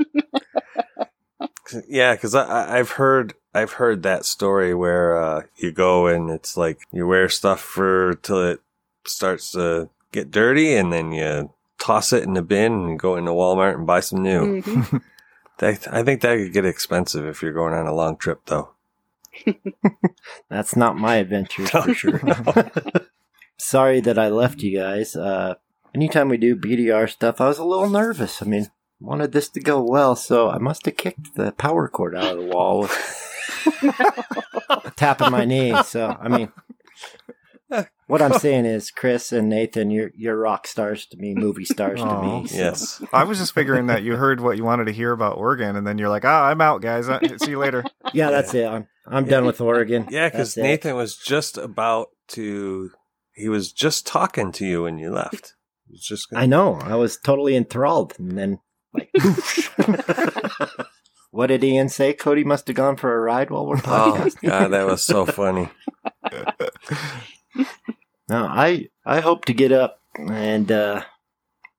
Yeah, 1.88 2.14
because 2.14 2.34
I, 2.34 2.44
I- 2.44 2.78
I've 2.78 2.90
heard 2.92 3.34
I've 3.54 3.72
heard 3.72 4.02
that 4.02 4.24
story 4.24 4.74
where 4.74 5.22
uh, 5.22 5.42
you 5.56 5.70
go 5.70 6.06
and 6.06 6.30
it's 6.30 6.56
like 6.56 6.78
you 6.90 7.06
wear 7.06 7.28
stuff 7.28 7.60
for 7.60 8.14
till 8.22 8.42
it 8.52 8.60
starts 9.06 9.52
to 9.52 9.90
get 10.12 10.30
dirty, 10.30 10.74
and 10.74 10.92
then 10.92 11.12
you 11.12 11.50
toss 11.78 12.12
it 12.12 12.22
in 12.22 12.32
the 12.34 12.42
bin 12.42 12.72
and 12.72 12.98
go 12.98 13.16
into 13.16 13.32
Walmart 13.32 13.74
and 13.74 13.86
buy 13.86 14.00
some 14.00 14.22
new. 14.22 14.62
Mhm. 14.62 15.02
I 15.60 16.02
think 16.02 16.20
that 16.22 16.36
could 16.36 16.52
get 16.52 16.64
expensive 16.64 17.24
if 17.26 17.40
you're 17.42 17.52
going 17.52 17.74
on 17.74 17.86
a 17.86 17.94
long 17.94 18.16
trip, 18.16 18.40
though. 18.46 18.70
That's 20.50 20.76
not 20.76 20.96
my 20.96 21.16
adventure 21.16 21.66
for 21.66 21.94
sure. 21.94 22.20
Sorry 23.58 24.00
that 24.00 24.18
I 24.18 24.28
left 24.28 24.62
you 24.62 24.78
guys. 24.78 25.16
Uh, 25.16 25.54
anytime 25.94 26.28
we 26.28 26.36
do 26.36 26.56
BDR 26.56 27.08
stuff, 27.08 27.40
I 27.40 27.48
was 27.48 27.58
a 27.58 27.64
little 27.64 27.88
nervous. 27.88 28.42
I 28.42 28.46
mean, 28.46 28.66
wanted 29.00 29.32
this 29.32 29.48
to 29.50 29.60
go 29.60 29.82
well, 29.82 30.16
so 30.16 30.50
I 30.50 30.58
must 30.58 30.84
have 30.86 30.96
kicked 30.96 31.34
the 31.34 31.52
power 31.52 31.88
cord 31.88 32.16
out 32.16 32.36
of 32.36 32.38
the 32.38 32.46
wall 32.46 32.80
with 32.80 33.82
tapping 34.96 35.30
my 35.30 35.44
knee. 35.44 35.74
So, 35.84 36.16
I 36.20 36.28
mean, 36.28 36.52
what 38.06 38.22
I'm 38.22 38.38
saying 38.38 38.66
is, 38.66 38.90
Chris 38.90 39.32
and 39.32 39.48
Nathan, 39.48 39.90
you're 39.90 40.10
you're 40.16 40.36
rock 40.36 40.66
stars 40.66 41.06
to 41.06 41.16
me, 41.16 41.34
movie 41.34 41.64
stars 41.64 42.00
to 42.00 42.06
Aw. 42.06 42.40
me. 42.42 42.46
so- 42.48 42.56
Yes. 42.56 43.02
I 43.12 43.24
was 43.24 43.38
just 43.38 43.54
figuring 43.54 43.86
that 43.86 44.02
you 44.02 44.16
heard 44.16 44.40
what 44.40 44.56
you 44.56 44.64
wanted 44.64 44.86
to 44.86 44.92
hear 44.92 45.12
about 45.12 45.38
Oregon, 45.38 45.76
and 45.76 45.86
then 45.86 45.98
you're 45.98 46.08
like, 46.08 46.24
"Ah, 46.24 46.46
I'm 46.48 46.60
out, 46.60 46.82
guys. 46.82 47.06
See 47.42 47.50
you 47.50 47.58
later." 47.58 47.84
yeah, 48.12 48.30
that's 48.30 48.54
it. 48.54 48.66
I'm 48.66 48.86
I'm 49.06 49.26
done 49.26 49.44
with 49.44 49.60
Oregon. 49.60 50.06
Yeah, 50.10 50.28
because 50.28 50.54
That's 50.54 50.58
it. 50.58 50.62
Nathan 50.68 50.96
was 50.96 51.16
just 51.16 51.58
about 51.58 52.08
to. 52.28 52.90
He 53.34 53.48
was 53.48 53.72
just 53.72 54.06
talking 54.06 54.52
to 54.52 54.64
you 54.66 54.82
when 54.84 54.98
you 54.98 55.10
left. 55.10 55.54
Just 55.92 56.28
I 56.34 56.46
know. 56.46 56.74
I 56.76 56.94
was 56.96 57.18
totally 57.18 57.54
enthralled, 57.56 58.14
and 58.18 58.36
then 58.38 58.58
like, 58.92 59.10
what 61.30 61.48
did 61.48 61.62
Ian 61.64 61.88
say? 61.88 62.12
Cody 62.14 62.44
must 62.44 62.66
have 62.68 62.76
gone 62.76 62.96
for 62.96 63.14
a 63.14 63.20
ride 63.20 63.50
while 63.50 63.66
we're 63.66 63.76
Oh 63.78 63.80
podcasting. 64.16 64.48
God, 64.48 64.68
that 64.68 64.86
was 64.86 65.02
so 65.02 65.26
funny. 65.26 65.68
No, 68.28 68.46
I 68.46 68.88
I 69.04 69.20
hope 69.20 69.44
to 69.44 69.52
get 69.52 69.70
up 69.70 69.98
and 70.16 70.72
uh, 70.72 71.02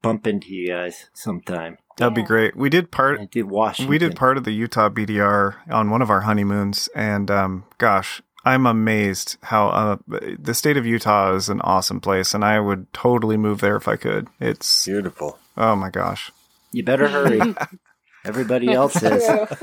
bump 0.03 0.27
into 0.27 0.53
you 0.53 0.67
guys 0.67 1.09
sometime. 1.15 1.79
That'd 1.97 2.13
be 2.13 2.23
great. 2.23 2.55
We 2.55 2.69
did 2.69 2.91
part. 2.91 3.19
I 3.21 3.25
did 3.25 3.45
Washington. 3.45 3.89
We 3.89 3.97
did 3.97 4.15
part 4.15 4.37
of 4.37 4.43
the 4.43 4.51
Utah 4.51 4.89
BDR 4.89 5.55
on 5.69 5.89
one 5.89 6.01
of 6.01 6.09
our 6.09 6.21
honeymoons, 6.21 6.89
and 6.93 7.31
um, 7.31 7.63
gosh, 7.77 8.21
I'm 8.43 8.65
amazed 8.65 9.37
how 9.43 9.69
uh, 9.69 9.97
the 10.07 10.53
state 10.53 10.77
of 10.77 10.85
Utah 10.85 11.33
is 11.33 11.49
an 11.49 11.61
awesome 11.61 11.99
place, 11.99 12.33
and 12.33 12.43
I 12.43 12.59
would 12.59 12.91
totally 12.93 13.37
move 13.37 13.61
there 13.61 13.75
if 13.75 13.87
I 13.87 13.95
could. 13.95 14.27
It's 14.39 14.85
Beautiful. 14.85 15.39
oh 15.57 15.75
my 15.75 15.89
gosh. 15.89 16.31
You 16.71 16.83
better 16.83 17.07
hurry. 17.07 17.55
Everybody 18.25 18.71
else 18.71 18.95
is. 19.01 19.23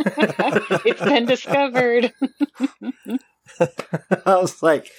it's 0.84 1.02
been 1.02 1.26
discovered. 1.26 2.12
I 3.60 4.36
was 4.36 4.62
like, 4.62 4.90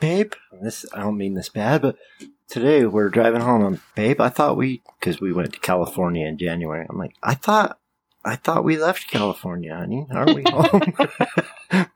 babe, 0.00 0.32
this 0.62 0.84
I 0.92 1.00
don't 1.00 1.16
mean 1.16 1.34
this 1.34 1.48
bad, 1.50 1.82
but 1.82 1.96
today 2.48 2.84
we're 2.86 3.08
driving 3.08 3.40
home. 3.40 3.62
I'm, 3.62 3.80
babe, 3.94 4.20
I 4.20 4.28
thought 4.28 4.56
we 4.56 4.82
because 5.00 5.20
we 5.20 5.32
went 5.32 5.52
to 5.54 5.60
California 5.60 6.26
in 6.26 6.38
January. 6.38 6.86
I'm 6.88 6.98
like, 6.98 7.14
I 7.22 7.34
thought, 7.34 7.78
I 8.24 8.36
thought 8.36 8.64
we 8.64 8.76
left 8.76 9.08
California, 9.08 9.74
honey. 9.76 10.06
Aren't 10.10 10.34
we 10.34 10.44
home? 10.46 11.86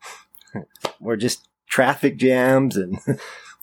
we're 1.00 1.16
just 1.16 1.48
traffic 1.68 2.16
jams 2.16 2.76
and, 2.76 2.98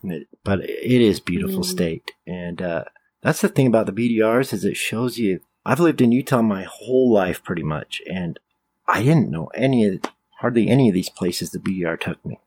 but 0.44 0.60
it 0.62 1.02
is 1.02 1.20
beautiful 1.20 1.60
Mm. 1.62 1.66
state, 1.66 2.12
and 2.26 2.62
uh, 2.62 2.84
that's 3.22 3.42
the 3.42 3.50
thing 3.50 3.68
about 3.68 3.86
the 3.88 3.92
BDRs 3.92 4.54
is 4.54 4.64
it 4.64 4.78
shows 4.78 5.18
you. 5.18 5.40
I've 5.66 5.80
lived 5.82 6.02
in 6.02 6.14
Utah 6.14 6.42
my 6.42 6.64
whole 6.64 7.12
life 7.12 7.44
pretty 7.44 7.64
much, 7.64 8.02
and 8.10 8.40
I 8.88 9.04
didn't 9.04 9.30
know 9.32 9.48
any 9.48 9.86
of 9.86 10.02
hardly 10.40 10.70
any 10.70 10.88
of 10.88 10.94
these 10.94 11.10
places 11.10 11.52
the 11.52 11.60
BDR 11.60 12.00
took 12.00 12.24
me. 12.26 12.40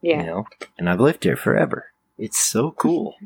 Yeah. 0.00 0.20
You 0.20 0.26
know, 0.26 0.44
and 0.78 0.88
I've 0.88 1.00
lived 1.00 1.24
here 1.24 1.36
forever. 1.36 1.92
It's 2.16 2.38
so 2.38 2.70
cool. 2.70 3.16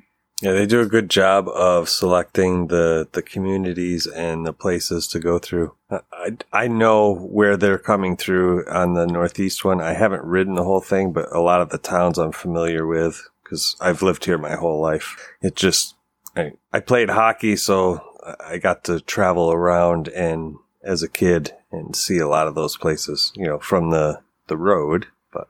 Yeah, 0.41 0.53
they 0.53 0.67
do 0.67 0.81
a 0.81 0.87
good 0.87 1.11
job 1.11 1.49
of 1.49 1.89
selecting 1.89 2.69
the, 2.69 3.09
the 3.11 3.23
communities 3.23 4.07
and 4.07 4.47
the 4.47 4.53
places 4.53 5.09
to 5.09 5.19
go 5.19 5.41
through. 5.41 5.75
I, 5.91 6.37
I, 6.53 6.69
know 6.69 7.13
where 7.13 7.57
they're 7.57 7.79
coming 7.79 8.17
through 8.17 8.65
on 8.69 8.95
the 8.95 9.07
Northeast 9.07 9.65
one. 9.65 9.81
I 9.81 9.95
haven't 9.95 10.23
ridden 10.23 10.55
the 10.55 10.63
whole 10.63 10.81
thing, 10.81 11.13
but 11.13 11.35
a 11.35 11.41
lot 11.41 11.61
of 11.61 11.71
the 11.71 11.79
towns 11.79 12.19
I'm 12.19 12.31
familiar 12.31 12.87
with 12.87 13.29
because 13.43 13.75
I've 13.81 14.03
lived 14.03 14.27
here 14.27 14.39
my 14.39 14.55
whole 14.55 14.81
life. 14.81 15.17
It 15.43 15.57
just, 15.57 15.97
I, 16.37 16.53
I 16.73 16.81
played 16.81 17.11
hockey, 17.11 17.57
so 17.57 18.01
I 18.39 18.59
got 18.59 18.85
to 18.85 19.01
travel 19.01 19.51
around 19.51 20.07
and 20.09 20.57
as 20.85 21.03
a 21.03 21.09
kid 21.09 21.53
and 21.73 21.97
see 21.97 22.19
a 22.19 22.29
lot 22.29 22.47
of 22.47 22.55
those 22.55 22.77
places, 22.77 23.33
you 23.35 23.47
know, 23.47 23.59
from 23.59 23.91
the, 23.91 24.21
the 24.47 24.57
road, 24.57 25.07
but 25.33 25.49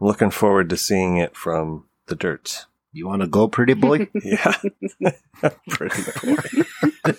I'm 0.00 0.06
looking 0.08 0.30
forward 0.30 0.68
to 0.70 0.76
seeing 0.76 1.16
it 1.16 1.36
from 1.36 1.84
the 2.06 2.16
dirt. 2.16 2.66
You 2.96 3.06
want 3.06 3.20
to 3.22 3.28
go, 3.28 3.46
pretty 3.46 3.74
boy? 3.74 4.08
Yeah. 4.24 4.54
Pretty 5.68 6.02
boy. 6.24 6.36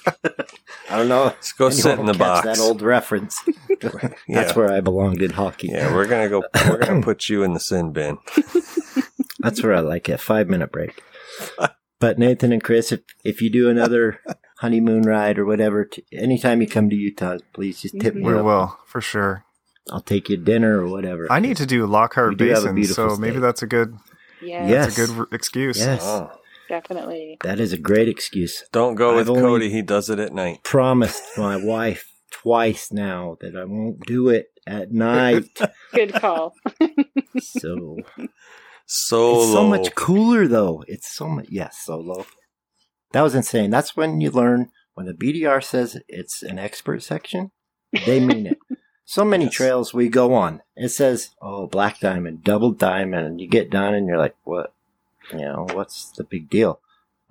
I 0.90 0.98
don't 0.98 1.08
know. 1.08 1.26
Let's 1.26 1.52
go 1.54 1.68
Anyone 1.68 1.82
sit 1.82 2.00
in 2.00 2.06
the 2.08 2.14
will 2.14 2.18
catch 2.20 2.44
box. 2.46 2.46
That 2.46 2.60
old 2.60 2.82
reference. 2.82 3.38
yeah. 3.70 4.10
That's 4.28 4.56
where 4.56 4.72
I 4.74 4.80
belonged 4.82 5.22
in 5.22 5.32
hockey. 5.32 5.68
yeah, 5.68 5.94
we're 5.94 6.08
gonna 6.08 6.30
go 6.30 6.44
we're 6.68 6.80
gonna 6.80 7.02
put 7.04 7.30
you 7.30 7.44
in 7.44 7.54
the 7.54 7.60
sin 7.60 7.94
bin. 7.94 8.18
That's 9.40 9.62
where 9.62 9.74
I 9.76 9.82
like 9.82 10.10
it. 10.10 10.20
Five 10.20 10.48
minute 10.48 10.72
break. 10.72 11.04
But 12.00 12.18
Nathan 12.18 12.52
and 12.52 12.64
Chris, 12.64 12.92
if 12.92 13.02
if 13.24 13.42
you 13.42 13.52
do 13.52 13.70
another 13.70 14.20
honeymoon 14.60 15.04
ride 15.04 15.38
or 15.38 15.46
whatever, 15.46 15.86
t- 15.86 16.04
anytime 16.12 16.62
you 16.62 16.68
come 16.68 16.90
to 16.90 16.96
Utah, 16.96 17.38
please 17.54 17.82
just 17.82 18.00
tip 18.00 18.16
me 18.16 18.24
We 18.24 18.34
up. 18.34 18.44
will 18.46 18.80
for 18.88 19.02
sure. 19.02 19.44
I'll 19.92 20.02
take 20.02 20.28
you 20.30 20.38
to 20.38 20.44
dinner 20.44 20.80
or 20.84 20.88
whatever. 20.88 21.28
I 21.32 21.40
need 21.40 21.58
to 21.58 21.66
do 21.68 21.86
Lockhart 21.86 22.30
We 22.32 22.36
do 22.36 22.50
Basin, 22.50 22.84
so 22.86 23.16
maybe 23.16 23.34
state. 23.34 23.40
that's 23.42 23.62
a 23.62 23.68
good 23.68 23.96
Yeah. 24.42 24.68
Yes. 24.68 24.86
that's 24.96 24.98
a 24.98 25.06
good 25.14 25.20
r- 25.20 25.28
excuse. 25.32 25.80
Yes, 25.80 26.02
Oh. 26.04 26.30
Definitely. 26.70 27.38
that 27.44 27.60
is 27.62 27.72
a 27.72 27.78
great 27.78 28.10
excuse. 28.10 28.64
Don't 28.74 28.96
go 28.96 29.16
with 29.16 29.28
I've 29.28 29.30
only- 29.30 29.42
Cody, 29.42 29.70
he 29.70 29.82
does 29.82 30.10
it 30.10 30.20
at 30.20 30.34
night. 30.34 30.64
Promised 30.64 31.24
my 31.38 31.56
wife 31.56 32.12
twice 32.30 32.92
now 32.92 33.38
that 33.40 33.56
I 33.56 33.64
won't 33.64 34.06
do 34.06 34.28
it 34.30 34.48
at 34.68 34.92
night. 34.92 35.46
Good 35.94 36.14
call. 36.14 36.54
so 37.40 37.98
Solo. 38.86 39.42
It's 39.44 39.52
so 39.52 39.64
much 39.68 39.96
cooler 39.96 40.48
though. 40.48 40.84
It's 40.88 41.14
so 41.14 41.28
much. 41.28 41.48
Yes, 41.50 41.78
solo. 41.84 42.26
That 43.14 43.22
was 43.22 43.36
insane. 43.36 43.70
That's 43.70 43.96
when 43.96 44.20
you 44.22 44.32
learn 44.32 44.70
when 44.94 45.06
the 45.06 45.14
BDR 45.14 45.64
says 45.64 45.98
it's 46.10 46.44
an 46.44 46.60
expert 46.60 47.02
section, 47.04 47.52
they 48.06 48.20
mean 48.20 48.48
it. 48.48 48.58
So 49.10 49.24
many 49.24 49.46
Yes. 49.46 49.54
trails 49.54 49.94
we 49.94 50.10
go 50.10 50.34
on, 50.34 50.62
it 50.76 50.90
says, 50.90 51.30
"Oh, 51.42 51.66
black 51.66 52.02
diamond, 52.02 52.44
double 52.44 52.72
diamond," 52.72 53.26
and 53.26 53.40
you 53.40 53.48
get 53.48 53.70
done, 53.70 53.94
and 53.94 54.06
you're 54.06 54.18
like, 54.18 54.36
"What? 54.44 54.74
You 55.32 55.40
know, 55.40 55.66
what's 55.72 56.12
the 56.12 56.26
big 56.26 56.50
deal?" 56.50 56.82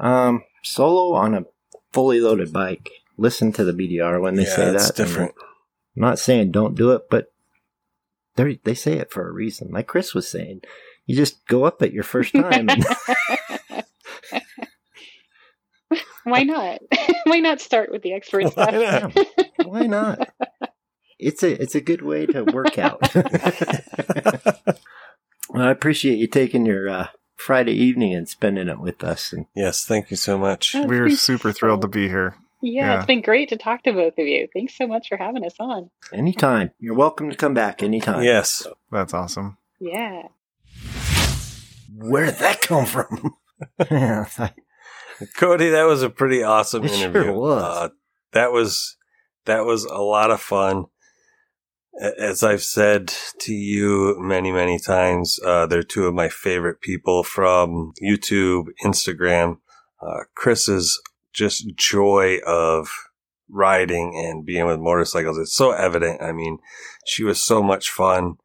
Um, 0.01 0.43
solo 0.63 1.15
on 1.15 1.35
a 1.35 1.45
fully 1.93 2.19
loaded 2.19 2.51
bike. 2.51 2.89
Listen 3.19 3.53
to 3.53 3.63
the 3.63 3.75
BDR 3.75 4.19
when 4.23 4.37
they 4.37 4.45
yeah, 4.45 4.57
say 4.57 4.71
that. 4.71 4.89
and 4.89 4.97
different. 4.97 5.35
I'm 5.39 6.01
not 6.01 6.19
saying 6.19 6.51
don't 6.53 6.75
do 6.75 6.93
it, 6.93 7.11
but 7.11 7.31
they 8.37 8.59
they 8.65 8.75
say 8.75 8.95
it 8.95 9.11
for 9.11 9.29
a 9.29 9.33
reason. 9.33 9.69
Like 9.71 9.87
Chris 9.87 10.15
was 10.15 10.27
saying, 10.27 10.63
you 11.05 11.15
just 11.15 11.47
go 11.47 11.65
up 11.65 11.83
it 11.83 11.93
your 11.93 12.05
first 12.05 12.33
time. 12.33 12.71
And 12.71 12.87
Why 16.25 16.43
not? 16.43 16.81
Why 17.25 17.39
not 17.41 17.61
start 17.61 17.91
with 17.93 18.01
the 18.03 18.15
expert 18.15 18.45
Why 18.45 18.51
stuff? 18.51 19.15
not? 19.15 19.27
Why 19.67 19.83
not? 19.87 20.29
It's 21.19 21.43
a 21.43 21.61
it's 21.61 21.75
a 21.75 21.81
good 21.81 22.03
way 22.03 22.27
to 22.27 22.43
work 22.45 22.79
out. 22.87 23.01
well, 25.49 25.63
I 25.67 25.71
appreciate 25.71 26.19
you 26.19 26.27
taking 26.27 26.67
your 26.67 26.89
uh, 26.89 27.07
Friday 27.37 27.73
evening 27.73 28.15
and 28.15 28.29
spending 28.29 28.69
it 28.69 28.81
with 28.81 29.03
us. 29.05 29.33
And 29.33 29.47
yes, 29.55 29.85
thank 29.85 30.11
you 30.11 30.17
so 30.17 30.37
much. 30.39 30.75
Oh, 30.75 30.87
We're 30.87 31.11
super 31.11 31.53
so- 31.53 31.59
thrilled 31.59 31.83
to 31.83 31.89
be 31.89 32.09
here. 32.09 32.37
Yeah, 32.63 32.87
Yeah. 32.87 32.97
it's 32.97 33.07
been 33.07 33.21
great 33.23 33.51
to 33.51 33.57
talk 33.59 33.83
to 33.85 33.93
both 33.93 34.15
of 34.19 34.27
you. 34.27 34.49
Thanks 34.53 34.77
so 34.77 34.87
much 34.87 35.09
for 35.09 35.17
having 35.19 35.45
us 35.45 35.55
on. 35.61 35.91
anytime 36.13 36.71
you're 36.79 36.95
welcome 36.95 37.31
to 37.31 37.37
come 37.37 37.55
back. 37.55 37.83
Anytime. 37.83 38.23
Yes. 38.23 38.67
That's 38.91 39.13
awesome. 39.15 39.59
Yeah. 39.79 40.23
Where 41.95 42.27
did 42.27 42.37
that 42.37 42.63
come 42.63 42.87
from? 42.87 43.35
Cody, 45.37 45.71
that 45.71 45.85
was 45.85 46.03
a 46.03 46.11
pretty 46.11 46.43
awesome 46.43 46.85
It 46.85 46.91
sure 46.93 47.09
interview. 47.09 47.33
was. 47.33 47.63
Uh, 47.63 47.89
that 48.33 48.53
was 48.53 48.97
that 49.45 49.65
was 49.65 49.85
a 49.85 49.99
lot 50.01 50.31
of 50.31 50.41
fun. 50.41 50.87
As 52.01 52.43
I've 52.43 52.63
said 52.63 53.15
to 53.41 53.55
you 53.55 54.17
many, 54.19 54.53
many 54.53 54.79
times, 54.79 55.39
uh, 55.45 55.67
they're 55.67 55.83
two 55.83 56.07
of 56.07 56.15
my 56.15 56.29
favorite 56.29 56.81
people 56.81 57.23
from 57.23 57.93
YouTube, 58.03 58.67
Instagram. 58.85 59.59
Uh, 60.01 60.25
Chris's 60.35 61.01
just 61.33 61.75
joy 61.77 62.39
of 62.47 62.89
riding 63.49 64.13
and 64.15 64.45
being 64.45 64.67
with 64.67 64.79
motorcycles. 64.79 65.39
It's 65.39 65.55
so 65.55 65.71
evident. 65.71 66.21
I 66.21 66.33
mean, 66.33 66.59
she 67.07 67.25
was 67.25 67.41
so 67.41 67.63
much 67.63 67.89
fun. 67.91 68.37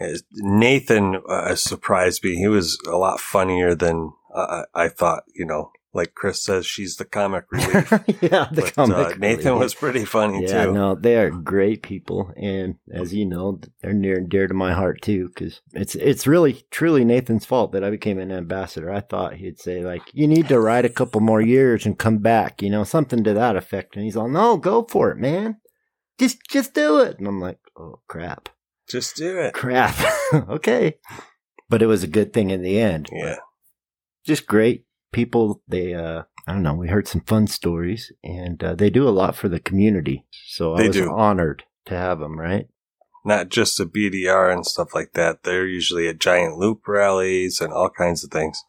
Uh, 0.00 0.18
Nathan 0.32 1.22
uh, 1.28 1.54
surprised 1.54 2.22
me. 2.22 2.36
He 2.36 2.48
was 2.48 2.78
a 2.86 2.96
lot 2.96 3.20
funnier 3.20 3.74
than 3.74 4.12
uh, 4.34 4.64
I 4.74 4.88
thought, 4.88 5.22
you 5.34 5.46
know, 5.46 5.72
like 5.98 6.14
Chris 6.14 6.42
says, 6.42 6.64
she's 6.64 6.96
the 6.96 7.04
comic 7.04 7.44
relief. 7.52 7.90
yeah, 8.22 8.48
the 8.50 8.62
But, 8.62 8.74
comic 8.74 8.96
uh, 8.96 9.14
Nathan 9.18 9.44
relief. 9.46 9.60
was 9.60 9.74
pretty 9.74 10.04
funny 10.06 10.44
Yeah, 10.46 10.64
too. 10.66 10.72
no, 10.72 10.94
they 10.94 11.16
are 11.16 11.30
great 11.30 11.82
people, 11.82 12.32
and 12.36 12.76
as 12.90 13.12
you 13.12 13.26
know, 13.26 13.60
they're 13.82 13.92
near 13.92 14.16
and 14.16 14.28
dear 14.30 14.46
to 14.48 14.54
my 14.54 14.72
heart 14.72 15.02
too. 15.02 15.28
Because 15.28 15.60
it's 15.74 15.94
it's 15.94 16.26
really 16.26 16.62
truly 16.70 17.04
Nathan's 17.04 17.44
fault 17.44 17.72
that 17.72 17.84
I 17.84 17.90
became 17.90 18.18
an 18.18 18.32
ambassador. 18.32 18.90
I 18.92 19.00
thought 19.00 19.34
he'd 19.34 19.58
say 19.58 19.82
like, 19.84 20.02
"You 20.14 20.26
need 20.26 20.48
to 20.48 20.58
ride 20.60 20.84
a 20.86 20.88
couple 21.00 21.20
more 21.20 21.40
years 21.42 21.84
and 21.84 21.98
come 21.98 22.18
back," 22.18 22.62
you 22.62 22.70
know, 22.70 22.84
something 22.84 23.22
to 23.24 23.34
that 23.34 23.56
effect. 23.56 23.94
And 23.96 24.04
he's 24.04 24.16
all, 24.16 24.28
"No, 24.28 24.56
go 24.56 24.86
for 24.88 25.10
it, 25.10 25.18
man. 25.18 25.56
Just 26.18 26.38
just 26.50 26.72
do 26.74 26.98
it." 27.00 27.18
And 27.18 27.28
I'm 27.28 27.40
like, 27.40 27.58
"Oh 27.78 28.00
crap, 28.08 28.48
Just 28.88 29.16
do 29.16 29.38
it. 29.38 29.54
crap, 29.54 29.94
okay." 30.34 30.94
But 31.70 31.82
it 31.82 31.86
was 31.86 32.02
a 32.02 32.06
good 32.08 32.32
thing 32.32 32.48
in 32.50 32.62
the 32.62 32.80
end. 32.80 33.10
Yeah. 33.12 33.36
just 34.24 34.46
great 34.46 34.84
people. 35.12 35.62
They, 35.68 35.94
uh, 35.94 36.22
I 36.46 36.52
don't 36.52 36.62
know, 36.62 36.74
we 36.74 36.88
heard 36.88 37.08
some 37.08 37.22
fun 37.22 37.46
stories, 37.46 38.12
and 38.24 38.62
uh, 38.62 38.74
they 38.74 38.90
do 38.90 39.08
a 39.08 39.10
lot 39.10 39.36
for 39.36 39.48
the 39.48 39.60
community. 39.60 40.26
So 40.46 40.74
I 40.74 40.82
They 40.82 40.88
was 40.88 40.96
do. 40.96 41.10
honored 41.10 41.64
to 41.86 41.96
have 41.96 42.18
them. 42.20 42.38
Right? 42.38 42.68
Not 43.24 43.48
just 43.50 43.76
the 43.78 43.84
BDR 43.84 44.52
and 44.52 44.66
stuff 44.66 44.94
like 44.94 45.12
that. 45.14 45.42
They're 45.42 45.66
usually 45.66 46.08
at 46.08 46.18
giant 46.20 46.56
loop 46.56 46.86
rallies 46.86 47.60
and 47.60 47.72
all 47.72 47.90
kinds 47.90 48.24
of 48.24 48.30
things. 48.30 48.62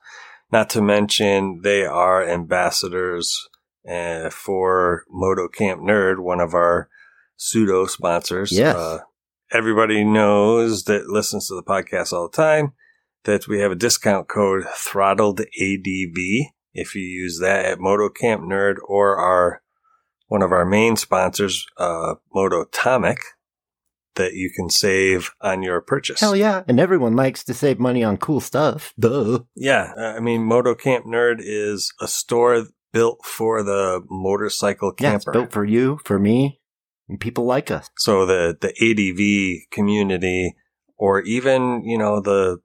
Not 0.52 0.70
to 0.72 0.82
mention 0.82 1.62
they 1.64 1.86
are 1.86 2.28
ambassadors 2.28 3.48
uh, 3.90 4.30
for 4.32 5.04
Moto 5.10 5.48
Camp 5.48 5.82
Nerd, 5.82 6.20
one 6.20 6.40
of 6.42 6.54
our 6.54 6.90
pseudo 7.38 7.86
sponsors. 7.86 8.52
Yes. 8.52 8.76
Uh, 8.76 9.00
everybody 9.52 10.04
knows 10.04 10.84
that 10.86 11.08
listens 11.08 11.48
to 11.48 11.56
the 11.56 11.64
podcast 11.64 12.12
all 12.12 12.28
the 12.28 12.36
time 12.36 12.74
that 13.24 13.48
we 13.48 13.60
have 13.60 13.72
a 13.72 13.76
discount 13.76 14.28
code 14.28 14.64
throttled 14.76 15.42
ADV 15.42 16.52
if 16.74 16.96
you 16.96 17.02
use 17.02 17.40
that 17.40 17.66
at 17.66 17.80
Moto 17.80 18.10
Camp 18.10 18.44
Nerd 18.44 18.76
or 18.84 19.18
our 19.18 19.62
one 20.28 20.42
of 20.44 20.52
our 20.52 20.66
main 20.66 20.96
sponsors, 20.96 21.66
uh, 21.78 22.16
Mototomic, 22.36 23.18
that 24.16 24.34
you 24.34 24.52
can 24.56 24.70
save 24.70 25.32
on 25.42 25.64
your 25.64 25.82
purchase. 25.82 26.20
Hell 26.20 26.36
yeah! 26.36 26.64
And 26.68 26.80
everyone 26.80 27.16
likes 27.16 27.44
to 27.46 27.54
save 27.54 27.80
money 27.80 28.04
on 28.04 28.18
cool 28.18 28.40
stuff. 28.40 28.94
Duh. 29.00 29.40
Yeah, 29.56 29.94
uh, 29.98 30.14
I 30.16 30.20
mean, 30.20 30.44
Moto 30.44 30.76
Camp 30.76 31.06
Nerd 31.06 31.38
is 31.40 31.92
a 32.00 32.08
store 32.08 32.68
built 32.94 33.26
for 33.26 33.64
the 33.64 34.04
motorcycle 34.10 34.92
camper. 34.92 35.32
Yeah, 35.32 35.32
built 35.34 35.52
for 35.52 35.66
you, 35.66 36.00
for 36.06 36.20
me, 36.20 36.60
and 37.08 37.20
people 37.20 37.46
like 37.46 37.72
us. 37.72 37.90
so 37.98 38.26
the 38.26 38.56
the 38.60 38.74
ADV 38.80 39.72
community, 39.72 40.56
or 40.98 41.22
even 41.22 41.84
you 41.84 41.98
know 41.98 42.20
the 42.22 42.60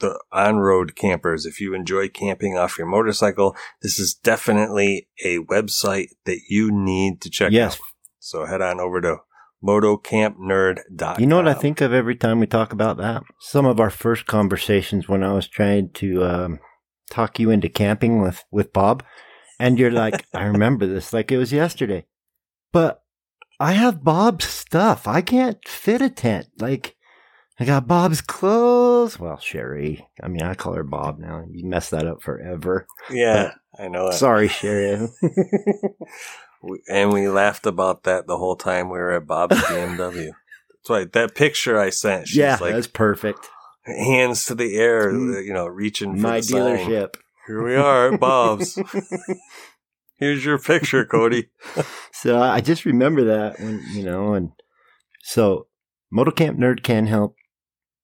the 0.00 0.20
on 0.32 0.56
road 0.58 0.96
campers, 0.96 1.46
if 1.46 1.60
you 1.60 1.74
enjoy 1.74 2.08
camping 2.08 2.56
off 2.58 2.78
your 2.78 2.86
motorcycle, 2.86 3.56
this 3.82 3.98
is 3.98 4.14
definitely 4.14 5.08
a 5.24 5.38
website 5.38 6.08
that 6.24 6.40
you 6.48 6.70
need 6.72 7.20
to 7.22 7.30
check 7.30 7.52
Yes. 7.52 7.74
out. 7.74 7.80
So 8.18 8.44
head 8.46 8.60
on 8.62 8.80
over 8.80 9.00
to 9.02 9.18
motocampnerd.com. 9.62 11.20
You 11.20 11.26
know 11.26 11.36
what 11.36 11.48
I 11.48 11.54
think 11.54 11.80
of 11.80 11.92
every 11.92 12.16
time 12.16 12.40
we 12.40 12.46
talk 12.46 12.72
about 12.72 12.96
that? 12.98 13.22
Some 13.40 13.66
of 13.66 13.80
our 13.80 13.90
first 13.90 14.26
conversations 14.26 15.08
when 15.08 15.22
I 15.22 15.32
was 15.32 15.46
trying 15.48 15.90
to 15.94 16.24
um, 16.24 16.58
talk 17.10 17.38
you 17.38 17.50
into 17.50 17.68
camping 17.68 18.20
with, 18.20 18.44
with 18.50 18.72
Bob. 18.72 19.02
And 19.58 19.78
you're 19.78 19.90
like, 19.90 20.24
I 20.34 20.44
remember 20.44 20.86
this 20.86 21.12
like 21.12 21.30
it 21.32 21.38
was 21.38 21.52
yesterday. 21.52 22.06
But 22.72 23.02
I 23.60 23.72
have 23.72 24.02
Bob's 24.04 24.46
stuff. 24.46 25.06
I 25.06 25.20
can't 25.20 25.66
fit 25.66 26.02
a 26.02 26.10
tent. 26.10 26.48
Like, 26.58 26.93
I 27.58 27.64
got 27.64 27.86
Bob's 27.86 28.20
clothes. 28.20 29.18
Well, 29.18 29.38
Sherry. 29.38 30.08
I 30.22 30.28
mean, 30.28 30.42
I 30.42 30.54
call 30.54 30.72
her 30.74 30.82
Bob 30.82 31.18
now. 31.18 31.44
You 31.48 31.64
messed 31.66 31.92
that 31.92 32.06
up 32.06 32.20
forever. 32.22 32.86
Yeah, 33.10 33.52
I 33.78 33.88
know 33.88 34.08
it. 34.08 34.14
Sorry, 34.14 34.48
Sherry. 34.60 35.08
And 36.88 37.12
we 37.12 37.28
laughed 37.28 37.66
about 37.66 38.04
that 38.04 38.26
the 38.26 38.38
whole 38.38 38.56
time 38.56 38.88
we 38.88 38.98
were 38.98 39.12
at 39.12 39.26
Bob's 39.26 39.56
BMW. 39.56 40.30
That's 40.30 40.90
right. 40.90 41.12
That 41.12 41.34
picture 41.34 41.78
I 41.78 41.90
sent, 41.90 42.28
she's 42.28 42.38
yeah, 42.38 42.56
like 42.60 42.74
that's 42.74 42.86
perfect. 42.86 43.48
hands 43.84 44.46
to 44.46 44.54
the 44.54 44.76
air, 44.76 45.12
you 45.12 45.52
know, 45.52 45.66
reaching 45.66 46.14
for 46.16 46.20
My 46.22 46.36
the 46.38 46.42
sign. 46.42 46.60
dealership. 46.78 47.14
Here 47.46 47.62
we 47.62 47.76
are 47.76 48.12
at 48.14 48.20
Bob's. 48.20 48.78
Here's 50.18 50.44
your 50.44 50.58
picture, 50.58 51.04
Cody. 51.04 51.50
So 52.12 52.40
I 52.40 52.62
just 52.62 52.86
remember 52.86 53.24
that 53.24 53.60
when 53.60 53.82
you 53.92 54.02
know, 54.02 54.32
and 54.32 54.52
so 55.22 55.66
Motocamp 56.10 56.56
Nerd 56.56 56.82
can 56.82 57.06
help 57.06 57.36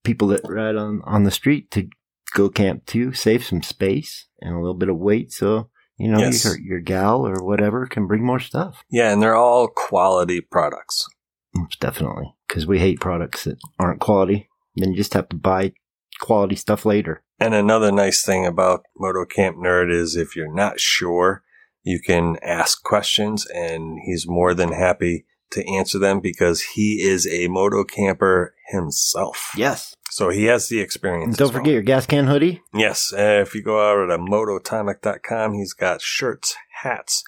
people 0.05 0.29
that 0.29 0.41
ride 0.45 0.77
on 0.77 1.03
on 1.05 1.25
the 1.25 1.31
street 1.31 1.71
to 1.73 1.89
go 2.35 2.49
camp 2.49 2.87
too, 2.87 3.13
save 3.13 3.45
some 3.45 3.63
space 3.63 4.27
and 4.41 4.55
a 4.55 4.59
little 4.59 4.75
bit 4.75 4.89
of 4.89 4.97
weight. 4.97 5.33
So 5.33 5.71
you 5.99 6.11
know, 6.11 6.19
Yes. 6.19 6.45
your 6.45 6.59
your 6.61 6.81
gal 6.81 7.27
or 7.27 7.45
whatever 7.45 7.87
can 7.87 8.07
bring 8.07 8.25
more 8.25 8.41
stuff. 8.41 8.85
Yeah, 8.91 9.13
and 9.13 9.23
they're 9.23 9.35
all 9.37 9.69
quality 9.69 10.41
products. 10.41 11.07
Most 11.55 11.81
definitely, 11.81 12.33
because 12.49 12.67
we 12.67 12.79
hate 12.79 13.01
products 13.01 13.45
that 13.45 13.59
aren't 13.79 14.01
quality. 14.01 14.49
Then 14.77 14.93
you 14.93 14.97
just 14.97 15.15
have 15.15 15.29
to 15.31 15.37
buy 15.37 15.73
quality 16.21 16.57
stuff 16.57 16.87
later. 16.87 17.23
And 17.39 17.55
another 17.55 17.91
nice 17.91 18.23
thing 18.25 18.47
about 18.47 18.83
Moto 18.97 19.25
Camp 19.25 19.57
Nerd 19.57 19.93
is 19.93 20.15
if 20.17 20.37
you're 20.37 20.53
not 20.55 20.79
sure, 20.79 21.43
you 21.83 21.99
can 22.01 22.37
ask 22.43 22.83
questions 22.83 23.47
and 23.47 23.99
he's 24.05 24.27
more 24.29 24.55
than 24.55 24.73
happy 24.73 25.25
to 25.51 25.67
answer 25.69 25.99
them 25.99 26.21
because 26.21 26.63
he 26.63 27.01
is 27.03 27.27
a 27.27 27.49
moto 27.49 27.85
camper 27.85 28.55
himself. 28.69 29.51
Yes. 29.57 29.95
So 30.11 30.29
he 30.31 30.45
has 30.45 30.69
the 30.69 30.81
experience. 30.81 31.37
Don't 31.37 31.49
as 31.49 31.53
well. 31.53 31.61
forget 31.61 31.73
your 31.75 31.83
gas 31.83 32.07
can 32.07 32.27
hoodie. 32.27 32.61
Yes, 32.75 33.13
uh, 33.13 33.41
if 33.43 33.55
you 33.55 33.63
go 33.63 33.79
out 33.81 34.07
to 34.07 34.19
mototomic.com, 34.19 35.55
he's 35.55 35.73
got 35.73 36.01
shirts, 36.03 36.57
hats, 36.83 37.23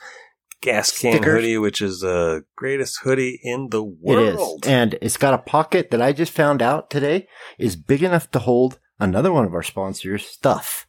gas 0.61 0.91
can 0.99 1.15
Stickers. 1.15 1.35
hoodie, 1.35 1.59
which 1.59 1.81
is 1.81 2.01
the 2.01 2.45
greatest 2.57 3.01
hoodie 3.03 3.41
in 3.43 3.69
the 3.71 3.83
It 3.85 4.19
is. 4.19 4.37
world. 4.37 4.67
And 4.67 4.99
it's 5.01 5.17
got 5.17 5.35
a 5.35 5.39
pocket 5.39 5.91
that 5.91 6.03
I 6.03 6.13
just 6.13 6.33
found 6.33 6.63
out 6.63 6.91
today 6.91 7.29
is 7.59 7.77
big 7.77 8.03
enough 8.03 8.31
to 8.33 8.39
hold 8.41 8.79
another 8.99 9.33
one 9.33 9.45
of 9.45 9.55
our 9.55 9.63
sponsors' 9.63 10.27
stuff. 10.27 10.87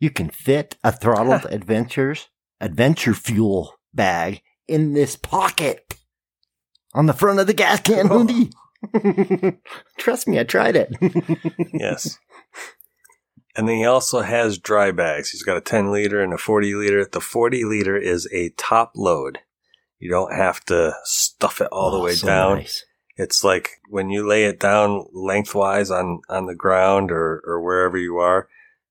You 0.00 0.10
can 0.10 0.30
fit 0.30 0.76
a 0.84 0.92
throttled 0.92 1.46
adventures 1.50 2.28
adventure 2.60 3.14
fuel 3.14 3.74
bag 3.92 4.40
in 4.68 4.92
this 4.94 5.16
pocket 5.16 5.96
on 6.94 7.06
the 7.06 7.12
front 7.12 7.40
of 7.40 7.46
the 7.46 7.54
gas 7.54 7.80
can 7.80 8.08
Oh. 8.10 8.24
hoodie. 8.24 8.50
Trust 9.98 10.28
me, 10.28 10.38
I 10.38 10.44
tried 10.44 10.76
it. 10.76 10.94
yes. 11.72 12.18
And 13.56 13.68
then 13.68 13.76
he 13.76 13.84
also 13.84 14.20
has 14.20 14.58
dry 14.58 14.90
bags. 14.90 15.30
He's 15.30 15.42
got 15.44 15.56
a 15.56 15.60
10 15.60 15.92
liter 15.92 16.20
and 16.22 16.32
a 16.32 16.38
40 16.38 16.74
liter. 16.74 17.04
The 17.04 17.20
40 17.20 17.64
liter 17.64 17.96
is 17.96 18.28
a 18.32 18.50
top 18.56 18.92
load. 18.96 19.38
You 19.98 20.10
don't 20.10 20.34
have 20.34 20.64
to 20.66 20.94
stuff 21.04 21.60
it 21.60 21.68
all 21.70 21.90
the 21.92 21.98
Oh, 21.98 22.04
way 22.04 22.14
so 22.14 22.26
down. 22.26 22.56
nice. 22.58 22.84
It's 23.16 23.44
like 23.44 23.70
when 23.88 24.10
you 24.10 24.26
lay 24.26 24.44
it 24.46 24.58
down 24.58 25.06
lengthwise 25.12 25.90
on, 25.90 26.20
on 26.28 26.46
the 26.46 26.54
ground 26.56 27.12
or, 27.12 27.42
or 27.46 27.62
wherever 27.62 27.96
you 27.96 28.16
are, 28.18 28.48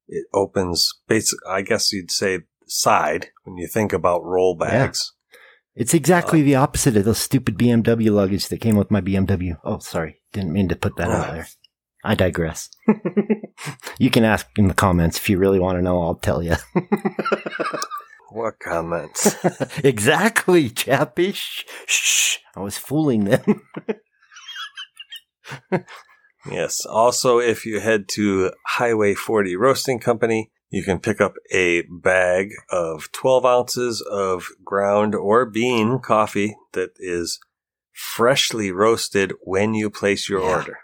it 0.07 0.25
opens 0.33 0.93
basic, 1.09 1.37
I 1.47 1.61
guess 1.61 1.91
you'd 1.91 2.09
say 2.11 2.39
side 2.65 3.27
when 3.43 3.57
you 3.57 3.67
think 3.67 3.91
about 3.91 4.23
roll 4.23 4.55
bags. 4.55 5.11
It's 5.75 5.93
exactly 5.93 6.41
Uh, 6.41 6.45
the 6.45 6.55
opposite 6.55 6.97
of 6.97 7.05
those 7.05 7.17
stupid 7.17 7.57
BMW 7.57 8.11
luggage 8.11 8.47
that 8.49 8.61
came 8.61 8.75
with 8.75 8.91
my 8.91 9.01
BMW. 9.01 9.57
Oh, 9.63 9.79
sorry. 9.79 10.21
Didn't 10.31 10.53
mean 10.53 10.69
to 10.69 10.75
put 10.75 10.95
that 10.97 11.09
out 11.09 11.31
there. 11.33 11.47
I 12.03 12.15
digress. 12.15 12.69
you 13.97 14.09
can 14.09 14.23
ask 14.23 14.47
in 14.57 14.67
the 14.67 14.73
comments 14.73 15.17
if 15.17 15.29
you 15.29 15.37
really 15.37 15.59
want 15.59 15.77
to 15.77 15.81
know. 15.81 16.01
I'll 16.01 16.15
tell 16.15 16.43
you. 16.43 16.55
What 18.31 18.57
comments? 18.57 19.35
exactly, 19.83 20.71
Chappie. 20.71 21.33
Shh, 21.33 21.63
shh. 21.85 22.37
I 22.55 22.61
was 22.61 22.79
fooling 22.79 23.25
them. 23.25 23.61
Yes. 26.49 26.83
Also, 26.83 27.37
if 27.39 27.63
you 27.63 27.79
head 27.79 28.05
to 28.13 28.51
Highway 28.65 29.13
40 29.13 29.55
Roasting 29.55 29.99
Company, 29.99 30.51
you 30.73 30.83
can 30.83 30.99
pick 30.99 31.21
up 31.21 31.35
a 31.51 31.83
bag 31.83 32.49
of 32.71 33.11
12 33.11 33.45
ounces 33.45 34.01
of 34.01 34.47
ground 34.65 35.13
or 35.13 35.45
bean 35.45 35.99
coffee 35.99 36.57
that 36.71 36.89
is 36.97 37.39
freshly 37.91 38.71
roasted 38.71 39.33
when 39.41 39.75
you 39.75 39.89
place 39.89 40.27
your 40.27 40.41
Yeah. 40.41 40.55
order. 40.55 40.77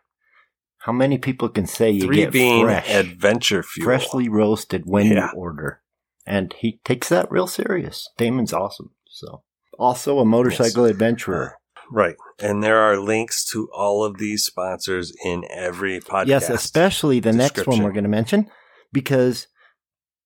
How 0.83 0.91
many 0.91 1.17
people 1.17 1.49
can 1.49 1.65
say 1.65 1.89
you 1.89 2.03
Three 2.03 2.17
get 2.17 2.31
bean 2.31 2.65
fresh, 2.65 2.87
adventure 2.89 3.63
fuel. 3.63 3.85
freshly 3.85 4.29
roasted 4.29 4.83
when 4.85 5.07
Yeah. 5.07 5.31
you 5.33 5.37
order? 5.39 5.81
And 6.25 6.53
he 6.53 6.79
takes 6.85 7.09
that 7.09 7.29
real 7.31 7.47
serious. 7.47 8.07
Damon's 8.17 8.53
awesome. 8.53 8.91
So, 9.09 9.41
also 9.79 10.19
a 10.19 10.25
motorcycle 10.25 10.85
adventurer. 10.85 11.55
Right. 11.91 12.15
And 12.37 12.63
there 12.63 12.77
are 12.77 12.97
links 12.99 13.43
to 13.51 13.67
all 13.73 14.03
of 14.03 14.19
these 14.19 14.43
sponsors 14.45 15.11
in 15.25 15.43
every 15.49 15.99
podcast. 15.99 16.27
Yes, 16.27 16.49
especially 16.49 17.19
the 17.19 17.33
next 17.33 17.65
one 17.65 17.81
we're 17.83 17.91
going 17.91 18.03
to 18.03 18.09
mention 18.09 18.51
because 18.93 19.47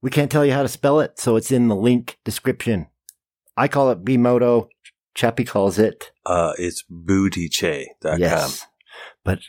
we 0.04 0.12
can't 0.12 0.30
tell 0.32 0.46
you 0.46 0.54
how 0.54 0.62
to 0.62 0.68
spell 0.68 1.00
it, 1.00 1.18
so 1.18 1.36
it's 1.36 1.52
in 1.52 1.68
the 1.70 1.76
link 1.76 2.20
description. 2.24 2.86
I 3.58 3.68
call 3.68 3.90
it 3.90 4.04
Bmoto. 4.06 4.68
Chappie 5.16 5.46
calls 5.46 5.78
it 5.80 6.12
Uh, 6.26 6.54
it's 6.58 6.84
bootyche.com. 6.92 8.20
yes. 8.20 8.66
But 9.24 9.40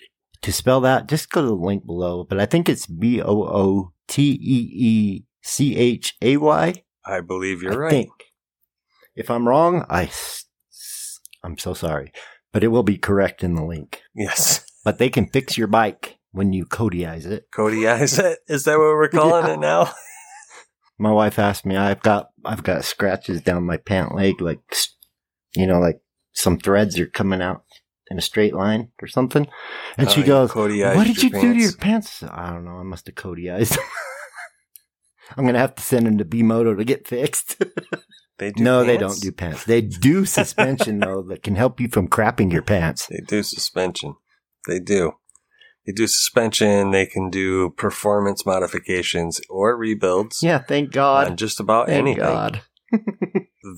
to 0.42 0.52
spell 0.52 0.80
that, 0.82 1.08
just 1.08 1.30
go 1.30 1.40
to 1.42 1.46
the 1.48 1.54
link 1.54 1.84
below. 1.86 2.24
But 2.24 2.38
I 2.38 2.46
think 2.46 2.68
it's 2.68 2.86
B 2.86 3.20
O 3.22 3.42
O 3.44 3.92
T 4.08 4.22
E 4.32 4.70
E 4.74 5.24
C 5.42 5.76
H 5.76 6.16
A 6.22 6.36
Y. 6.36 6.74
I 7.06 7.20
believe 7.20 7.62
you're 7.62 7.72
I 7.74 7.76
right. 7.76 7.90
think. 7.90 8.10
If 9.16 9.30
I'm 9.30 9.48
wrong, 9.48 9.84
I, 9.88 10.10
I'm 11.42 11.56
so 11.58 11.72
sorry, 11.74 12.12
but 12.52 12.62
it 12.64 12.68
will 12.68 12.82
be 12.82 12.96
correct 12.98 13.42
in 13.44 13.54
the 13.54 13.64
link. 13.64 14.00
Yes. 14.14 14.64
But 14.84 14.98
they 14.98 15.08
can 15.08 15.28
fix 15.28 15.56
your 15.56 15.66
bike 15.66 16.18
when 16.32 16.52
you 16.52 16.66
Kodyize 16.66 17.24
it. 17.24 17.46
Cody, 17.54 17.84
is 17.84 18.18
that, 18.18 18.40
is 18.48 18.64
that 18.64 18.72
what 18.76 18.80
we're 18.94 19.08
calling 19.08 19.46
Yeah. 19.46 19.54
it 19.54 19.58
now? 19.60 19.90
My 20.98 21.10
wife 21.12 21.38
asked 21.38 21.66
me, 21.66 21.76
I've 21.76 22.02
got, 22.02 22.30
I've 22.44 22.62
got 22.62 22.84
scratches 22.84 23.40
down 23.42 23.64
my 23.64 23.76
pant 23.78 24.14
leg, 24.14 24.40
like, 24.40 24.60
you 25.56 25.66
know, 25.66 25.80
like 25.80 26.00
some 26.32 26.58
threads 26.58 26.98
are 26.98 27.06
coming 27.06 27.42
out 27.42 27.64
in 28.10 28.18
a 28.18 28.22
straight 28.22 28.54
line 28.54 28.90
or 29.02 29.08
something. 29.08 29.46
And 29.98 30.10
she 30.10 30.22
Oh, 30.22 30.26
goes, 30.46 30.54
what 30.54 30.68
did 31.06 31.22
you 31.22 31.30
your 31.30 31.40
do 31.40 31.54
to 31.54 31.60
your 31.60 31.72
pants." 31.72 32.20
pants? 32.20 32.32
I 32.32 32.50
don't 32.50 32.64
know. 32.64 32.78
I 32.78 32.82
must 32.82 33.06
have 33.06 33.14
Kodyized 33.16 33.70
them. 33.76 33.84
I'm 35.36 35.44
going 35.44 35.54
to 35.54 35.60
have 35.60 35.74
to 35.76 35.82
send 35.82 36.06
them 36.06 36.18
to 36.18 36.24
B-Moto 36.24 36.74
to 36.74 36.84
get 36.84 37.08
fixed. 37.08 37.56
They 38.36 38.50
do 38.56 38.64
no, 38.64 38.82
they 38.84 38.96
don't 38.96 39.20
do 39.20 39.30
pants. 39.30 39.64
They 39.64 39.80
do 39.80 40.24
suspension 40.26 40.98
though 40.98 41.22
that 41.28 41.44
can 41.44 41.54
help 41.54 41.78
you 41.78 41.88
from 41.88 42.08
crapping 42.08 42.52
your 42.52 42.62
pants. 42.62 43.06
They 43.06 43.20
do 43.28 43.44
suspension. 43.44 44.16
They 44.66 44.80
do. 44.80 45.12
They 45.86 45.92
do 45.92 46.06
suspension. 46.06 46.90
They 46.92 47.06
can 47.06 47.28
do 47.30 47.70
performance 47.70 48.46
modifications 48.46 49.40
or 49.50 49.76
rebuilds 49.76 50.42
Yeah, 50.42 50.58
thank 50.58 50.88
on 50.88 50.90
God. 50.92 51.38
just 51.38 51.60
about 51.60 51.86
Thank 51.88 51.98
anything. 52.00 52.22
God. 52.24 52.62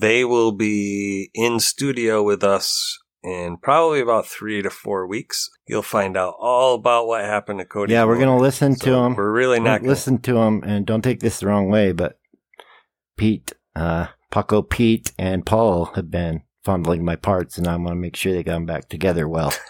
They 0.01 0.25
will 0.25 0.51
be 0.51 1.29
in 1.33 1.61
studio 1.61 2.21
with 2.21 2.43
us 2.43 2.97
in 3.23 3.55
probably 3.57 4.01
about 4.01 4.27
three 4.27 4.61
to 4.61 4.69
four 4.69 5.07
weeks. 5.07 5.49
You'll 5.65 5.81
find 5.81 6.17
out 6.17 6.35
all 6.39 6.75
about 6.75 7.07
what 7.07 7.23
happened 7.23 7.59
to 7.59 7.65
Cody. 7.65 7.93
Yeah, 7.93 8.03
we're 8.03 8.17
going 8.17 8.27
to 8.27 8.35
listen 8.43 8.73
to 8.73 8.79
So 8.79 9.03
them. 9.03 9.15
We're 9.15 9.31
really 9.31 9.59
not 9.61 9.79
going 9.79 9.83
to 9.83 9.89
listen 9.89 10.17
to 10.23 10.37
him, 10.39 10.61
and 10.63 10.85
don't 10.85 11.01
take 11.01 11.21
this 11.21 11.39
the 11.39 11.47
wrong 11.47 11.69
way, 11.69 11.93
but 11.93 12.19
Pete, 13.15 13.53
uh, 13.77 14.07
Paco, 14.29 14.61
Pete, 14.61 15.13
and 15.17 15.45
Paul 15.45 15.85
have 15.95 16.11
been 16.11 16.43
fondling 16.65 17.05
my 17.05 17.15
parts, 17.15 17.57
and 17.57 17.65
I 17.65 17.77
want 17.77 17.91
to 17.91 17.95
make 17.95 18.17
sure 18.17 18.33
they 18.33 18.43
got 18.43 18.53
them 18.55 18.65
back 18.65 18.89
together 18.89 19.25
well. 19.27 19.53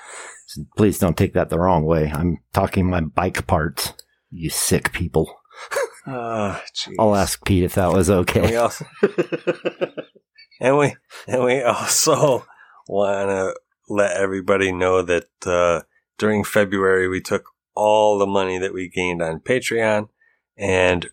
So 0.48 0.64
please 0.78 0.98
don't 0.98 1.18
take 1.18 1.34
that 1.34 1.50
the 1.50 1.60
wrong 1.60 1.84
way. 1.86 2.10
I'm 2.14 2.38
talking 2.54 2.90
my 2.90 3.02
bike 3.02 3.46
parts. 3.48 3.94
You 4.32 4.50
sick 4.50 4.92
people. 4.94 5.30
Jeez. 6.08 6.96
I'll 7.00 7.16
ask 7.16 7.44
Pete 7.46 7.64
if 7.64 7.76
that 7.76 7.92
was 7.92 8.10
And 8.10 8.18
we 8.18 8.22
okay. 8.22 8.56
also, 8.56 8.86
and 10.60 10.78
we 10.78 10.96
and 11.28 11.44
we 11.44 11.62
also 11.62 12.46
want 12.88 13.30
to 13.30 13.56
let 13.90 14.16
everybody 14.18 14.72
know 14.72 15.02
that 15.02 15.28
uh, 15.46 15.82
during 16.18 16.44
February 16.44 17.08
we 17.08 17.22
took 17.22 17.50
all 17.76 18.18
the 18.18 18.26
money 18.28 18.58
that 18.58 18.74
we 18.74 18.88
gained 18.90 19.22
on 19.22 19.40
Patreon 19.40 20.10
and 20.58 21.08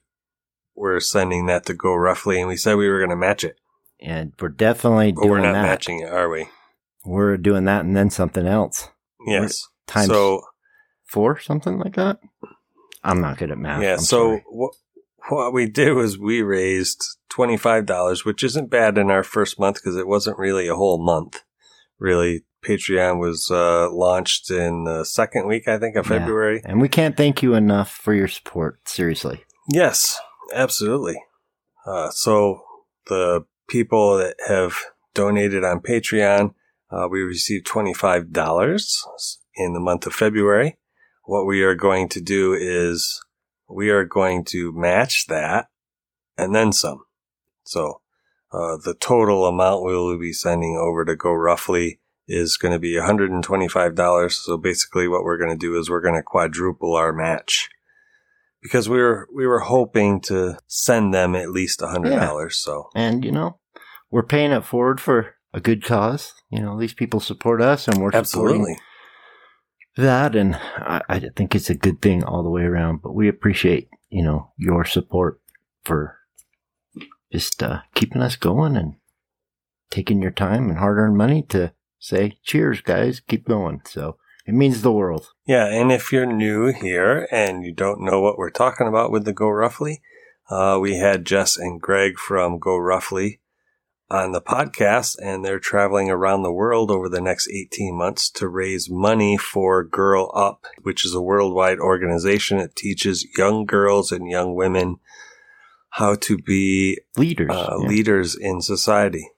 we're 0.77 1.01
sending 1.01 1.47
that 1.47 1.67
to 1.67 1.75
go 1.75 1.95
roughly 1.95 2.39
and 2.39 2.49
we 2.49 2.57
said 2.57 2.75
we 2.77 2.89
were 2.89 2.99
going 2.99 3.11
to 3.11 3.17
match 3.17 3.45
it 3.45 3.59
And 4.01 4.33
we're 4.41 4.49
definitely 4.49 5.13
but 5.13 5.27
we're 5.27 5.41
not 5.41 5.53
that. 5.55 5.63
matching 5.63 6.01
it 6.01 6.09
are 6.13 6.29
we 6.29 6.47
We're 7.05 7.37
doing 7.37 7.65
that 7.65 7.85
and 7.85 7.97
then 7.97 8.11
something 8.11 8.47
else. 8.47 8.89
Yes 9.27 9.67
Times 9.87 10.09
so 10.09 10.43
four, 11.05 11.39
something 11.39 11.79
like 11.79 11.95
that. 11.97 12.19
I'm 13.03 13.21
not 13.21 13.37
good 13.39 13.51
at 13.51 13.59
math. 13.59 13.83
yeah 13.83 13.95
I'm 13.95 13.99
so 14.01 14.41
what 14.49 14.73
what 15.29 15.53
we 15.53 15.69
did 15.69 15.93
was 15.93 16.19
we 16.19 16.43
raised 16.43 17.03
$25 17.33 18.25
which 18.25 18.43
isn't 18.45 18.71
bad 18.71 18.97
in 18.99 19.11
our 19.11 19.23
first 19.23 19.59
month 19.59 19.77
because 19.77 19.97
it 19.97 20.07
wasn't 20.07 20.39
really 20.39 20.69
a 20.69 20.75
whole 20.77 21.03
month 21.05 21.43
really 21.99 22.45
patreon 22.65 23.19
was 23.19 23.51
uh, 23.51 23.91
launched 23.91 24.51
in 24.51 24.85
the 24.85 25.05
second 25.05 25.47
week 25.47 25.67
i 25.69 25.79
think 25.79 25.97
of 25.97 26.07
Yeah. 26.07 26.19
february 26.19 26.63
And 26.65 26.81
we 26.81 26.89
can't 26.89 27.17
thank 27.17 27.43
you 27.43 27.55
enough 27.55 27.91
for 27.91 28.15
your 28.15 28.29
support. 28.29 28.87
Seriously. 28.89 29.43
yes 29.73 30.19
absolutely 30.55 31.17
uh, 31.87 32.11
so 32.11 32.63
the 33.09 33.45
people 33.69 34.17
that 34.19 34.37
have 34.49 34.77
donated 35.15 35.65
on 35.65 35.81
patreon 35.81 36.55
uh, 36.95 37.09
we 37.09 37.23
received 37.23 37.67
$25 37.67 39.05
in 39.57 39.73
the 39.73 39.81
month 39.81 40.07
of 40.07 40.15
february. 40.15 40.79
What 41.25 41.47
we 41.47 41.63
are 41.63 41.75
going 41.75 42.09
to 42.11 42.21
do 42.21 42.55
is 42.55 43.21
we 43.69 43.91
are 43.91 44.05
going 44.05 44.45
to 44.47 44.73
match 44.73 45.27
that 45.29 45.67
and 46.37 46.55
then 46.55 46.73
some. 46.73 47.05
So 47.65 48.01
uh, 48.53 48.77
the 48.85 48.95
total 49.01 49.47
amount 49.47 49.85
we 49.85 49.95
will 49.95 50.19
be 50.19 50.33
sending 50.33 50.77
over 50.77 51.05
to 51.05 51.17
go 51.17 51.33
roughly 51.33 52.01
is 52.29 52.57
going 52.57 52.73
to 52.73 52.79
be 52.79 52.95
$125 52.95 54.33
so 54.33 54.57
basically 54.57 55.09
what 55.09 55.25
we're 55.25 55.39
going 55.39 55.51
to 55.51 55.57
do 55.57 55.79
is 55.79 55.91
we're 55.91 56.01
going 56.01 56.15
to 56.15 56.23
quadruple 56.23 56.95
our 56.95 57.13
match. 57.13 57.69
Because 58.63 58.89
we 58.89 58.97
were 58.97 59.29
we 59.35 59.47
were 59.47 59.61
hoping 59.61 60.23
to 60.23 60.57
send 60.67 61.13
them 61.13 61.35
at 61.35 61.51
least 61.51 61.81
$100 61.81 62.53
so. 62.53 62.89
And, 62.95 63.23
you 63.23 63.31
know, 63.31 63.59
we're 64.11 64.23
paying 64.23 64.53
it 64.53 64.65
forward 64.65 65.03
for 65.03 65.34
a 65.55 65.61
good 65.61 65.83
cause. 65.85 66.35
You 66.51 66.61
know, 66.61 66.79
these 66.79 66.93
people 66.93 67.21
support 67.21 67.63
us 67.63 67.89
and 67.89 68.03
we're 68.03 68.11
supporting 68.11 68.61
absolutely 68.61 68.79
that. 69.97 70.35
And 70.35 70.57
I, 70.57 71.01
I 71.09 71.21
think 71.21 71.55
it's 71.55 71.71
a 71.71 71.75
good 71.75 72.03
thing 72.03 72.25
all 72.25 72.43
the 72.43 72.51
way 72.51 72.63
around. 72.63 73.01
But 73.01 73.15
we 73.15 73.29
appreciate, 73.29 73.89
you 74.11 74.23
know, 74.23 74.53
your 74.59 74.85
support 74.85 75.41
for 75.85 76.19
just 77.33 77.63
uh, 77.63 77.81
keeping 77.95 78.21
us 78.21 78.37
going 78.37 78.77
and 78.77 78.97
taking 79.91 80.21
your 80.21 80.33
time 80.33 80.69
and 80.69 80.79
hard 80.79 80.99
earned 80.99 81.17
money 81.17 81.43
to 81.43 81.73
say, 81.99 82.37
cheers, 82.43 82.81
guys, 82.81 83.21
keep 83.21 83.47
going. 83.47 83.81
So 83.87 84.17
it 84.47 84.55
means 84.55 84.83
the 84.83 84.93
world. 84.93 85.29
Yeah, 85.47 85.67
and 85.67 85.93
if 85.93 86.13
you're 86.13 86.27
new 86.27 86.73
here 86.73 87.29
and 87.31 87.65
you 87.65 87.73
don't 87.73 88.01
know 88.01 88.21
what 88.21 88.37
we're 88.37 88.51
talking 88.51 88.89
about 88.89 89.11
with 89.11 89.25
the 89.25 89.33
Go 89.33 89.49
Roughly, 89.49 90.03
uh, 90.51 90.79
we 90.81 90.99
had 90.99 91.25
Jess 91.25 91.57
and 91.57 91.81
Greg 91.81 92.19
from 92.19 92.59
Go 92.59 92.77
Roughly 92.77 93.41
on 94.11 94.33
the 94.33 94.41
podcast, 94.41 95.17
and 95.23 95.45
they're 95.45 95.59
traveling 95.59 96.11
around 96.11 96.43
the 96.43 96.53
world 96.53 96.91
over 96.91 97.09
the 97.09 97.21
next 97.21 97.49
18 97.49 97.97
months 97.97 98.31
to 98.31 98.49
raise 98.49 98.91
money 98.91 99.37
for 99.37 99.83
Girl 99.83 100.31
Up, 100.35 100.67
which 100.83 101.05
is 101.05 101.15
a 101.15 101.21
worldwide 101.21 101.79
organization 101.79 102.59
that 102.59 102.77
teaches 102.77 103.27
young 103.37 103.65
girls 103.65 104.13
and 104.13 104.29
young 104.29 104.55
women 104.55 104.99
how 105.91 106.17
to 106.17 106.37
be 106.37 106.99
Leaders. 107.17 107.51
uh, 107.51 107.77
yeah. 107.81 107.87
leaders 107.87 108.35
in 108.37 108.61
society. 108.61 109.31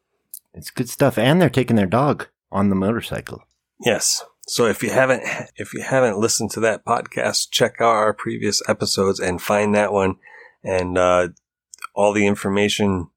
It's 0.55 0.71
good 0.71 0.89
stuff. 0.89 1.19
And 1.19 1.41
they're 1.41 1.51
taking 1.51 1.77
their 1.77 1.87
dog 1.87 2.29
on 2.51 2.71
the 2.71 2.75
motorcycle. 2.77 3.43
Yes. 3.85 4.25
So 4.49 4.65
if 4.67 4.83
you 4.83 4.91
haven't, 4.91 5.23
if 5.57 5.75
you 5.75 5.83
haven't 5.83 6.19
listened 6.19 6.51
to 6.53 6.61
that 6.61 6.85
podcast, 6.85 7.51
check 7.51 7.75
out 7.81 7.95
our 7.95 8.15
previous 8.15 8.63
episodes 8.69 9.21
and 9.21 9.43
find 9.43 9.75
that 9.75 9.93
one. 9.93 10.17
And, 10.65 10.97
uh, 10.97 11.29
all 11.95 12.13
the 12.13 12.27
information 12.27 13.09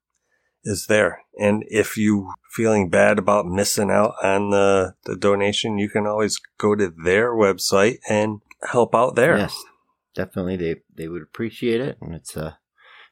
is 0.64 0.86
there. 0.86 1.22
And 1.38 1.64
if 1.68 1.96
you 1.96 2.32
feeling 2.50 2.90
bad 2.90 3.18
about 3.18 3.46
missing 3.46 3.90
out 3.90 4.14
on 4.22 4.50
the, 4.50 4.94
the 5.04 5.16
donation, 5.16 5.78
you 5.78 5.88
can 5.88 6.06
always 6.06 6.40
go 6.58 6.74
to 6.74 6.92
their 7.04 7.32
website 7.32 7.98
and 8.08 8.40
help 8.70 8.94
out 8.94 9.14
there. 9.14 9.38
Yes, 9.38 9.56
definitely. 10.14 10.56
They 10.56 10.76
they 10.94 11.08
would 11.08 11.22
appreciate 11.22 11.80
it, 11.80 11.98
and 12.00 12.14
it's 12.14 12.36
a 12.36 12.58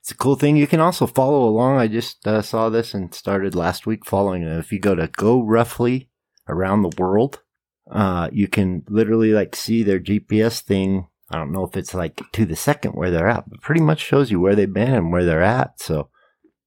it's 0.01 0.11
a 0.11 0.17
cool 0.17 0.37
thing. 0.37 0.57
You 0.57 0.67
can 0.67 0.81
also 0.81 1.07
follow 1.07 1.45
along. 1.49 1.79
I 1.79 1.89
just 1.89 2.27
uh, 2.27 2.43
saw 2.43 2.69
this 2.69 2.95
and 2.95 3.15
started 3.15 3.55
last 3.55 3.87
week 3.87 4.05
following 4.05 4.43
it. 4.43 4.59
If 4.59 4.73
you 4.73 4.79
go 4.79 4.95
to 4.95 5.09
Go 5.09 5.43
Roughly 5.43 6.11
Around 6.49 6.83
the 6.83 6.97
World, 7.03 7.43
uh, 7.91 8.29
you 8.33 8.49
can 8.49 8.85
literally 8.89 9.33
like 9.33 9.57
see 9.57 9.83
their 9.83 10.01
GPS 10.01 10.61
thing. 10.61 11.09
I 11.31 11.37
don't 11.37 11.53
know 11.53 11.65
if 11.65 11.77
it's 11.77 11.93
like 11.93 12.23
to 12.33 12.47
the 12.47 12.57
second 12.57 12.93
where 12.93 13.11
they're 13.11 13.29
at, 13.29 13.51
but 13.51 13.61
pretty 13.61 13.83
much 13.83 14.01
shows 14.01 14.31
you 14.31 14.41
where 14.41 14.55
they've 14.55 14.73
been 14.73 14.95
and 14.95 15.13
where 15.13 15.25
they're 15.25 15.43
at. 15.43 15.81
So 15.81 16.09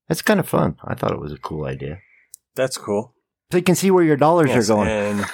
it's 0.10 0.22
kind 0.22 0.40
of 0.40 0.48
fun. 0.48 0.76
I 0.84 0.96
thought 0.96 1.12
it 1.12 1.20
was 1.20 1.34
a 1.34 1.38
cool 1.38 1.66
idea. 1.66 2.00
That's 2.56 2.78
cool. 2.78 3.14
So 3.52 3.58
you 3.58 3.64
can 3.64 3.76
see 3.76 3.92
where 3.92 4.04
your 4.04 4.18
dollars 4.18 4.50
Yes, 4.50 4.70
are 4.70 4.76
going. 4.76 4.88
and- 4.90 5.26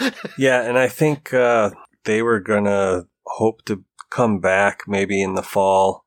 Yeah, 0.38 0.62
and 0.62 0.78
I 0.78 0.88
think 0.88 1.34
uh, 1.34 1.70
they 2.04 2.22
were 2.22 2.40
gonna 2.40 3.06
hope 3.26 3.64
to 3.66 3.84
come 4.10 4.38
back 4.40 4.82
maybe 4.86 5.20
in 5.22 5.34
the 5.34 5.42
fall, 5.42 6.04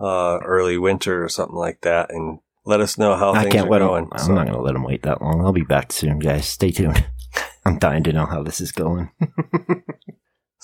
uh, 0.00 0.38
early 0.44 0.76
winter 0.78 1.24
or 1.24 1.28
something 1.28 1.56
like 1.56 1.80
that, 1.80 2.10
and 2.10 2.38
let 2.64 2.80
us 2.80 2.98
know 2.98 3.16
how 3.16 3.32
I 3.32 3.42
things 3.42 3.54
can't 3.54 3.66
are 3.66 3.70
wait. 3.70 3.78
going. 3.80 4.08
I'm 4.12 4.18
So- 4.18 4.34
not 4.34 4.44
going 4.46 4.56
to 4.56 4.62
let 4.62 4.74
them 4.74 4.84
wait 4.84 5.02
that 5.02 5.20
long. 5.22 5.40
I'll 5.44 5.52
be 5.52 5.62
back 5.62 5.92
soon, 5.92 6.18
guys. 6.20 6.46
Stay 6.46 6.70
tuned. 6.70 7.04
I'm 7.66 7.78
dying 7.78 8.04
to 8.04 8.12
know 8.12 8.26
how 8.26 8.42
this 8.42 8.60
is 8.60 8.70
going. 8.72 9.10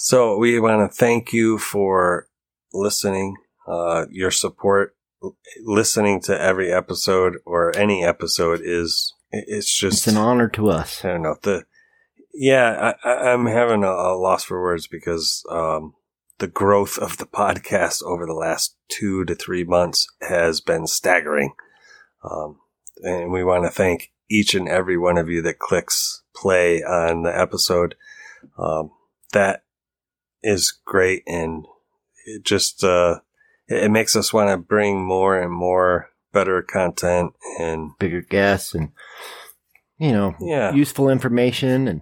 So 0.00 0.36
we 0.38 0.60
want 0.60 0.88
to 0.88 0.96
thank 0.96 1.32
you 1.32 1.58
for 1.58 2.28
listening, 2.72 3.34
uh, 3.66 4.06
your 4.12 4.30
support, 4.30 4.94
listening 5.64 6.20
to 6.22 6.40
every 6.40 6.72
episode 6.72 7.36
or 7.44 7.76
any 7.76 8.04
episode 8.04 8.60
is, 8.62 9.14
it's 9.30 9.74
just, 9.74 10.06
It's 10.06 10.16
an 10.16 10.16
honor 10.16 10.48
to 10.50 10.68
us. 10.68 11.04
I 11.04 11.08
don't 11.08 11.22
know. 11.22 11.36
The, 11.42 11.64
yeah, 12.32 12.94
I, 13.04 13.10
I'm 13.10 13.46
having 13.46 13.84
a, 13.84 13.90
a 13.90 14.16
loss 14.16 14.44
for 14.44 14.62
words 14.62 14.86
because, 14.86 15.44
um, 15.50 15.94
the 16.38 16.46
growth 16.46 16.98
of 16.98 17.16
the 17.16 17.26
podcast 17.26 18.02
over 18.04 18.24
the 18.24 18.32
last 18.32 18.76
two 18.88 19.24
to 19.24 19.34
three 19.34 19.64
months 19.64 20.06
has 20.20 20.60
been 20.60 20.86
staggering. 20.86 21.52
Um, 22.22 22.60
and 23.02 23.32
we 23.32 23.42
want 23.42 23.64
to 23.64 23.70
thank 23.70 24.12
each 24.30 24.54
and 24.54 24.68
every 24.68 24.96
one 24.96 25.18
of 25.18 25.28
you 25.28 25.42
that 25.42 25.58
clicks 25.58 26.22
play 26.36 26.82
on 26.82 27.22
the 27.24 27.36
episode. 27.36 27.96
Um, 28.56 28.92
that 29.32 29.64
is 30.42 30.78
great. 30.84 31.24
And 31.26 31.66
it 32.24 32.44
just, 32.44 32.84
uh, 32.84 33.20
it, 33.68 33.84
it 33.84 33.90
makes 33.90 34.16
us 34.16 34.32
want 34.32 34.50
to 34.50 34.56
bring 34.56 35.04
more 35.04 35.38
and 35.40 35.52
more 35.52 36.08
better 36.32 36.62
content 36.62 37.32
and 37.58 37.90
Bigger 37.98 38.20
guests 38.22 38.74
and, 38.74 38.90
you 39.98 40.12
know, 40.12 40.34
yeah. 40.40 40.72
useful 40.72 41.08
information. 41.08 41.88
And 41.88 42.00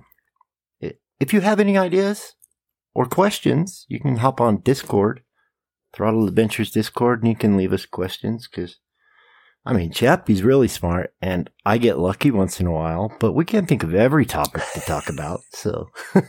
i- 0.82 0.94
if 1.20 1.32
you 1.32 1.40
have 1.40 1.60
any 1.60 1.76
ideas 1.78 2.34
or 2.94 3.06
questions, 3.06 3.86
you 3.88 4.00
can 4.00 4.16
hop 4.16 4.40
on 4.40 4.58
Discord, 4.62 5.22
Throttle 5.94 6.26
Adventures 6.28 6.70
Discord, 6.70 7.20
and 7.22 7.28
you 7.30 7.36
can 7.36 7.56
leave 7.56 7.72
us 7.72 7.86
questions 7.86 8.48
because. 8.48 8.78
I 9.68 9.72
mean, 9.72 9.90
Chappie's 9.90 10.44
really 10.44 10.68
smart, 10.68 11.12
and 11.20 11.50
I 11.64 11.78
get 11.78 11.98
lucky 11.98 12.30
once 12.30 12.60
in 12.60 12.68
a 12.68 12.72
while, 12.72 13.12
but 13.18 13.32
we 13.32 13.44
can't 13.44 13.66
think 13.66 13.82
of 13.82 13.96
every 13.96 14.24
topic 14.24 14.62
to 14.74 14.80
talk 14.80 15.08
about. 15.08 15.40
So, 15.54 15.88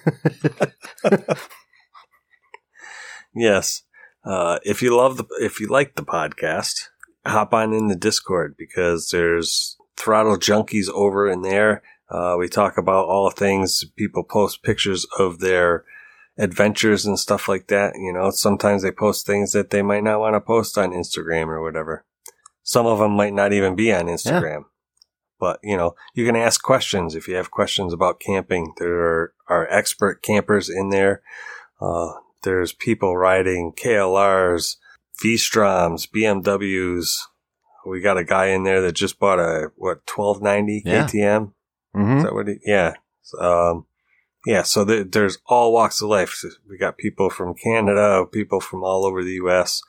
Yes. 3.36 3.84
Uh, 4.28 4.60
if 4.64 4.82
you 4.82 4.96
love 4.96 5.18
the, 5.18 5.26
if 5.40 5.60
you 5.60 5.68
like 5.68 5.96
the 5.96 6.04
podcast, 6.04 6.90
hop 7.26 7.54
on 7.54 7.74
in 7.74 7.88
the 7.88 7.96
Discord 7.96 8.56
because 8.58 9.10
there's 9.10 9.78
throttle 9.96 10.38
junkies 10.38 10.90
over 10.90 11.30
in 11.30 11.44
there. 11.44 11.82
Uh, 12.10 12.36
we 12.38 12.50
talk 12.50 12.78
about 12.78 13.06
all 13.06 13.30
things. 13.30 13.86
People 13.96 14.24
post 14.24 14.64
pictures 14.64 15.06
of 15.18 15.40
their 15.40 15.86
adventures 16.38 17.06
and 17.06 17.18
stuff 17.18 17.48
like 17.48 17.68
that. 17.68 17.94
You 17.96 18.12
know, 18.12 18.30
sometimes 18.30 18.84
they 18.84 18.92
post 18.92 19.26
things 19.26 19.54
that 19.54 19.70
they 19.70 19.82
might 19.82 20.04
not 20.04 20.20
want 20.20 20.36
to 20.36 20.42
post 20.42 20.78
on 20.78 20.92
Instagram 20.92 21.48
or 21.48 21.62
whatever. 21.62 22.04
Some 22.64 22.86
of 22.86 23.00
them 23.00 23.14
might 23.14 23.34
not 23.34 23.54
even 23.54 23.76
be 23.76 23.94
on 23.94 24.08
Instagram. 24.08 24.66
But, 25.40 25.60
you 25.64 25.78
know, 25.78 25.96
you 26.14 26.26
can 26.26 26.36
ask 26.36 26.62
questions 26.62 27.16
if 27.16 27.28
you 27.28 27.36
have 27.36 27.52
questions 27.52 27.94
about 27.94 28.20
camping. 28.20 28.74
There 28.78 29.00
are, 29.00 29.34
are 29.48 29.68
expert 29.70 30.22
campers 30.22 30.68
in 30.68 30.90
there. 30.90 31.22
Uh, 31.80 32.14
there's 32.44 32.74
people 32.74 33.18
riding 33.18 33.74
KLRs, 33.74 34.78
V-Stroms, 35.22 36.08
BMWs. 36.10 37.18
We 37.86 38.02
got 38.02 38.18
a 38.18 38.24
guy 38.24 38.48
in 38.48 38.64
there 38.64 38.82
that 38.82 38.94
just 38.94 39.20
bought 39.20 39.40
a, 39.40 39.72
what, 39.76 40.02
1290 40.14 40.84
Yeah. 40.86 41.06
KTM? 41.08 41.54
mhm. 41.96 42.18
Is 42.18 42.24
that 42.24 42.34
what 42.34 42.48
he, 42.48 42.56
yeah. 42.66 42.94
Um, 43.40 43.86
yeah, 44.46 44.62
so 44.64 44.84
there, 44.84 45.04
there's 45.04 45.38
all 45.48 45.74
walks 45.74 46.02
of 46.02 46.10
life. 46.10 46.44
We 46.70 46.78
got 46.78 46.98
people 46.98 47.30
from 47.30 47.54
Canada, 47.54 48.26
people 48.32 48.60
from 48.62 48.84
all 48.84 49.06
over 49.06 49.24
the 49.24 49.34
U.S. 49.34 49.82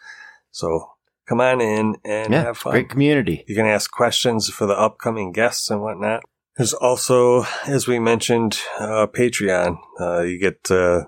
So 0.51 0.91
come 1.29 1.41
on 1.41 1.61
in 1.61 1.97
and 2.05 2.33
yeah, 2.33 2.43
have 2.45 2.59
fun. 2.59 2.73
great 2.73 2.89
community. 2.89 3.45
You 3.47 3.55
can 3.55 3.67
ask 3.67 3.91
questions 3.91 4.49
for 4.49 4.67
the 4.67 4.79
upcoming 4.79 5.31
guests 5.33 5.71
and 5.71 5.83
whatnot. 5.83 6.23
There's 6.57 6.73
also, 6.73 7.45
as 7.67 7.87
we 7.87 8.01
mentioned, 8.01 8.59
uh, 8.81 9.07
Patreon. 9.07 9.77
Uh, 10.01 10.23
you 10.23 10.39
get 10.41 10.65
to 10.65 11.07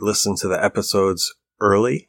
listen 0.00 0.36
to 0.36 0.48
the 0.48 0.62
episodes 0.62 1.34
early. 1.60 2.08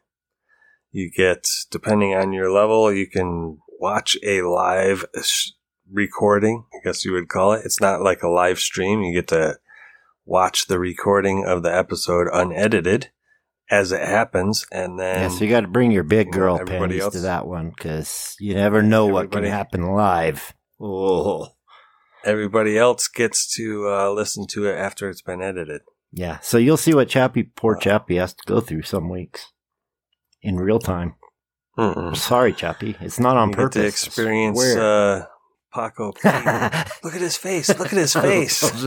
You 0.92 1.10
get, 1.10 1.48
depending 1.72 2.14
on 2.14 2.34
your 2.34 2.52
level, 2.52 2.94
you 2.94 3.08
can 3.08 3.58
watch 3.80 4.16
a 4.24 4.42
live 4.44 5.06
sh- 5.22 5.52
recording, 5.92 6.66
I 6.74 6.84
guess 6.84 7.04
you 7.04 7.14
would 7.14 7.30
call 7.30 7.54
it. 7.54 7.66
It's 7.66 7.82
not 7.82 8.02
like 8.02 8.22
a 8.22 8.30
live 8.30 8.60
stream. 8.60 9.02
You 9.02 9.14
get 9.14 9.28
to 9.30 9.58
watch 10.26 10.68
the 10.68 10.80
recording 10.80 11.46
of 11.46 11.64
the 11.64 11.76
episode 11.76 12.28
unedited 12.32 13.10
as 13.70 13.92
it 13.92 14.02
happens. 14.02 14.66
And 14.72 15.00
then 15.00 15.22
yeah, 15.22 15.28
so 15.30 15.44
you 15.44 15.50
got 15.50 15.62
to 15.62 15.68
bring 15.68 15.92
your 15.92 16.04
big 16.04 16.28
you 16.28 16.32
know, 16.34 16.38
girl 16.38 16.56
everybody 16.56 16.80
panties 16.80 17.02
else- 17.04 17.14
to 17.16 17.20
that 17.22 17.48
one 17.48 17.70
because 17.70 18.36
you 18.40 18.54
never 18.54 18.82
know 18.82 19.08
what 19.08 19.32
can 19.32 19.44
happen 19.44 19.82
live. 19.94 20.54
Oh, 20.80 21.48
everybody 22.24 22.78
else 22.78 23.08
gets 23.08 23.54
to 23.56 23.90
uh, 23.90 24.12
listen 24.12 24.46
to 24.48 24.68
it 24.68 24.76
after 24.76 25.10
it's 25.10 25.22
been 25.22 25.42
edited. 25.42 25.82
Yeah. 26.14 26.40
So 26.40 26.58
you'll 26.58 26.78
see 26.78 26.94
what 26.94 27.10
Chappie, 27.10 27.44
poor. 27.44 27.76
Chappie, 27.76 28.16
has 28.18 28.34
to 28.34 28.44
go 28.46 28.60
through 28.62 28.84
some 28.84 29.10
weeks 29.10 29.52
in 30.42 30.58
real 30.58 30.80
time. 30.80 31.16
Mm-mm. 31.78 32.16
Sorry, 32.16 32.54
Chappie, 32.54 32.96
it's 33.02 33.20
not 33.20 33.36
on 33.36 33.50
you 33.50 33.56
purpose. 33.56 33.76
get 33.76 33.82
to 33.82 33.88
experience 33.88 34.64
uh, 34.76 35.26
Paco. 35.74 36.08
look 36.24 37.16
at 37.16 37.22
his 37.22 37.36
face. 37.36 37.68
Look 37.80 37.92
at 37.92 37.98
his 37.98 38.14
face. 38.28 38.62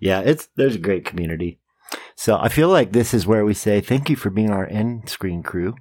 yeah, 0.00 0.20
it's 0.20 0.48
there's 0.56 0.76
a 0.76 0.78
great 0.80 1.04
community. 1.04 1.58
So 2.16 2.36
I 2.38 2.48
feel 2.48 2.68
like 2.68 2.92
this 2.92 3.14
is 3.14 3.26
where 3.26 3.44
we 3.44 3.54
say 3.54 3.80
thank 3.80 4.10
you 4.10 4.16
for 4.16 4.30
being 4.30 4.50
our 4.50 4.66
end 4.66 5.08
screen 5.08 5.42
crew. 5.42 5.74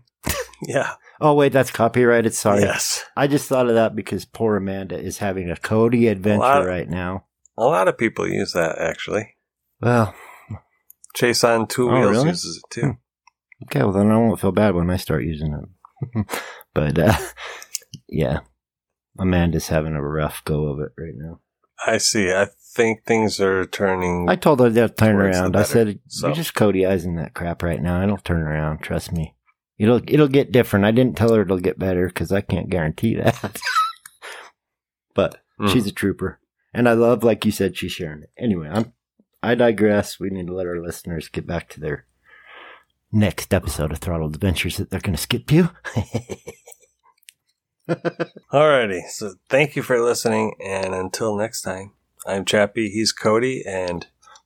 yeah. 0.61 0.94
Oh 1.19 1.34
wait, 1.34 1.52
that's 1.53 1.72
copyrighted. 1.72 2.34
Sorry. 2.34 2.61
Yes. 2.61 3.03
I 3.15 3.27
just 3.27 3.48
thought 3.48 3.68
of 3.69 3.76
that 3.76 3.95
because 3.95 4.26
poor 4.26 4.56
Amanda 4.57 4.98
is 4.99 5.18
having 5.19 5.49
a 5.49 5.56
Cody 5.56 6.07
adventure 6.07 6.39
lot- 6.41 6.65
right 6.65 6.89
now. 6.89 7.23
A 7.57 7.63
lot 7.63 7.88
of 7.88 7.97
people 7.97 8.27
use 8.27 8.53
that 8.53 8.77
actually. 8.79 9.35
Well, 9.81 10.13
Chase 11.15 11.43
on 11.43 11.67
two 11.67 11.89
Oh, 11.89 11.93
wheels 11.99 12.11
really? 12.11 12.27
uses 12.29 12.57
it 12.63 12.69
too. 12.73 12.97
okay, 13.65 13.79
well 13.79 13.91
then 13.93 14.11
I 14.11 14.17
won't 14.17 14.39
feel 14.39 14.51
bad 14.51 14.75
when 14.75 14.89
I 14.89 14.97
start 14.97 15.23
using 15.23 15.53
it. 15.53 16.41
but 16.75 16.99
uh, 16.99 17.17
yeah, 18.07 18.41
Amanda's 19.17 19.69
having 19.69 19.93
a 19.95 20.01
rough 20.01 20.43
go 20.45 20.65
of 20.67 20.79
it 20.79 20.91
right 20.97 21.13
now. 21.15 21.39
I 21.85 21.97
see. 21.97 22.31
I 22.31 22.47
think 22.75 23.05
things 23.05 23.39
are 23.39 23.65
turning. 23.65 24.29
I 24.29 24.35
told 24.35 24.59
her 24.59 24.69
to 24.69 24.89
turn 24.89 25.15
around. 25.15 25.55
I 25.55 25.63
said, 25.63 25.99
so. 26.07 26.27
"You're 26.27 26.35
just 26.35 26.53
Codyizing 26.55 27.17
that 27.17 27.34
crap 27.34 27.61
right 27.63 27.81
now. 27.81 28.01
It'll 28.03 28.17
turn 28.17 28.41
around. 28.41 28.79
Trust 28.79 29.11
me. 29.11 29.35
It'll 29.79 30.01
it'll 30.07 30.27
get 30.27 30.51
different. 30.51 30.85
I 30.85 30.91
didn't 30.91 31.17
tell 31.17 31.34
her 31.34 31.41
it'll 31.41 31.59
get 31.59 31.77
better 31.79 32.07
because 32.07 32.31
I 32.31 32.41
can't 32.41 32.69
guarantee 32.69 33.15
that. 33.15 33.59
but 35.15 35.41
Mhm. 35.59 35.69
she's 35.73 35.88
a 35.88 35.91
trooper, 35.91 36.39
and 36.77 36.87
I 36.87 36.93
love, 36.93 37.23
like 37.23 37.43
you 37.43 37.51
said, 37.51 37.75
she's 37.75 37.91
sharing 37.91 38.21
it. 38.21 38.29
Anyway, 38.37 38.69
I'm 38.71 38.93
I 39.41 39.55
digress. 39.55 40.19
We 40.19 40.29
need 40.29 40.45
to 40.45 40.53
let 40.53 40.67
our 40.67 40.79
listeners 40.79 41.27
get 41.27 41.47
back 41.47 41.69
to 41.69 41.79
their 41.79 42.05
next 43.11 43.51
episode 43.51 43.91
of 43.91 43.97
Throttled 43.97 44.35
Adventures 44.35 44.77
that 44.77 44.91
they're 44.91 44.99
going 44.99 45.15
to 45.15 45.21
skip 45.21 45.47
to. 45.47 45.71
Alrighty. 48.53 49.01
So 49.09 49.33
thank 49.49 49.75
you 49.75 49.81
for 49.81 49.99
listening, 49.99 50.53
and 50.63 50.93
until 50.93 51.35
next 51.35 51.63
time, 51.63 51.93
I'm 52.27 52.45
Chappie. 52.45 52.89
He's 52.89 53.11
Cody, 53.11 53.63
and 53.65 54.05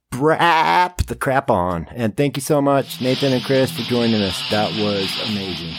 Brap 0.10 1.06
the 1.08 1.16
crap 1.16 1.52
on, 1.52 1.88
and 1.92 2.16
thank 2.16 2.38
you 2.38 2.42
so 2.42 2.62
much, 2.62 3.02
Nathan 3.02 3.34
and 3.34 3.44
Chris, 3.44 3.72
for 3.72 3.82
joining 3.82 4.22
us. 4.22 4.42
That 4.52 4.70
was 4.80 5.12
amazing. 5.30 5.76